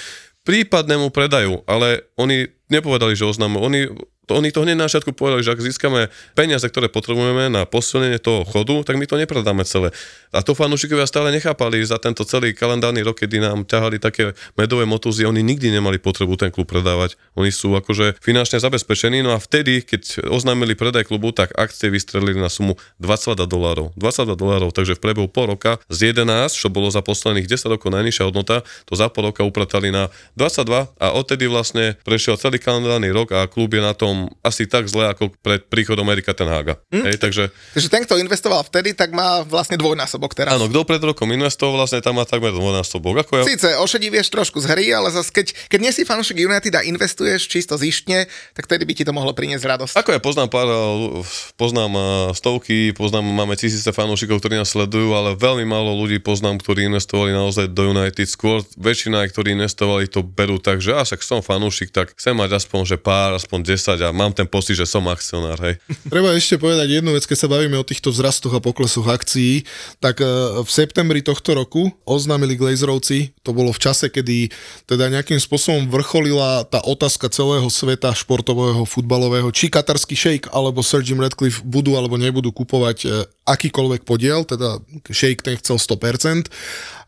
prípadnému 0.43 1.09
predaju, 1.15 1.63
ale 1.63 2.03
oni 2.19 2.51
nepovedali, 2.73 3.13
že 3.13 3.29
oznámu. 3.29 3.61
Oni 3.61 3.81
to, 4.23 4.39
oni 4.39 4.55
to 4.55 4.63
hneď 4.63 4.79
na 4.79 4.87
začiatku 4.87 5.11
povedali, 5.11 5.43
že 5.43 5.51
ak 5.51 5.59
získame 5.59 6.07
peniaze, 6.31 6.63
ktoré 6.63 6.87
potrebujeme 6.87 7.51
na 7.51 7.67
posilnenie 7.67 8.23
toho 8.23 8.47
chodu, 8.47 8.79
tak 8.87 8.95
my 8.95 9.03
to 9.03 9.19
nepredáme 9.19 9.67
celé. 9.67 9.91
A 10.31 10.39
to 10.39 10.55
fanúšikovia 10.55 11.03
stále 11.03 11.29
nechápali 11.35 11.83
za 11.83 11.99
tento 11.99 12.23
celý 12.23 12.55
kalendárny 12.55 13.03
rok, 13.03 13.19
kedy 13.19 13.43
nám 13.43 13.67
ťahali 13.67 13.99
také 13.99 14.31
medové 14.55 14.87
motúzy, 14.87 15.27
oni 15.27 15.43
nikdy 15.43 15.75
nemali 15.75 15.99
potrebu 15.99 16.39
ten 16.39 16.55
klub 16.55 16.71
predávať. 16.71 17.19
Oni 17.35 17.51
sú 17.51 17.75
akože 17.75 18.15
finančne 18.23 18.63
zabezpečení, 18.63 19.19
no 19.19 19.35
a 19.35 19.43
vtedy, 19.43 19.83
keď 19.83 20.23
oznámili 20.31 20.71
predaj 20.79 21.03
klubu, 21.11 21.35
tak 21.35 21.51
akcie 21.59 21.91
vystrelili 21.91 22.39
na 22.39 22.47
sumu 22.47 22.79
22 23.03 23.43
dolárov. 23.43 23.91
22 23.99 24.39
dolárov, 24.39 24.71
takže 24.71 24.95
v 24.95 25.03
priebehu 25.03 25.27
pol 25.27 25.51
roka 25.51 25.83
z 25.91 26.15
11, 26.15 26.47
čo 26.55 26.71
bolo 26.71 26.87
za 26.87 27.03
posledných 27.03 27.45
10 27.45 27.75
rokov 27.75 27.91
najnižšia 27.91 28.23
hodnota, 28.23 28.63
to 28.87 28.95
za 28.95 29.11
pol 29.11 29.35
roka 29.35 29.43
upratali 29.43 29.91
na 29.91 30.07
22 30.39 30.95
a 30.95 31.07
odtedy 31.11 31.51
vlastne 31.51 31.99
prešiel 32.07 32.39
celý 32.39 32.62
kalendárny 32.63 33.11
rok 33.11 33.35
a 33.35 33.45
klub 33.51 33.75
je 33.75 33.83
na 33.83 33.91
tom 33.91 34.31
asi 34.39 34.63
tak 34.63 34.87
zle 34.87 35.11
ako 35.11 35.35
pred 35.43 35.67
príchodom 35.67 36.07
Erika 36.07 36.31
Tenhága. 36.31 36.79
Hm? 36.89 37.03
Hej, 37.03 37.15
takže, 37.19 37.43
Takže 37.75 37.89
ten, 37.91 38.01
kto 38.07 38.15
investoval 38.15 38.63
vtedy, 38.63 38.95
tak 38.95 39.11
má 39.11 39.43
vlastne 39.43 39.75
dvojnásobok 39.75 40.31
teraz. 40.31 40.55
áno, 40.55 40.71
kto 40.71 40.87
pred 40.87 41.03
rokom 41.03 41.27
investoval, 41.29 41.83
vlastne 41.83 41.99
tam 41.99 42.15
má 42.15 42.23
takmer 42.23 42.55
dvojnásobok. 42.55 43.27
Ako 43.27 43.31
ja, 43.41 43.43
Síce 43.43 43.75
ošedí 43.75 44.07
vieš 44.07 44.31
trošku 44.31 44.63
z 44.63 44.71
hry, 44.71 44.95
ale 44.95 45.11
zase 45.11 45.29
keď, 45.29 45.51
keď 45.67 45.79
nie 45.83 45.91
si 45.91 46.07
fanúšik 46.07 46.39
United 46.39 46.73
a 46.79 46.81
investuješ 46.87 47.51
čisto 47.51 47.75
zištne, 47.75 48.25
tak 48.55 48.65
tedy 48.71 48.87
by 48.87 48.93
ti 48.95 49.03
to 49.03 49.11
mohlo 49.11 49.35
priniesť 49.35 49.65
radosť. 49.67 49.93
ako 49.99 50.09
ja 50.15 50.21
poznám 50.23 50.47
pár, 50.47 50.69
eh, 50.69 51.21
poznám 51.59 51.91
eh, 51.93 52.03
stovky, 52.37 52.95
poznám, 52.95 53.25
máme 53.25 53.59
tisíce 53.59 53.89
fanúšikov, 53.91 54.39
ktorí 54.39 54.55
nás 54.55 54.71
sledujú, 54.71 55.11
ale 55.11 55.35
veľmi 55.35 55.67
málo 55.67 55.97
ľudí 55.97 56.21
poznám, 56.23 56.61
ktorí 56.61 56.87
investovali 56.87 57.33
naozaj 57.33 57.73
do 57.73 57.91
United. 57.91 58.29
Skôr 58.29 58.61
väčšina, 58.77 59.25
ktorí 59.27 59.57
investovali, 59.57 60.07
to 60.07 60.21
berú 60.21 60.61
tak, 60.61 60.79
že 60.79 60.93
až 60.93 61.17
ak 61.17 61.21
som 61.25 61.41
fanúšik, 61.41 61.89
tak 61.89 62.13
chcem 62.13 62.37
mať 62.43 62.59
aspoň, 62.59 62.81
že 62.83 62.97
pár, 62.99 63.39
aspoň 63.39 63.75
10 63.79 64.03
a 64.03 64.09
mám 64.11 64.35
ten 64.35 64.43
pocit, 64.43 64.75
že 64.75 64.83
som 64.83 65.07
akcionár, 65.07 65.55
hej. 65.63 65.79
Treba 66.11 66.35
ešte 66.35 66.59
povedať 66.59 66.99
jednu 66.99 67.15
vec, 67.15 67.23
keď 67.23 67.37
sa 67.39 67.47
bavíme 67.47 67.79
o 67.79 67.87
týchto 67.87 68.11
vzrastoch 68.11 68.51
a 68.51 68.59
poklesoch 68.59 69.07
akcií, 69.07 69.63
tak 70.03 70.19
e, 70.19 70.27
v 70.59 70.69
septembri 70.69 71.23
tohto 71.23 71.55
roku 71.55 71.87
oznámili 72.03 72.59
Glazerovci, 72.59 73.31
to 73.41 73.55
bolo 73.55 73.71
v 73.71 73.79
čase, 73.79 74.11
kedy 74.11 74.51
teda 74.83 75.07
nejakým 75.07 75.39
spôsobom 75.39 75.87
vrcholila 75.87 76.67
tá 76.67 76.83
otázka 76.83 77.31
celého 77.31 77.65
sveta 77.71 78.11
športového, 78.11 78.83
futbalového, 78.83 79.47
či 79.55 79.71
katarský 79.71 80.13
šejk 80.19 80.51
alebo 80.51 80.83
Sir 80.83 80.99
Jim 81.01 81.23
Radcliffe 81.23 81.63
budú 81.63 81.95
alebo 81.95 82.19
nebudú 82.19 82.51
kupovať 82.51 82.97
e, 83.03 83.07
akýkoľvek 83.43 84.07
podiel, 84.07 84.47
teda 84.47 84.79
šejk 85.07 85.43
ten 85.43 85.55
chcel 85.59 85.75
100%, 85.75 86.47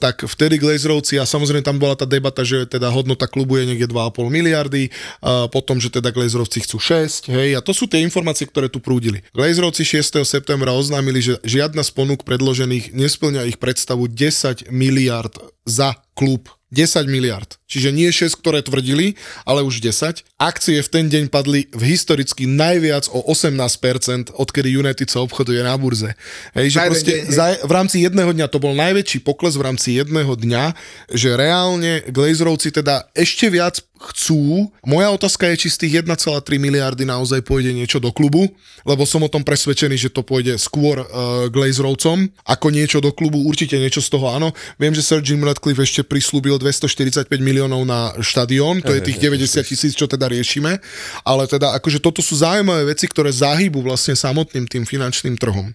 tak 0.04 0.28
vtedy 0.28 0.60
Glazerovci 0.60 1.16
a 1.16 1.24
samozrejme 1.24 1.64
tam 1.64 1.80
bola 1.80 1.96
tá 1.96 2.04
debata, 2.04 2.44
že 2.44 2.68
teda 2.68 2.92
hodnota 2.92 3.28
klubu 3.28 3.56
je 3.60 3.72
niekde 3.72 3.88
2,5 3.88 4.28
miliardy, 4.28 4.92
a 5.24 5.48
potom, 5.48 5.80
že 5.80 5.92
teda 5.92 6.12
Glazerovci 6.12 6.64
chcú 6.64 6.78
6, 6.80 7.32
hej, 7.32 7.56
a 7.56 7.64
to 7.64 7.72
sú 7.72 7.88
tie 7.88 8.04
informácie, 8.04 8.48
ktoré 8.48 8.68
tu 8.68 8.84
prúdili. 8.84 9.24
Glazerovci 9.32 9.84
6. 9.88 10.24
septembra 10.24 10.76
oznámili, 10.76 11.24
že 11.24 11.34
žiadna 11.44 11.84
z 11.84 11.92
ponúk 11.96 12.28
predložených 12.28 12.92
nesplňa 12.92 13.48
ich 13.48 13.60
predstavu 13.60 14.12
10 14.12 14.72
miliard 14.72 15.36
za 15.64 15.96
klub. 16.16 16.52
10 16.74 17.06
miliard. 17.06 17.58
Čiže 17.66 17.90
nie 17.94 18.10
6, 18.10 18.42
ktoré 18.42 18.62
tvrdili, 18.62 19.18
ale 19.46 19.62
už 19.62 19.82
10. 19.82 20.26
Akcie 20.38 20.82
v 20.82 20.90
ten 20.90 21.06
deň 21.10 21.30
padli 21.34 21.70
v 21.74 21.84
historicky 21.94 22.46
najviac 22.50 23.10
o 23.10 23.22
18%, 23.26 24.34
odkedy 24.34 24.70
United 24.74 25.10
sa 25.10 25.22
obchoduje 25.22 25.62
na 25.62 25.78
burze. 25.78 26.14
Hej, 26.58 26.78
že 26.78 26.78
proste 26.86 27.14
deň, 27.14 27.26
hej. 27.26 27.34
za, 27.34 27.46
v 27.66 27.72
rámci 27.72 27.98
jedného 28.02 28.32
dňa 28.34 28.48
to 28.50 28.62
bol 28.62 28.74
najväčší 28.78 29.22
pokles 29.22 29.58
v 29.58 29.66
rámci 29.66 29.98
jedného 29.98 30.34
dňa, 30.34 30.74
že 31.14 31.34
reálne 31.34 32.06
Glazerovci 32.10 32.74
teda 32.74 33.10
ešte 33.14 33.50
viac 33.50 33.82
chcú. 34.12 34.70
Moja 34.84 35.10
otázka 35.10 35.48
je, 35.54 35.66
či 35.66 35.68
z 35.72 35.78
tých 35.88 35.94
1,3 36.04 36.44
miliardy 36.60 37.08
naozaj 37.08 37.42
pôjde 37.42 37.72
niečo 37.72 38.04
do 38.04 38.12
klubu, 38.12 38.52
lebo 38.84 39.08
som 39.08 39.24
o 39.24 39.32
tom 39.32 39.42
presvedčený, 39.42 39.96
že 39.96 40.12
to 40.12 40.22
pôjde 40.22 40.60
skôr 40.60 41.02
uh, 41.02 41.48
Glazerovcom 41.48 42.28
ako 42.44 42.68
niečo 42.70 43.00
do 43.00 43.16
klubu, 43.16 43.42
určite 43.48 43.80
niečo 43.80 44.04
z 44.04 44.12
toho 44.12 44.30
áno. 44.30 44.52
Viem, 44.76 44.94
že 44.94 45.02
Sir 45.02 45.24
Jim 45.24 45.42
Radcliffe 45.42 45.82
ešte 45.82 46.02
prislúbil 46.04 46.55
245 46.58 47.28
miliónov 47.40 47.82
na 47.84 48.14
štadión, 48.20 48.82
to 48.82 48.94
je 48.96 49.02
tých 49.04 49.20
90 49.20 49.64
tisíc, 49.66 49.94
čo 49.96 50.06
teda 50.06 50.30
riešime, 50.30 50.80
ale 51.24 51.44
teda 51.46 51.76
akože 51.78 52.00
toto 52.00 52.20
sú 52.20 52.40
zaujímavé 52.40 52.92
veci, 52.92 53.06
ktoré 53.08 53.32
zahybu 53.32 53.82
vlastne 53.82 54.16
samotným 54.18 54.66
tým 54.68 54.84
finančným 54.84 55.36
trhom. 55.40 55.72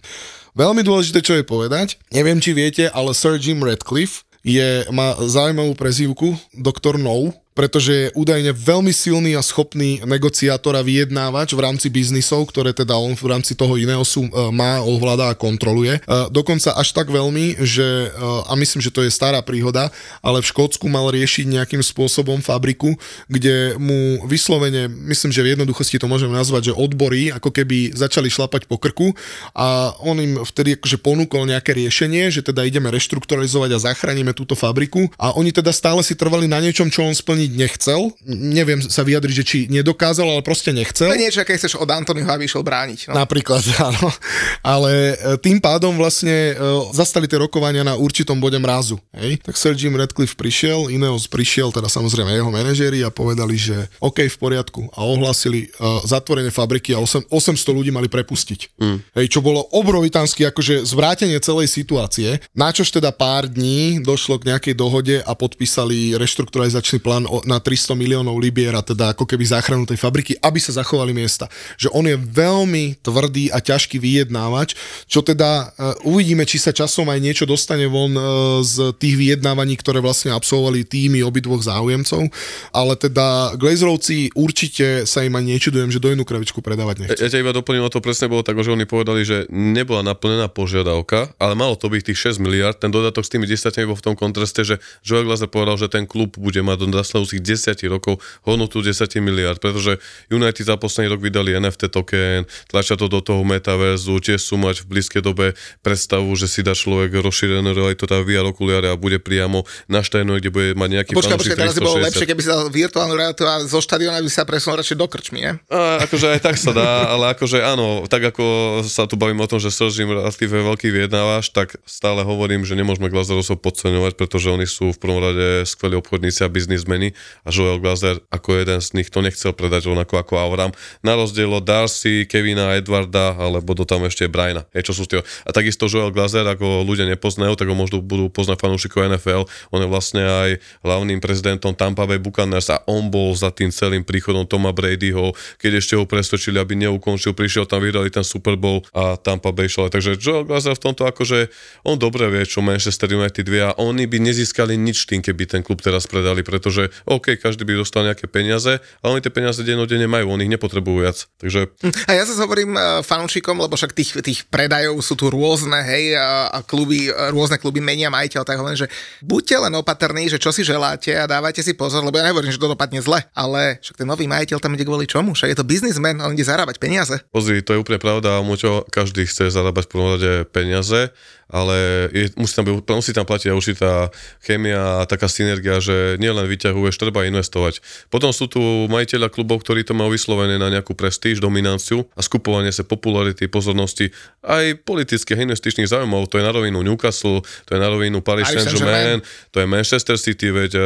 Veľmi 0.51 0.83
dôležité, 0.83 1.23
čo 1.23 1.33
je 1.39 1.47
povedať, 1.47 1.95
neviem, 2.11 2.37
či 2.43 2.51
viete, 2.51 2.91
ale 2.91 3.15
Sir 3.15 3.39
Jim 3.39 3.63
Radcliffe 3.63 4.27
je, 4.43 4.83
má 4.91 5.15
zaujímavú 5.21 5.77
prezývku 5.77 6.35
Dr. 6.57 6.97
No, 6.99 7.31
pretože 7.51 7.91
je 7.91 8.13
údajne 8.15 8.55
veľmi 8.55 8.95
silný 8.95 9.35
a 9.35 9.43
schopný 9.43 9.99
negociátor 10.07 10.71
a 10.79 10.85
vyjednávač 10.85 11.51
v 11.51 11.63
rámci 11.63 11.91
biznisov, 11.91 12.47
ktoré 12.47 12.71
teda 12.71 12.95
on 12.95 13.11
v 13.13 13.27
rámci 13.27 13.59
toho 13.59 13.75
iného 13.75 14.01
sú, 14.07 14.27
e, 14.27 14.31
má, 14.55 14.79
ovláda 14.79 15.27
a 15.31 15.37
kontroluje. 15.37 15.99
E, 15.99 16.01
Dokonca 16.31 16.71
až 16.79 16.95
tak 16.95 17.11
veľmi, 17.11 17.59
že, 17.59 18.07
e, 18.07 18.47
a 18.47 18.53
myslím, 18.55 18.79
že 18.79 18.93
to 18.93 19.03
je 19.03 19.11
stará 19.11 19.43
príhoda, 19.43 19.91
ale 20.23 20.39
v 20.39 20.47
Škótsku 20.47 20.87
mal 20.87 21.11
riešiť 21.11 21.51
nejakým 21.51 21.83
spôsobom 21.83 22.39
fabriku, 22.39 22.95
kde 23.27 23.75
mu 23.75 24.23
vyslovene, 24.23 24.87
myslím, 25.11 25.35
že 25.35 25.43
v 25.43 25.51
jednoduchosti 25.57 25.99
to 25.99 26.07
môžeme 26.07 26.31
nazvať, 26.31 26.71
že 26.71 26.77
odbory 26.79 27.35
ako 27.35 27.51
keby 27.51 27.91
začali 27.91 28.31
šlapať 28.31 28.65
po 28.71 28.79
krku 28.79 29.11
a 29.51 29.91
on 29.99 30.15
im 30.23 30.39
vtedy 30.39 30.79
akože 30.79 31.03
ponúkol 31.03 31.43
nejaké 31.51 31.75
riešenie, 31.75 32.31
že 32.31 32.41
teda 32.41 32.63
ideme 32.63 32.87
reštrukturalizovať 32.87 33.75
a 33.75 33.83
zachránime 33.91 34.31
túto 34.31 34.55
fabriku 34.55 35.11
a 35.19 35.35
oni 35.35 35.51
teda 35.51 35.75
stále 35.75 35.99
si 36.01 36.15
trvali 36.15 36.47
na 36.47 36.63
niečom, 36.63 36.87
čo 36.87 37.03
on 37.03 37.15
splniť 37.41 37.57
nechcel. 37.57 38.01
Neviem 38.29 38.79
sa 38.85 39.01
vyjadriť, 39.01 39.33
že 39.33 39.45
či 39.45 39.57
nedokázal, 39.73 40.29
ale 40.29 40.45
proste 40.45 40.69
nechcel. 40.69 41.09
To 41.09 41.17
je 41.17 41.25
niečo, 41.25 41.41
keď 41.41 41.55
chceš 41.57 41.73
od 41.81 41.89
Antonyho, 41.89 42.29
aby 42.29 42.45
išiel 42.45 42.61
brániť. 42.61 43.09
No. 43.09 43.17
Napríklad, 43.17 43.65
áno. 43.89 44.13
Ale 44.61 45.17
e, 45.17 45.41
tým 45.41 45.57
pádom 45.57 45.97
vlastne 45.97 46.53
e, 46.53 46.61
zastali 46.93 47.25
tie 47.25 47.41
rokovania 47.41 47.81
na 47.81 47.97
určitom 47.97 48.37
bode 48.37 48.61
mrazu. 48.61 49.01
Hej? 49.17 49.41
Tak 49.41 49.57
Sir 49.57 49.73
Jim 49.73 49.97
Radcliffe 49.97 50.37
prišiel, 50.37 50.93
Ineos 50.93 51.25
prišiel, 51.25 51.73
teda 51.73 51.89
samozrejme 51.89 52.29
jeho 52.29 52.53
manažéri 52.53 53.01
a 53.01 53.09
povedali, 53.09 53.57
že 53.57 53.89
OK, 53.97 54.29
v 54.29 54.37
poriadku. 54.37 54.93
A 54.93 55.01
ohlásili 55.01 55.73
uh, 55.81 56.05
zatvorenie 56.05 56.53
fabriky 56.53 56.93
a 56.93 57.01
8, 57.01 57.25
800 57.33 57.73
ľudí 57.73 57.89
mali 57.89 58.05
prepustiť. 58.05 58.77
Mm. 58.77 58.97
Hej, 59.17 59.25
čo 59.33 59.39
bolo 59.41 59.65
obrovitánsky 59.73 60.45
akože 60.45 60.85
zvrátenie 60.85 61.41
celej 61.41 61.73
situácie. 61.73 62.37
Načož 62.53 62.93
teda 62.93 63.09
pár 63.09 63.49
dní 63.49 64.03
došlo 64.03 64.37
k 64.37 64.53
nejakej 64.53 64.75
dohode 64.77 65.15
a 65.25 65.31
podpísali 65.33 66.13
reštrukturalizačný 66.19 66.99
plán 66.99 67.30
na 67.47 67.63
300 67.63 67.95
miliónov 67.95 68.35
libier 68.35 68.75
a 68.75 68.83
teda 68.83 69.15
ako 69.15 69.23
keby 69.23 69.43
záchranu 69.47 69.87
tej 69.87 69.95
fabriky, 69.95 70.35
aby 70.43 70.59
sa 70.59 70.75
zachovali 70.75 71.15
miesta. 71.15 71.47
Že 71.79 71.87
on 71.95 72.05
je 72.09 72.17
veľmi 72.19 72.99
tvrdý 72.99 73.53
a 73.55 73.63
ťažký 73.63 73.95
vyjednávač, 74.01 74.75
čo 75.07 75.23
teda 75.23 75.71
uh, 75.71 76.09
uvidíme, 76.09 76.43
či 76.43 76.59
sa 76.59 76.75
časom 76.75 77.07
aj 77.07 77.19
niečo 77.23 77.45
dostane 77.47 77.87
von 77.87 78.11
uh, 78.11 78.23
z 78.65 78.91
tých 78.99 79.15
vyjednávaní, 79.15 79.79
ktoré 79.79 80.03
vlastne 80.03 80.35
absolvovali 80.35 80.83
týmy 80.83 81.23
obidvoch 81.23 81.63
záujemcov, 81.63 82.27
ale 82.75 82.93
teda 82.99 83.55
Glazerovci 83.55 84.33
určite 84.35 85.07
sa 85.07 85.23
im 85.23 85.37
ani 85.37 85.55
nečudujem, 85.55 85.93
že 85.93 86.01
do 86.01 86.11
inú 86.11 86.25
kravičku 86.25 86.59
predávať 86.59 87.05
nechcú. 87.05 87.21
Ja 87.21 87.31
ťa 87.31 87.43
iba 87.43 87.53
doplním, 87.53 87.85
o 87.85 87.93
to 87.93 88.03
presne 88.03 88.27
bolo 88.27 88.41
tak, 88.41 88.57
že 88.57 88.73
oni 88.73 88.89
povedali, 88.89 89.21
že 89.21 89.45
nebola 89.51 90.01
naplnená 90.01 90.49
požiadavka, 90.49 91.31
ale 91.37 91.53
malo 91.53 91.77
to 91.77 91.87
byť 91.87 92.11
tých 92.11 92.35
6 92.35 92.43
miliard. 92.43 92.77
Ten 92.79 92.89
dodatok 92.89 93.23
s 93.23 93.31
tými 93.31 93.45
10 93.45 93.69
bol 93.85 93.97
v 93.97 94.05
tom 94.11 94.15
kontraste, 94.17 94.65
že 94.65 94.81
Joel 95.05 95.27
Glazer 95.27 95.51
povedal, 95.51 95.77
že 95.77 95.91
ten 95.91 96.09
klub 96.09 96.35
bude 96.39 96.59
mať 96.63 96.77
do 96.81 96.87
nasledujúcich 97.21 97.41
10 97.85 97.93
rokov 97.93 98.17
hodnotu 98.41 98.81
10 98.81 99.05
miliard, 99.21 99.61
pretože 99.61 100.01
United 100.33 100.65
za 100.65 100.75
posledný 100.77 101.13
rok 101.13 101.21
vydali 101.21 101.53
NFT 101.53 101.93
token, 101.93 102.49
tlačia 102.67 102.97
to 102.97 103.05
do 103.05 103.21
toho 103.21 103.45
metaverzu, 103.45 104.17
tiež 104.17 104.41
sú 104.41 104.57
mať 104.57 104.83
v 104.83 104.97
blízkej 104.97 105.21
dobe 105.21 105.53
predstavu, 105.85 106.33
že 106.33 106.49
si 106.49 106.65
dá 106.65 106.73
človek 106.73 107.13
rozšírenú 107.21 107.71
realitu, 107.71 108.09
tá 108.09 108.19
VR 108.25 108.49
okuliare 108.49 108.89
a 108.89 108.95
bude 108.97 109.21
priamo 109.21 109.63
na 109.85 110.01
štajnu, 110.01 110.41
kde 110.41 110.49
bude 110.49 110.69
mať 110.73 110.89
nejaký 111.01 111.11
Počkaj, 111.13 111.37
počkaj, 111.37 111.57
teraz 111.57 111.75
by 111.77 111.81
bolo 111.85 112.01
360. 112.01 112.07
lepšie, 112.09 112.25
keby 112.25 112.41
si 112.41 112.49
dal 112.49 112.61
virtuálnu 112.67 113.13
realitu 113.13 113.43
a 113.45 113.61
zo 113.61 113.79
štadiona 113.79 114.19
by 114.19 114.31
sa 114.31 114.43
presunul 114.47 114.81
radšej 114.81 114.97
do 114.97 115.05
krčmy, 115.05 115.39
nie? 115.45 115.53
A, 115.69 116.03
akože 116.09 116.25
aj 116.37 116.39
tak 116.41 116.55
sa 116.57 116.71
dá, 116.73 117.13
ale 117.13 117.37
akože 117.37 117.61
áno, 117.61 118.07
tak 118.09 118.33
ako 118.33 118.45
sa 118.87 119.05
tu 119.05 119.19
bavím 119.19 119.43
o 119.43 119.47
tom, 119.49 119.61
že 119.61 119.69
Sržím 119.69 120.13
relatívne 120.13 120.61
veľký 120.61 120.89
vyjednávaš, 120.89 121.53
tak 121.53 121.77
stále 121.85 122.25
hovorím, 122.25 122.65
že 122.65 122.77
nemôžeme 122.77 123.11
Glazerosov 123.11 123.59
podceňovať, 123.61 124.13
pretože 124.17 124.51
oni 124.51 124.65
sú 124.65 124.93
v 124.93 124.99
prvom 124.99 125.19
rade 125.21 125.67
skvelí 125.67 125.99
obchodníci 125.99 126.45
a 126.45 126.49
biznismeni 126.51 127.10
a 127.45 127.49
Joel 127.49 127.79
Glazer 127.79 128.19
ako 128.31 128.61
jeden 128.61 128.79
z 128.79 128.89
nich 128.97 129.09
to 129.11 129.19
nechcel 129.21 129.51
predať 129.53 129.87
rovnako 129.87 130.19
ako 130.19 130.33
Avram. 130.39 130.71
Na 131.05 131.13
rozdiel 131.15 131.51
od 131.51 131.63
Darcy, 131.63 132.25
Kevina, 132.25 132.75
Edwarda 132.77 133.35
alebo 133.37 133.75
do 133.77 133.83
tam 133.87 134.05
ešte 134.07 134.27
Briana. 134.31 134.65
Hej, 134.71 134.91
čo 134.91 134.93
sú 134.97 135.03
tie. 135.07 135.21
A 135.45 135.49
takisto 135.51 135.87
Joel 135.87 136.13
Glazer, 136.15 136.47
ako 136.47 136.83
ľudia 136.85 137.05
nepoznajú, 137.09 137.53
tak 137.59 137.67
ho 137.67 137.75
možno 137.75 138.01
budú 138.01 138.31
poznať 138.31 138.57
fanúšikov 138.61 139.07
NFL. 139.11 139.47
On 139.73 139.79
je 139.79 139.87
vlastne 139.89 140.23
aj 140.23 140.49
hlavným 140.85 141.19
prezidentom 141.19 141.75
Tampa 141.75 142.07
Bay 142.07 142.21
Buccaneers 142.21 142.71
a 142.71 142.83
on 142.87 143.11
bol 143.11 143.33
za 143.35 143.49
tým 143.51 143.69
celým 143.69 144.03
príchodom 144.07 144.47
Toma 144.47 144.71
Bradyho, 144.71 145.33
keď 145.57 145.81
ešte 145.81 145.93
ho 145.95 146.03
presvedčili, 146.05 146.57
aby 146.57 146.75
neukončil, 146.79 147.35
prišiel 147.35 147.65
tam, 147.67 147.83
vyhrali 147.83 148.09
ten 148.11 148.25
Super 148.25 148.55
Bowl 148.55 148.83
a 148.91 149.15
Tampa 149.19 149.51
Bay 149.51 149.67
šle. 149.67 149.91
Takže 149.91 150.17
Joel 150.17 150.47
Glazer 150.47 150.75
v 150.75 150.83
tomto 150.91 151.07
akože 151.07 151.51
on 151.87 151.97
dobre 151.97 152.27
vie, 152.29 152.43
čo 152.45 152.63
Manchester 152.63 153.11
United 153.11 153.45
vie 153.47 153.63
a 153.63 153.75
oni 153.77 154.05
by 154.07 154.17
nezískali 154.21 154.75
nič 154.75 155.09
tým, 155.09 155.19
keby 155.23 155.47
ten 155.47 155.61
klub 155.61 155.81
teraz 155.81 156.05
predali, 156.05 156.43
pretože 156.45 156.93
OK, 157.05 157.37
každý 157.37 157.65
by 157.65 157.81
dostal 157.81 158.05
nejaké 158.05 158.29
peniaze, 158.29 158.77
ale 159.01 159.09
oni 159.17 159.23
tie 159.23 159.33
peniaze 159.33 159.61
dennodenne 159.65 160.05
majú, 160.05 160.33
oni 160.33 160.47
ich 160.47 160.53
nepotrebujú 160.53 161.01
viac. 161.01 161.25
Takže 161.41 161.73
A 162.09 162.11
ja 162.13 162.23
sa 162.25 162.37
hovorím 162.41 162.77
eh, 162.77 163.01
fanúšikom, 163.01 163.57
lebo 163.57 163.73
však 163.73 163.91
tých, 163.95 164.11
tých 164.21 164.39
predajov 164.47 165.01
sú 165.01 165.17
tu 165.17 165.29
rôzne, 165.29 165.81
hej, 165.85 166.17
a, 166.17 166.61
kluby, 166.65 167.09
eh, 167.09 167.33
rôzne 167.33 167.57
kluby 167.57 167.81
menia 167.81 168.13
majiteľ, 168.13 168.41
tak 168.45 168.59
hovorím, 168.61 168.79
že 168.79 168.91
buďte 169.23 169.55
len 169.69 169.73
opatrní, 169.77 170.29
že 170.29 170.37
čo 170.37 170.53
si 170.53 170.61
želáte 170.61 171.13
a 171.13 171.25
dávajte 171.25 171.65
si 171.65 171.73
pozor, 171.73 172.05
lebo 172.05 172.17
ja 172.21 172.29
nehovorím, 172.29 172.53
že 172.53 172.61
to 172.61 172.71
dopadne 172.71 173.01
zle, 173.01 173.21
ale 173.33 173.81
však 173.81 174.01
ten 174.01 174.07
nový 174.07 174.29
majiteľ 174.29 174.57
tam 174.61 174.73
ide 174.77 174.85
kvôli 174.85 175.09
čomu? 175.09 175.33
Však 175.33 175.51
je 175.53 175.57
to 175.57 175.65
biznismen, 175.67 176.21
on 176.21 176.33
ide 176.33 176.45
zarábať 176.45 176.77
peniaze. 176.77 177.17
Pozri, 177.33 177.65
to 177.65 177.73
je 177.75 177.81
úplne 177.81 177.97
pravda, 178.01 178.41
Muťo, 178.45 178.85
každý 178.89 179.25
chce 179.25 179.49
zarábať 179.49 179.87
v 179.87 179.91
prvom 179.91 180.09
rade 180.17 180.31
peniaze, 180.49 181.13
ale 181.51 182.07
je, 182.15 182.31
musí, 182.39 182.55
tam, 182.55 182.63
byť- 182.63 182.95
musí 182.95 183.11
tam 183.11 183.27
platiť 183.27 183.51
určitá 183.51 184.07
chémia 184.39 185.03
a 185.03 185.05
taká 185.05 185.27
synergia, 185.27 185.83
že 185.83 186.15
nielen 186.15 186.47
vyťahuješ, 186.47 186.95
treba 186.95 187.27
investovať. 187.27 187.83
Potom 188.07 188.31
sú 188.31 188.47
tu 188.47 188.59
majiteľa 188.87 189.27
klubov, 189.27 189.61
ktorí 189.67 189.83
to 189.83 189.91
majú 189.91 190.15
vyslovené 190.15 190.55
na 190.55 190.71
nejakú 190.71 190.95
prestíž, 190.95 191.43
dominanciu 191.43 192.07
a 192.15 192.23
skupovanie 192.23 192.71
sa 192.71 192.87
popularity, 192.87 193.51
pozornosti, 193.51 194.15
aj 194.47 194.79
politických 194.87 195.43
investičných 195.43 195.91
záujmov. 195.91 196.31
To 196.31 196.39
je 196.39 196.47
na 196.47 196.55
rovinu 196.55 196.79
Newcastle, 196.81 197.43
to 197.67 197.69
je 197.75 197.79
na 197.79 197.91
rovinu 197.91 198.23
Paris 198.23 198.47
Saint-Germain, 198.47 199.19
to 199.51 199.59
je 199.59 199.67
Manchester 199.67 200.15
City, 200.15 200.55
veď 200.55 200.71
uh, 200.79 200.83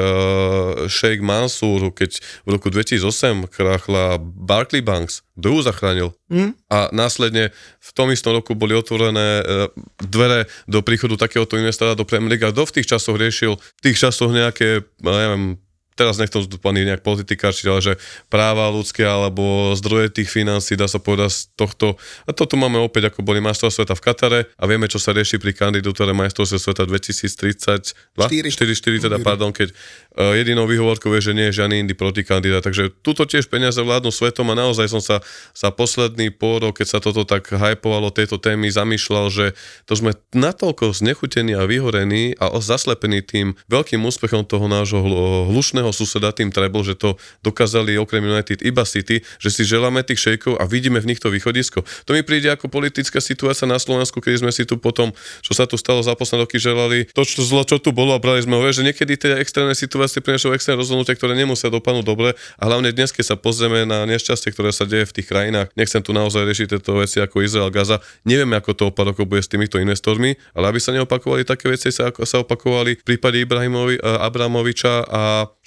Sheikh 0.90 1.22
Mansour, 1.22 1.94
keď 1.94 2.18
v 2.44 2.50
roku 2.58 2.74
2008 2.74 3.54
krachla 3.54 4.18
Barclay 4.20 4.82
Banks, 4.82 5.22
kto 5.36 5.52
ju 5.52 5.60
zachránil? 5.62 6.10
Mm. 6.32 6.56
A 6.72 6.90
následne 6.96 7.52
v 7.84 7.92
tom 7.92 8.10
istom 8.10 8.34
roku 8.34 8.56
boli 8.56 8.72
otvorené 8.72 9.44
uh, 9.44 9.70
dvere 10.00 10.48
do 10.64 10.80
príchodu 10.80 11.20
takéhoto 11.20 11.60
investora 11.60 11.98
do 11.98 12.08
Premier 12.08 12.36
League 12.36 12.46
a 12.48 12.52
kto 12.56 12.64
v 12.64 12.76
tých 12.80 12.88
časoch 12.88 13.20
riešil, 13.20 13.60
v 13.60 13.82
tých 13.84 14.00
časoch 14.00 14.32
nejaké, 14.32 14.84
ja 14.84 15.14
neviem, 15.28 15.60
teraz 15.96 16.20
nechcem 16.20 16.44
pani 16.60 16.84
nejak 16.84 17.02
politikáčiť, 17.02 17.66
ale 17.72 17.80
že 17.80 17.94
práva 18.28 18.68
ľudské 18.68 19.08
alebo 19.08 19.72
zdroje 19.80 20.12
tých 20.12 20.28
financí, 20.28 20.76
dá 20.76 20.92
sa 20.92 21.00
povedať 21.00 21.32
z 21.32 21.42
tohto. 21.56 21.96
A 22.28 22.36
toto 22.36 22.60
máme 22.60 22.78
opäť, 22.84 23.10
ako 23.10 23.24
boli 23.24 23.40
majstrov 23.40 23.72
sveta 23.72 23.96
v 23.96 24.04
Katare 24.04 24.40
a 24.60 24.64
vieme, 24.68 24.92
čo 24.92 25.00
sa 25.00 25.16
rieši 25.16 25.40
pri 25.40 25.56
kandidatúre 25.56 26.12
majstrovstve 26.12 26.60
sveta 26.60 26.84
2032. 26.84 27.96
4, 28.20 28.52
4 28.52 29.08
teda, 29.08 29.18
pardon, 29.24 29.56
keď 29.56 29.72
uh, 29.72 30.36
jedinou 30.36 30.68
výhovorkou 30.68 31.16
je, 31.16 31.32
že 31.32 31.34
nie 31.34 31.48
je 31.50 31.64
žiadny 31.64 31.88
iný 31.88 31.96
protikandidát. 31.96 32.60
Takže 32.60 32.92
tuto 33.00 33.24
tiež 33.24 33.48
peniaze 33.48 33.80
vládnu 33.80 34.12
svetom 34.12 34.52
a 34.52 34.56
naozaj 34.60 34.92
som 34.92 35.00
sa 35.00 35.24
za 35.56 35.72
posledný 35.72 36.36
pôl 36.36 36.60
rok, 36.60 36.84
keď 36.84 36.88
sa 36.88 37.00
toto 37.00 37.24
tak 37.24 37.48
hypovalo, 37.48 38.12
tieto 38.12 38.36
témy, 38.36 38.68
zamýšľal, 38.68 39.32
že 39.32 39.46
to 39.88 39.96
sme 39.96 40.12
natoľko 40.36 40.92
znechutení 40.92 41.56
a 41.56 41.64
vyhorení 41.64 42.36
a 42.36 42.52
zaslepení 42.60 43.24
tým 43.24 43.56
veľkým 43.72 44.04
úspechom 44.04 44.44
toho 44.44 44.68
nášho 44.68 45.00
hlu- 45.00 45.48
hlušného 45.86 45.94
suseda, 45.94 46.34
tým 46.34 46.50
Treble, 46.50 46.82
že 46.82 46.98
to 46.98 47.18
dokázali 47.46 47.98
okrem 48.02 48.26
United 48.26 48.66
iba 48.66 48.82
City, 48.86 49.22
že 49.38 49.50
si 49.54 49.62
želáme 49.62 50.02
tých 50.02 50.18
šejkov 50.22 50.58
a 50.58 50.66
vidíme 50.66 50.98
v 50.98 51.14
nich 51.14 51.22
to 51.22 51.30
východisko. 51.30 51.86
To 52.10 52.12
mi 52.18 52.26
príde 52.26 52.50
ako 52.50 52.72
politická 52.72 53.22
situácia 53.22 53.70
na 53.70 53.78
Slovensku, 53.78 54.18
keď 54.18 54.42
sme 54.42 54.52
si 54.52 54.66
tu 54.66 54.82
potom, 54.82 55.14
čo 55.46 55.54
sa 55.54 55.70
tu 55.70 55.78
stalo 55.78 56.02
za 56.02 56.18
posledné 56.18 56.50
roky, 56.50 56.58
želali 56.58 57.06
to, 57.14 57.22
čo 57.22 57.46
zlo, 57.46 57.62
čo 57.68 57.78
tu 57.78 57.94
bolo 57.94 58.18
a 58.18 58.20
brali 58.20 58.42
sme 58.42 58.58
ho, 58.58 58.64
že 58.66 58.82
niekedy 58.82 59.14
tie 59.20 59.38
extrémne 59.38 59.78
situácie 59.78 60.24
prinášajú 60.26 60.52
extrémne 60.58 60.82
rozhodnutia, 60.82 61.14
ktoré 61.14 61.38
nemusia 61.38 61.70
dopadnúť 61.70 62.06
dobre 62.06 62.30
a 62.58 62.64
hlavne 62.66 62.90
dnes, 62.90 63.14
keď 63.14 63.26
sa 63.26 63.38
pozrieme 63.38 63.86
na 63.86 64.08
nešťastie, 64.10 64.50
ktoré 64.56 64.74
sa 64.74 64.90
deje 64.90 65.06
v 65.06 65.16
tých 65.22 65.28
krajinách, 65.30 65.70
nechcem 65.78 66.02
tu 66.02 66.16
naozaj 66.16 66.48
riešiť 66.48 66.68
tieto 66.78 66.98
veci 66.98 67.22
ako 67.22 67.46
Izrael, 67.46 67.70
Gaza, 67.70 68.02
nevieme, 68.26 68.58
ako 68.58 68.72
to 68.74 68.84
o 68.90 68.94
bude 69.26 69.42
s 69.44 69.52
týmito 69.52 69.78
investormi, 69.78 70.38
ale 70.56 70.72
aby 70.72 70.80
sa 70.80 70.96
neopakovali 70.96 71.44
také 71.44 71.68
veci, 71.68 71.92
sa, 71.92 72.10
sa 72.10 72.38
opakovali 72.42 73.02
v 73.02 73.04
prípade 73.04 73.44
Ibrahimovi, 73.44 74.00
eh, 74.00 74.02
Abramoviča 74.02 75.04
a 75.06 75.24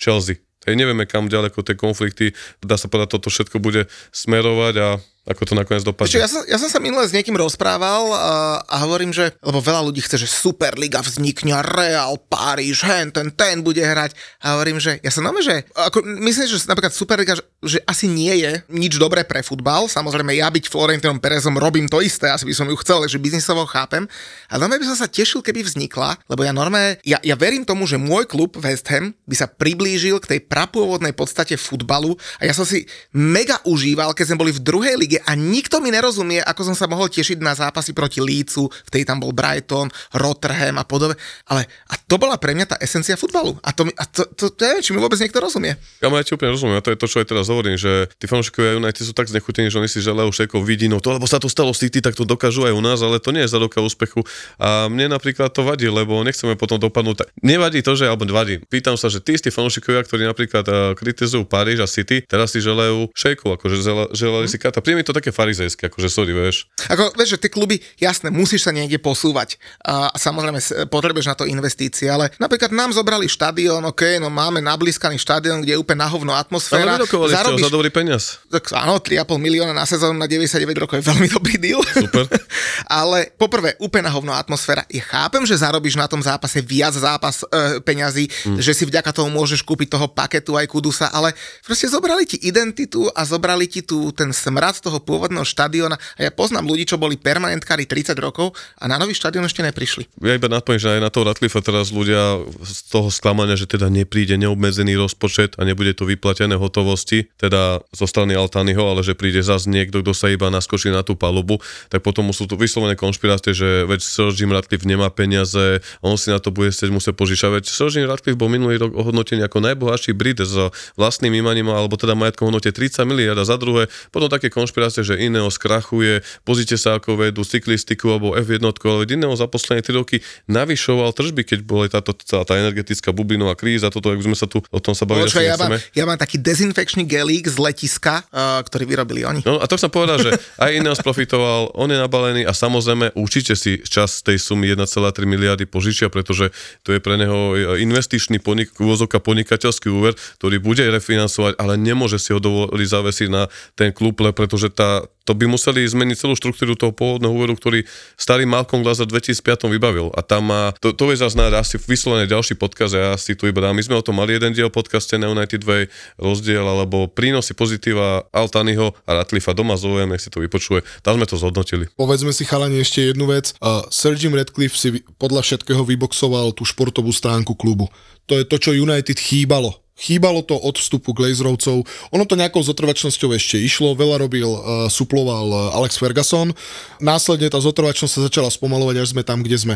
Chelsea. 0.09 0.41
Hej, 0.65 0.81
nevieme, 0.81 1.05
kam 1.05 1.29
ďaleko 1.29 1.61
tie 1.61 1.77
konflikty, 1.77 2.33
dá 2.65 2.81
sa 2.81 2.89
povedať, 2.89 3.21
toto 3.21 3.29
všetko 3.29 3.61
bude 3.61 3.93
smerovať 4.13 4.75
a 4.81 4.89
ako 5.29 5.43
to 5.45 5.53
nakoniec 5.53 5.85
dopadne. 5.85 6.17
ja, 6.17 6.25
som, 6.25 6.41
ja 6.49 6.57
som 6.57 6.73
sa 6.73 6.81
minule 6.81 7.05
s 7.05 7.13
niekým 7.13 7.37
rozprával 7.37 8.09
a, 8.17 8.65
a 8.65 8.77
hovorím, 8.89 9.13
že, 9.13 9.37
lebo 9.45 9.61
veľa 9.61 9.85
ľudí 9.85 10.01
chce, 10.01 10.25
že 10.25 10.29
Superliga 10.29 11.05
vznikne, 11.05 11.61
Real, 11.61 12.17
Paríž, 12.17 12.81
hen, 12.89 13.13
ten, 13.13 13.29
ten 13.29 13.61
bude 13.61 13.85
hrať. 13.85 14.17
A 14.41 14.57
hovorím, 14.57 14.81
že 14.81 14.97
ja 15.05 15.13
sa 15.13 15.21
nové, 15.21 15.45
že 15.45 15.69
ako, 15.77 16.01
myslím, 16.25 16.49
že 16.49 16.57
napríklad 16.65 16.97
Superliga, 16.97 17.37
že, 17.37 17.45
že 17.61 17.79
asi 17.85 18.09
nie 18.09 18.33
je 18.41 18.65
nič 18.73 18.97
dobré 18.97 19.21
pre 19.23 19.45
futbal. 19.45 19.85
Samozrejme, 19.87 20.33
ja 20.33 20.49
byť 20.49 20.73
Florentinom 20.73 21.21
Perezom 21.21 21.61
robím 21.61 21.85
to 21.87 22.01
isté, 22.01 22.33
asi 22.33 22.49
by 22.49 22.55
som 22.57 22.67
ju 22.73 22.77
chcel, 22.81 23.05
že 23.05 23.21
biznisovo 23.21 23.69
chápem. 23.69 24.09
Ale 24.49 24.65
normálne 24.65 24.89
by 24.89 24.91
som 24.97 25.05
sa 25.05 25.09
tešil, 25.13 25.45
keby 25.45 25.61
vznikla, 25.61 26.17
lebo 26.33 26.41
ja 26.41 26.57
normálne, 26.57 26.97
ja, 27.05 27.21
ja 27.21 27.37
verím 27.37 27.69
tomu, 27.69 27.85
že 27.85 28.01
môj 28.01 28.25
klub 28.25 28.57
West 28.57 28.89
Ham 28.89 29.13
by 29.29 29.37
sa 29.37 29.45
priblížil 29.45 30.17
k 30.25 30.37
tej 30.37 30.41
prapôvodnej 30.49 31.13
podstate 31.13 31.59
futbalu 31.61 32.17
a 32.41 32.49
ja 32.49 32.55
som 32.57 32.65
si 32.65 32.87
mega 33.13 33.59
užíval, 33.67 34.17
keď 34.17 34.33
sme 34.33 34.41
boli 34.41 34.53
v 34.55 34.63
druhej 34.63 34.95
lige 34.95 35.18
a 35.21 35.33
nikto 35.33 35.79
mi 35.79 35.89
nerozumie, 35.89 36.39
ako 36.41 36.69
som 36.69 36.77
sa 36.77 36.87
mohol 36.87 37.07
tešiť 37.07 37.39
na 37.39 37.53
zápasy 37.53 37.91
proti 37.93 38.19
Lícu, 38.19 38.67
vtedy 38.87 39.03
tam 39.03 39.19
bol 39.19 39.33
Brighton, 39.33 39.89
Rotterdam 40.13 40.77
a 40.77 40.85
podobne. 40.85 41.17
Ale 41.47 41.65
a 41.87 41.95
to 41.97 42.17
bola 42.17 42.37
pre 42.37 42.53
mňa 42.53 42.67
tá 42.69 42.77
esencia 42.79 43.15
futbalu. 43.15 43.57
A 43.63 43.71
to, 43.71 43.87
mi- 43.87 43.97
a 43.97 44.05
to, 44.05 44.27
to, 44.33 44.51
to 44.51 44.61
neviem, 44.61 44.83
či 44.83 44.91
mi 44.93 45.01
vôbec 45.01 45.17
niekto 45.17 45.39
rozumie. 45.39 45.75
Ja 46.01 46.09
ja 46.09 46.25
ti 46.25 46.35
úplne 46.35 46.51
rozumiem, 46.51 46.77
a 46.77 46.85
to 46.85 46.91
je 46.91 46.99
to, 46.99 47.07
čo 47.07 47.23
aj 47.23 47.27
teraz 47.29 47.47
hovorím, 47.47 47.79
že 47.79 48.11
tí 48.19 48.27
fanúšikovia 48.27 48.77
United 48.77 49.03
sú 49.03 49.15
tak 49.15 49.31
znechutení, 49.31 49.71
že 49.71 49.79
oni 49.79 49.87
si 49.87 50.03
želajú 50.03 50.35
šejkov 50.35 50.67
vidinov, 50.67 50.99
to 50.99 51.15
lebo 51.15 51.31
sa 51.31 51.39
to 51.39 51.47
stalo 51.47 51.71
v 51.71 51.79
City, 51.79 52.03
tak 52.03 52.19
to 52.19 52.27
dokážu 52.27 52.67
aj 52.67 52.75
u 52.75 52.83
nás, 52.83 52.99
ale 52.99 53.23
to 53.23 53.31
nie 53.31 53.47
je 53.47 53.51
záruka 53.51 53.79
úspechu. 53.79 54.27
A 54.59 54.91
mne 54.91 55.15
napríklad 55.15 55.55
to 55.55 55.63
vadí, 55.63 55.87
lebo 55.87 56.19
nechceme 56.27 56.59
potom 56.59 56.77
dopadnúť. 56.77 57.17
tak- 57.23 57.31
Nevadí 57.39 57.81
to, 57.87 57.95
že, 57.95 58.11
alebo 58.11 58.27
vadí. 58.29 58.59
Pýtam 58.67 58.99
sa, 58.99 59.09
že 59.09 59.23
tí 59.23 59.39
istí 59.39 59.49
fanúšikovia, 59.49 60.03
ktorí 60.03 60.27
napríklad 60.27 60.65
uh, 60.67 60.75
kritizujú 60.99 61.47
Paríž 61.47 61.81
a 61.81 61.89
City, 61.89 62.27
teraz 62.27 62.51
si 62.51 62.61
želajú 62.61 63.09
šejkov, 63.15 63.57
akože 63.57 63.77
žela, 63.79 64.05
želali 64.13 64.47
si 64.51 64.59
kata. 64.59 64.83
Príjmi 64.83 65.07
to 65.09 65.17
také 65.17 65.33
farizejské, 65.33 65.89
akože 65.89 66.13
sorry, 66.13 66.37
vieš. 66.37 66.69
Ako, 66.93 67.17
vieš, 67.17 67.41
že 67.41 67.49
tie 67.49 67.51
kluby, 67.53 67.81
jasné, 67.97 68.29
musíš 68.29 68.69
sa 68.69 68.73
niekde 68.77 69.01
posúvať. 69.01 69.57
A 69.81 70.13
samozrejme, 70.13 70.61
s- 70.61 70.77
potrebuješ 70.93 71.33
na 71.33 71.37
to 71.37 71.49
investície, 71.49 72.13
ale 72.13 72.29
napríklad 72.37 72.69
nám 72.69 72.93
zobrali 72.93 73.25
štadión, 73.25 73.81
ok, 73.89 74.21
no 74.21 74.29
máme 74.29 74.61
nablískaný 74.61 75.17
štadión, 75.17 75.65
kde 75.65 75.75
je 75.75 75.81
úplne 75.81 76.05
na 76.05 76.09
hovno 76.13 76.37
Ale 76.37 76.45
atmosféra. 76.45 77.01
ste 77.01 77.17
ho 77.17 77.29
za 77.57 77.73
dobrý 77.73 77.89
peniaz. 77.89 78.45
Tak 78.53 78.77
áno, 78.77 79.01
3,5 79.01 79.25
milióna 79.41 79.73
na 79.73 79.89
sezónu 79.89 80.21
na 80.21 80.29
99 80.29 80.61
rokov 80.77 81.01
je 81.01 81.05
veľmi 81.09 81.29
dobrý 81.33 81.57
deal. 81.57 81.81
Super. 81.81 82.29
Ale 83.01 83.33
poprvé, 83.41 83.79
úplne 83.81 84.11
na 84.11 84.13
hovno 84.13 84.37
atmosféra. 84.37 84.85
Ja 84.93 85.03
chápem, 85.03 85.43
že 85.49 85.57
zarobíš 85.57 85.97
na 85.97 86.11
tom 86.11 86.21
zápase 86.21 86.61
viac 86.61 86.93
zápas 86.93 87.43
e, 87.47 87.81
peňazí, 87.81 88.29
mm. 88.29 88.59
že 88.61 88.73
si 88.75 88.85
vďaka 88.85 89.15
tomu 89.15 89.33
môžeš 89.33 89.63
kúpiť 89.65 89.95
toho 89.95 90.07
paketu 90.11 90.59
aj 90.59 90.67
kudusa, 90.69 91.09
ale 91.09 91.33
proste 91.65 91.89
zobrali 91.89 92.27
ti 92.27 92.37
identitu 92.43 93.07
a 93.15 93.23
zobrali 93.25 93.71
ti 93.71 93.81
tu 93.81 94.11
ten 94.13 94.35
smrad 94.35 94.83
toho 94.83 94.98
toho 94.99 95.07
pôvodného 95.07 95.47
štadióna. 95.47 95.95
A 96.19 96.21
ja 96.27 96.31
poznám 96.35 96.67
ľudí, 96.67 96.91
čo 96.91 96.99
boli 96.99 97.15
permanentkári 97.15 97.87
30 97.87 98.19
rokov 98.19 98.51
a 98.83 98.91
na 98.91 98.99
nový 98.99 99.15
štadión 99.15 99.47
ešte 99.47 99.63
neprišli. 99.63 100.11
Ja 100.19 100.35
iba 100.35 100.51
napoviem, 100.51 100.83
že 100.83 100.99
aj 100.99 101.01
na 101.07 101.11
toho 101.15 101.31
Ratcliffe 101.31 101.63
teraz 101.63 101.95
ľudia 101.95 102.43
z 102.67 102.91
toho 102.91 103.09
sklamania, 103.15 103.55
že 103.55 103.71
teda 103.71 103.87
nepríde 103.87 104.35
neobmedzený 104.35 104.99
rozpočet 104.99 105.55
a 105.57 105.63
nebude 105.63 105.95
to 105.95 106.03
vyplatené 106.03 106.59
hotovosti, 106.59 107.31
teda 107.39 107.79
zo 107.95 108.07
strany 108.11 108.35
Altányho, 108.35 108.83
ale 108.83 109.07
že 109.07 109.15
príde 109.15 109.39
zase 109.39 109.71
niekto, 109.71 110.03
kto 110.03 110.11
sa 110.11 110.27
iba 110.27 110.51
naskočí 110.51 110.91
na 110.91 111.07
tú 111.07 111.15
palubu, 111.15 111.63
tak 111.87 112.03
potom 112.03 112.27
sú 112.35 112.51
tu 112.51 112.59
vyslovené 112.59 112.99
konšpirácie, 112.99 113.55
že 113.55 113.87
veď 113.87 114.01
Sir 114.03 114.35
Jim 114.35 114.51
Ratcliffe 114.51 114.89
nemá 114.89 115.13
peniaze, 115.15 115.79
on 116.03 116.19
si 116.19 116.35
na 116.35 116.43
to 116.43 116.51
bude 116.51 116.75
chcieť 116.75 116.91
musieť 116.91 117.15
požičať. 117.15 117.63
Veď 117.63 117.65
Sir 117.71 117.89
Jim 117.93 118.09
Ratcliffe 118.09 118.41
bol 118.41 118.51
minulý 118.51 118.81
rok 118.81 118.97
ohodnotený 118.97 119.47
ako 119.47 119.63
najbohatší 119.63 120.17
Brit 120.17 120.41
s 120.41 120.57
vlastným 120.97 121.35
imaním, 121.37 121.71
alebo 121.71 121.95
teda 122.01 122.17
majetkom 122.17 122.49
hodnote 122.49 122.73
30 122.73 123.05
miliard 123.05 123.39
a 123.39 123.45
za 123.45 123.61
druhé 123.61 123.91
potom 124.15 124.31
také 124.31 124.49
konšpirácie, 124.49 124.78
že 124.79 125.19
Ineos 125.19 125.59
krachuje, 125.59 126.23
pozrite 126.47 126.79
sa 126.79 126.97
ako 127.03 127.19
vedú 127.19 127.43
cyklistiku 127.43 128.15
alebo 128.15 128.39
F1, 128.39 128.63
ale 128.63 129.05
Ineos 129.11 129.43
za 129.43 129.51
posledné 129.51 129.83
3 129.83 129.99
roky 129.99 130.23
navyšoval 130.47 131.11
tržby, 131.13 131.43
keď 131.43 131.59
bola 131.67 131.91
táto 131.91 132.15
celá 132.23 132.47
tá 132.47 132.55
energetická 132.55 133.11
bublinová 133.11 133.59
kríza, 133.59 133.91
toto, 133.91 134.15
ak 134.15 134.23
sme 134.23 134.39
sa 134.39 134.47
tu 134.47 134.63
o 134.63 134.81
tom 134.81 134.95
sa 134.95 135.05
bavili. 135.05 135.27
Počkaj, 135.27 135.47
ja, 135.47 135.57
mám, 135.59 135.75
ja 135.75 136.05
mám 136.07 136.19
taký 136.19 136.39
dezinfekčný 136.39 137.05
gelík 137.05 137.51
z 137.51 137.57
letiska, 137.59 138.23
uh, 138.31 138.63
ktorý 138.63 138.85
vyrobili 138.87 139.27
oni. 139.27 139.41
No 139.43 139.59
a 139.59 139.67
to 139.67 139.75
som 139.75 139.91
povedal, 139.91 140.23
že 140.23 140.31
aj 140.63 140.71
Ineos 140.75 141.03
profitoval, 141.03 141.75
on 141.75 141.91
je 141.91 141.99
nabalený 141.99 142.43
a 142.47 142.53
samozrejme 142.55 143.15
určite 143.19 143.59
si 143.59 143.83
čas 143.83 144.23
tej 144.23 144.39
sumy 144.39 144.71
1,3 144.75 144.89
miliardy 145.25 145.65
požičia, 145.67 146.13
pretože 146.13 146.55
to 146.87 146.95
je 146.95 147.01
pre 147.03 147.19
neho 147.19 147.55
investičný 147.79 148.39
ponik, 148.39 148.73
úvozovka 148.79 149.19
podnikateľský 149.19 149.89
úver, 149.91 150.15
ktorý 150.39 150.61
bude 150.63 150.85
refinancovať, 150.87 151.59
ale 151.59 151.75
nemôže 151.81 152.21
si 152.21 152.31
ho 152.33 152.41
dovoliť 152.41 152.89
zavesiť 152.89 153.29
na 153.29 153.51
ten 153.75 153.91
klub, 153.91 154.19
pretože 154.19 154.68
tá, 154.73 155.05
to 155.29 155.37
by 155.37 155.45
museli 155.45 155.85
zmeniť 155.85 156.17
celú 156.25 156.33
štruktúru 156.33 156.73
toho 156.73 156.89
pôvodného 156.89 157.29
úveru, 157.29 157.53
ktorý 157.53 157.85
starý 158.17 158.49
Malcolm 158.49 158.81
Glass 158.81 159.05
v 159.05 159.13
2005 159.13 159.69
vybavil. 159.69 160.09
A 160.17 160.25
tam 160.25 160.49
má, 160.49 160.73
to, 160.81 160.97
to 160.97 161.13
je 161.13 161.21
zase 161.21 161.37
asi 161.37 161.77
vyslovený 161.77 162.25
ďalší 162.25 162.57
podkaz, 162.57 162.97
ja 162.97 163.13
si 163.21 163.37
tu 163.37 163.45
iba 163.45 163.61
dám. 163.61 163.77
My 163.77 163.85
sme 163.85 164.01
o 164.01 164.05
tom 164.05 164.17
mali 164.17 164.41
jeden 164.41 164.57
diel 164.57 164.73
podcaste 164.73 165.21
na 165.21 165.29
United 165.29 165.61
Way 165.61 165.93
rozdiel, 166.17 166.65
alebo 166.65 167.11
prínosy 167.13 167.53
pozitíva 167.53 168.25
Altanyho 168.33 168.97
a 169.05 169.21
Ratlifa 169.21 169.53
doma 169.53 169.77
zovujem, 169.77 170.09
nech 170.09 170.25
si 170.25 170.33
to 170.33 170.41
vypočuje. 170.41 170.81
Tam 171.05 171.21
sme 171.21 171.29
to 171.29 171.37
zhodnotili. 171.37 171.93
Povedzme 171.99 172.33
si 172.33 172.49
chalani 172.49 172.81
ešte 172.81 173.13
jednu 173.13 173.29
vec. 173.29 173.53
Uh, 173.61 173.85
Sir 173.93 174.17
Jim 174.17 174.33
si 174.73 175.05
podľa 175.21 175.45
všetkého 175.45 175.85
vyboxoval 175.85 176.57
tú 176.57 176.65
športovú 176.65 177.13
stránku 177.13 177.53
klubu. 177.59 177.93
To 178.29 178.37
je 178.37 178.45
to, 178.45 178.57
čo 178.61 178.77
United 178.77 179.17
chýbalo 179.17 179.88
Chýbalo 179.99 180.47
to 180.47 180.55
od 180.55 180.79
vstupu 180.79 181.11
Glazerovcov. 181.11 181.83
Ono 182.15 182.25
to 182.25 182.39
nejakou 182.39 182.63
zotrvačnosťou 182.63 183.35
ešte 183.35 183.59
išlo. 183.59 183.99
Veľa 183.99 184.23
robil, 184.23 184.47
uh, 184.47 184.87
suploval 184.87 185.47
uh, 185.51 185.59
Alex 185.75 185.99
Ferguson. 185.99 186.55
Následne 187.03 187.51
tá 187.51 187.59
zotrvačnosť 187.59 188.13
sa 188.15 188.25
začala 188.31 188.47
spomalovať, 188.47 189.03
až 189.03 189.09
sme 189.11 189.27
tam, 189.27 189.43
kde 189.43 189.59
sme. 189.59 189.75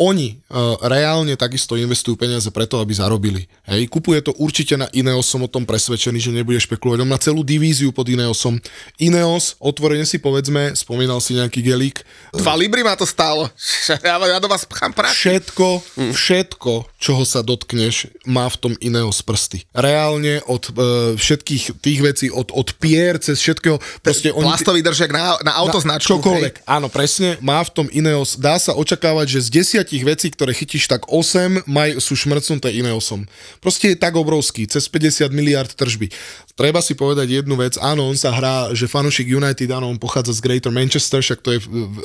Oni 0.00 0.40
uh, 0.48 0.80
reálne 0.80 1.36
takisto 1.36 1.76
investujú 1.76 2.16
peniaze 2.16 2.48
preto, 2.48 2.80
aby 2.80 2.96
zarobili. 2.96 3.44
Hej, 3.68 3.92
kupuje 3.92 4.24
to 4.24 4.32
určite 4.40 4.80
na 4.80 4.88
Ineos, 4.96 5.28
som 5.28 5.44
o 5.44 5.50
tom 5.52 5.68
presvedčený, 5.68 6.16
že 6.16 6.32
nebude 6.32 6.56
špekulovať. 6.56 7.04
On 7.04 7.10
má 7.12 7.20
celú 7.20 7.44
divíziu 7.44 7.92
pod 7.92 8.08
Ineosom. 8.08 8.56
Ineos, 8.96 9.60
otvorene 9.60 10.08
si 10.08 10.16
povedzme, 10.16 10.72
spomínal 10.72 11.20
si 11.20 11.36
nejaký 11.36 11.60
gelík. 11.60 12.00
Dva 12.32 12.56
libry 12.56 12.80
ma 12.80 12.96
to 12.96 13.04
stálo. 13.04 13.52
Ja, 14.00 14.16
ja 14.16 14.40
do 14.40 14.48
vás 14.48 14.64
pchám 14.64 14.94
prachy. 14.96 15.28
Všetko, 15.28 15.66
všetko, 16.14 16.72
čoho 16.96 17.22
sa 17.28 17.44
dotkneš, 17.44 18.08
má 18.24 18.48
v 18.48 18.56
tom 18.56 18.72
Ineos 18.80 19.20
prsty. 19.20 19.66
Reálne 19.76 20.40
od 20.48 20.72
uh, 20.72 21.12
všetkých 21.18 21.82
tých 21.82 22.00
vecí, 22.00 22.26
od, 22.32 22.48
od 22.54 22.68
pier 22.80 23.20
cez 23.20 23.36
všetkého. 23.42 23.76
Proste 24.00 24.32
oni, 24.32 24.48
Plastový 24.48 24.80
držek 24.80 25.12
na, 25.12 25.36
na 25.44 25.52
autoznačku. 25.60 26.16
Na 26.16 26.16
čokoľvek. 26.16 26.54
Hej. 26.64 26.66
Áno, 26.70 26.86
presne. 26.88 27.36
Má 27.44 27.60
v 27.60 27.70
tom 27.76 27.86
Ineos. 27.92 28.40
Dá 28.40 28.56
sa 28.56 28.72
očakávať, 28.72 29.26
že 29.36 29.40
z 29.44 29.48
desiatich 29.90 30.06
vecí, 30.06 30.30
ktoré 30.30 30.54
chytíš, 30.54 30.86
tak 30.86 31.10
8 31.10 31.66
maj, 31.66 31.98
sú 31.98 32.14
šmrcnuté 32.14 32.70
Ineosom. 32.70 33.26
Proste 33.58 33.92
je 33.92 33.98
tak 33.98 34.14
obrovský. 34.14 34.70
Cez 34.70 34.86
50 34.86 35.34
miliard 35.34 35.66
tržby. 35.66 36.14
Treba 36.58 36.82
si 36.82 36.98
povedať 36.98 37.40
jednu 37.40 37.54
vec. 37.56 37.78
Áno, 37.78 38.10
on 38.10 38.18
sa 38.18 38.34
hrá, 38.34 38.74
že 38.74 38.90
fanušik 38.90 39.30
United, 39.30 39.70
áno, 39.70 39.88
on 39.88 40.00
pochádza 40.00 40.36
z 40.36 40.44
Greater 40.44 40.74
Manchester, 40.74 41.22
však 41.22 41.40
to 41.40 41.50
je 41.56 41.60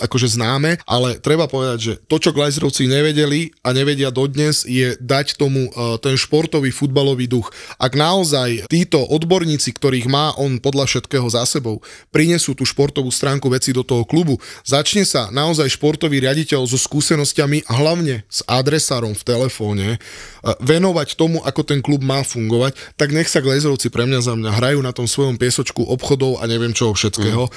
akože 0.06 0.38
známe, 0.38 0.78
ale 0.86 1.18
treba 1.18 1.50
povedať, 1.50 1.80
že 1.82 1.94
to, 2.06 2.22
čo 2.22 2.36
Glazerovci 2.36 2.86
nevedeli 2.86 3.50
a 3.66 3.74
nevedia 3.74 4.14
dodnes, 4.14 4.64
je 4.68 4.94
dať 5.02 5.42
tomu 5.42 5.72
uh, 5.74 5.98
ten 5.98 6.14
športový 6.14 6.70
futbalový 6.70 7.26
duch. 7.26 7.50
Ak 7.82 7.98
naozaj 7.98 8.70
títo 8.70 9.02
odborníci, 9.02 9.74
ktorých 9.74 10.06
má 10.06 10.38
on 10.38 10.62
podľa 10.62 10.86
všetkého 10.88 11.26
za 11.26 11.44
sebou, 11.50 11.82
prinesú 12.14 12.54
tú 12.54 12.64
športovú 12.64 13.10
stránku 13.10 13.50
veci 13.50 13.74
do 13.74 13.82
toho 13.82 14.06
klubu, 14.06 14.38
začne 14.62 15.04
sa 15.08 15.34
naozaj 15.34 15.74
športový 15.74 16.22
riaditeľ 16.22 16.70
so 16.70 16.78
skúsenosťami 16.78 17.66
a 17.66 17.74
hlavne 17.74 18.24
s 18.30 18.46
adresárom 18.46 19.18
v 19.18 19.24
telefóne 19.26 19.88
uh, 19.98 20.56
venovať 20.62 21.18
tomu, 21.18 21.42
ako 21.42 21.62
ten 21.66 21.82
klub 21.82 22.06
má 22.06 22.22
fungovať, 22.22 22.78
tak 22.96 23.10
nech 23.16 23.28
sa 23.32 23.42
Glazerovci 23.42 23.90
pre 23.90 24.06
mňa 24.06 24.20
za 24.22 24.35
mňa 24.38 24.52
hrajú 24.52 24.80
na 24.84 24.91
tom 24.91 25.07
svojom 25.07 25.40
piesočku 25.40 25.84
obchodov 25.84 26.40
a 26.40 26.48
neviem 26.48 26.76
čoho 26.76 26.91
všetkého. 26.94 27.48
Mm. 27.48 27.53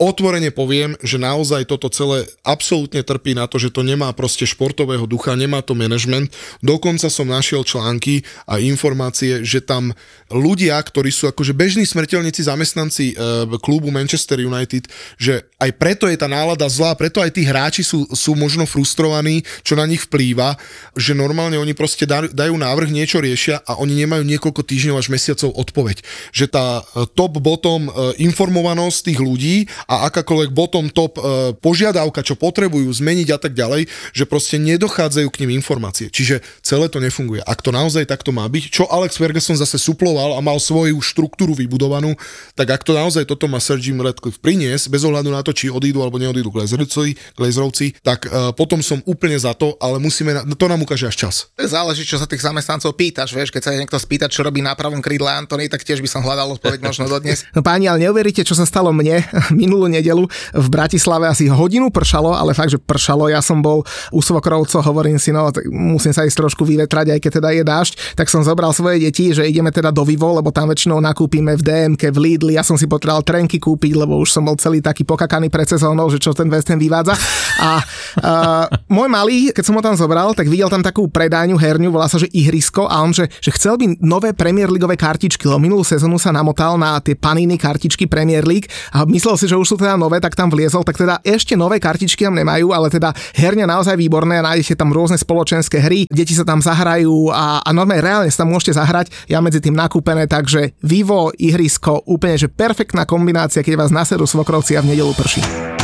Otvorene 0.00 0.48
poviem, 0.48 0.96
že 1.04 1.20
naozaj 1.20 1.68
toto 1.68 1.92
celé 1.92 2.24
absolútne 2.40 3.04
trpí 3.04 3.36
na 3.36 3.44
to, 3.44 3.60
že 3.60 3.68
to 3.68 3.84
nemá 3.84 4.08
proste 4.16 4.48
športového 4.48 5.04
ducha, 5.04 5.36
nemá 5.36 5.60
to 5.60 5.76
management. 5.76 6.32
Dokonca 6.64 7.12
som 7.12 7.28
našiel 7.28 7.68
články 7.68 8.24
a 8.48 8.56
informácie, 8.64 9.44
že 9.44 9.60
tam 9.60 9.92
ľudia, 10.32 10.80
ktorí 10.80 11.12
sú 11.12 11.28
akože 11.28 11.52
bežní 11.52 11.84
smrteľníci 11.84 12.48
zamestnanci 12.48 13.12
e, 13.12 13.14
klubu 13.60 13.92
Manchester 13.92 14.40
United, 14.40 14.88
že 15.20 15.44
aj 15.60 15.76
preto 15.76 16.08
je 16.08 16.16
tá 16.16 16.32
nálada 16.32 16.64
zlá, 16.72 16.96
preto 16.96 17.20
aj 17.20 17.36
tí 17.36 17.44
hráči 17.44 17.84
sú, 17.84 18.08
sú 18.16 18.32
možno 18.32 18.64
frustrovaní, 18.64 19.44
čo 19.60 19.76
na 19.76 19.84
nich 19.84 20.08
vplýva, 20.08 20.56
že 20.96 21.12
normálne 21.12 21.60
oni 21.60 21.76
proste 21.76 22.08
dajú 22.08 22.56
návrh, 22.56 22.88
niečo 22.88 23.20
riešia 23.20 23.60
a 23.68 23.76
oni 23.76 24.00
nemajú 24.08 24.24
niekoľko 24.24 24.64
týždňov 24.64 24.96
až 24.96 25.12
mesiacov 25.12 25.52
odpoveď. 25.60 26.00
Že 26.32 26.46
tá 26.48 26.80
e, 26.80 27.04
top-bottom 27.12 27.84
e, 27.84 27.90
informovanosť 28.24 29.12
tých 29.12 29.20
ľudí 29.20 29.68
a 29.90 30.06
akákoľvek 30.06 30.54
bottom 30.54 30.86
top 30.86 31.18
e, 31.18 31.50
požiadavka, 31.58 32.22
čo 32.22 32.38
potrebujú 32.38 32.86
zmeniť 32.86 33.28
a 33.34 33.38
tak 33.42 33.58
ďalej, 33.58 33.90
že 34.14 34.22
proste 34.22 34.62
nedochádzajú 34.62 35.26
k 35.26 35.40
nim 35.42 35.58
informácie. 35.58 36.06
Čiže 36.06 36.38
celé 36.62 36.86
to 36.86 37.02
nefunguje. 37.02 37.42
Ak 37.42 37.58
to 37.58 37.74
naozaj 37.74 38.06
takto 38.06 38.30
má 38.30 38.46
byť, 38.46 38.70
čo 38.70 38.86
Alex 38.86 39.18
Ferguson 39.18 39.58
zase 39.58 39.82
suploval 39.82 40.38
a 40.38 40.40
mal 40.40 40.62
svoju 40.62 41.02
štruktúru 41.02 41.58
vybudovanú, 41.58 42.14
tak 42.54 42.70
ak 42.70 42.86
to 42.86 42.94
naozaj 42.94 43.26
toto 43.26 43.50
má 43.50 43.58
Sir 43.58 43.82
Jim 43.82 43.98
Radcliffe 43.98 44.38
priniesť, 44.38 44.86
bez 44.86 45.02
ohľadu 45.02 45.34
na 45.34 45.42
to, 45.42 45.50
či 45.50 45.66
odídu 45.66 45.98
alebo 46.06 46.22
neodídu 46.22 46.54
Glazerovci, 46.54 47.18
Glazerovci 47.34 47.98
tak 48.06 48.30
uh, 48.30 48.54
potom 48.54 48.78
som 48.84 49.02
úplne 49.08 49.34
za 49.34 49.56
to, 49.58 49.74
ale 49.82 49.98
musíme, 49.98 50.30
na, 50.30 50.46
to 50.46 50.66
nám 50.70 50.78
ukáže 50.86 51.10
až 51.10 51.16
čas. 51.26 51.34
Záleží, 51.58 52.06
čo 52.06 52.20
sa 52.20 52.30
tých 52.30 52.44
zamestnancov 52.46 52.94
pýtaš, 52.94 53.34
vieš, 53.34 53.50
keď 53.50 53.62
sa 53.66 53.72
niekto 53.74 53.98
spýta, 53.98 54.30
čo 54.30 54.46
robí 54.46 54.62
na 54.62 54.76
pravom 54.78 55.02
krídle 55.02 55.26
Antony, 55.26 55.66
tak 55.66 55.82
tiež 55.82 55.98
by 55.98 56.08
som 56.08 56.22
hľadal 56.22 56.54
odpoveď 56.60 56.78
možno 56.84 57.10
dodnes. 57.10 57.42
No 57.56 57.64
páni, 57.64 57.88
ale 57.88 58.06
neuveríte, 58.06 58.44
čo 58.44 58.54
sa 58.54 58.68
stalo 58.68 58.92
mne 58.92 59.24
minulý 59.62 59.79
minulú 59.80 59.96
nedelu 59.96 60.24
v 60.52 60.66
Bratislave 60.68 61.24
asi 61.24 61.48
hodinu 61.48 61.88
pršalo, 61.88 62.36
ale 62.36 62.52
fakt, 62.52 62.76
že 62.76 62.78
pršalo. 62.78 63.32
Ja 63.32 63.40
som 63.40 63.64
bol 63.64 63.80
u 64.12 64.20
svokrovcov, 64.20 64.84
hovorím 64.84 65.16
si, 65.16 65.32
no 65.32 65.48
musím 65.72 66.12
sa 66.12 66.28
ísť 66.28 66.36
trošku 66.36 66.68
vyvetrať, 66.68 67.16
aj 67.16 67.20
keď 67.24 67.30
teda 67.40 67.48
je 67.56 67.62
dážď, 67.64 67.92
tak 68.20 68.28
som 68.28 68.44
zobral 68.44 68.76
svoje 68.76 69.00
deti, 69.00 69.32
že 69.32 69.48
ideme 69.48 69.72
teda 69.72 69.88
do 69.88 70.04
Vivo, 70.04 70.36
lebo 70.36 70.52
tam 70.52 70.68
väčšinou 70.68 71.00
nakúpime 71.00 71.56
v 71.56 71.62
DMK, 71.64 72.12
v 72.12 72.18
Lidli. 72.20 72.52
Ja 72.60 72.64
som 72.66 72.76
si 72.76 72.84
potreboval 72.84 73.24
trenky 73.24 73.56
kúpiť, 73.56 73.96
lebo 73.96 74.20
už 74.20 74.28
som 74.28 74.44
bol 74.44 74.60
celý 74.60 74.84
taký 74.84 75.08
pokakaný 75.08 75.48
pred 75.48 75.64
sezónou, 75.64 76.12
že 76.12 76.20
čo 76.20 76.36
ten 76.36 76.52
West 76.52 76.68
Ham 76.68 76.76
vyvádza. 76.76 77.16
A 77.58 77.82
uh, 77.82 78.64
môj 78.86 79.08
malý, 79.10 79.38
keď 79.50 79.64
som 79.66 79.76
ho 79.76 79.82
tam 79.82 79.98
zobral, 79.98 80.32
tak 80.36 80.46
videl 80.46 80.70
tam 80.70 80.84
takú 80.84 81.10
predajňu 81.10 81.56
herňu, 81.58 81.90
volá 81.90 82.06
sa, 82.06 82.20
že 82.20 82.30
ihrisko 82.30 82.86
a 82.86 83.02
on, 83.02 83.10
že, 83.10 83.26
že 83.42 83.50
chcel 83.50 83.74
by 83.80 83.98
nové 84.00 84.30
Premier 84.36 84.70
Leagueové 84.70 84.94
kartičky, 84.94 85.50
lebo 85.50 85.60
minulú 85.60 85.82
sezónu 85.82 86.16
sa 86.16 86.30
namotal 86.30 86.78
na 86.78 87.02
tie 87.02 87.18
paniny 87.18 87.58
kartičky 87.58 88.06
Premier 88.06 88.46
League 88.46 88.70
a 88.94 89.02
myslel 89.08 89.36
si, 89.36 89.46
že 89.50 89.58
už 89.58 89.66
sú 89.66 89.76
teda 89.76 89.98
nové, 89.98 90.22
tak 90.22 90.38
tam 90.38 90.48
vliezol, 90.52 90.86
tak 90.86 91.00
teda 91.00 91.18
ešte 91.26 91.58
nové 91.58 91.82
kartičky 91.82 92.24
tam 92.24 92.36
nemajú, 92.36 92.70
ale 92.70 92.92
teda 92.92 93.10
herňa 93.34 93.66
naozaj 93.66 93.96
výborné, 93.98 94.40
nájdete 94.40 94.78
tam 94.78 94.94
rôzne 94.94 95.18
spoločenské 95.18 95.82
hry, 95.82 96.06
deti 96.08 96.32
sa 96.36 96.46
tam 96.46 96.62
zahrajú 96.62 97.32
a, 97.32 97.64
a 97.64 97.70
normálne 97.74 98.04
reálne 98.04 98.30
sa 98.30 98.44
tam 98.44 98.52
môžete 98.52 98.76
zahrať, 98.76 99.12
ja 99.26 99.40
medzi 99.40 99.58
tým 99.60 99.74
nakúpené, 99.76 100.28
takže 100.28 100.76
Vivo, 100.84 101.32
ihrisko, 101.36 102.04
úplne 102.08 102.36
že 102.36 102.48
perfektná 102.48 103.04
kombinácia, 103.04 103.64
keď 103.64 103.86
vás 103.86 103.90
nasedú 103.92 104.24
svokrovci 104.24 104.76
a 104.76 104.84
v 104.84 104.94
nedelu 104.94 105.12
prší. 105.16 105.79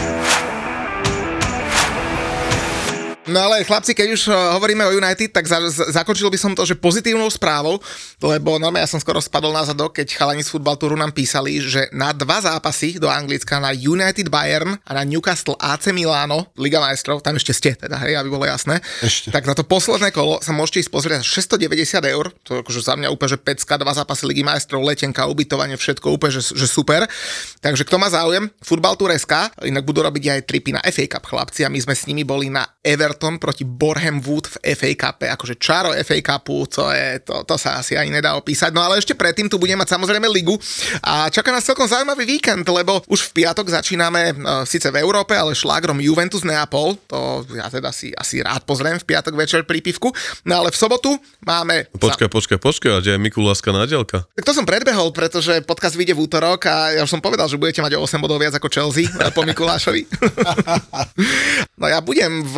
No 3.36 3.52
ale 3.52 3.68
chlapci, 3.68 3.92
keď 3.92 4.16
už 4.16 4.32
uh, 4.32 4.56
hovoríme 4.56 4.80
o 4.88 4.96
United, 4.96 5.28
tak 5.28 5.44
za, 5.44 5.60
za, 5.68 5.92
zakončil 5.92 6.32
by 6.32 6.40
som 6.40 6.56
to, 6.56 6.64
že 6.64 6.72
pozitívnou 6.72 7.28
správou, 7.28 7.76
lebo 8.24 8.56
normálne 8.56 8.80
ja 8.80 8.88
som 8.88 8.96
skoro 8.96 9.20
spadol 9.20 9.52
na 9.52 9.60
zadok, 9.60 10.00
keď 10.00 10.16
chalani 10.16 10.40
z 10.40 10.48
Football 10.48 10.80
Touru 10.80 10.96
nám 10.96 11.12
písali, 11.12 11.60
že 11.60 11.92
na 11.92 12.16
dva 12.16 12.40
zápasy 12.40 12.96
do 12.96 13.12
Anglicka, 13.12 13.60
na 13.60 13.76
United 13.76 14.32
Bayern 14.32 14.80
a 14.88 14.90
na 14.96 15.04
Newcastle 15.04 15.52
AC 15.60 15.92
Milano, 15.92 16.48
Liga 16.56 16.80
majstrov, 16.80 17.20
tam 17.20 17.36
ešte 17.36 17.52
ste, 17.52 17.70
teda 17.76 18.00
hej, 18.08 18.16
aby 18.16 18.32
bolo 18.32 18.48
jasné. 18.48 18.80
Ešte. 19.04 19.28
Tak 19.28 19.44
na 19.44 19.52
to 19.52 19.68
posledné 19.68 20.16
kolo 20.16 20.40
sa 20.40 20.56
môžete 20.56 20.88
ísť 20.88 20.90
pozrieť 20.96 21.20
za 21.20 21.44
690 21.44 22.08
eur, 22.08 22.32
to 22.40 22.56
je 22.56 22.58
akože 22.64 22.80
za 22.88 22.96
mňa 22.96 23.12
úplne, 23.12 23.36
že 23.36 23.38
pecka, 23.44 23.76
dva 23.76 23.92
zápasy 23.92 24.24
Ligy 24.32 24.48
majstrov, 24.48 24.80
letenka, 24.80 25.28
ubytovanie, 25.28 25.76
všetko 25.76 26.08
úplne, 26.08 26.40
že, 26.40 26.56
že 26.56 26.64
super. 26.64 27.04
Takže 27.60 27.84
kto 27.84 28.00
má 28.00 28.08
záujem, 28.08 28.48
Football 28.64 28.96
Tour 28.96 29.12
SK, 29.12 29.60
inak 29.68 29.84
budú 29.84 30.00
robiť 30.00 30.24
aj 30.24 30.48
tripy 30.48 30.72
na 30.72 30.80
FA 30.88 31.04
Cup 31.04 31.28
chlapci 31.28 31.66
a 31.66 31.68
my 31.68 31.76
sme 31.84 31.92
s 31.92 32.08
nimi 32.08 32.24
boli 32.24 32.48
na 32.48 32.64
Everton 32.80 33.25
proti 33.42 33.66
Boreham 33.66 34.22
Wood 34.22 34.46
v 34.46 34.56
FA 34.78 34.90
Cup, 34.94 35.26
akože 35.26 35.58
čaro 35.58 35.90
FA 35.90 36.18
Cupu, 36.22 36.70
to, 36.70 36.86
je, 36.94 37.18
to, 37.26 37.42
to 37.42 37.58
sa 37.58 37.82
asi 37.82 37.98
ani 37.98 38.14
nedá 38.14 38.38
opísať. 38.38 38.70
No 38.70 38.86
ale 38.86 39.02
ešte 39.02 39.18
predtým 39.18 39.50
tu 39.50 39.58
budeme 39.58 39.82
mať 39.82 39.98
samozrejme 39.98 40.30
ligu 40.30 40.54
a 41.02 41.26
čaká 41.26 41.50
nás 41.50 41.66
celkom 41.66 41.90
zaujímavý 41.90 42.22
víkend, 42.22 42.62
lebo 42.62 43.02
už 43.10 43.34
v 43.34 43.42
piatok 43.42 43.66
začíname 43.66 44.38
uh, 44.38 44.62
síce 44.62 44.86
v 44.94 45.02
Európe, 45.02 45.34
ale 45.34 45.58
šlágrom 45.58 45.98
Juventus 45.98 46.46
Neapol, 46.46 46.94
to 47.10 47.42
ja 47.58 47.66
teda 47.66 47.90
si 47.90 48.14
asi 48.14 48.38
rád 48.38 48.62
pozriem 48.62 49.02
v 49.02 49.08
piatok 49.10 49.34
večer 49.34 49.66
pri 49.66 49.82
pivku. 49.82 50.14
No 50.46 50.62
ale 50.62 50.70
v 50.70 50.78
sobotu 50.78 51.10
máme... 51.42 51.90
Počkaj, 51.98 52.30
počkaj, 52.30 52.58
počkaj, 52.62 52.90
a 52.94 52.98
kde 53.02 53.18
je 53.18 53.20
Mikuláška 53.20 53.74
nádielka? 53.74 54.28
Tak 54.36 54.44
to 54.46 54.52
som 54.54 54.68
predbehol, 54.68 55.10
pretože 55.10 55.64
podcast 55.64 55.98
vyjde 55.98 56.14
v 56.14 56.22
útorok 56.28 56.68
a 56.68 56.92
ja 56.94 57.02
už 57.02 57.10
som 57.10 57.24
povedal, 57.24 57.48
že 57.48 57.58
budete 57.58 57.80
mať 57.80 57.96
o 57.96 58.04
8 58.04 58.20
bodov 58.20 58.38
viac 58.38 58.54
ako 58.54 58.68
Chelsea 58.68 59.08
eh, 59.08 59.32
po 59.32 59.42
Mikulášovi. 59.42 60.04
no 61.80 61.86
ja 61.88 61.98
budem 62.04 62.44
v 62.44 62.56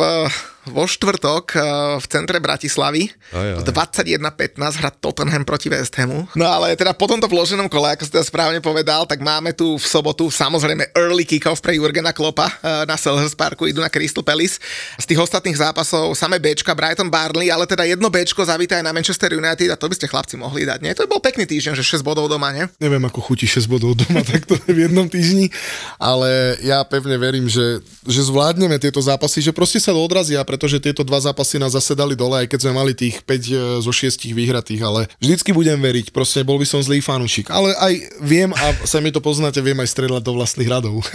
vo 0.69 0.85
štvrtok 0.85 1.45
eh, 1.51 1.61
v 1.97 2.05
centre 2.05 2.37
Bratislavy 2.37 3.09
Aj, 3.33 3.59
aj. 3.59 3.65
v 3.65 3.73
21.15 3.73 4.79
hrať 4.79 4.93
Tottenham 5.01 5.43
proti 5.43 5.67
West 5.67 5.97
Hamu. 5.97 6.29
No 6.37 6.45
ale 6.45 6.77
teda 6.77 6.93
po 6.93 7.09
tomto 7.09 7.25
vloženom 7.25 7.67
kole, 7.67 7.97
ako 7.97 8.05
si 8.05 8.11
teda 8.13 8.25
správne 8.25 8.61
povedal, 8.61 9.09
tak 9.09 9.19
máme 9.19 9.51
tu 9.51 9.75
v 9.75 9.85
sobotu 9.85 10.29
samozrejme 10.29 10.93
early 10.93 11.25
kick-off 11.25 11.59
pre 11.59 11.73
Jurgena 11.75 12.13
Klopa 12.13 12.47
eh, 12.47 12.85
na 12.85 12.93
Selhurst 12.95 13.33
Parku, 13.33 13.65
idú 13.65 13.81
na 13.81 13.89
Crystal 13.89 14.21
Palace. 14.21 14.61
Z 14.95 15.05
tých 15.09 15.19
ostatných 15.19 15.57
zápasov 15.57 16.13
samé 16.13 16.37
Bčka, 16.37 16.77
Brighton 16.77 17.09
Barnley, 17.09 17.49
ale 17.49 17.65
teda 17.65 17.83
jedno 17.83 18.13
Bčko 18.13 18.45
zavítá 18.45 18.77
aj 18.77 18.85
na 18.85 18.93
Manchester 18.93 19.33
United 19.33 19.73
a 19.73 19.75
to 19.75 19.89
by 19.89 19.95
ste 19.97 20.05
chlapci 20.05 20.37
mohli 20.37 20.63
dať. 20.63 20.79
Nie, 20.85 20.93
to 20.93 21.09
by 21.09 21.17
bol 21.17 21.21
pekný 21.23 21.49
týždeň, 21.49 21.73
že 21.73 21.83
6 21.83 22.05
bodov 22.05 22.29
doma, 22.29 22.53
nie? 22.53 22.69
Neviem, 22.77 23.01
ako 23.09 23.19
chutí 23.25 23.49
6 23.49 23.65
bodov 23.65 23.97
doma 23.97 24.21
takto 24.31 24.53
v 24.69 24.85
jednom 24.85 25.09
týždni, 25.09 25.49
ale 25.97 26.59
ja 26.61 26.83
pevne 26.85 27.17
verím, 27.17 27.49
že, 27.49 27.81
že 28.05 28.21
zvládneme 28.21 28.77
tieto 28.77 29.01
zápasy, 29.01 29.41
že 29.41 29.55
proste 29.55 29.81
sa 29.81 29.95
odrazia, 29.95 30.43
pretože 30.59 30.83
tieto 30.83 31.07
dva 31.07 31.23
zápasy 31.23 31.55
nás 31.55 31.71
zase 31.71 31.95
dali 31.95 32.19
dole, 32.19 32.43
aj 32.43 32.51
keď 32.51 32.67
sme 32.67 32.75
mali 32.75 32.91
tých 32.91 33.23
5 33.23 33.79
zo 33.79 33.91
6 33.95 34.27
vyhratých, 34.35 34.83
ale 34.83 35.07
vždycky 35.23 35.55
budem 35.55 35.79
veriť, 35.79 36.11
proste 36.11 36.43
bol 36.43 36.59
by 36.59 36.67
som 36.67 36.83
zlý 36.83 36.99
fanúšik, 36.99 37.47
ale 37.47 37.71
aj 37.79 37.93
viem 38.19 38.51
a 38.51 38.75
sa 38.83 38.99
mi 38.99 39.07
to 39.07 39.23
poznáte, 39.23 39.55
viem 39.63 39.79
aj 39.79 39.87
strieľať 39.95 40.19
do 40.19 40.35
vlastných 40.35 40.67
radov. 40.67 40.99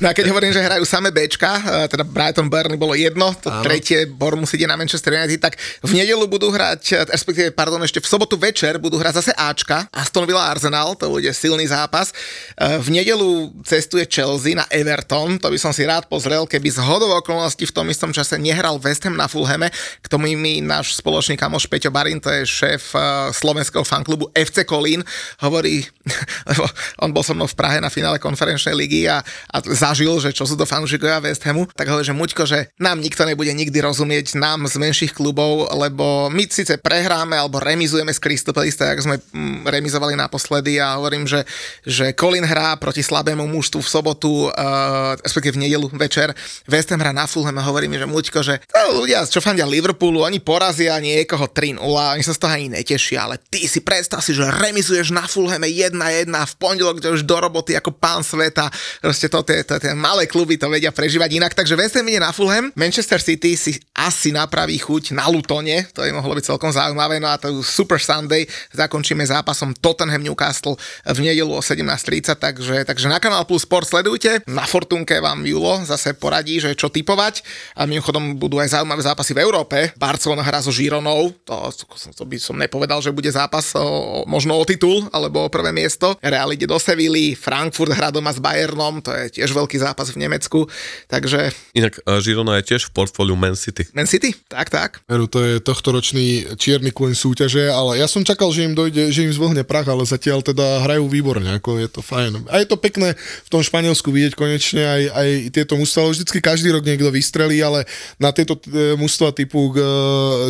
No 0.00 0.08
a 0.08 0.16
keď 0.16 0.32
hovorím, 0.32 0.48
že 0.50 0.64
hrajú 0.64 0.88
samé 0.88 1.12
Bčka, 1.12 1.60
eh, 1.60 1.86
teda 1.92 2.08
Brighton 2.08 2.48
Burnley 2.48 2.80
bolo 2.80 2.96
jedno, 2.96 3.36
to 3.36 3.52
Áno. 3.52 3.60
tretie 3.60 4.08
Bournemouth 4.08 4.48
ide 4.56 4.64
na 4.64 4.80
Manchester 4.80 5.12
United, 5.12 5.36
tak 5.36 5.60
v 5.84 5.92
nedelu 5.92 6.24
budú 6.24 6.48
hrať, 6.48 6.82
eh, 6.96 7.04
respektíve, 7.04 7.52
pardon, 7.52 7.78
ešte 7.84 8.00
v 8.00 8.08
sobotu 8.08 8.40
večer 8.40 8.80
budú 8.80 8.96
hrať 8.96 9.20
zase 9.20 9.32
Ačka, 9.36 9.86
Aston 9.92 10.24
Villa 10.24 10.48
Arsenal, 10.48 10.96
to 10.96 11.12
bude 11.12 11.28
silný 11.36 11.68
zápas. 11.68 12.16
V 12.56 12.88
nedelu 12.88 13.52
cestuje 13.60 14.08
Chelsea 14.08 14.56
na 14.56 14.64
Everton, 14.72 15.36
to 15.36 15.52
by 15.52 15.58
som 15.60 15.70
si 15.76 15.84
rád 15.84 16.08
pozrel, 16.08 16.48
keby 16.48 16.72
z 16.72 16.80
hodov 16.80 17.12
okolností 17.20 17.68
v 17.68 17.74
tom 17.76 17.86
istom 17.92 18.08
čase 18.08 18.40
nehral 18.40 18.79
West 18.80 19.04
Ham 19.04 19.14
na 19.14 19.28
Fulhame, 19.28 19.70
k 20.00 20.06
tomu 20.08 20.26
mi 20.34 20.64
náš 20.64 20.98
spoločný 20.98 21.36
kamoš 21.36 21.68
Peťo 21.68 21.92
Barin, 21.92 22.18
to 22.18 22.32
je 22.32 22.42
šéf 22.48 22.96
eh, 22.96 23.30
slovenského 23.30 23.84
fanklubu 23.86 24.32
FC 24.34 24.64
Kolín, 24.64 25.04
hovorí, 25.44 25.84
lebo 26.50 26.64
on 27.04 27.12
bol 27.12 27.22
so 27.22 27.36
mnou 27.36 27.46
v 27.46 27.56
Prahe 27.56 27.78
na 27.78 27.92
finále 27.92 28.16
konferenčnej 28.16 28.74
ligy 28.74 29.06
a, 29.06 29.20
a 29.52 29.56
zažil, 29.64 30.16
že 30.18 30.32
čo 30.32 30.48
sú 30.48 30.56
to 30.56 30.64
fanúšikovia 30.64 31.20
West 31.20 31.44
Hamu, 31.44 31.68
tak 31.72 31.88
hovorí, 31.92 32.04
že 32.04 32.16
Muďko, 32.16 32.42
že 32.48 32.72
nám 32.80 33.00
nikto 33.00 33.24
nebude 33.24 33.52
nikdy 33.52 33.78
rozumieť, 33.80 34.36
nám 34.36 34.68
z 34.68 34.76
menších 34.80 35.12
klubov, 35.12 35.68
lebo 35.72 36.28
my 36.32 36.44
síce 36.48 36.76
prehráme 36.80 37.36
alebo 37.36 37.60
remizujeme 37.60 38.12
s 38.12 38.20
Crystal 38.20 38.56
Palace, 38.56 38.76
tak 38.76 39.00
sme 39.00 39.20
mm, 39.20 39.68
remizovali 39.68 40.16
naposledy 40.16 40.80
a 40.80 40.96
hovorím, 41.00 41.24
že, 41.24 41.44
že 41.84 42.12
Colin 42.12 42.44
hrá 42.44 42.76
proti 42.76 43.00
slabému 43.00 43.48
mužstvu 43.48 43.80
v 43.80 43.88
sobotu, 43.88 44.30
uh, 44.48 45.16
respektíve 45.20 45.56
v 45.56 45.62
nedelu 45.68 45.86
večer, 45.96 46.32
West 46.68 46.92
Ham 46.92 47.00
hrá 47.00 47.12
na 47.12 47.24
Fulham 47.24 47.56
a 47.56 47.66
hovorí 47.66 47.88
mi, 47.88 47.96
že 47.96 48.06
Muďko, 48.08 48.44
že 48.44 48.59
to 48.66 49.04
ľudia, 49.04 49.24
čo 49.24 49.40
fandia 49.40 49.64
Liverpoolu, 49.64 50.20
oni 50.20 50.42
porazia 50.42 50.98
niekoho 51.00 51.48
3-0, 51.48 51.80
oni 51.80 52.22
sa 52.24 52.36
z 52.36 52.40
toho 52.40 52.52
ani 52.52 52.68
netešia, 52.68 53.24
ale 53.24 53.36
ty 53.38 53.64
si 53.64 53.80
predstav 53.80 54.20
si, 54.20 54.36
že 54.36 54.44
remizuješ 54.44 55.14
na 55.14 55.24
Fulhame 55.24 55.70
1-1 55.70 56.28
v 56.28 56.54
pondelok, 56.60 57.00
kde 57.00 57.16
už 57.16 57.24
do 57.24 57.36
roboty 57.40 57.72
ako 57.78 57.96
pán 57.96 58.20
sveta, 58.20 58.68
proste 59.00 59.32
to 59.32 59.40
tie, 59.46 59.64
to, 59.64 59.80
tie 59.80 59.96
malé 59.96 60.28
kluby 60.28 60.60
to 60.60 60.68
vedia 60.68 60.92
prežívať 60.92 61.30
inak, 61.40 61.52
takže 61.56 61.78
West 61.78 61.96
Ham 61.96 62.08
ide 62.08 62.20
na 62.20 62.34
Fulham, 62.34 62.68
Manchester 62.76 63.22
City 63.22 63.56
si 63.56 63.78
asi 63.96 64.34
napraví 64.34 64.76
chuť 64.76 65.16
na 65.16 65.28
Lutone, 65.32 65.88
to 65.94 66.04
je 66.04 66.12
mohlo 66.12 66.36
byť 66.36 66.44
celkom 66.52 66.72
zaujímavé, 66.74 67.22
no 67.22 67.32
a 67.32 67.40
to 67.40 67.62
Super 67.64 68.02
Sunday 68.02 68.44
zakončíme 68.76 69.24
zápasom 69.24 69.72
Tottenham 69.78 70.20
Newcastle 70.20 70.76
v 71.06 71.18
nedelu 71.20 71.50
o 71.50 71.62
17.30, 71.62 72.36
takže, 72.36 72.76
takže 72.84 73.06
na 73.08 73.22
Kanál 73.22 73.46
Plus 73.46 73.62
Sport 73.64 73.86
sledujte, 73.86 74.42
na 74.50 74.66
Fortunke 74.66 75.20
vám 75.22 75.46
Julo 75.46 75.84
zase 75.84 76.16
poradí, 76.16 76.58
že 76.58 76.74
čo 76.74 76.88
typovať. 76.90 77.42
A 77.76 77.86
mimochodom 77.86 78.40
budú 78.50 78.58
aj 78.58 78.74
zaujímavé 78.74 78.98
zápasy 79.06 79.30
v 79.30 79.46
Európe, 79.46 79.94
Barcelona 79.94 80.42
hrá 80.42 80.58
so 80.58 80.74
Žironou, 80.74 81.30
to, 81.46 81.54
to 82.18 82.26
by 82.26 82.34
som 82.42 82.58
nepovedal, 82.58 82.98
že 82.98 83.14
bude 83.14 83.30
zápas 83.30 83.78
o, 83.78 84.26
možno 84.26 84.58
o 84.58 84.66
titul 84.66 85.06
alebo 85.14 85.46
o 85.46 85.52
prvé 85.52 85.70
miesto, 85.70 86.18
Real 86.18 86.50
ide 86.50 86.66
do 86.66 86.74
Sevilly, 86.82 87.38
Frankfurt 87.38 87.94
hrá 87.94 88.10
doma 88.10 88.34
s 88.34 88.42
Bayernom, 88.42 88.98
to 88.98 89.14
je 89.14 89.38
tiež 89.38 89.54
veľký 89.54 89.78
zápas 89.78 90.10
v 90.10 90.26
Nemecku, 90.26 90.66
takže 91.06 91.54
Inak 91.78 92.02
eh, 92.02 92.18
Girona 92.18 92.58
je 92.58 92.74
tiež 92.74 92.90
v 92.90 92.98
portfóliu 92.98 93.38
Man 93.38 93.54
City. 93.54 93.86
Man 93.94 94.10
City, 94.10 94.34
tak, 94.50 94.74
tak. 94.74 95.06
Veru, 95.06 95.30
to 95.30 95.38
je 95.38 95.62
tohtoročný 95.62 96.58
čierny 96.58 96.90
kôň 96.90 97.14
súťaže, 97.14 97.70
ale 97.70 98.02
ja 98.02 98.10
som 98.10 98.26
čakal, 98.26 98.50
že 98.50 98.66
im 98.66 98.74
dojde, 98.74 99.14
že 99.14 99.30
im 99.30 99.30
zvlhne 99.30 99.62
prach, 99.62 99.86
ale 99.86 100.02
zatiaľ 100.02 100.42
teda 100.42 100.82
hrajú 100.82 101.06
výborne, 101.06 101.46
ako 101.54 101.78
je 101.78 101.86
to 101.86 102.00
fajn. 102.02 102.50
A 102.50 102.58
je 102.58 102.66
to 102.66 102.74
pekné 102.74 103.14
v 103.46 103.48
tom 103.52 103.62
Španielsku 103.62 104.10
vidieť 104.10 104.34
konečne 104.34 104.82
aj, 104.82 105.02
aj 105.14 105.28
tieto 105.54 105.78
mužstva, 105.78 106.10
vždycky 106.10 106.42
každý 106.42 106.74
rok 106.74 106.82
niekto 106.82 107.12
vystrelí, 107.14 107.62
ale 107.62 107.86
na 108.18 108.34
tieto 108.40 108.56
e, 108.56 108.96
mužstva 108.96 109.36
typu 109.36 109.70
e, 109.70 109.80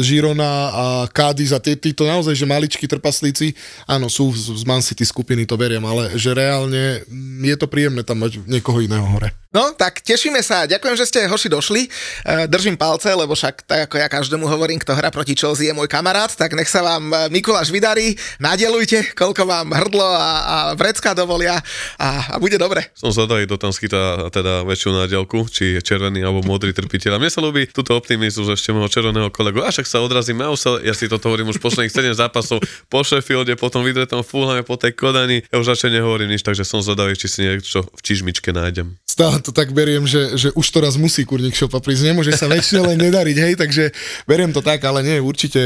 Girona 0.07 0.53
a 0.71 0.85
Cádiz 1.11 1.51
a 1.51 1.59
tí- 1.59 1.75
títo 1.75 2.07
naozaj, 2.07 2.39
že 2.39 2.47
maličkí 2.47 2.87
trpaslíci, 2.87 3.59
áno, 3.91 4.07
sú 4.07 4.31
z 4.31 4.63
Man 4.63 4.81
City 4.81 5.03
skupiny, 5.03 5.43
to 5.43 5.59
beriem, 5.59 5.83
ale 5.83 6.15
že 6.15 6.31
reálne 6.31 7.03
mm, 7.11 7.43
je 7.51 7.57
to 7.59 7.67
príjemné 7.67 8.07
tam 8.07 8.23
mať 8.23 8.47
niekoho 8.47 8.79
iného 8.79 9.03
hore. 9.11 9.35
No, 9.51 9.75
tak 9.75 9.99
tešíme 10.07 10.39
sa. 10.47 10.63
Ďakujem, 10.63 10.95
že 10.95 11.09
ste 11.11 11.21
hoši 11.27 11.51
došli. 11.51 11.91
E, 12.23 12.47
Držím 12.47 12.79
palce, 12.79 13.11
lebo 13.11 13.35
však 13.35 13.67
tak 13.67 13.91
ako 13.91 13.99
ja 13.99 14.07
každému 14.07 14.47
hovorím, 14.47 14.79
kto 14.79 14.95
hrá 14.95 15.11
proti 15.11 15.35
Chelsea 15.35 15.67
je 15.67 15.75
môj 15.75 15.91
kamarát, 15.91 16.31
tak 16.31 16.55
nech 16.55 16.71
sa 16.71 16.87
vám 16.87 17.11
e, 17.11 17.35
Mikuláš 17.35 17.75
vydarí, 17.75 18.15
nadelujte, 18.39 19.11
koľko 19.19 19.43
vám 19.51 19.75
hrdlo 19.75 20.07
a, 20.07 20.31
a 20.39 20.57
vrecka 20.79 21.19
dovolia 21.19 21.59
a, 21.99 22.31
a 22.31 22.35
bude 22.39 22.63
dobre. 22.63 22.95
Som 22.95 23.11
zvedavý, 23.11 23.51
kto 23.51 23.59
tam 23.59 23.75
schytá 23.75 24.31
teda 24.31 24.63
väčšiu 24.63 24.95
nádielku, 24.95 25.51
či 25.51 25.75
je 25.75 25.81
červený 25.83 26.23
alebo 26.23 26.47
modrý 26.47 26.71
trpiteľ. 26.71 27.19
A 27.19 27.21
mne 27.21 27.35
sa 27.35 27.43
ľúbi 27.43 27.67
túto 27.75 27.99
optimizmus 27.99 28.55
ešte 28.55 28.71
môjho 28.71 28.87
červeného 28.87 29.35
kolegu. 29.35 29.67
A 29.67 29.75
však 29.75 29.91
sa 29.91 29.99
odrazíme, 29.99 30.47
ja, 30.47 30.55
sa, 30.55 30.79
ja 30.79 30.95
si 30.95 31.11
toto 31.11 31.27
hovorím 31.27 31.51
už 31.51 31.59
posledných 31.59 31.91
7 31.91 32.23
zápasov 32.23 32.63
po 32.87 33.03
Sheffielde, 33.03 33.59
potom 33.59 33.83
vydretom 33.83 34.23
Fulhame, 34.23 34.63
po 34.63 34.79
tej 34.79 34.95
Kodani. 34.95 35.43
Ja 35.51 35.59
už 35.59 35.75
radšej 35.75 35.91
nehovorím 35.99 36.31
nič, 36.31 36.47
takže 36.47 36.63
som 36.63 36.87
zvedavý, 36.87 37.19
či 37.19 37.27
si 37.27 37.43
niečo 37.43 37.83
v 37.83 38.01
čižmičke 38.07 38.55
nájdem. 38.55 38.95
Stále 39.11 39.40
to 39.47 39.51
tak 39.51 39.73
beriem, 39.73 40.05
že, 40.05 40.37
že 40.37 40.49
už 40.53 40.67
to 40.69 40.79
raz 40.85 40.95
musí 41.01 41.25
kurník 41.25 41.57
šopa 41.57 41.81
prísť, 41.81 42.13
nemôže 42.13 42.33
sa 42.37 42.47
väčšie 42.47 42.81
len 42.85 42.99
nedariť, 43.01 43.37
hej, 43.37 43.55
takže 43.57 43.85
beriem 44.29 44.53
to 44.53 44.61
tak, 44.61 44.85
ale 44.85 45.01
nie, 45.01 45.19
určite 45.19 45.61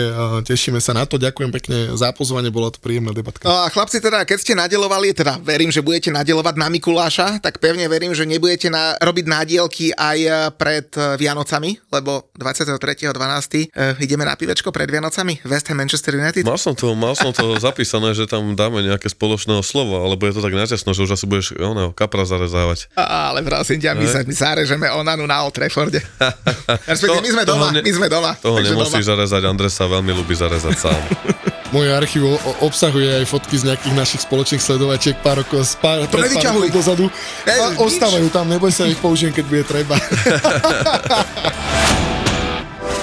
tešíme 0.46 0.78
sa 0.78 0.94
na 0.94 1.04
to, 1.04 1.18
ďakujem 1.18 1.50
pekne 1.50 1.78
za 1.98 2.10
pozvanie, 2.14 2.54
bola 2.54 2.70
to 2.70 2.78
príjemná 2.78 3.10
debatka. 3.10 3.46
No 3.46 3.64
a 3.64 3.72
chlapci, 3.72 3.98
teda, 3.98 4.22
keď 4.22 4.38
ste 4.38 4.52
nadelovali, 4.54 5.16
teda 5.16 5.40
verím, 5.40 5.72
že 5.72 5.82
budete 5.82 6.12
nadelovať 6.12 6.54
na 6.60 6.68
Mikuláša, 6.68 7.40
tak 7.40 7.58
pevne 7.58 7.88
verím, 7.88 8.12
že 8.12 8.28
nebudete 8.28 8.68
na, 8.68 8.94
robiť 9.00 9.24
nádielky 9.24 9.90
aj 9.96 10.18
e, 10.20 10.30
pred 10.54 10.86
e, 10.94 11.16
Vianocami, 11.16 11.80
lebo 11.90 12.28
23.12. 12.36 12.84
e, 13.08 13.66
ideme 14.04 14.28
na 14.28 14.36
pivečko 14.36 14.68
pred 14.70 14.86
Vianocami, 14.86 15.40
West 15.48 15.72
Ham 15.72 15.80
Manchester 15.80 16.14
United. 16.14 16.44
Mal 16.44 16.60
som 16.60 16.76
to, 16.76 16.92
mal 16.92 17.16
som 17.16 17.32
to 17.32 17.56
zapísané, 17.56 18.12
že 18.12 18.28
tam 18.28 18.52
dáme 18.52 18.84
nejaké 18.84 19.08
spoločného 19.08 19.64
slova, 19.64 20.04
alebo 20.04 20.28
je 20.28 20.36
to 20.36 20.44
tak 20.44 20.54
naťasno, 20.54 20.92
že 20.92 21.00
už 21.08 21.16
asi 21.16 21.24
budeš 21.24 21.56
oného 21.56 21.90
kapra 21.96 22.28
zarezávať. 22.28 22.92
Ale 22.94 23.40
prosím 23.40 23.63
ťa, 23.64 23.96
my 23.96 24.04
sa 24.04 24.20
my 24.20 24.30
zarežeme 24.30 24.86
onanu 24.90 25.24
na 25.24 25.40
Old 25.40 25.50
Trafforde. 25.50 26.04
Respektíve, 26.92 27.20
my 27.20 27.30
sme 27.32 27.42
toho 27.42 27.56
doma, 27.56 27.72
ne- 27.72 27.80
my 27.80 27.92
sme 27.92 28.06
doma. 28.06 28.30
Toho 28.36 28.60
nemusíš 28.60 29.00
doma. 29.00 29.10
zarezať, 29.16 29.42
Andres 29.44 29.72
sa 29.72 29.88
veľmi 29.88 30.12
ľúbi 30.12 30.36
zarezať 30.36 30.76
sám. 30.76 31.00
Môj 31.74 31.90
archív 31.90 32.30
obsahuje 32.60 33.18
aj 33.18 33.24
fotky 33.26 33.58
z 33.58 33.66
nejakých 33.66 33.94
našich 33.96 34.22
spoločných 34.22 34.62
sledovačiek 34.62 35.18
pár 35.18 35.42
rokov, 35.42 35.66
z 35.66 35.74
pár, 35.82 36.06
To 36.06 36.14
pred 36.14 36.30
pár 36.30 36.54
rokov 36.54 36.70
dozadu. 36.70 37.04
Ej, 37.42 37.58
A 37.58 37.66
nič. 37.74 37.82
ostávajú 37.82 38.28
tam, 38.30 38.46
neboj 38.46 38.70
sa, 38.70 38.86
ich 38.86 39.00
použijem, 39.00 39.34
keď 39.34 39.44
bude 39.48 39.64
treba. 39.66 39.96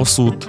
ao 0.00 0.06
суд. 0.06 0.48